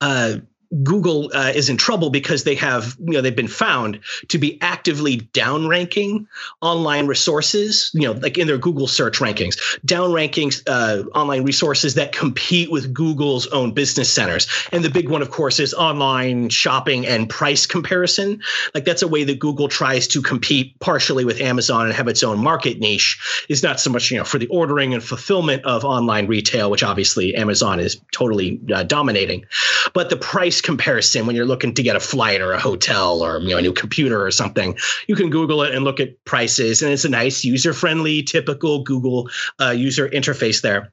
Uh, 0.00 0.38
Google 0.82 1.30
uh, 1.34 1.52
is 1.54 1.70
in 1.70 1.78
trouble 1.78 2.10
because 2.10 2.44
they 2.44 2.54
have, 2.54 2.96
you 3.00 3.14
know, 3.14 3.22
they've 3.22 3.34
been 3.34 3.48
found 3.48 4.00
to 4.28 4.38
be 4.38 4.60
actively 4.60 5.18
downranking 5.18 6.26
online 6.60 7.06
resources, 7.06 7.90
you 7.94 8.02
know, 8.02 8.12
like 8.12 8.36
in 8.36 8.46
their 8.46 8.58
Google 8.58 8.86
search 8.86 9.18
rankings, 9.18 9.56
downranking 9.86 10.62
uh, 10.66 11.08
online 11.16 11.44
resources 11.44 11.94
that 11.94 12.12
compete 12.12 12.70
with 12.70 12.92
Google's 12.92 13.46
own 13.46 13.72
business 13.72 14.12
centers. 14.12 14.46
And 14.70 14.84
the 14.84 14.90
big 14.90 15.08
one, 15.08 15.22
of 15.22 15.30
course, 15.30 15.58
is 15.58 15.72
online 15.72 16.50
shopping 16.50 17.06
and 17.06 17.30
price 17.30 17.64
comparison. 17.64 18.42
Like 18.74 18.84
that's 18.84 19.02
a 19.02 19.08
way 19.08 19.24
that 19.24 19.38
Google 19.38 19.68
tries 19.68 20.06
to 20.08 20.20
compete 20.20 20.78
partially 20.80 21.24
with 21.24 21.40
Amazon 21.40 21.86
and 21.86 21.94
have 21.94 22.08
its 22.08 22.22
own 22.22 22.38
market 22.38 22.78
niche. 22.78 23.18
Is 23.48 23.62
not 23.62 23.80
so 23.80 23.90
much, 23.90 24.10
you 24.10 24.18
know, 24.18 24.24
for 24.24 24.38
the 24.38 24.46
ordering 24.48 24.92
and 24.92 25.02
fulfillment 25.02 25.64
of 25.64 25.84
online 25.84 26.26
retail, 26.26 26.70
which 26.70 26.82
obviously 26.82 27.34
Amazon 27.34 27.80
is 27.80 27.98
totally 28.12 28.60
uh, 28.74 28.82
dominating, 28.82 29.46
but 29.94 30.10
the 30.10 30.16
price 30.16 30.57
price 30.58 30.66
comparison 30.66 31.26
when 31.26 31.36
you're 31.36 31.46
looking 31.46 31.74
to 31.74 31.82
get 31.82 31.96
a 31.96 32.00
flight 32.00 32.40
or 32.40 32.52
a 32.52 32.58
hotel 32.58 33.22
or 33.22 33.40
you 33.40 33.50
know 33.50 33.58
a 33.58 33.62
new 33.62 33.72
computer 33.72 34.24
or 34.24 34.30
something. 34.30 34.76
You 35.06 35.16
can 35.16 35.30
Google 35.30 35.62
it 35.62 35.74
and 35.74 35.84
look 35.84 36.00
at 36.00 36.24
prices, 36.24 36.82
and 36.82 36.92
it's 36.92 37.04
a 37.04 37.08
nice 37.08 37.44
user 37.44 37.72
friendly, 37.72 38.22
typical 38.22 38.82
Google 38.82 39.28
uh, 39.60 39.70
user 39.70 40.08
interface 40.08 40.62
there. 40.62 40.92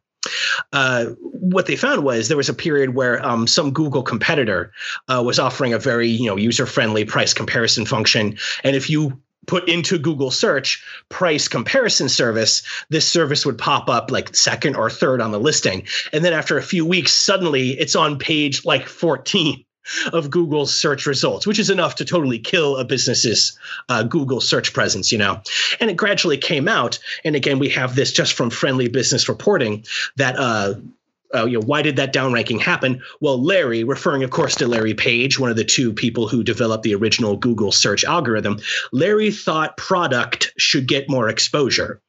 uh, 0.73 1.05
what 1.21 1.65
they 1.65 1.75
found 1.75 2.03
was 2.03 2.27
there 2.27 2.37
was 2.37 2.49
a 2.49 2.53
period 2.53 2.95
where 2.95 3.23
um, 3.25 3.47
some 3.47 3.71
Google 3.71 4.03
competitor 4.03 4.71
uh, 5.07 5.21
was 5.23 5.39
offering 5.39 5.73
a 5.73 5.79
very 5.79 6.09
you 6.09 6.27
know 6.27 6.37
user 6.37 6.65
friendly 6.65 7.05
price 7.05 7.33
comparison 7.33 7.85
function, 7.85 8.37
and 8.63 8.75
if 8.75 8.89
you 8.89 9.21
put 9.47 9.67
into 9.69 9.97
Google 9.97 10.31
search 10.31 10.83
price 11.09 11.47
comparison 11.47 12.09
service, 12.09 12.63
this 12.89 13.07
service 13.07 13.45
would 13.45 13.57
pop 13.57 13.89
up 13.89 14.11
like 14.11 14.35
second 14.35 14.75
or 14.75 14.89
third 14.89 15.21
on 15.21 15.31
the 15.31 15.39
listing. 15.39 15.87
And 16.13 16.23
then 16.23 16.33
after 16.33 16.57
a 16.57 16.63
few 16.63 16.85
weeks, 16.85 17.13
suddenly 17.13 17.71
it's 17.71 17.95
on 17.95 18.17
page 18.17 18.65
like 18.65 18.87
14 18.87 19.63
of 20.13 20.29
Google's 20.29 20.75
search 20.75 21.05
results, 21.05 21.45
which 21.45 21.59
is 21.59 21.69
enough 21.69 21.95
to 21.95 22.05
totally 22.05 22.39
kill 22.39 22.77
a 22.77 22.85
business's 22.85 23.57
uh, 23.89 24.03
Google 24.03 24.41
search 24.41 24.73
presence, 24.73 25.11
you 25.11 25.17
know. 25.17 25.41
And 25.79 25.89
it 25.89 25.97
gradually 25.97 26.37
came 26.37 26.67
out. 26.67 26.97
And 27.23 27.35
again, 27.35 27.59
we 27.59 27.69
have 27.69 27.95
this 27.95 28.11
just 28.11 28.33
from 28.33 28.49
friendly 28.49 28.87
business 28.87 29.29
reporting 29.29 29.85
that 30.15 30.37
uh, 30.37 30.75
uh, 31.33 31.45
you 31.45 31.59
know, 31.59 31.65
why 31.65 31.81
did 31.81 31.95
that 31.95 32.13
downranking 32.13 32.59
happen? 32.59 33.01
Well, 33.19 33.41
Larry, 33.41 33.83
referring 33.83 34.23
of 34.23 34.31
course 34.31 34.55
to 34.55 34.67
Larry 34.67 34.93
Page, 34.93 35.39
one 35.39 35.49
of 35.49 35.55
the 35.55 35.63
two 35.63 35.93
people 35.93 36.27
who 36.27 36.43
developed 36.43 36.83
the 36.83 36.95
original 36.95 37.35
Google 37.35 37.71
search 37.71 38.03
algorithm, 38.03 38.59
Larry 38.91 39.31
thought 39.31 39.77
product 39.77 40.53
should 40.57 40.87
get 40.87 41.09
more 41.09 41.29
exposure. 41.29 42.01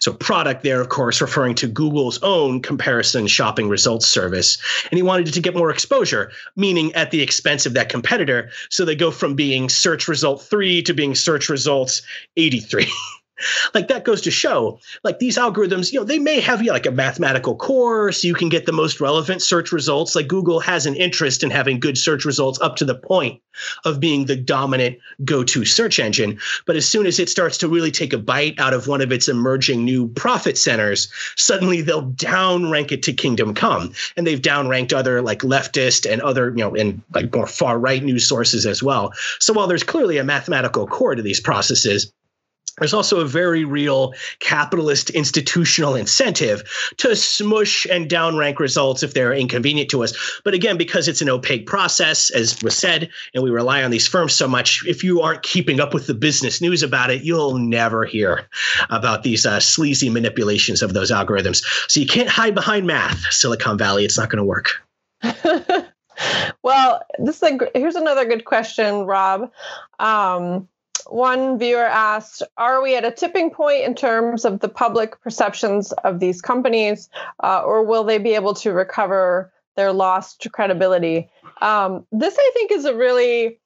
So, 0.00 0.12
product 0.12 0.62
there, 0.62 0.80
of 0.80 0.88
course, 0.88 1.20
referring 1.20 1.54
to 1.56 1.68
Google's 1.68 2.18
own 2.22 2.60
comparison 2.60 3.26
shopping 3.26 3.68
results 3.68 4.06
service. 4.06 4.58
And 4.90 4.98
he 4.98 5.02
wanted 5.02 5.28
it 5.28 5.32
to 5.32 5.40
get 5.40 5.54
more 5.54 5.70
exposure, 5.70 6.32
meaning 6.56 6.94
at 6.94 7.10
the 7.10 7.22
expense 7.22 7.66
of 7.66 7.74
that 7.74 7.88
competitor. 7.88 8.50
So 8.70 8.84
they 8.84 8.96
go 8.96 9.10
from 9.10 9.34
being 9.34 9.68
search 9.68 10.08
result 10.08 10.42
three 10.42 10.82
to 10.82 10.94
being 10.94 11.14
search 11.14 11.48
results 11.48 12.02
83. 12.36 12.90
like 13.74 13.88
that 13.88 14.04
goes 14.04 14.22
to 14.22 14.30
show 14.30 14.78
like 15.04 15.18
these 15.18 15.36
algorithms 15.36 15.92
you 15.92 15.98
know 15.98 16.04
they 16.04 16.18
may 16.18 16.40
have 16.40 16.60
you 16.60 16.68
know, 16.68 16.72
like 16.72 16.86
a 16.86 16.90
mathematical 16.90 17.54
core 17.56 18.12
so 18.12 18.26
you 18.26 18.34
can 18.34 18.48
get 18.48 18.66
the 18.66 18.72
most 18.72 19.00
relevant 19.00 19.42
search 19.42 19.72
results. 19.72 20.14
Like 20.14 20.28
google 20.28 20.60
has 20.60 20.86
an 20.86 20.94
interest 20.94 21.42
in 21.42 21.50
having 21.50 21.80
good 21.80 21.98
search 21.98 22.24
results 22.24 22.60
up 22.60 22.76
to 22.76 22.84
the 22.84 22.94
point 22.94 23.40
of 23.84 24.00
being 24.00 24.26
the 24.26 24.36
dominant 24.36 24.98
go-to 25.24 25.64
search 25.64 25.98
engine. 25.98 26.38
But 26.66 26.76
as 26.76 26.88
soon 26.88 27.06
as 27.06 27.18
it 27.18 27.28
starts 27.28 27.56
to 27.58 27.68
really 27.68 27.90
take 27.90 28.12
a 28.12 28.18
bite 28.18 28.58
out 28.58 28.74
of 28.74 28.86
one 28.86 29.00
of 29.00 29.12
its 29.12 29.28
emerging 29.28 29.84
new 29.84 30.08
profit 30.08 30.58
centers 30.58 31.12
suddenly 31.36 31.82
they'll 31.82 32.10
downrank 32.12 32.92
it 32.92 33.02
to 33.04 33.12
kingdom 33.12 33.54
come. 33.54 33.92
And 34.16 34.26
they've 34.26 34.40
downranked 34.40 34.92
other 34.92 35.22
like 35.22 35.40
leftist 35.40 36.10
and 36.10 36.22
other 36.22 36.50
you 36.50 36.56
know 36.56 36.74
and 36.74 37.02
like 37.14 37.34
more 37.34 37.46
far 37.46 37.78
right 37.78 38.02
news 38.02 38.26
sources 38.26 38.66
as 38.66 38.82
well. 38.82 39.12
So 39.40 39.52
while 39.52 39.66
there's 39.66 39.82
clearly 39.82 40.18
a 40.18 40.24
mathematical 40.24 40.86
core 40.86 41.14
to 41.14 41.22
these 41.22 41.40
processes 41.40 42.12
there's 42.78 42.94
also 42.94 43.20
a 43.20 43.24
very 43.24 43.64
real 43.64 44.14
capitalist 44.38 45.10
institutional 45.10 45.94
incentive 45.94 46.62
to 46.98 47.16
smush 47.16 47.86
and 47.86 48.08
downrank 48.08 48.58
results 48.58 49.02
if 49.02 49.14
they're 49.14 49.32
inconvenient 49.32 49.90
to 49.90 50.04
us. 50.04 50.40
But 50.44 50.54
again, 50.54 50.76
because 50.76 51.08
it's 51.08 51.22
an 51.22 51.28
opaque 51.28 51.66
process, 51.66 52.30
as 52.30 52.62
was 52.62 52.76
said, 52.76 53.10
and 53.34 53.42
we 53.42 53.50
rely 53.50 53.82
on 53.82 53.90
these 53.90 54.06
firms 54.06 54.34
so 54.34 54.46
much, 54.46 54.84
if 54.86 55.02
you 55.02 55.22
aren't 55.22 55.42
keeping 55.42 55.80
up 55.80 55.94
with 55.94 56.06
the 56.06 56.14
business 56.14 56.60
news 56.60 56.82
about 56.82 57.10
it, 57.10 57.22
you'll 57.22 57.58
never 57.58 58.04
hear 58.04 58.48
about 58.90 59.22
these 59.22 59.46
uh, 59.46 59.60
sleazy 59.60 60.10
manipulations 60.10 60.82
of 60.82 60.92
those 60.92 61.10
algorithms. 61.10 61.64
So 61.88 62.00
you 62.00 62.06
can't 62.06 62.28
hide 62.28 62.54
behind 62.54 62.86
math, 62.86 63.32
Silicon 63.32 63.78
Valley. 63.78 64.04
It's 64.04 64.18
not 64.18 64.30
going 64.30 64.38
to 64.38 64.44
work. 64.44 64.82
well, 66.62 67.02
this 67.18 67.42
is 67.42 67.42
a, 67.42 67.58
here's 67.74 67.96
another 67.96 68.24
good 68.24 68.44
question, 68.44 69.06
Rob. 69.06 69.50
Um, 69.98 70.68
one 71.08 71.58
viewer 71.58 71.84
asked 71.84 72.42
Are 72.56 72.82
we 72.82 72.96
at 72.96 73.04
a 73.04 73.10
tipping 73.10 73.50
point 73.50 73.84
in 73.84 73.94
terms 73.94 74.44
of 74.44 74.60
the 74.60 74.68
public 74.68 75.20
perceptions 75.20 75.92
of 76.04 76.20
these 76.20 76.42
companies, 76.42 77.08
uh, 77.42 77.62
or 77.62 77.84
will 77.84 78.04
they 78.04 78.18
be 78.18 78.34
able 78.34 78.54
to 78.54 78.72
recover 78.72 79.52
their 79.76 79.92
lost 79.92 80.46
credibility? 80.52 81.28
Um, 81.60 82.06
this, 82.12 82.36
I 82.38 82.50
think, 82.54 82.72
is 82.72 82.84
a 82.84 82.94
really 82.94 83.58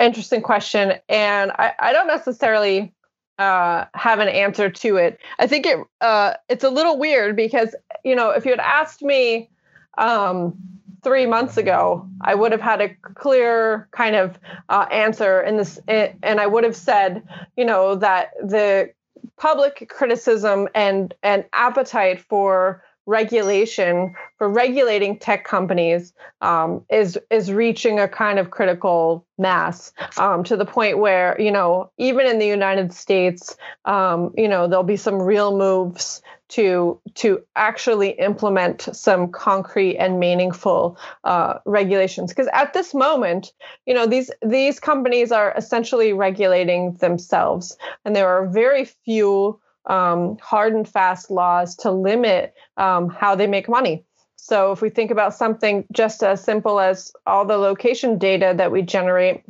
interesting 0.00 0.42
question, 0.42 0.94
and 1.08 1.52
I, 1.52 1.72
I 1.78 1.92
don't 1.92 2.06
necessarily 2.06 2.92
uh, 3.38 3.86
have 3.94 4.20
an 4.20 4.28
answer 4.28 4.70
to 4.70 4.96
it. 4.96 5.18
I 5.38 5.46
think 5.46 5.66
it 5.66 5.78
uh, 6.00 6.34
it's 6.48 6.64
a 6.64 6.70
little 6.70 6.98
weird 6.98 7.36
because 7.36 7.74
you 8.04 8.14
know 8.14 8.30
if 8.30 8.44
you 8.44 8.52
had 8.52 8.60
asked 8.60 9.02
me 9.02 9.50
um, 9.98 10.56
three 11.04 11.26
months 11.26 11.56
ago, 11.56 12.08
I 12.20 12.34
would 12.34 12.50
have 12.52 12.60
had 12.60 12.80
a 12.80 12.94
clear 13.14 13.88
kind 13.92 14.16
of 14.16 14.38
uh, 14.68 14.86
answer 14.90 15.42
in 15.42 15.58
this, 15.58 15.78
and 15.86 16.40
I 16.40 16.46
would 16.46 16.64
have 16.64 16.74
said, 16.74 17.22
you 17.56 17.64
know, 17.64 17.94
that 17.96 18.30
the 18.42 18.90
public 19.36 19.88
criticism 19.88 20.68
and 20.74 21.14
and 21.22 21.44
appetite 21.52 22.20
for 22.20 22.82
regulation 23.06 24.14
for 24.38 24.48
regulating 24.48 25.18
tech 25.18 25.44
companies 25.44 26.12
um, 26.40 26.84
is 26.90 27.18
is 27.30 27.52
reaching 27.52 28.00
a 28.00 28.08
kind 28.08 28.38
of 28.38 28.50
critical 28.50 29.26
mass 29.38 29.92
um, 30.16 30.44
to 30.44 30.56
the 30.56 30.64
point 30.64 30.98
where 30.98 31.40
you 31.40 31.50
know 31.50 31.90
even 31.98 32.26
in 32.26 32.38
the 32.38 32.46
United 32.46 32.92
States, 32.92 33.56
um, 33.84 34.32
you 34.36 34.48
know 34.48 34.66
there'll 34.66 34.84
be 34.84 34.96
some 34.96 35.20
real 35.20 35.56
moves 35.56 36.22
to 36.48 37.00
to 37.14 37.42
actually 37.56 38.10
implement 38.10 38.88
some 38.92 39.30
concrete 39.30 39.96
and 39.96 40.20
meaningful 40.20 40.98
uh, 41.24 41.58
regulations. 41.64 42.30
Because 42.30 42.48
at 42.52 42.72
this 42.72 42.94
moment 42.94 43.52
you 43.86 43.94
know 43.94 44.06
these 44.06 44.30
these 44.40 44.80
companies 44.80 45.30
are 45.32 45.52
essentially 45.56 46.12
regulating 46.12 46.94
themselves 46.94 47.76
and 48.04 48.16
there 48.16 48.28
are 48.28 48.46
very 48.46 48.84
few 48.84 49.60
um, 49.86 50.36
hard 50.40 50.74
and 50.74 50.88
fast 50.88 51.30
laws 51.30 51.76
to 51.76 51.90
limit 51.90 52.54
um, 52.76 53.08
how 53.08 53.34
they 53.34 53.46
make 53.46 53.68
money 53.68 54.04
so 54.36 54.72
if 54.72 54.82
we 54.82 54.90
think 54.90 55.10
about 55.10 55.34
something 55.34 55.86
just 55.92 56.22
as 56.22 56.42
simple 56.44 56.80
as 56.80 57.12
all 57.26 57.44
the 57.44 57.56
location 57.56 58.18
data 58.18 58.54
that 58.56 58.70
we 58.70 58.82
generate 58.82 59.42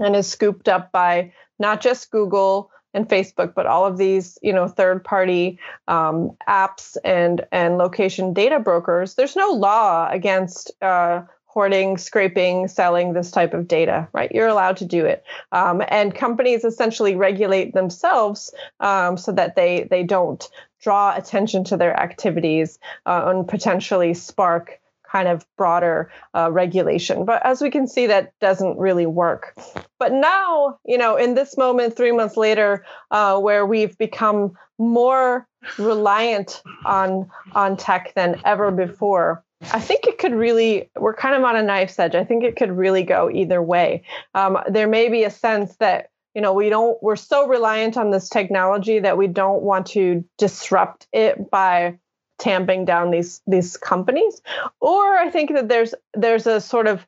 and 0.00 0.16
is 0.16 0.26
scooped 0.26 0.68
up 0.68 0.90
by 0.92 1.32
not 1.58 1.80
just 1.80 2.10
google 2.10 2.70
and 2.94 3.08
Facebook, 3.08 3.54
but 3.54 3.66
all 3.66 3.86
of 3.86 3.96
these, 3.96 4.38
you 4.42 4.52
know, 4.52 4.68
third-party 4.68 5.58
um, 5.88 6.30
apps 6.48 6.96
and 7.04 7.44
and 7.50 7.78
location 7.78 8.32
data 8.32 8.58
brokers. 8.58 9.14
There's 9.14 9.36
no 9.36 9.48
law 9.50 10.08
against 10.10 10.70
uh, 10.82 11.22
hoarding, 11.52 11.98
scraping, 11.98 12.66
selling 12.66 13.12
this 13.12 13.30
type 13.30 13.52
of 13.52 13.68
data, 13.68 14.08
right? 14.14 14.32
You're 14.32 14.48
allowed 14.48 14.78
to 14.78 14.86
do 14.86 15.04
it, 15.04 15.22
um, 15.52 15.82
and 15.88 16.14
companies 16.14 16.64
essentially 16.64 17.14
regulate 17.14 17.74
themselves 17.74 18.54
um, 18.80 19.18
so 19.18 19.32
that 19.32 19.54
they 19.54 19.86
they 19.90 20.02
don't 20.02 20.48
draw 20.80 21.14
attention 21.14 21.64
to 21.64 21.76
their 21.76 21.94
activities 21.98 22.78
uh, 23.04 23.24
and 23.26 23.46
potentially 23.46 24.14
spark 24.14 24.80
kind 25.12 25.28
of 25.28 25.46
broader 25.58 26.10
uh, 26.34 26.50
regulation. 26.50 27.26
But 27.26 27.44
as 27.44 27.60
we 27.60 27.70
can 27.70 27.86
see, 27.86 28.06
that 28.06 28.32
doesn't 28.40 28.78
really 28.78 29.04
work. 29.04 29.54
But 29.98 30.12
now, 30.12 30.78
you 30.86 30.96
know, 30.96 31.16
in 31.16 31.34
this 31.34 31.58
moment, 31.58 31.94
three 31.94 32.12
months 32.12 32.38
later, 32.38 32.84
uh, 33.10 33.38
where 33.38 33.66
we've 33.66 33.96
become 33.98 34.56
more 34.78 35.46
reliant 35.78 36.62
on 36.84 37.30
on 37.54 37.76
tech 37.76 38.14
than 38.14 38.40
ever 38.44 38.70
before. 38.70 39.44
I 39.72 39.80
think 39.80 40.06
it 40.06 40.18
could 40.18 40.34
really, 40.34 40.90
we're 40.96 41.14
kind 41.14 41.34
of 41.34 41.44
on 41.44 41.56
a 41.56 41.62
knife's 41.62 41.98
edge. 41.98 42.14
I 42.14 42.24
think 42.24 42.44
it 42.44 42.56
could 42.56 42.72
really 42.72 43.02
go 43.02 43.30
either 43.30 43.62
way. 43.62 44.02
Um, 44.34 44.58
there 44.68 44.88
may 44.88 45.08
be 45.08 45.24
a 45.24 45.30
sense 45.30 45.76
that 45.76 46.10
you 46.34 46.40
know 46.40 46.52
we 46.52 46.68
don't 46.68 47.00
we're 47.02 47.16
so 47.16 47.46
reliant 47.46 47.96
on 47.96 48.10
this 48.10 48.28
technology 48.28 48.98
that 48.98 49.18
we 49.18 49.26
don't 49.26 49.62
want 49.62 49.86
to 49.88 50.24
disrupt 50.38 51.06
it 51.12 51.50
by 51.50 51.98
tamping 52.38 52.84
down 52.84 53.10
these 53.10 53.40
these 53.46 53.76
companies 53.76 54.40
or 54.80 55.18
i 55.18 55.30
think 55.30 55.52
that 55.52 55.68
there's 55.68 55.94
there's 56.14 56.46
a 56.46 56.60
sort 56.60 56.86
of 56.86 57.06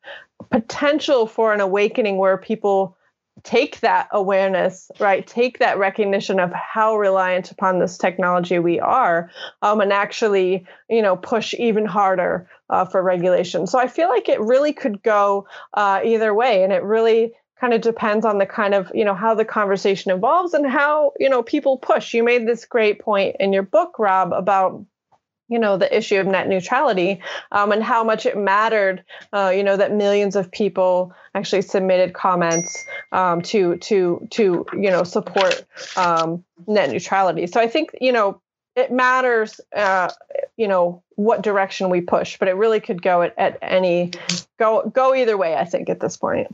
potential 0.50 1.26
for 1.26 1.52
an 1.52 1.60
awakening 1.60 2.18
where 2.18 2.36
people 2.36 2.96
take 3.44 3.80
that 3.80 4.08
awareness 4.10 4.90
right? 4.98 5.26
Take 5.26 5.58
that 5.58 5.78
recognition 5.78 6.40
of 6.40 6.52
how 6.52 6.96
reliant 6.96 7.50
upon 7.50 7.78
this 7.78 7.98
technology 7.98 8.58
we 8.58 8.80
are 8.80 9.30
um, 9.62 9.80
and 9.80 9.92
actually 9.92 10.66
you 10.88 11.02
know 11.02 11.16
push 11.16 11.54
even 11.54 11.86
harder 11.86 12.48
uh, 12.70 12.84
for 12.84 13.02
regulation. 13.02 13.66
So 13.66 13.78
i 13.78 13.86
feel 13.86 14.08
like 14.08 14.28
it 14.28 14.40
really 14.40 14.72
could 14.72 15.02
go 15.02 15.46
uh, 15.74 16.00
either 16.04 16.34
way 16.34 16.64
and 16.64 16.72
it 16.72 16.82
really 16.82 17.32
kind 17.60 17.72
of 17.72 17.80
depends 17.80 18.26
on 18.26 18.38
the 18.38 18.46
kind 18.46 18.74
of 18.74 18.90
you 18.94 19.04
know 19.04 19.14
how 19.14 19.34
the 19.34 19.44
conversation 19.44 20.10
evolves 20.10 20.54
and 20.54 20.66
how 20.66 21.12
you 21.18 21.28
know 21.28 21.42
people 21.42 21.78
push. 21.78 22.14
You 22.14 22.22
made 22.22 22.46
this 22.46 22.64
great 22.64 23.00
point 23.00 23.36
in 23.40 23.52
your 23.52 23.62
book 23.62 23.98
rob 23.98 24.32
about 24.32 24.84
you 25.48 25.58
know 25.58 25.76
the 25.76 25.96
issue 25.96 26.18
of 26.18 26.26
net 26.26 26.48
neutrality 26.48 27.20
um, 27.52 27.70
and 27.72 27.82
how 27.82 28.02
much 28.02 28.26
it 28.26 28.36
mattered 28.36 29.04
uh, 29.32 29.52
you 29.54 29.62
know 29.62 29.76
that 29.76 29.92
millions 29.92 30.36
of 30.36 30.50
people 30.50 31.12
actually 31.34 31.62
submitted 31.62 32.14
comments 32.14 32.84
um, 33.14 33.40
to 33.42 33.76
to 33.78 34.26
to 34.30 34.66
you 34.74 34.90
know 34.90 35.04
support 35.04 35.64
um, 35.96 36.44
net 36.66 36.90
neutrality. 36.90 37.46
So 37.46 37.60
i 37.60 37.68
think 37.68 37.90
you 38.00 38.12
know 38.12 38.40
it 38.76 38.90
matters 38.90 39.60
uh, 39.74 40.10
you 40.56 40.68
know 40.68 41.02
what 41.16 41.42
direction 41.42 41.90
we 41.90 42.00
push 42.00 42.38
but 42.38 42.48
it 42.48 42.56
really 42.56 42.80
could 42.80 43.00
go 43.00 43.22
at, 43.22 43.34
at 43.38 43.58
any 43.62 44.10
go 44.58 44.90
go 44.92 45.14
either 45.14 45.36
way 45.36 45.54
i 45.54 45.64
think 45.64 45.88
at 45.88 46.00
this 46.00 46.16
point 46.16 46.48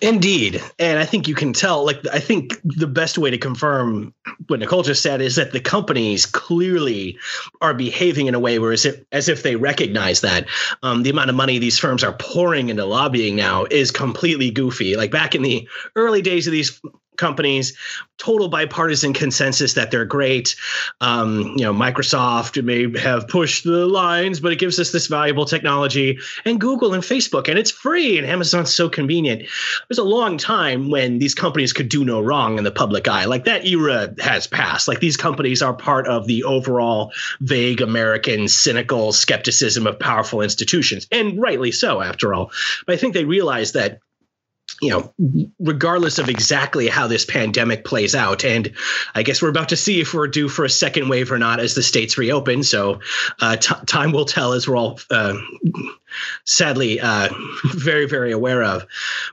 Indeed. 0.00 0.62
And 0.78 0.98
I 0.98 1.04
think 1.04 1.26
you 1.26 1.34
can 1.34 1.52
tell, 1.52 1.84
like, 1.84 2.00
I 2.12 2.18
think 2.18 2.60
the 2.64 2.86
best 2.86 3.18
way 3.18 3.30
to 3.30 3.38
confirm 3.38 4.14
what 4.46 4.60
Nicole 4.60 4.82
just 4.82 5.02
said 5.02 5.20
is 5.20 5.36
that 5.36 5.52
the 5.52 5.60
companies 5.60 6.26
clearly 6.26 7.18
are 7.60 7.74
behaving 7.74 8.26
in 8.26 8.34
a 8.34 8.40
way 8.40 8.58
where 8.58 8.72
as 8.72 8.84
if, 8.84 9.00
as 9.12 9.28
if 9.28 9.42
they 9.42 9.56
recognize 9.56 10.20
that 10.20 10.46
um, 10.82 11.02
the 11.02 11.10
amount 11.10 11.30
of 11.30 11.36
money 11.36 11.58
these 11.58 11.78
firms 11.78 12.04
are 12.04 12.12
pouring 12.14 12.68
into 12.68 12.84
lobbying 12.84 13.36
now 13.36 13.64
is 13.70 13.90
completely 13.90 14.50
goofy. 14.50 14.96
Like 14.96 15.10
back 15.10 15.34
in 15.34 15.42
the 15.42 15.68
early 15.96 16.22
days 16.22 16.46
of 16.46 16.52
these 16.52 16.80
companies, 17.18 17.76
total 18.18 18.48
bipartisan 18.48 19.12
consensus 19.12 19.74
that 19.74 19.90
they're 19.90 20.04
great. 20.04 20.56
Um, 21.00 21.54
you 21.56 21.64
know, 21.64 21.72
Microsoft 21.72 22.62
may 22.62 22.98
have 22.98 23.28
pushed 23.28 23.64
the 23.64 23.86
lines, 23.86 24.40
but 24.40 24.52
it 24.52 24.58
gives 24.58 24.78
us 24.80 24.90
this 24.90 25.06
valuable 25.06 25.44
technology, 25.44 26.18
and 26.44 26.60
Google 26.60 26.94
and 26.94 27.02
Facebook, 27.02 27.48
and 27.48 27.58
it's 27.58 27.70
free, 27.70 28.18
and 28.18 28.26
Amazon's 28.26 28.74
so 28.74 28.88
convenient. 28.88 29.42
There's 29.88 29.98
a 29.98 30.04
long 30.04 30.38
time 30.38 30.90
when 30.90 31.18
these 31.18 31.34
companies 31.34 31.72
could 31.72 31.88
do 31.88 32.04
no 32.04 32.20
wrong 32.20 32.58
in 32.58 32.64
the 32.64 32.70
public 32.72 33.06
eye. 33.06 33.24
Like 33.26 33.44
that 33.44 33.66
era 33.66 34.14
has 34.20 34.46
passed. 34.46 34.88
Like 34.88 35.00
these 35.00 35.16
companies 35.16 35.62
are 35.62 35.74
part 35.74 36.08
of 36.08 36.26
the 36.26 36.44
overall 36.44 37.12
vague 37.40 37.80
American 37.80 38.48
cynical 38.48 39.12
skepticism 39.12 39.86
of 39.86 39.98
powerful 39.98 40.40
institutions, 40.40 41.06
and 41.12 41.40
rightly 41.40 41.72
so, 41.72 42.00
after 42.00 42.34
all. 42.34 42.50
But 42.86 42.94
I 42.94 42.96
think 42.98 43.14
they 43.14 43.24
realize 43.24 43.72
that 43.72 44.00
you 44.80 44.90
know, 44.90 45.12
regardless 45.58 46.18
of 46.18 46.28
exactly 46.28 46.88
how 46.88 47.06
this 47.06 47.24
pandemic 47.24 47.84
plays 47.84 48.14
out. 48.14 48.44
And 48.44 48.72
I 49.14 49.22
guess 49.22 49.42
we're 49.42 49.48
about 49.48 49.70
to 49.70 49.76
see 49.76 50.00
if 50.00 50.14
we're 50.14 50.28
due 50.28 50.48
for 50.48 50.64
a 50.64 50.70
second 50.70 51.08
wave 51.08 51.32
or 51.32 51.38
not 51.38 51.58
as 51.58 51.74
the 51.74 51.82
states 51.82 52.16
reopen. 52.16 52.62
So 52.62 53.00
uh, 53.40 53.56
t- 53.56 53.74
time 53.86 54.12
will 54.12 54.24
tell 54.24 54.52
as 54.52 54.68
we're 54.68 54.76
all 54.76 55.00
uh, 55.10 55.36
sadly 56.44 57.00
uh, 57.00 57.28
very, 57.64 58.06
very 58.06 58.30
aware 58.30 58.62
of. 58.62 58.86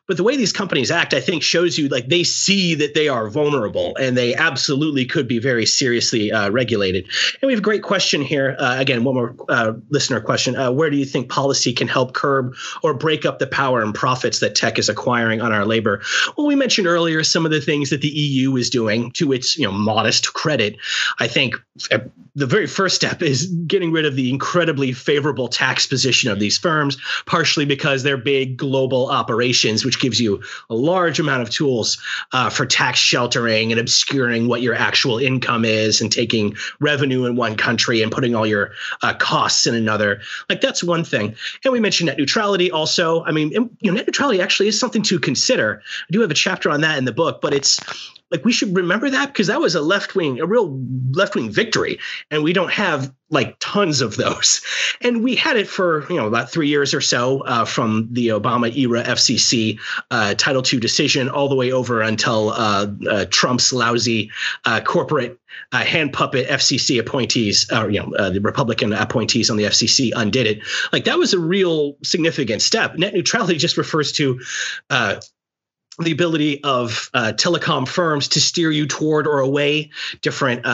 But 0.07 0.17
the 0.17 0.23
way 0.23 0.35
these 0.35 0.53
companies 0.53 0.89
act, 0.89 1.13
I 1.13 1.21
think, 1.21 1.43
shows 1.43 1.77
you 1.77 1.89
like 1.89 2.07
they 2.07 2.23
see 2.23 2.73
that 2.75 2.95
they 2.95 3.07
are 3.07 3.29
vulnerable 3.29 3.95
and 3.97 4.17
they 4.17 4.33
absolutely 4.35 5.05
could 5.05 5.27
be 5.27 5.39
very 5.39 5.65
seriously 5.65 6.31
uh, 6.31 6.49
regulated. 6.49 7.05
And 7.41 7.47
we 7.47 7.53
have 7.53 7.59
a 7.59 7.63
great 7.63 7.83
question 7.83 8.21
here. 8.21 8.55
Uh, 8.57 8.77
again, 8.79 9.03
one 9.03 9.15
more 9.15 9.35
uh, 9.49 9.73
listener 9.89 10.21
question. 10.21 10.55
where 10.75 10.89
do 10.89 10.97
you 10.97 11.05
think 11.05 11.29
policy 11.29 11.71
can 11.73 11.87
help 11.87 12.13
curb 12.13 12.55
or 12.81 12.93
break 12.93 13.25
up 13.25 13.37
the 13.37 13.47
power 13.47 13.81
and 13.81 13.93
profits 13.93 14.39
that 14.39 14.55
tech 14.55 14.79
is 14.79 14.89
acquiring? 14.89 15.34
On 15.41 15.51
our 15.51 15.65
labor. 15.65 16.01
Well, 16.37 16.47
we 16.47 16.55
mentioned 16.55 16.87
earlier 16.87 17.23
some 17.23 17.45
of 17.45 17.51
the 17.51 17.61
things 17.61 17.89
that 17.89 18.01
the 18.01 18.09
EU 18.09 18.55
is 18.55 18.69
doing 18.69 19.11
to 19.11 19.31
its 19.31 19.57
you 19.57 19.65
know 19.65 19.71
modest 19.71 20.33
credit. 20.33 20.77
I 21.19 21.27
think 21.27 21.55
uh, 21.91 21.99
the 22.35 22.45
very 22.45 22.67
first 22.67 22.95
step 22.95 23.21
is 23.21 23.47
getting 23.67 23.91
rid 23.91 24.05
of 24.05 24.15
the 24.15 24.29
incredibly 24.29 24.91
favorable 24.91 25.47
tax 25.47 25.85
position 25.85 26.29
of 26.29 26.39
these 26.39 26.57
firms, 26.57 26.97
partially 27.25 27.65
because 27.65 28.03
they're 28.03 28.17
big 28.17 28.57
global 28.57 29.09
operations, 29.09 29.85
which 29.85 30.01
gives 30.01 30.19
you 30.19 30.43
a 30.69 30.75
large 30.75 31.19
amount 31.19 31.41
of 31.41 31.49
tools 31.49 31.97
uh, 32.33 32.49
for 32.49 32.65
tax 32.65 32.99
sheltering 32.99 33.71
and 33.71 33.79
obscuring 33.79 34.47
what 34.47 34.61
your 34.61 34.75
actual 34.75 35.17
income 35.17 35.63
is 35.63 36.01
and 36.01 36.11
taking 36.11 36.55
revenue 36.81 37.25
in 37.25 37.37
one 37.37 37.55
country 37.55 38.01
and 38.01 38.11
putting 38.11 38.35
all 38.35 38.45
your 38.45 38.71
uh, 39.01 39.13
costs 39.13 39.65
in 39.65 39.73
another. 39.73 40.21
Like 40.49 40.59
that's 40.59 40.83
one 40.83 41.05
thing. 41.05 41.35
And 41.63 41.71
we 41.71 41.79
mentioned 41.79 42.07
net 42.07 42.17
neutrality 42.17 42.69
also. 42.69 43.23
I 43.23 43.31
mean, 43.31 43.51
you 43.51 43.69
know, 43.83 43.93
net 43.93 44.07
neutrality 44.07 44.41
actually 44.41 44.67
is 44.67 44.79
something 44.79 45.03
to 45.03 45.19
consider. 45.25 45.81
I 45.83 46.11
do 46.11 46.21
have 46.21 46.31
a 46.31 46.35
chapter 46.35 46.69
on 46.69 46.81
that 46.81 46.97
in 46.97 47.05
the 47.05 47.11
book, 47.11 47.41
but 47.41 47.53
it's 47.53 47.79
like 48.31 48.43
we 48.43 48.51
should 48.51 48.75
remember 48.75 49.09
that 49.09 49.27
because 49.27 49.47
that 49.47 49.61
was 49.61 49.75
a 49.75 49.81
left 49.81 50.15
wing, 50.15 50.39
a 50.39 50.45
real 50.45 50.81
left 51.11 51.35
wing 51.35 51.49
victory, 51.51 51.99
and 52.31 52.43
we 52.43 52.53
don't 52.53 52.71
have 52.71 53.13
like 53.29 53.57
tons 53.59 54.01
of 54.01 54.17
those. 54.17 54.61
And 55.01 55.23
we 55.23 55.35
had 55.35 55.57
it 55.57 55.67
for 55.67 56.09
you 56.09 56.15
know 56.15 56.25
about 56.25 56.49
three 56.49 56.67
years 56.67 56.93
or 56.93 57.01
so 57.01 57.41
uh, 57.41 57.65
from 57.65 58.07
the 58.11 58.29
Obama 58.29 58.75
era 58.75 59.03
FCC 59.03 59.77
uh, 60.09 60.33
Title 60.35 60.63
II 60.65 60.79
decision 60.79 61.29
all 61.29 61.49
the 61.49 61.55
way 61.55 61.71
over 61.71 62.01
until 62.01 62.51
uh, 62.51 62.87
uh 63.09 63.25
Trump's 63.29 63.73
lousy 63.73 64.31
uh, 64.63 64.81
corporate 64.81 65.37
uh, 65.71 65.83
hand 65.83 66.13
puppet 66.13 66.47
FCC 66.47 66.99
appointees, 66.99 67.71
or 67.71 67.89
you 67.89 68.01
know 68.01 68.29
the 68.29 68.41
Republican 68.41 68.93
appointees 68.93 69.49
on 69.49 69.57
the 69.57 69.65
FCC 69.65 70.11
undid 70.15 70.47
it. 70.47 70.59
Like 70.91 71.05
that 71.05 71.17
was 71.17 71.33
a 71.33 71.39
real 71.39 71.97
significant 72.03 72.61
step. 72.61 72.95
Net 72.97 73.13
neutrality 73.13 73.57
just 73.57 73.77
refers 73.77 74.11
to 74.13 74.39
uh, 74.89 75.19
the 75.99 76.11
ability 76.11 76.63
of 76.63 77.09
uh, 77.13 77.33
telecom 77.35 77.87
firms 77.87 78.29
to 78.29 78.41
steer 78.41 78.71
you 78.71 78.85
toward 78.85 79.27
or 79.27 79.39
away 79.39 79.91
different 80.21 80.65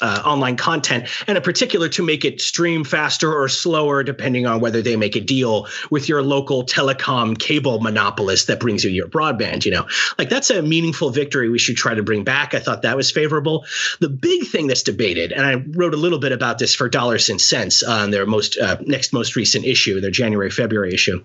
uh, 0.00 0.22
online 0.24 0.56
content, 0.56 1.08
and 1.26 1.36
in 1.36 1.42
particular 1.42 1.88
to 1.88 2.02
make 2.02 2.24
it 2.24 2.40
stream 2.40 2.84
faster 2.84 3.32
or 3.32 3.48
slower, 3.48 4.02
depending 4.02 4.46
on 4.46 4.60
whether 4.60 4.82
they 4.82 4.96
make 4.96 5.16
a 5.16 5.20
deal 5.20 5.66
with 5.90 6.08
your 6.08 6.22
local 6.22 6.64
telecom 6.64 7.38
cable 7.38 7.80
monopolist 7.80 8.46
that 8.46 8.60
brings 8.60 8.84
you 8.84 8.90
your 8.90 9.08
broadband. 9.08 9.64
You 9.64 9.72
know, 9.72 9.86
like 10.18 10.28
that's 10.28 10.50
a 10.50 10.62
meaningful 10.62 11.10
victory 11.10 11.48
we 11.48 11.58
should 11.58 11.76
try 11.76 11.94
to 11.94 12.02
bring 12.02 12.24
back. 12.24 12.54
I 12.54 12.60
thought 12.60 12.82
that 12.82 12.96
was 12.96 13.10
favorable. 13.10 13.64
The 14.00 14.08
big 14.08 14.46
thing 14.46 14.66
that's 14.66 14.82
debated, 14.82 15.32
and 15.32 15.46
I 15.46 15.64
wrote 15.76 15.94
a 15.94 15.98
little 15.98 16.18
bit 16.18 16.32
about 16.32 16.58
this 16.58 16.74
for 16.74 16.88
Dollars 16.88 17.28
and 17.28 17.40
Sense 17.40 17.82
on 17.82 18.10
their 18.10 18.26
most 18.26 18.58
uh, 18.58 18.76
next 18.80 19.12
most 19.12 19.36
recent 19.36 19.64
issue, 19.64 20.00
their 20.00 20.10
January 20.10 20.50
February 20.50 20.92
issue, 20.92 21.24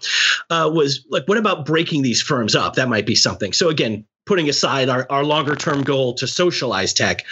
uh, 0.50 0.70
was 0.74 1.06
like, 1.10 1.28
what 1.28 1.38
about 1.38 1.66
breaking 1.66 2.04
these 2.04 2.22
firms 2.22 2.56
up? 2.56 2.76
That 2.76 2.90
might 2.90 3.06
be 3.06 3.16
something. 3.16 3.54
So 3.54 3.70
again, 3.70 4.06
putting 4.26 4.50
aside 4.50 4.90
our, 4.90 5.06
our 5.10 5.24
longer 5.24 5.56
term 5.56 5.84
goal 5.84 6.14
to 6.16 6.28
socialize 6.28 6.94
tech, 6.94 7.26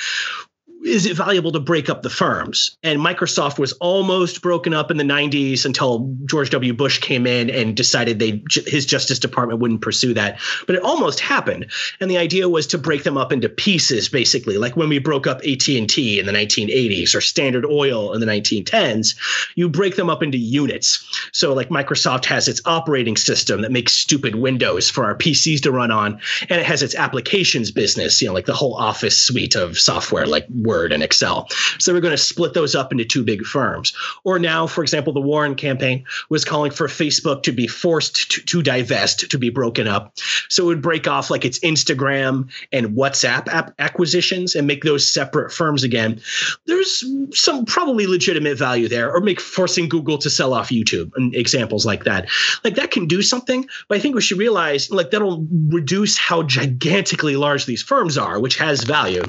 is 0.84 1.06
it 1.06 1.16
valuable 1.16 1.52
to 1.52 1.60
break 1.60 1.90
up 1.90 2.02
the 2.02 2.10
firms? 2.10 2.78
And 2.84 3.00
Microsoft 3.00 3.60
was 3.60 3.74
almost 3.74 4.42
broken 4.42 4.74
up 4.74 4.92
in 4.92 4.98
the 4.98 5.04
90s 5.04 5.66
until 5.66 6.16
George 6.26 6.50
W. 6.52 6.74
Bush 6.74 7.00
came 7.00 7.28
in 7.28 7.50
and 7.50 7.76
decided 7.76 8.20
they 8.20 8.44
his 8.66 8.86
Justice 8.86 9.20
Department 9.20 9.60
wouldn't 9.60 9.82
pursue 9.82 10.14
that. 10.14 10.40
But 10.68 10.76
it 10.76 10.84
almost 10.84 11.20
happened. 11.20 11.68
And 12.00 12.10
the 12.10 12.18
idea 12.18 12.48
was 12.48 12.68
to 12.68 12.78
break 12.78 13.04
them 13.04 13.18
up 13.18 13.32
into 13.34 13.50
pieces, 13.50 14.10
basically, 14.10 14.58
like 14.58 14.76
when 14.78 14.90
we 14.90 15.00
broke 15.00 15.28
up 15.28 15.40
AT&T 15.40 16.20
in 16.20 16.26
the 16.26 16.32
1980s 16.32 17.14
or 17.16 17.22
Standard 17.22 17.66
Oil 17.66 18.14
in 18.14 18.22
the 18.22 18.28
1910s. 18.28 19.16
You 19.56 19.70
break 19.70 19.96
them 19.96 20.10
up 20.10 20.24
into 20.24 20.38
units. 20.38 21.06
So 21.34 21.54
like 21.54 21.70
Microsoft 21.70 22.26
has 22.26 22.48
its 22.48 22.62
operating 22.66 23.18
system 23.18 23.62
that 23.62 23.72
makes 23.72 23.94
stupid 23.94 24.36
Windows 24.36 24.90
for 24.90 25.06
our 25.06 25.16
PCs 25.16 25.62
to 25.64 25.72
run 25.72 25.92
on, 25.92 26.20
and 26.50 26.60
it 26.60 26.66
has 26.66 26.84
its 26.84 26.96
applications 26.96 27.72
business, 27.72 28.22
you 28.22 28.28
know, 28.28 28.34
like 28.34 28.46
the 28.46 28.54
whole 28.54 28.76
Office 28.76 29.18
suite 29.18 29.56
of 29.56 29.78
software, 29.78 30.26
like 30.26 30.48
Word 30.70 30.92
and 30.92 31.02
Excel. 31.02 31.48
So 31.80 31.94
we're 31.94 32.00
going 32.00 32.12
to 32.12 32.18
split 32.18 32.54
those 32.54 32.76
up 32.76 32.92
into 32.92 33.06
two 33.06 33.24
big 33.24 33.44
firms. 33.44 33.92
Or 34.24 34.38
now, 34.38 34.68
for 34.68 34.84
example, 34.84 35.14
the 35.14 35.20
Warren 35.20 35.56
campaign 35.56 36.06
was 36.30 36.46
calling 36.46 36.72
for 36.72 36.88
Facebook 36.88 37.42
to 37.44 37.52
be 37.52 37.66
forced 37.66 38.32
to, 38.32 38.42
to 38.46 38.62
divest, 38.62 39.32
to 39.32 39.38
be 39.40 39.50
broken 39.50 39.88
up. 39.88 40.14
So 40.48 40.64
it 40.64 40.68
would 40.68 40.82
break 40.84 41.08
off 41.08 41.32
like 41.32 41.44
its 41.44 41.58
Instagram 41.60 42.50
and 42.72 42.96
WhatsApp 42.96 43.48
app 43.48 43.74
acquisitions 43.80 44.54
and 44.54 44.68
make 44.68 44.84
those 44.84 45.12
separate 45.12 45.52
firms 45.52 45.84
again. 45.84 46.22
There's 46.68 47.04
some 47.34 47.66
probably 47.66 48.06
legitimate 48.06 48.58
value 48.58 48.88
there, 48.88 49.12
or 49.12 49.22
make 49.22 49.40
forcing 49.40 49.90
Google 49.90 50.20
to 50.20 50.30
sell 50.30 50.54
off 50.54 50.70
YouTube 50.70 51.12
and 51.16 51.34
examples 51.34 51.86
like 51.86 52.04
that. 52.04 52.30
Like 52.64 52.76
that 52.76 52.92
can 52.92 53.08
do 53.08 53.24
something, 53.24 53.68
but 53.88 53.98
I 53.98 54.02
think 54.02 54.14
we 54.14 54.22
should 54.22 54.38
realize 54.38 54.92
like 54.92 55.10
that'll 55.10 55.48
reduce 55.70 56.18
how 56.18 56.44
gigantically 56.44 57.36
large 57.36 57.66
these 57.66 57.82
firms 57.82 58.18
are, 58.18 58.40
which 58.40 58.58
has 58.58 58.84
value. 58.84 59.24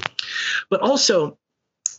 But 0.69 0.81
also 0.81 1.30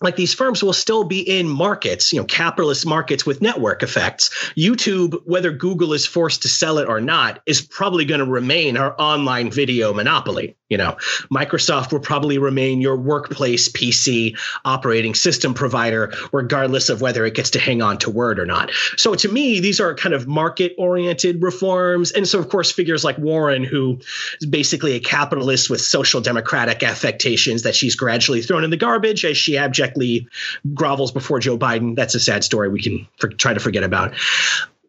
like 0.02 0.16
these 0.16 0.34
firms 0.34 0.62
will 0.62 0.72
still 0.72 1.04
be 1.04 1.20
in 1.20 1.48
markets, 1.48 2.12
you 2.12 2.20
know, 2.20 2.26
capitalist 2.26 2.86
markets 2.86 3.24
with 3.24 3.40
network 3.40 3.82
effects. 3.82 4.30
YouTube, 4.56 5.20
whether 5.24 5.52
Google 5.52 5.92
is 5.92 6.06
forced 6.06 6.42
to 6.42 6.48
sell 6.48 6.78
it 6.78 6.88
or 6.88 7.00
not, 7.00 7.40
is 7.46 7.60
probably 7.60 8.04
going 8.04 8.20
to 8.20 8.26
remain 8.26 8.76
our 8.76 8.94
online 9.00 9.50
video 9.50 9.92
monopoly. 9.92 10.56
You 10.72 10.78
know, 10.78 10.96
Microsoft 11.30 11.92
will 11.92 12.00
probably 12.00 12.38
remain 12.38 12.80
your 12.80 12.96
workplace 12.96 13.68
PC 13.68 14.38
operating 14.64 15.14
system 15.14 15.52
provider, 15.52 16.14
regardless 16.32 16.88
of 16.88 17.02
whether 17.02 17.26
it 17.26 17.34
gets 17.34 17.50
to 17.50 17.58
hang 17.58 17.82
on 17.82 17.98
to 17.98 18.10
Word 18.10 18.38
or 18.38 18.46
not. 18.46 18.70
So 18.96 19.14
to 19.14 19.28
me, 19.28 19.60
these 19.60 19.80
are 19.80 19.94
kind 19.94 20.14
of 20.14 20.26
market 20.26 20.74
oriented 20.78 21.42
reforms. 21.42 22.10
And 22.12 22.26
so, 22.26 22.38
of 22.38 22.48
course, 22.48 22.72
figures 22.72 23.04
like 23.04 23.18
Warren, 23.18 23.64
who 23.64 23.98
is 24.40 24.46
basically 24.46 24.94
a 24.94 25.00
capitalist 25.00 25.68
with 25.68 25.82
social 25.82 26.22
democratic 26.22 26.82
affectations 26.82 27.64
that 27.64 27.74
she's 27.74 27.94
gradually 27.94 28.40
thrown 28.40 28.64
in 28.64 28.70
the 28.70 28.78
garbage 28.78 29.26
as 29.26 29.36
she 29.36 29.58
abjectly 29.92 30.28
grovels 30.74 31.12
before 31.12 31.40
Joe 31.40 31.58
Biden. 31.58 31.96
That's 31.96 32.14
a 32.14 32.20
sad 32.20 32.44
story 32.44 32.68
we 32.68 32.82
can 32.82 33.06
for, 33.18 33.28
try 33.28 33.54
to 33.54 33.60
forget 33.60 33.82
about 33.84 34.14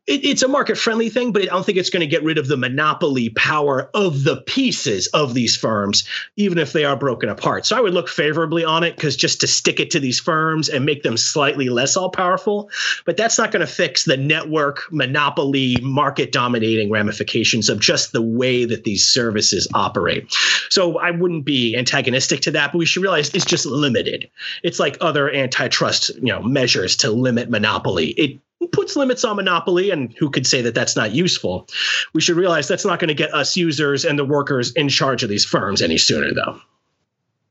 it, 0.05 0.25
it's 0.25 0.43
a 0.43 0.47
market 0.47 0.77
friendly 0.77 1.09
thing, 1.09 1.31
but 1.31 1.43
I 1.43 1.45
don't 1.45 1.65
think 1.65 1.77
it's 1.77 1.89
going 1.89 2.01
to 2.01 2.07
get 2.07 2.23
rid 2.23 2.37
of 2.37 2.47
the 2.47 2.57
monopoly 2.57 3.29
power 3.29 3.89
of 3.93 4.23
the 4.23 4.41
pieces 4.41 5.07
of 5.07 5.33
these 5.33 5.55
firms, 5.55 6.03
even 6.35 6.57
if 6.57 6.73
they 6.73 6.83
are 6.83 6.97
broken 6.97 7.29
apart. 7.29 7.65
So 7.65 7.77
I 7.77 7.79
would 7.79 7.93
look 7.93 8.09
favorably 8.09 8.65
on 8.65 8.83
it 8.83 8.95
because 8.95 9.15
just 9.15 9.39
to 9.41 9.47
stick 9.47 9.79
it 9.79 9.91
to 9.91 9.99
these 9.99 10.19
firms 10.19 10.67
and 10.67 10.85
make 10.85 11.03
them 11.03 11.15
slightly 11.15 11.69
less 11.69 11.95
all 11.95 12.09
powerful, 12.09 12.69
but 13.05 13.15
that's 13.15 13.37
not 13.37 13.51
going 13.51 13.65
to 13.65 13.71
fix 13.71 14.03
the 14.03 14.17
network 14.17 14.83
monopoly 14.91 15.77
market 15.81 16.33
dominating 16.33 16.91
ramifications 16.91 17.69
of 17.69 17.79
just 17.79 18.11
the 18.11 18.21
way 18.21 18.65
that 18.65 18.83
these 18.83 19.07
services 19.07 19.67
operate. 19.73 20.33
So 20.69 20.99
I 20.99 21.11
wouldn't 21.11 21.45
be 21.45 21.77
antagonistic 21.77 22.41
to 22.41 22.51
that, 22.51 22.73
but 22.73 22.77
we 22.77 22.85
should 22.85 23.03
realize 23.03 23.33
it's 23.33 23.45
just 23.45 23.65
limited. 23.65 24.29
It's 24.63 24.79
like 24.79 24.97
other 24.99 25.33
antitrust, 25.33 26.09
you 26.15 26.33
know, 26.33 26.41
measures 26.41 26.97
to 26.97 27.11
limit 27.11 27.49
monopoly. 27.49 28.07
It 28.07 28.39
puts 28.67 28.95
limits 28.95 29.23
on 29.23 29.35
monopoly, 29.35 29.91
and 29.91 30.13
who 30.17 30.29
could 30.29 30.47
say 30.47 30.61
that 30.61 30.75
that's 30.75 30.95
not 30.95 31.11
useful? 31.11 31.67
We 32.13 32.21
should 32.21 32.37
realize 32.37 32.67
that's 32.67 32.85
not 32.85 32.99
going 32.99 33.09
to 33.09 33.13
get 33.13 33.33
us 33.33 33.55
users 33.55 34.05
and 34.05 34.17
the 34.17 34.25
workers 34.25 34.71
in 34.73 34.89
charge 34.89 35.23
of 35.23 35.29
these 35.29 35.45
firms 35.45 35.81
any 35.81 35.97
sooner, 35.97 36.33
though. 36.33 36.59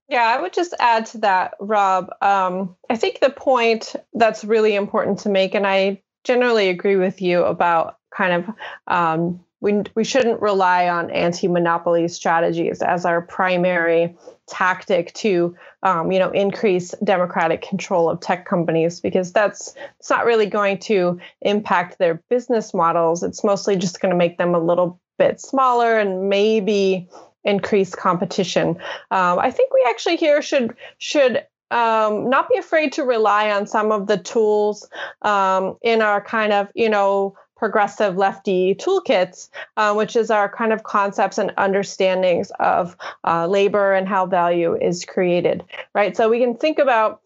Yeah, 0.09 0.24
I 0.24 0.40
would 0.40 0.52
just 0.52 0.74
add 0.78 1.06
to 1.06 1.18
that, 1.18 1.55
Rob. 1.59 2.10
Um, 2.20 2.76
I 2.90 2.97
think 2.97 3.20
the 3.20 3.30
point 3.30 3.97
that's 4.12 4.44
really 4.44 4.74
important 4.74 5.20
to 5.20 5.30
make, 5.30 5.55
and 5.55 5.66
I 5.66 6.02
generally 6.24 6.68
agree 6.68 6.97
with 6.97 7.22
you 7.22 7.44
about 7.44 7.97
kind 8.14 8.44
of 8.44 8.55
um, 8.89 9.43
we, 9.62 9.80
we 9.94 10.05
shouldn't 10.05 10.43
rely 10.43 10.89
on 10.89 11.10
anti-monopoly 11.10 12.09
strategies 12.09 12.82
as 12.82 13.06
our 13.06 13.22
primary 13.22 14.14
tactic 14.52 15.14
to 15.14 15.56
um, 15.82 16.12
you 16.12 16.18
know 16.18 16.30
increase 16.30 16.94
democratic 17.02 17.62
control 17.62 18.10
of 18.10 18.20
tech 18.20 18.44
companies 18.44 19.00
because 19.00 19.32
that's 19.32 19.74
it's 19.98 20.10
not 20.10 20.26
really 20.26 20.46
going 20.46 20.78
to 20.78 21.18
impact 21.40 21.98
their 21.98 22.22
business 22.28 22.74
models. 22.74 23.22
It's 23.22 23.42
mostly 23.42 23.76
just 23.76 24.00
going 24.00 24.10
to 24.10 24.16
make 24.16 24.36
them 24.36 24.54
a 24.54 24.58
little 24.58 25.00
bit 25.18 25.40
smaller 25.40 25.98
and 25.98 26.28
maybe 26.28 27.08
increase 27.44 27.94
competition. 27.94 28.76
Um, 29.10 29.38
i 29.38 29.50
think 29.50 29.72
we 29.72 29.84
actually 29.88 30.16
here 30.16 30.42
should 30.42 30.76
should 30.98 31.44
um, 31.70 32.28
not 32.28 32.50
be 32.50 32.58
afraid 32.58 32.92
to 32.92 33.02
rely 33.02 33.50
on 33.50 33.66
some 33.66 33.90
of 33.90 34.06
the 34.06 34.18
tools 34.18 34.86
um, 35.22 35.78
in 35.82 36.02
our 36.02 36.20
kind 36.20 36.52
of 36.52 36.68
you 36.74 36.90
know 36.90 37.34
progressive 37.62 38.16
lefty 38.16 38.74
toolkits, 38.74 39.48
uh, 39.76 39.94
which 39.94 40.16
is 40.16 40.32
our 40.32 40.48
kind 40.48 40.72
of 40.72 40.82
concepts 40.82 41.39
and 41.39 41.52
understandings 41.56 42.51
of 42.59 42.97
uh, 43.22 43.47
labor 43.47 43.93
and 43.93 44.09
how 44.09 44.26
value 44.26 44.74
is 44.74 45.05
created, 45.05 45.62
right? 45.94 46.16
So 46.16 46.28
we 46.28 46.40
can 46.40 46.56
think 46.56 46.80
about, 46.80 47.20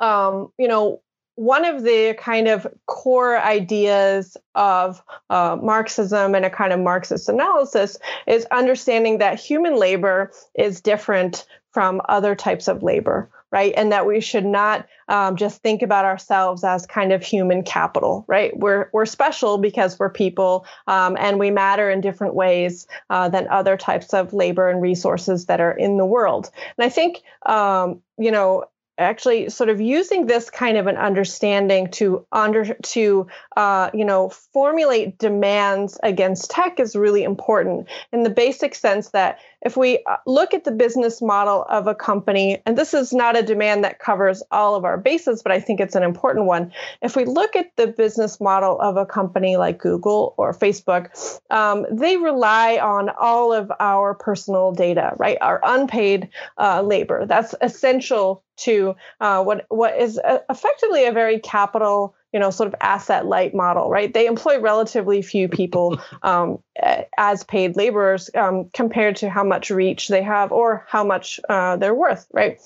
um, 0.00 0.50
you 0.56 0.66
know, 0.66 1.02
one 1.34 1.66
of 1.66 1.82
the 1.82 2.16
kind 2.18 2.48
of 2.48 2.66
core 2.86 3.38
ideas 3.38 4.38
of 4.54 5.02
uh, 5.28 5.58
Marxism 5.62 6.34
and 6.34 6.46
a 6.46 6.50
kind 6.50 6.72
of 6.72 6.80
Marxist 6.80 7.28
analysis 7.28 7.98
is 8.26 8.46
understanding 8.52 9.18
that 9.18 9.38
human 9.38 9.76
labor 9.76 10.32
is 10.54 10.80
different 10.80 11.46
from 11.72 12.00
other 12.08 12.34
types 12.34 12.68
of 12.68 12.82
labor, 12.82 13.28
right? 13.50 13.74
And 13.76 13.92
that 13.92 14.06
we 14.06 14.22
should 14.22 14.46
not 14.46 14.86
um, 15.12 15.36
just 15.36 15.60
think 15.60 15.82
about 15.82 16.06
ourselves 16.06 16.64
as 16.64 16.86
kind 16.86 17.12
of 17.12 17.22
human 17.22 17.62
capital, 17.62 18.24
right? 18.26 18.56
We're 18.56 18.88
we're 18.94 19.04
special 19.04 19.58
because 19.58 19.98
we're 19.98 20.10
people, 20.10 20.66
um, 20.86 21.18
and 21.20 21.38
we 21.38 21.50
matter 21.50 21.90
in 21.90 22.00
different 22.00 22.34
ways 22.34 22.86
uh, 23.10 23.28
than 23.28 23.46
other 23.48 23.76
types 23.76 24.14
of 24.14 24.32
labor 24.32 24.70
and 24.70 24.80
resources 24.80 25.46
that 25.46 25.60
are 25.60 25.72
in 25.72 25.98
the 25.98 26.06
world. 26.06 26.50
And 26.78 26.86
I 26.86 26.88
think 26.88 27.22
um, 27.44 28.00
you 28.16 28.30
know 28.30 28.64
actually 28.98 29.48
sort 29.48 29.70
of 29.70 29.80
using 29.80 30.26
this 30.26 30.50
kind 30.50 30.76
of 30.76 30.86
an 30.86 30.96
understanding 30.96 31.88
to 31.90 32.26
under 32.32 32.74
to 32.74 33.26
uh, 33.56 33.90
you 33.94 34.04
know 34.04 34.28
formulate 34.28 35.18
demands 35.18 35.98
against 36.02 36.50
tech 36.50 36.78
is 36.78 36.94
really 36.94 37.22
important 37.22 37.88
in 38.12 38.22
the 38.22 38.30
basic 38.30 38.74
sense 38.74 39.10
that 39.10 39.38
if 39.64 39.76
we 39.76 40.02
uh, 40.06 40.16
look 40.26 40.54
at 40.54 40.64
the 40.64 40.72
business 40.72 41.22
model 41.22 41.64
of 41.68 41.86
a 41.86 41.94
company, 41.94 42.60
and 42.66 42.76
this 42.76 42.94
is 42.94 43.12
not 43.12 43.38
a 43.38 43.42
demand 43.42 43.84
that 43.84 43.98
covers 43.98 44.42
all 44.50 44.74
of 44.74 44.84
our 44.84 44.98
bases, 44.98 45.42
but 45.42 45.52
I 45.52 45.60
think 45.60 45.80
it's 45.80 45.94
an 45.94 46.02
important 46.02 46.46
one. 46.46 46.72
If 47.00 47.16
we 47.16 47.24
look 47.24 47.54
at 47.54 47.70
the 47.76 47.86
business 47.86 48.40
model 48.40 48.80
of 48.80 48.96
a 48.96 49.06
company 49.06 49.56
like 49.56 49.78
Google 49.78 50.34
or 50.36 50.52
Facebook, 50.52 51.40
um, 51.50 51.86
they 51.90 52.16
rely 52.16 52.78
on 52.78 53.10
all 53.20 53.52
of 53.52 53.70
our 53.78 54.14
personal 54.14 54.72
data, 54.72 55.14
right? 55.16 55.38
Our 55.40 55.60
unpaid 55.62 56.28
uh, 56.58 56.82
labor. 56.82 57.24
That's 57.26 57.54
essential 57.60 58.42
to 58.58 58.94
uh, 59.20 59.42
what 59.42 59.66
what 59.68 59.98
is 59.98 60.18
uh, 60.18 60.38
effectively 60.50 61.06
a 61.06 61.12
very 61.12 61.38
capital 61.38 62.14
you 62.32 62.40
know 62.40 62.50
sort 62.50 62.66
of 62.66 62.74
asset 62.80 63.26
light 63.26 63.54
model 63.54 63.90
right? 63.90 64.12
They 64.12 64.26
employ 64.26 64.60
relatively 64.60 65.22
few 65.22 65.48
people 65.48 66.00
um, 66.22 66.58
as 67.16 67.44
paid 67.44 67.76
laborers 67.76 68.30
um, 68.34 68.70
compared 68.72 69.16
to 69.16 69.30
how 69.30 69.44
much 69.44 69.70
reach 69.70 70.08
they 70.08 70.22
have 70.22 70.52
or 70.52 70.84
how 70.88 71.04
much 71.04 71.40
uh, 71.48 71.76
they're 71.76 71.94
worth 71.94 72.26
right 72.32 72.60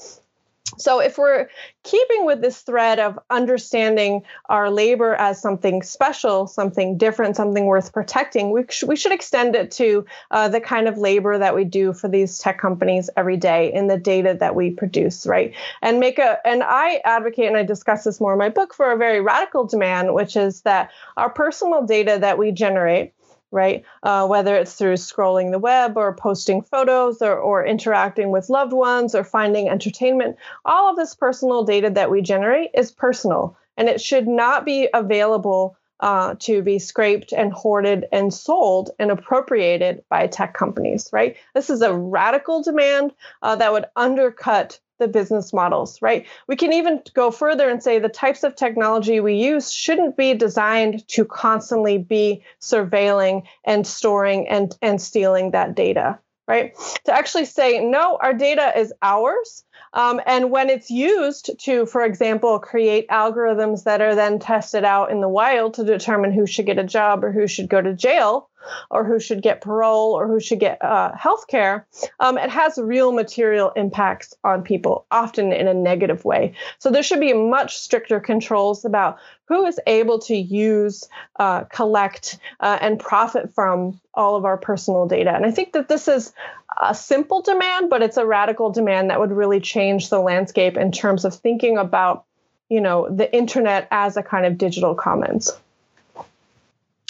so, 0.78 1.00
if 1.00 1.16
we're 1.16 1.48
keeping 1.84 2.26
with 2.26 2.42
this 2.42 2.60
thread 2.60 2.98
of 2.98 3.18
understanding 3.30 4.22
our 4.48 4.70
labor 4.70 5.14
as 5.14 5.40
something 5.40 5.82
special, 5.82 6.46
something 6.46 6.98
different, 6.98 7.36
something 7.36 7.66
worth 7.66 7.92
protecting, 7.92 8.50
we, 8.50 8.64
sh- 8.68 8.82
we 8.82 8.96
should 8.96 9.12
extend 9.12 9.54
it 9.54 9.70
to 9.72 10.04
uh, 10.32 10.48
the 10.48 10.60
kind 10.60 10.88
of 10.88 10.98
labor 10.98 11.38
that 11.38 11.54
we 11.54 11.64
do 11.64 11.92
for 11.92 12.08
these 12.08 12.38
tech 12.38 12.58
companies 12.58 13.08
every 13.16 13.36
day 13.36 13.72
in 13.72 13.86
the 13.86 13.96
data 13.96 14.36
that 14.38 14.54
we 14.54 14.70
produce, 14.70 15.24
right? 15.26 15.54
And 15.82 16.00
make 16.00 16.18
a, 16.18 16.38
and 16.44 16.62
I 16.64 17.00
advocate, 17.04 17.46
and 17.46 17.56
I 17.56 17.62
discuss 17.62 18.04
this 18.04 18.20
more 18.20 18.32
in 18.32 18.38
my 18.38 18.48
book, 18.48 18.74
for 18.74 18.90
a 18.90 18.96
very 18.96 19.20
radical 19.20 19.66
demand, 19.66 20.14
which 20.14 20.36
is 20.36 20.62
that 20.62 20.90
our 21.16 21.30
personal 21.30 21.86
data 21.86 22.18
that 22.20 22.38
we 22.38 22.50
generate 22.50 23.14
right? 23.50 23.84
Uh, 24.02 24.26
whether 24.26 24.56
it's 24.56 24.74
through 24.74 24.94
scrolling 24.94 25.50
the 25.50 25.58
web 25.58 25.96
or 25.96 26.14
posting 26.14 26.62
photos 26.62 27.22
or, 27.22 27.36
or 27.36 27.64
interacting 27.64 28.30
with 28.30 28.50
loved 28.50 28.72
ones 28.72 29.14
or 29.14 29.24
finding 29.24 29.68
entertainment, 29.68 30.36
all 30.64 30.90
of 30.90 30.96
this 30.96 31.14
personal 31.14 31.64
data 31.64 31.90
that 31.90 32.10
we 32.10 32.22
generate 32.22 32.70
is 32.74 32.90
personal 32.90 33.56
and 33.76 33.88
it 33.88 34.00
should 34.00 34.26
not 34.26 34.64
be 34.64 34.88
available 34.92 35.76
uh, 36.00 36.34
to 36.38 36.60
be 36.62 36.78
scraped 36.78 37.32
and 37.32 37.52
hoarded 37.52 38.06
and 38.12 38.32
sold 38.32 38.90
and 38.98 39.10
appropriated 39.10 40.04
by 40.10 40.26
tech 40.26 40.52
companies, 40.52 41.08
right? 41.12 41.36
This 41.54 41.70
is 41.70 41.80
a 41.80 41.94
radical 41.94 42.62
demand 42.62 43.12
uh, 43.42 43.56
that 43.56 43.72
would 43.72 43.86
undercut 43.96 44.78
the 44.98 45.08
business 45.08 45.52
models, 45.52 46.00
right? 46.00 46.26
We 46.48 46.56
can 46.56 46.72
even 46.72 47.02
go 47.14 47.30
further 47.30 47.68
and 47.68 47.82
say 47.82 47.98
the 47.98 48.08
types 48.08 48.42
of 48.42 48.56
technology 48.56 49.20
we 49.20 49.34
use 49.34 49.70
shouldn't 49.72 50.16
be 50.16 50.34
designed 50.34 51.06
to 51.08 51.24
constantly 51.24 51.98
be 51.98 52.42
surveilling 52.60 53.42
and 53.64 53.86
storing 53.86 54.48
and, 54.48 54.76
and 54.82 55.00
stealing 55.00 55.50
that 55.50 55.74
data, 55.74 56.18
right? 56.48 56.74
To 57.04 57.12
actually 57.12 57.44
say, 57.44 57.84
no, 57.84 58.18
our 58.20 58.32
data 58.34 58.72
is 58.78 58.92
ours. 59.02 59.64
Um, 59.92 60.20
and 60.26 60.50
when 60.50 60.68
it's 60.68 60.90
used 60.90 61.58
to, 61.60 61.86
for 61.86 62.04
example, 62.04 62.58
create 62.58 63.08
algorithms 63.08 63.84
that 63.84 64.02
are 64.02 64.14
then 64.14 64.38
tested 64.38 64.84
out 64.84 65.10
in 65.10 65.20
the 65.20 65.28
wild 65.28 65.74
to 65.74 65.84
determine 65.84 66.32
who 66.32 66.46
should 66.46 66.66
get 66.66 66.78
a 66.78 66.84
job 66.84 67.24
or 67.24 67.32
who 67.32 67.46
should 67.46 67.68
go 67.68 67.80
to 67.80 67.94
jail, 67.94 68.50
or 68.90 69.04
who 69.04 69.18
should 69.18 69.42
get 69.42 69.60
parole 69.60 70.12
or 70.12 70.26
who 70.26 70.40
should 70.40 70.60
get 70.60 70.82
uh, 70.82 71.12
health 71.16 71.46
care, 71.48 71.86
um, 72.20 72.38
it 72.38 72.50
has 72.50 72.78
real 72.78 73.12
material 73.12 73.70
impacts 73.76 74.34
on 74.44 74.62
people, 74.62 75.06
often 75.10 75.52
in 75.52 75.68
a 75.68 75.74
negative 75.74 76.24
way. 76.24 76.54
So 76.78 76.90
there 76.90 77.02
should 77.02 77.20
be 77.20 77.32
much 77.32 77.76
stricter 77.76 78.20
controls 78.20 78.84
about 78.84 79.18
who 79.46 79.64
is 79.64 79.78
able 79.86 80.18
to 80.18 80.36
use, 80.36 81.08
uh, 81.38 81.64
collect, 81.64 82.38
uh, 82.60 82.78
and 82.80 82.98
profit 82.98 83.54
from 83.54 84.00
all 84.14 84.36
of 84.36 84.44
our 84.44 84.56
personal 84.56 85.06
data. 85.06 85.32
And 85.34 85.46
I 85.46 85.50
think 85.50 85.72
that 85.72 85.88
this 85.88 86.08
is 86.08 86.32
a 86.80 86.94
simple 86.94 87.42
demand, 87.42 87.90
but 87.90 88.02
it's 88.02 88.16
a 88.16 88.26
radical 88.26 88.70
demand 88.70 89.10
that 89.10 89.20
would 89.20 89.32
really 89.32 89.60
change 89.60 90.08
the 90.08 90.20
landscape 90.20 90.76
in 90.76 90.92
terms 90.92 91.24
of 91.24 91.34
thinking 91.34 91.78
about, 91.78 92.24
you 92.68 92.80
know, 92.80 93.08
the 93.08 93.32
internet 93.34 93.88
as 93.90 94.16
a 94.16 94.22
kind 94.22 94.46
of 94.46 94.58
digital 94.58 94.94
commons. 94.94 95.52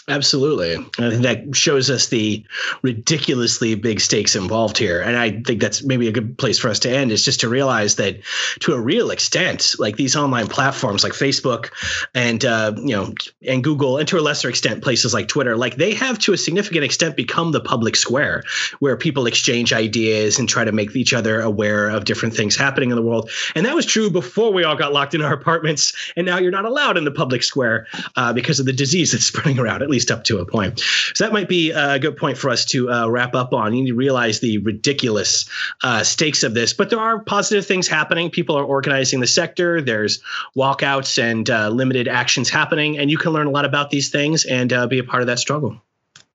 Absolutely. 0.08 0.76
I 0.76 1.10
think 1.10 1.22
that 1.22 1.56
shows 1.56 1.90
us 1.90 2.06
the 2.06 2.44
ridiculously 2.82 3.74
big 3.74 3.98
stakes 3.98 4.36
involved 4.36 4.78
here. 4.78 5.00
And 5.00 5.16
I 5.16 5.42
think 5.42 5.60
that's 5.60 5.82
maybe 5.82 6.06
a 6.06 6.12
good 6.12 6.38
place 6.38 6.60
for 6.60 6.68
us 6.68 6.78
to 6.80 6.90
end 6.90 7.10
is 7.10 7.24
just 7.24 7.40
to 7.40 7.48
realize 7.48 7.96
that 7.96 8.20
to 8.60 8.74
a 8.74 8.80
real 8.80 9.10
extent, 9.10 9.74
like 9.80 9.96
these 9.96 10.14
online 10.14 10.46
platforms 10.46 11.02
like 11.02 11.12
Facebook 11.12 11.70
and, 12.14 12.44
uh, 12.44 12.72
you 12.76 12.94
know, 12.94 13.14
and 13.48 13.64
Google, 13.64 13.98
and 13.98 14.06
to 14.06 14.16
a 14.16 14.20
lesser 14.20 14.48
extent, 14.48 14.80
places 14.80 15.12
like 15.12 15.26
Twitter, 15.26 15.56
like 15.56 15.74
they 15.74 15.92
have 15.94 16.20
to 16.20 16.32
a 16.32 16.38
significant 16.38 16.84
extent 16.84 17.16
become 17.16 17.50
the 17.50 17.60
public 17.60 17.96
square 17.96 18.44
where 18.78 18.96
people 18.96 19.26
exchange 19.26 19.72
ideas 19.72 20.38
and 20.38 20.48
try 20.48 20.62
to 20.62 20.70
make 20.70 20.94
each 20.94 21.14
other 21.14 21.40
aware 21.40 21.88
of 21.88 22.04
different 22.04 22.32
things 22.32 22.54
happening 22.54 22.90
in 22.90 22.96
the 22.96 23.02
world. 23.02 23.28
And 23.56 23.66
that 23.66 23.74
was 23.74 23.86
true 23.86 24.08
before 24.08 24.52
we 24.52 24.62
all 24.62 24.76
got 24.76 24.92
locked 24.92 25.16
in 25.16 25.22
our 25.22 25.32
apartments. 25.32 25.92
And 26.14 26.24
now 26.24 26.38
you're 26.38 26.52
not 26.52 26.64
allowed 26.64 26.96
in 26.96 27.04
the 27.04 27.10
public 27.10 27.42
square 27.42 27.88
uh, 28.14 28.32
because 28.32 28.60
of 28.60 28.66
the 28.66 28.72
disease 28.72 29.10
that's 29.10 29.26
spreading 29.36 29.58
around, 29.58 29.82
at 29.82 29.90
least 29.90 29.95
least 29.96 30.10
up 30.10 30.24
to 30.24 30.38
a 30.38 30.44
point. 30.44 30.78
So 31.14 31.24
that 31.24 31.32
might 31.32 31.48
be 31.48 31.70
a 31.70 31.98
good 31.98 32.16
point 32.18 32.36
for 32.36 32.50
us 32.50 32.64
to 32.66 32.90
uh, 32.90 33.08
wrap 33.08 33.34
up 33.34 33.54
on. 33.54 33.74
You 33.74 33.82
need 33.82 33.90
to 33.90 33.94
realize 33.94 34.40
the 34.40 34.58
ridiculous 34.58 35.48
uh, 35.82 36.04
stakes 36.04 36.42
of 36.42 36.52
this, 36.52 36.74
but 36.74 36.90
there 36.90 37.00
are 37.00 37.20
positive 37.20 37.64
things 37.66 37.88
happening. 37.88 38.30
People 38.30 38.58
are 38.58 38.64
organizing 38.64 39.20
the 39.20 39.26
sector. 39.26 39.80
There's 39.80 40.20
walkouts 40.54 41.22
and 41.22 41.48
uh, 41.48 41.70
limited 41.70 42.08
actions 42.08 42.50
happening, 42.50 42.98
and 42.98 43.10
you 43.10 43.16
can 43.16 43.32
learn 43.32 43.46
a 43.46 43.50
lot 43.50 43.64
about 43.64 43.88
these 43.90 44.10
things 44.10 44.44
and 44.44 44.70
uh, 44.72 44.86
be 44.86 44.98
a 44.98 45.04
part 45.04 45.22
of 45.22 45.26
that 45.28 45.38
struggle. 45.38 45.80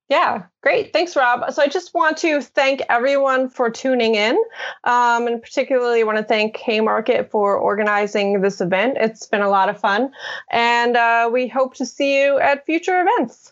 Yeah, 0.08 0.42
great. 0.60 0.92
Thanks, 0.92 1.16
Rob. 1.16 1.50
So 1.52 1.62
I 1.62 1.68
just 1.68 1.94
want 1.94 2.18
to 2.18 2.42
thank 2.42 2.82
everyone 2.90 3.48
for 3.48 3.70
tuning 3.70 4.14
in, 4.14 4.36
um, 4.84 5.26
and 5.26 5.40
particularly 5.40 6.04
want 6.04 6.18
to 6.18 6.24
thank 6.24 6.56
Haymarket 6.58 7.30
for 7.30 7.56
organizing 7.56 8.42
this 8.42 8.60
event. 8.60 8.98
It's 9.00 9.26
been 9.26 9.40
a 9.40 9.48
lot 9.48 9.70
of 9.70 9.80
fun, 9.80 10.12
and 10.50 10.98
uh, 10.98 11.30
we 11.32 11.48
hope 11.48 11.74
to 11.76 11.86
see 11.86 12.22
you 12.22 12.38
at 12.40 12.66
future 12.66 13.00
events. 13.00 13.51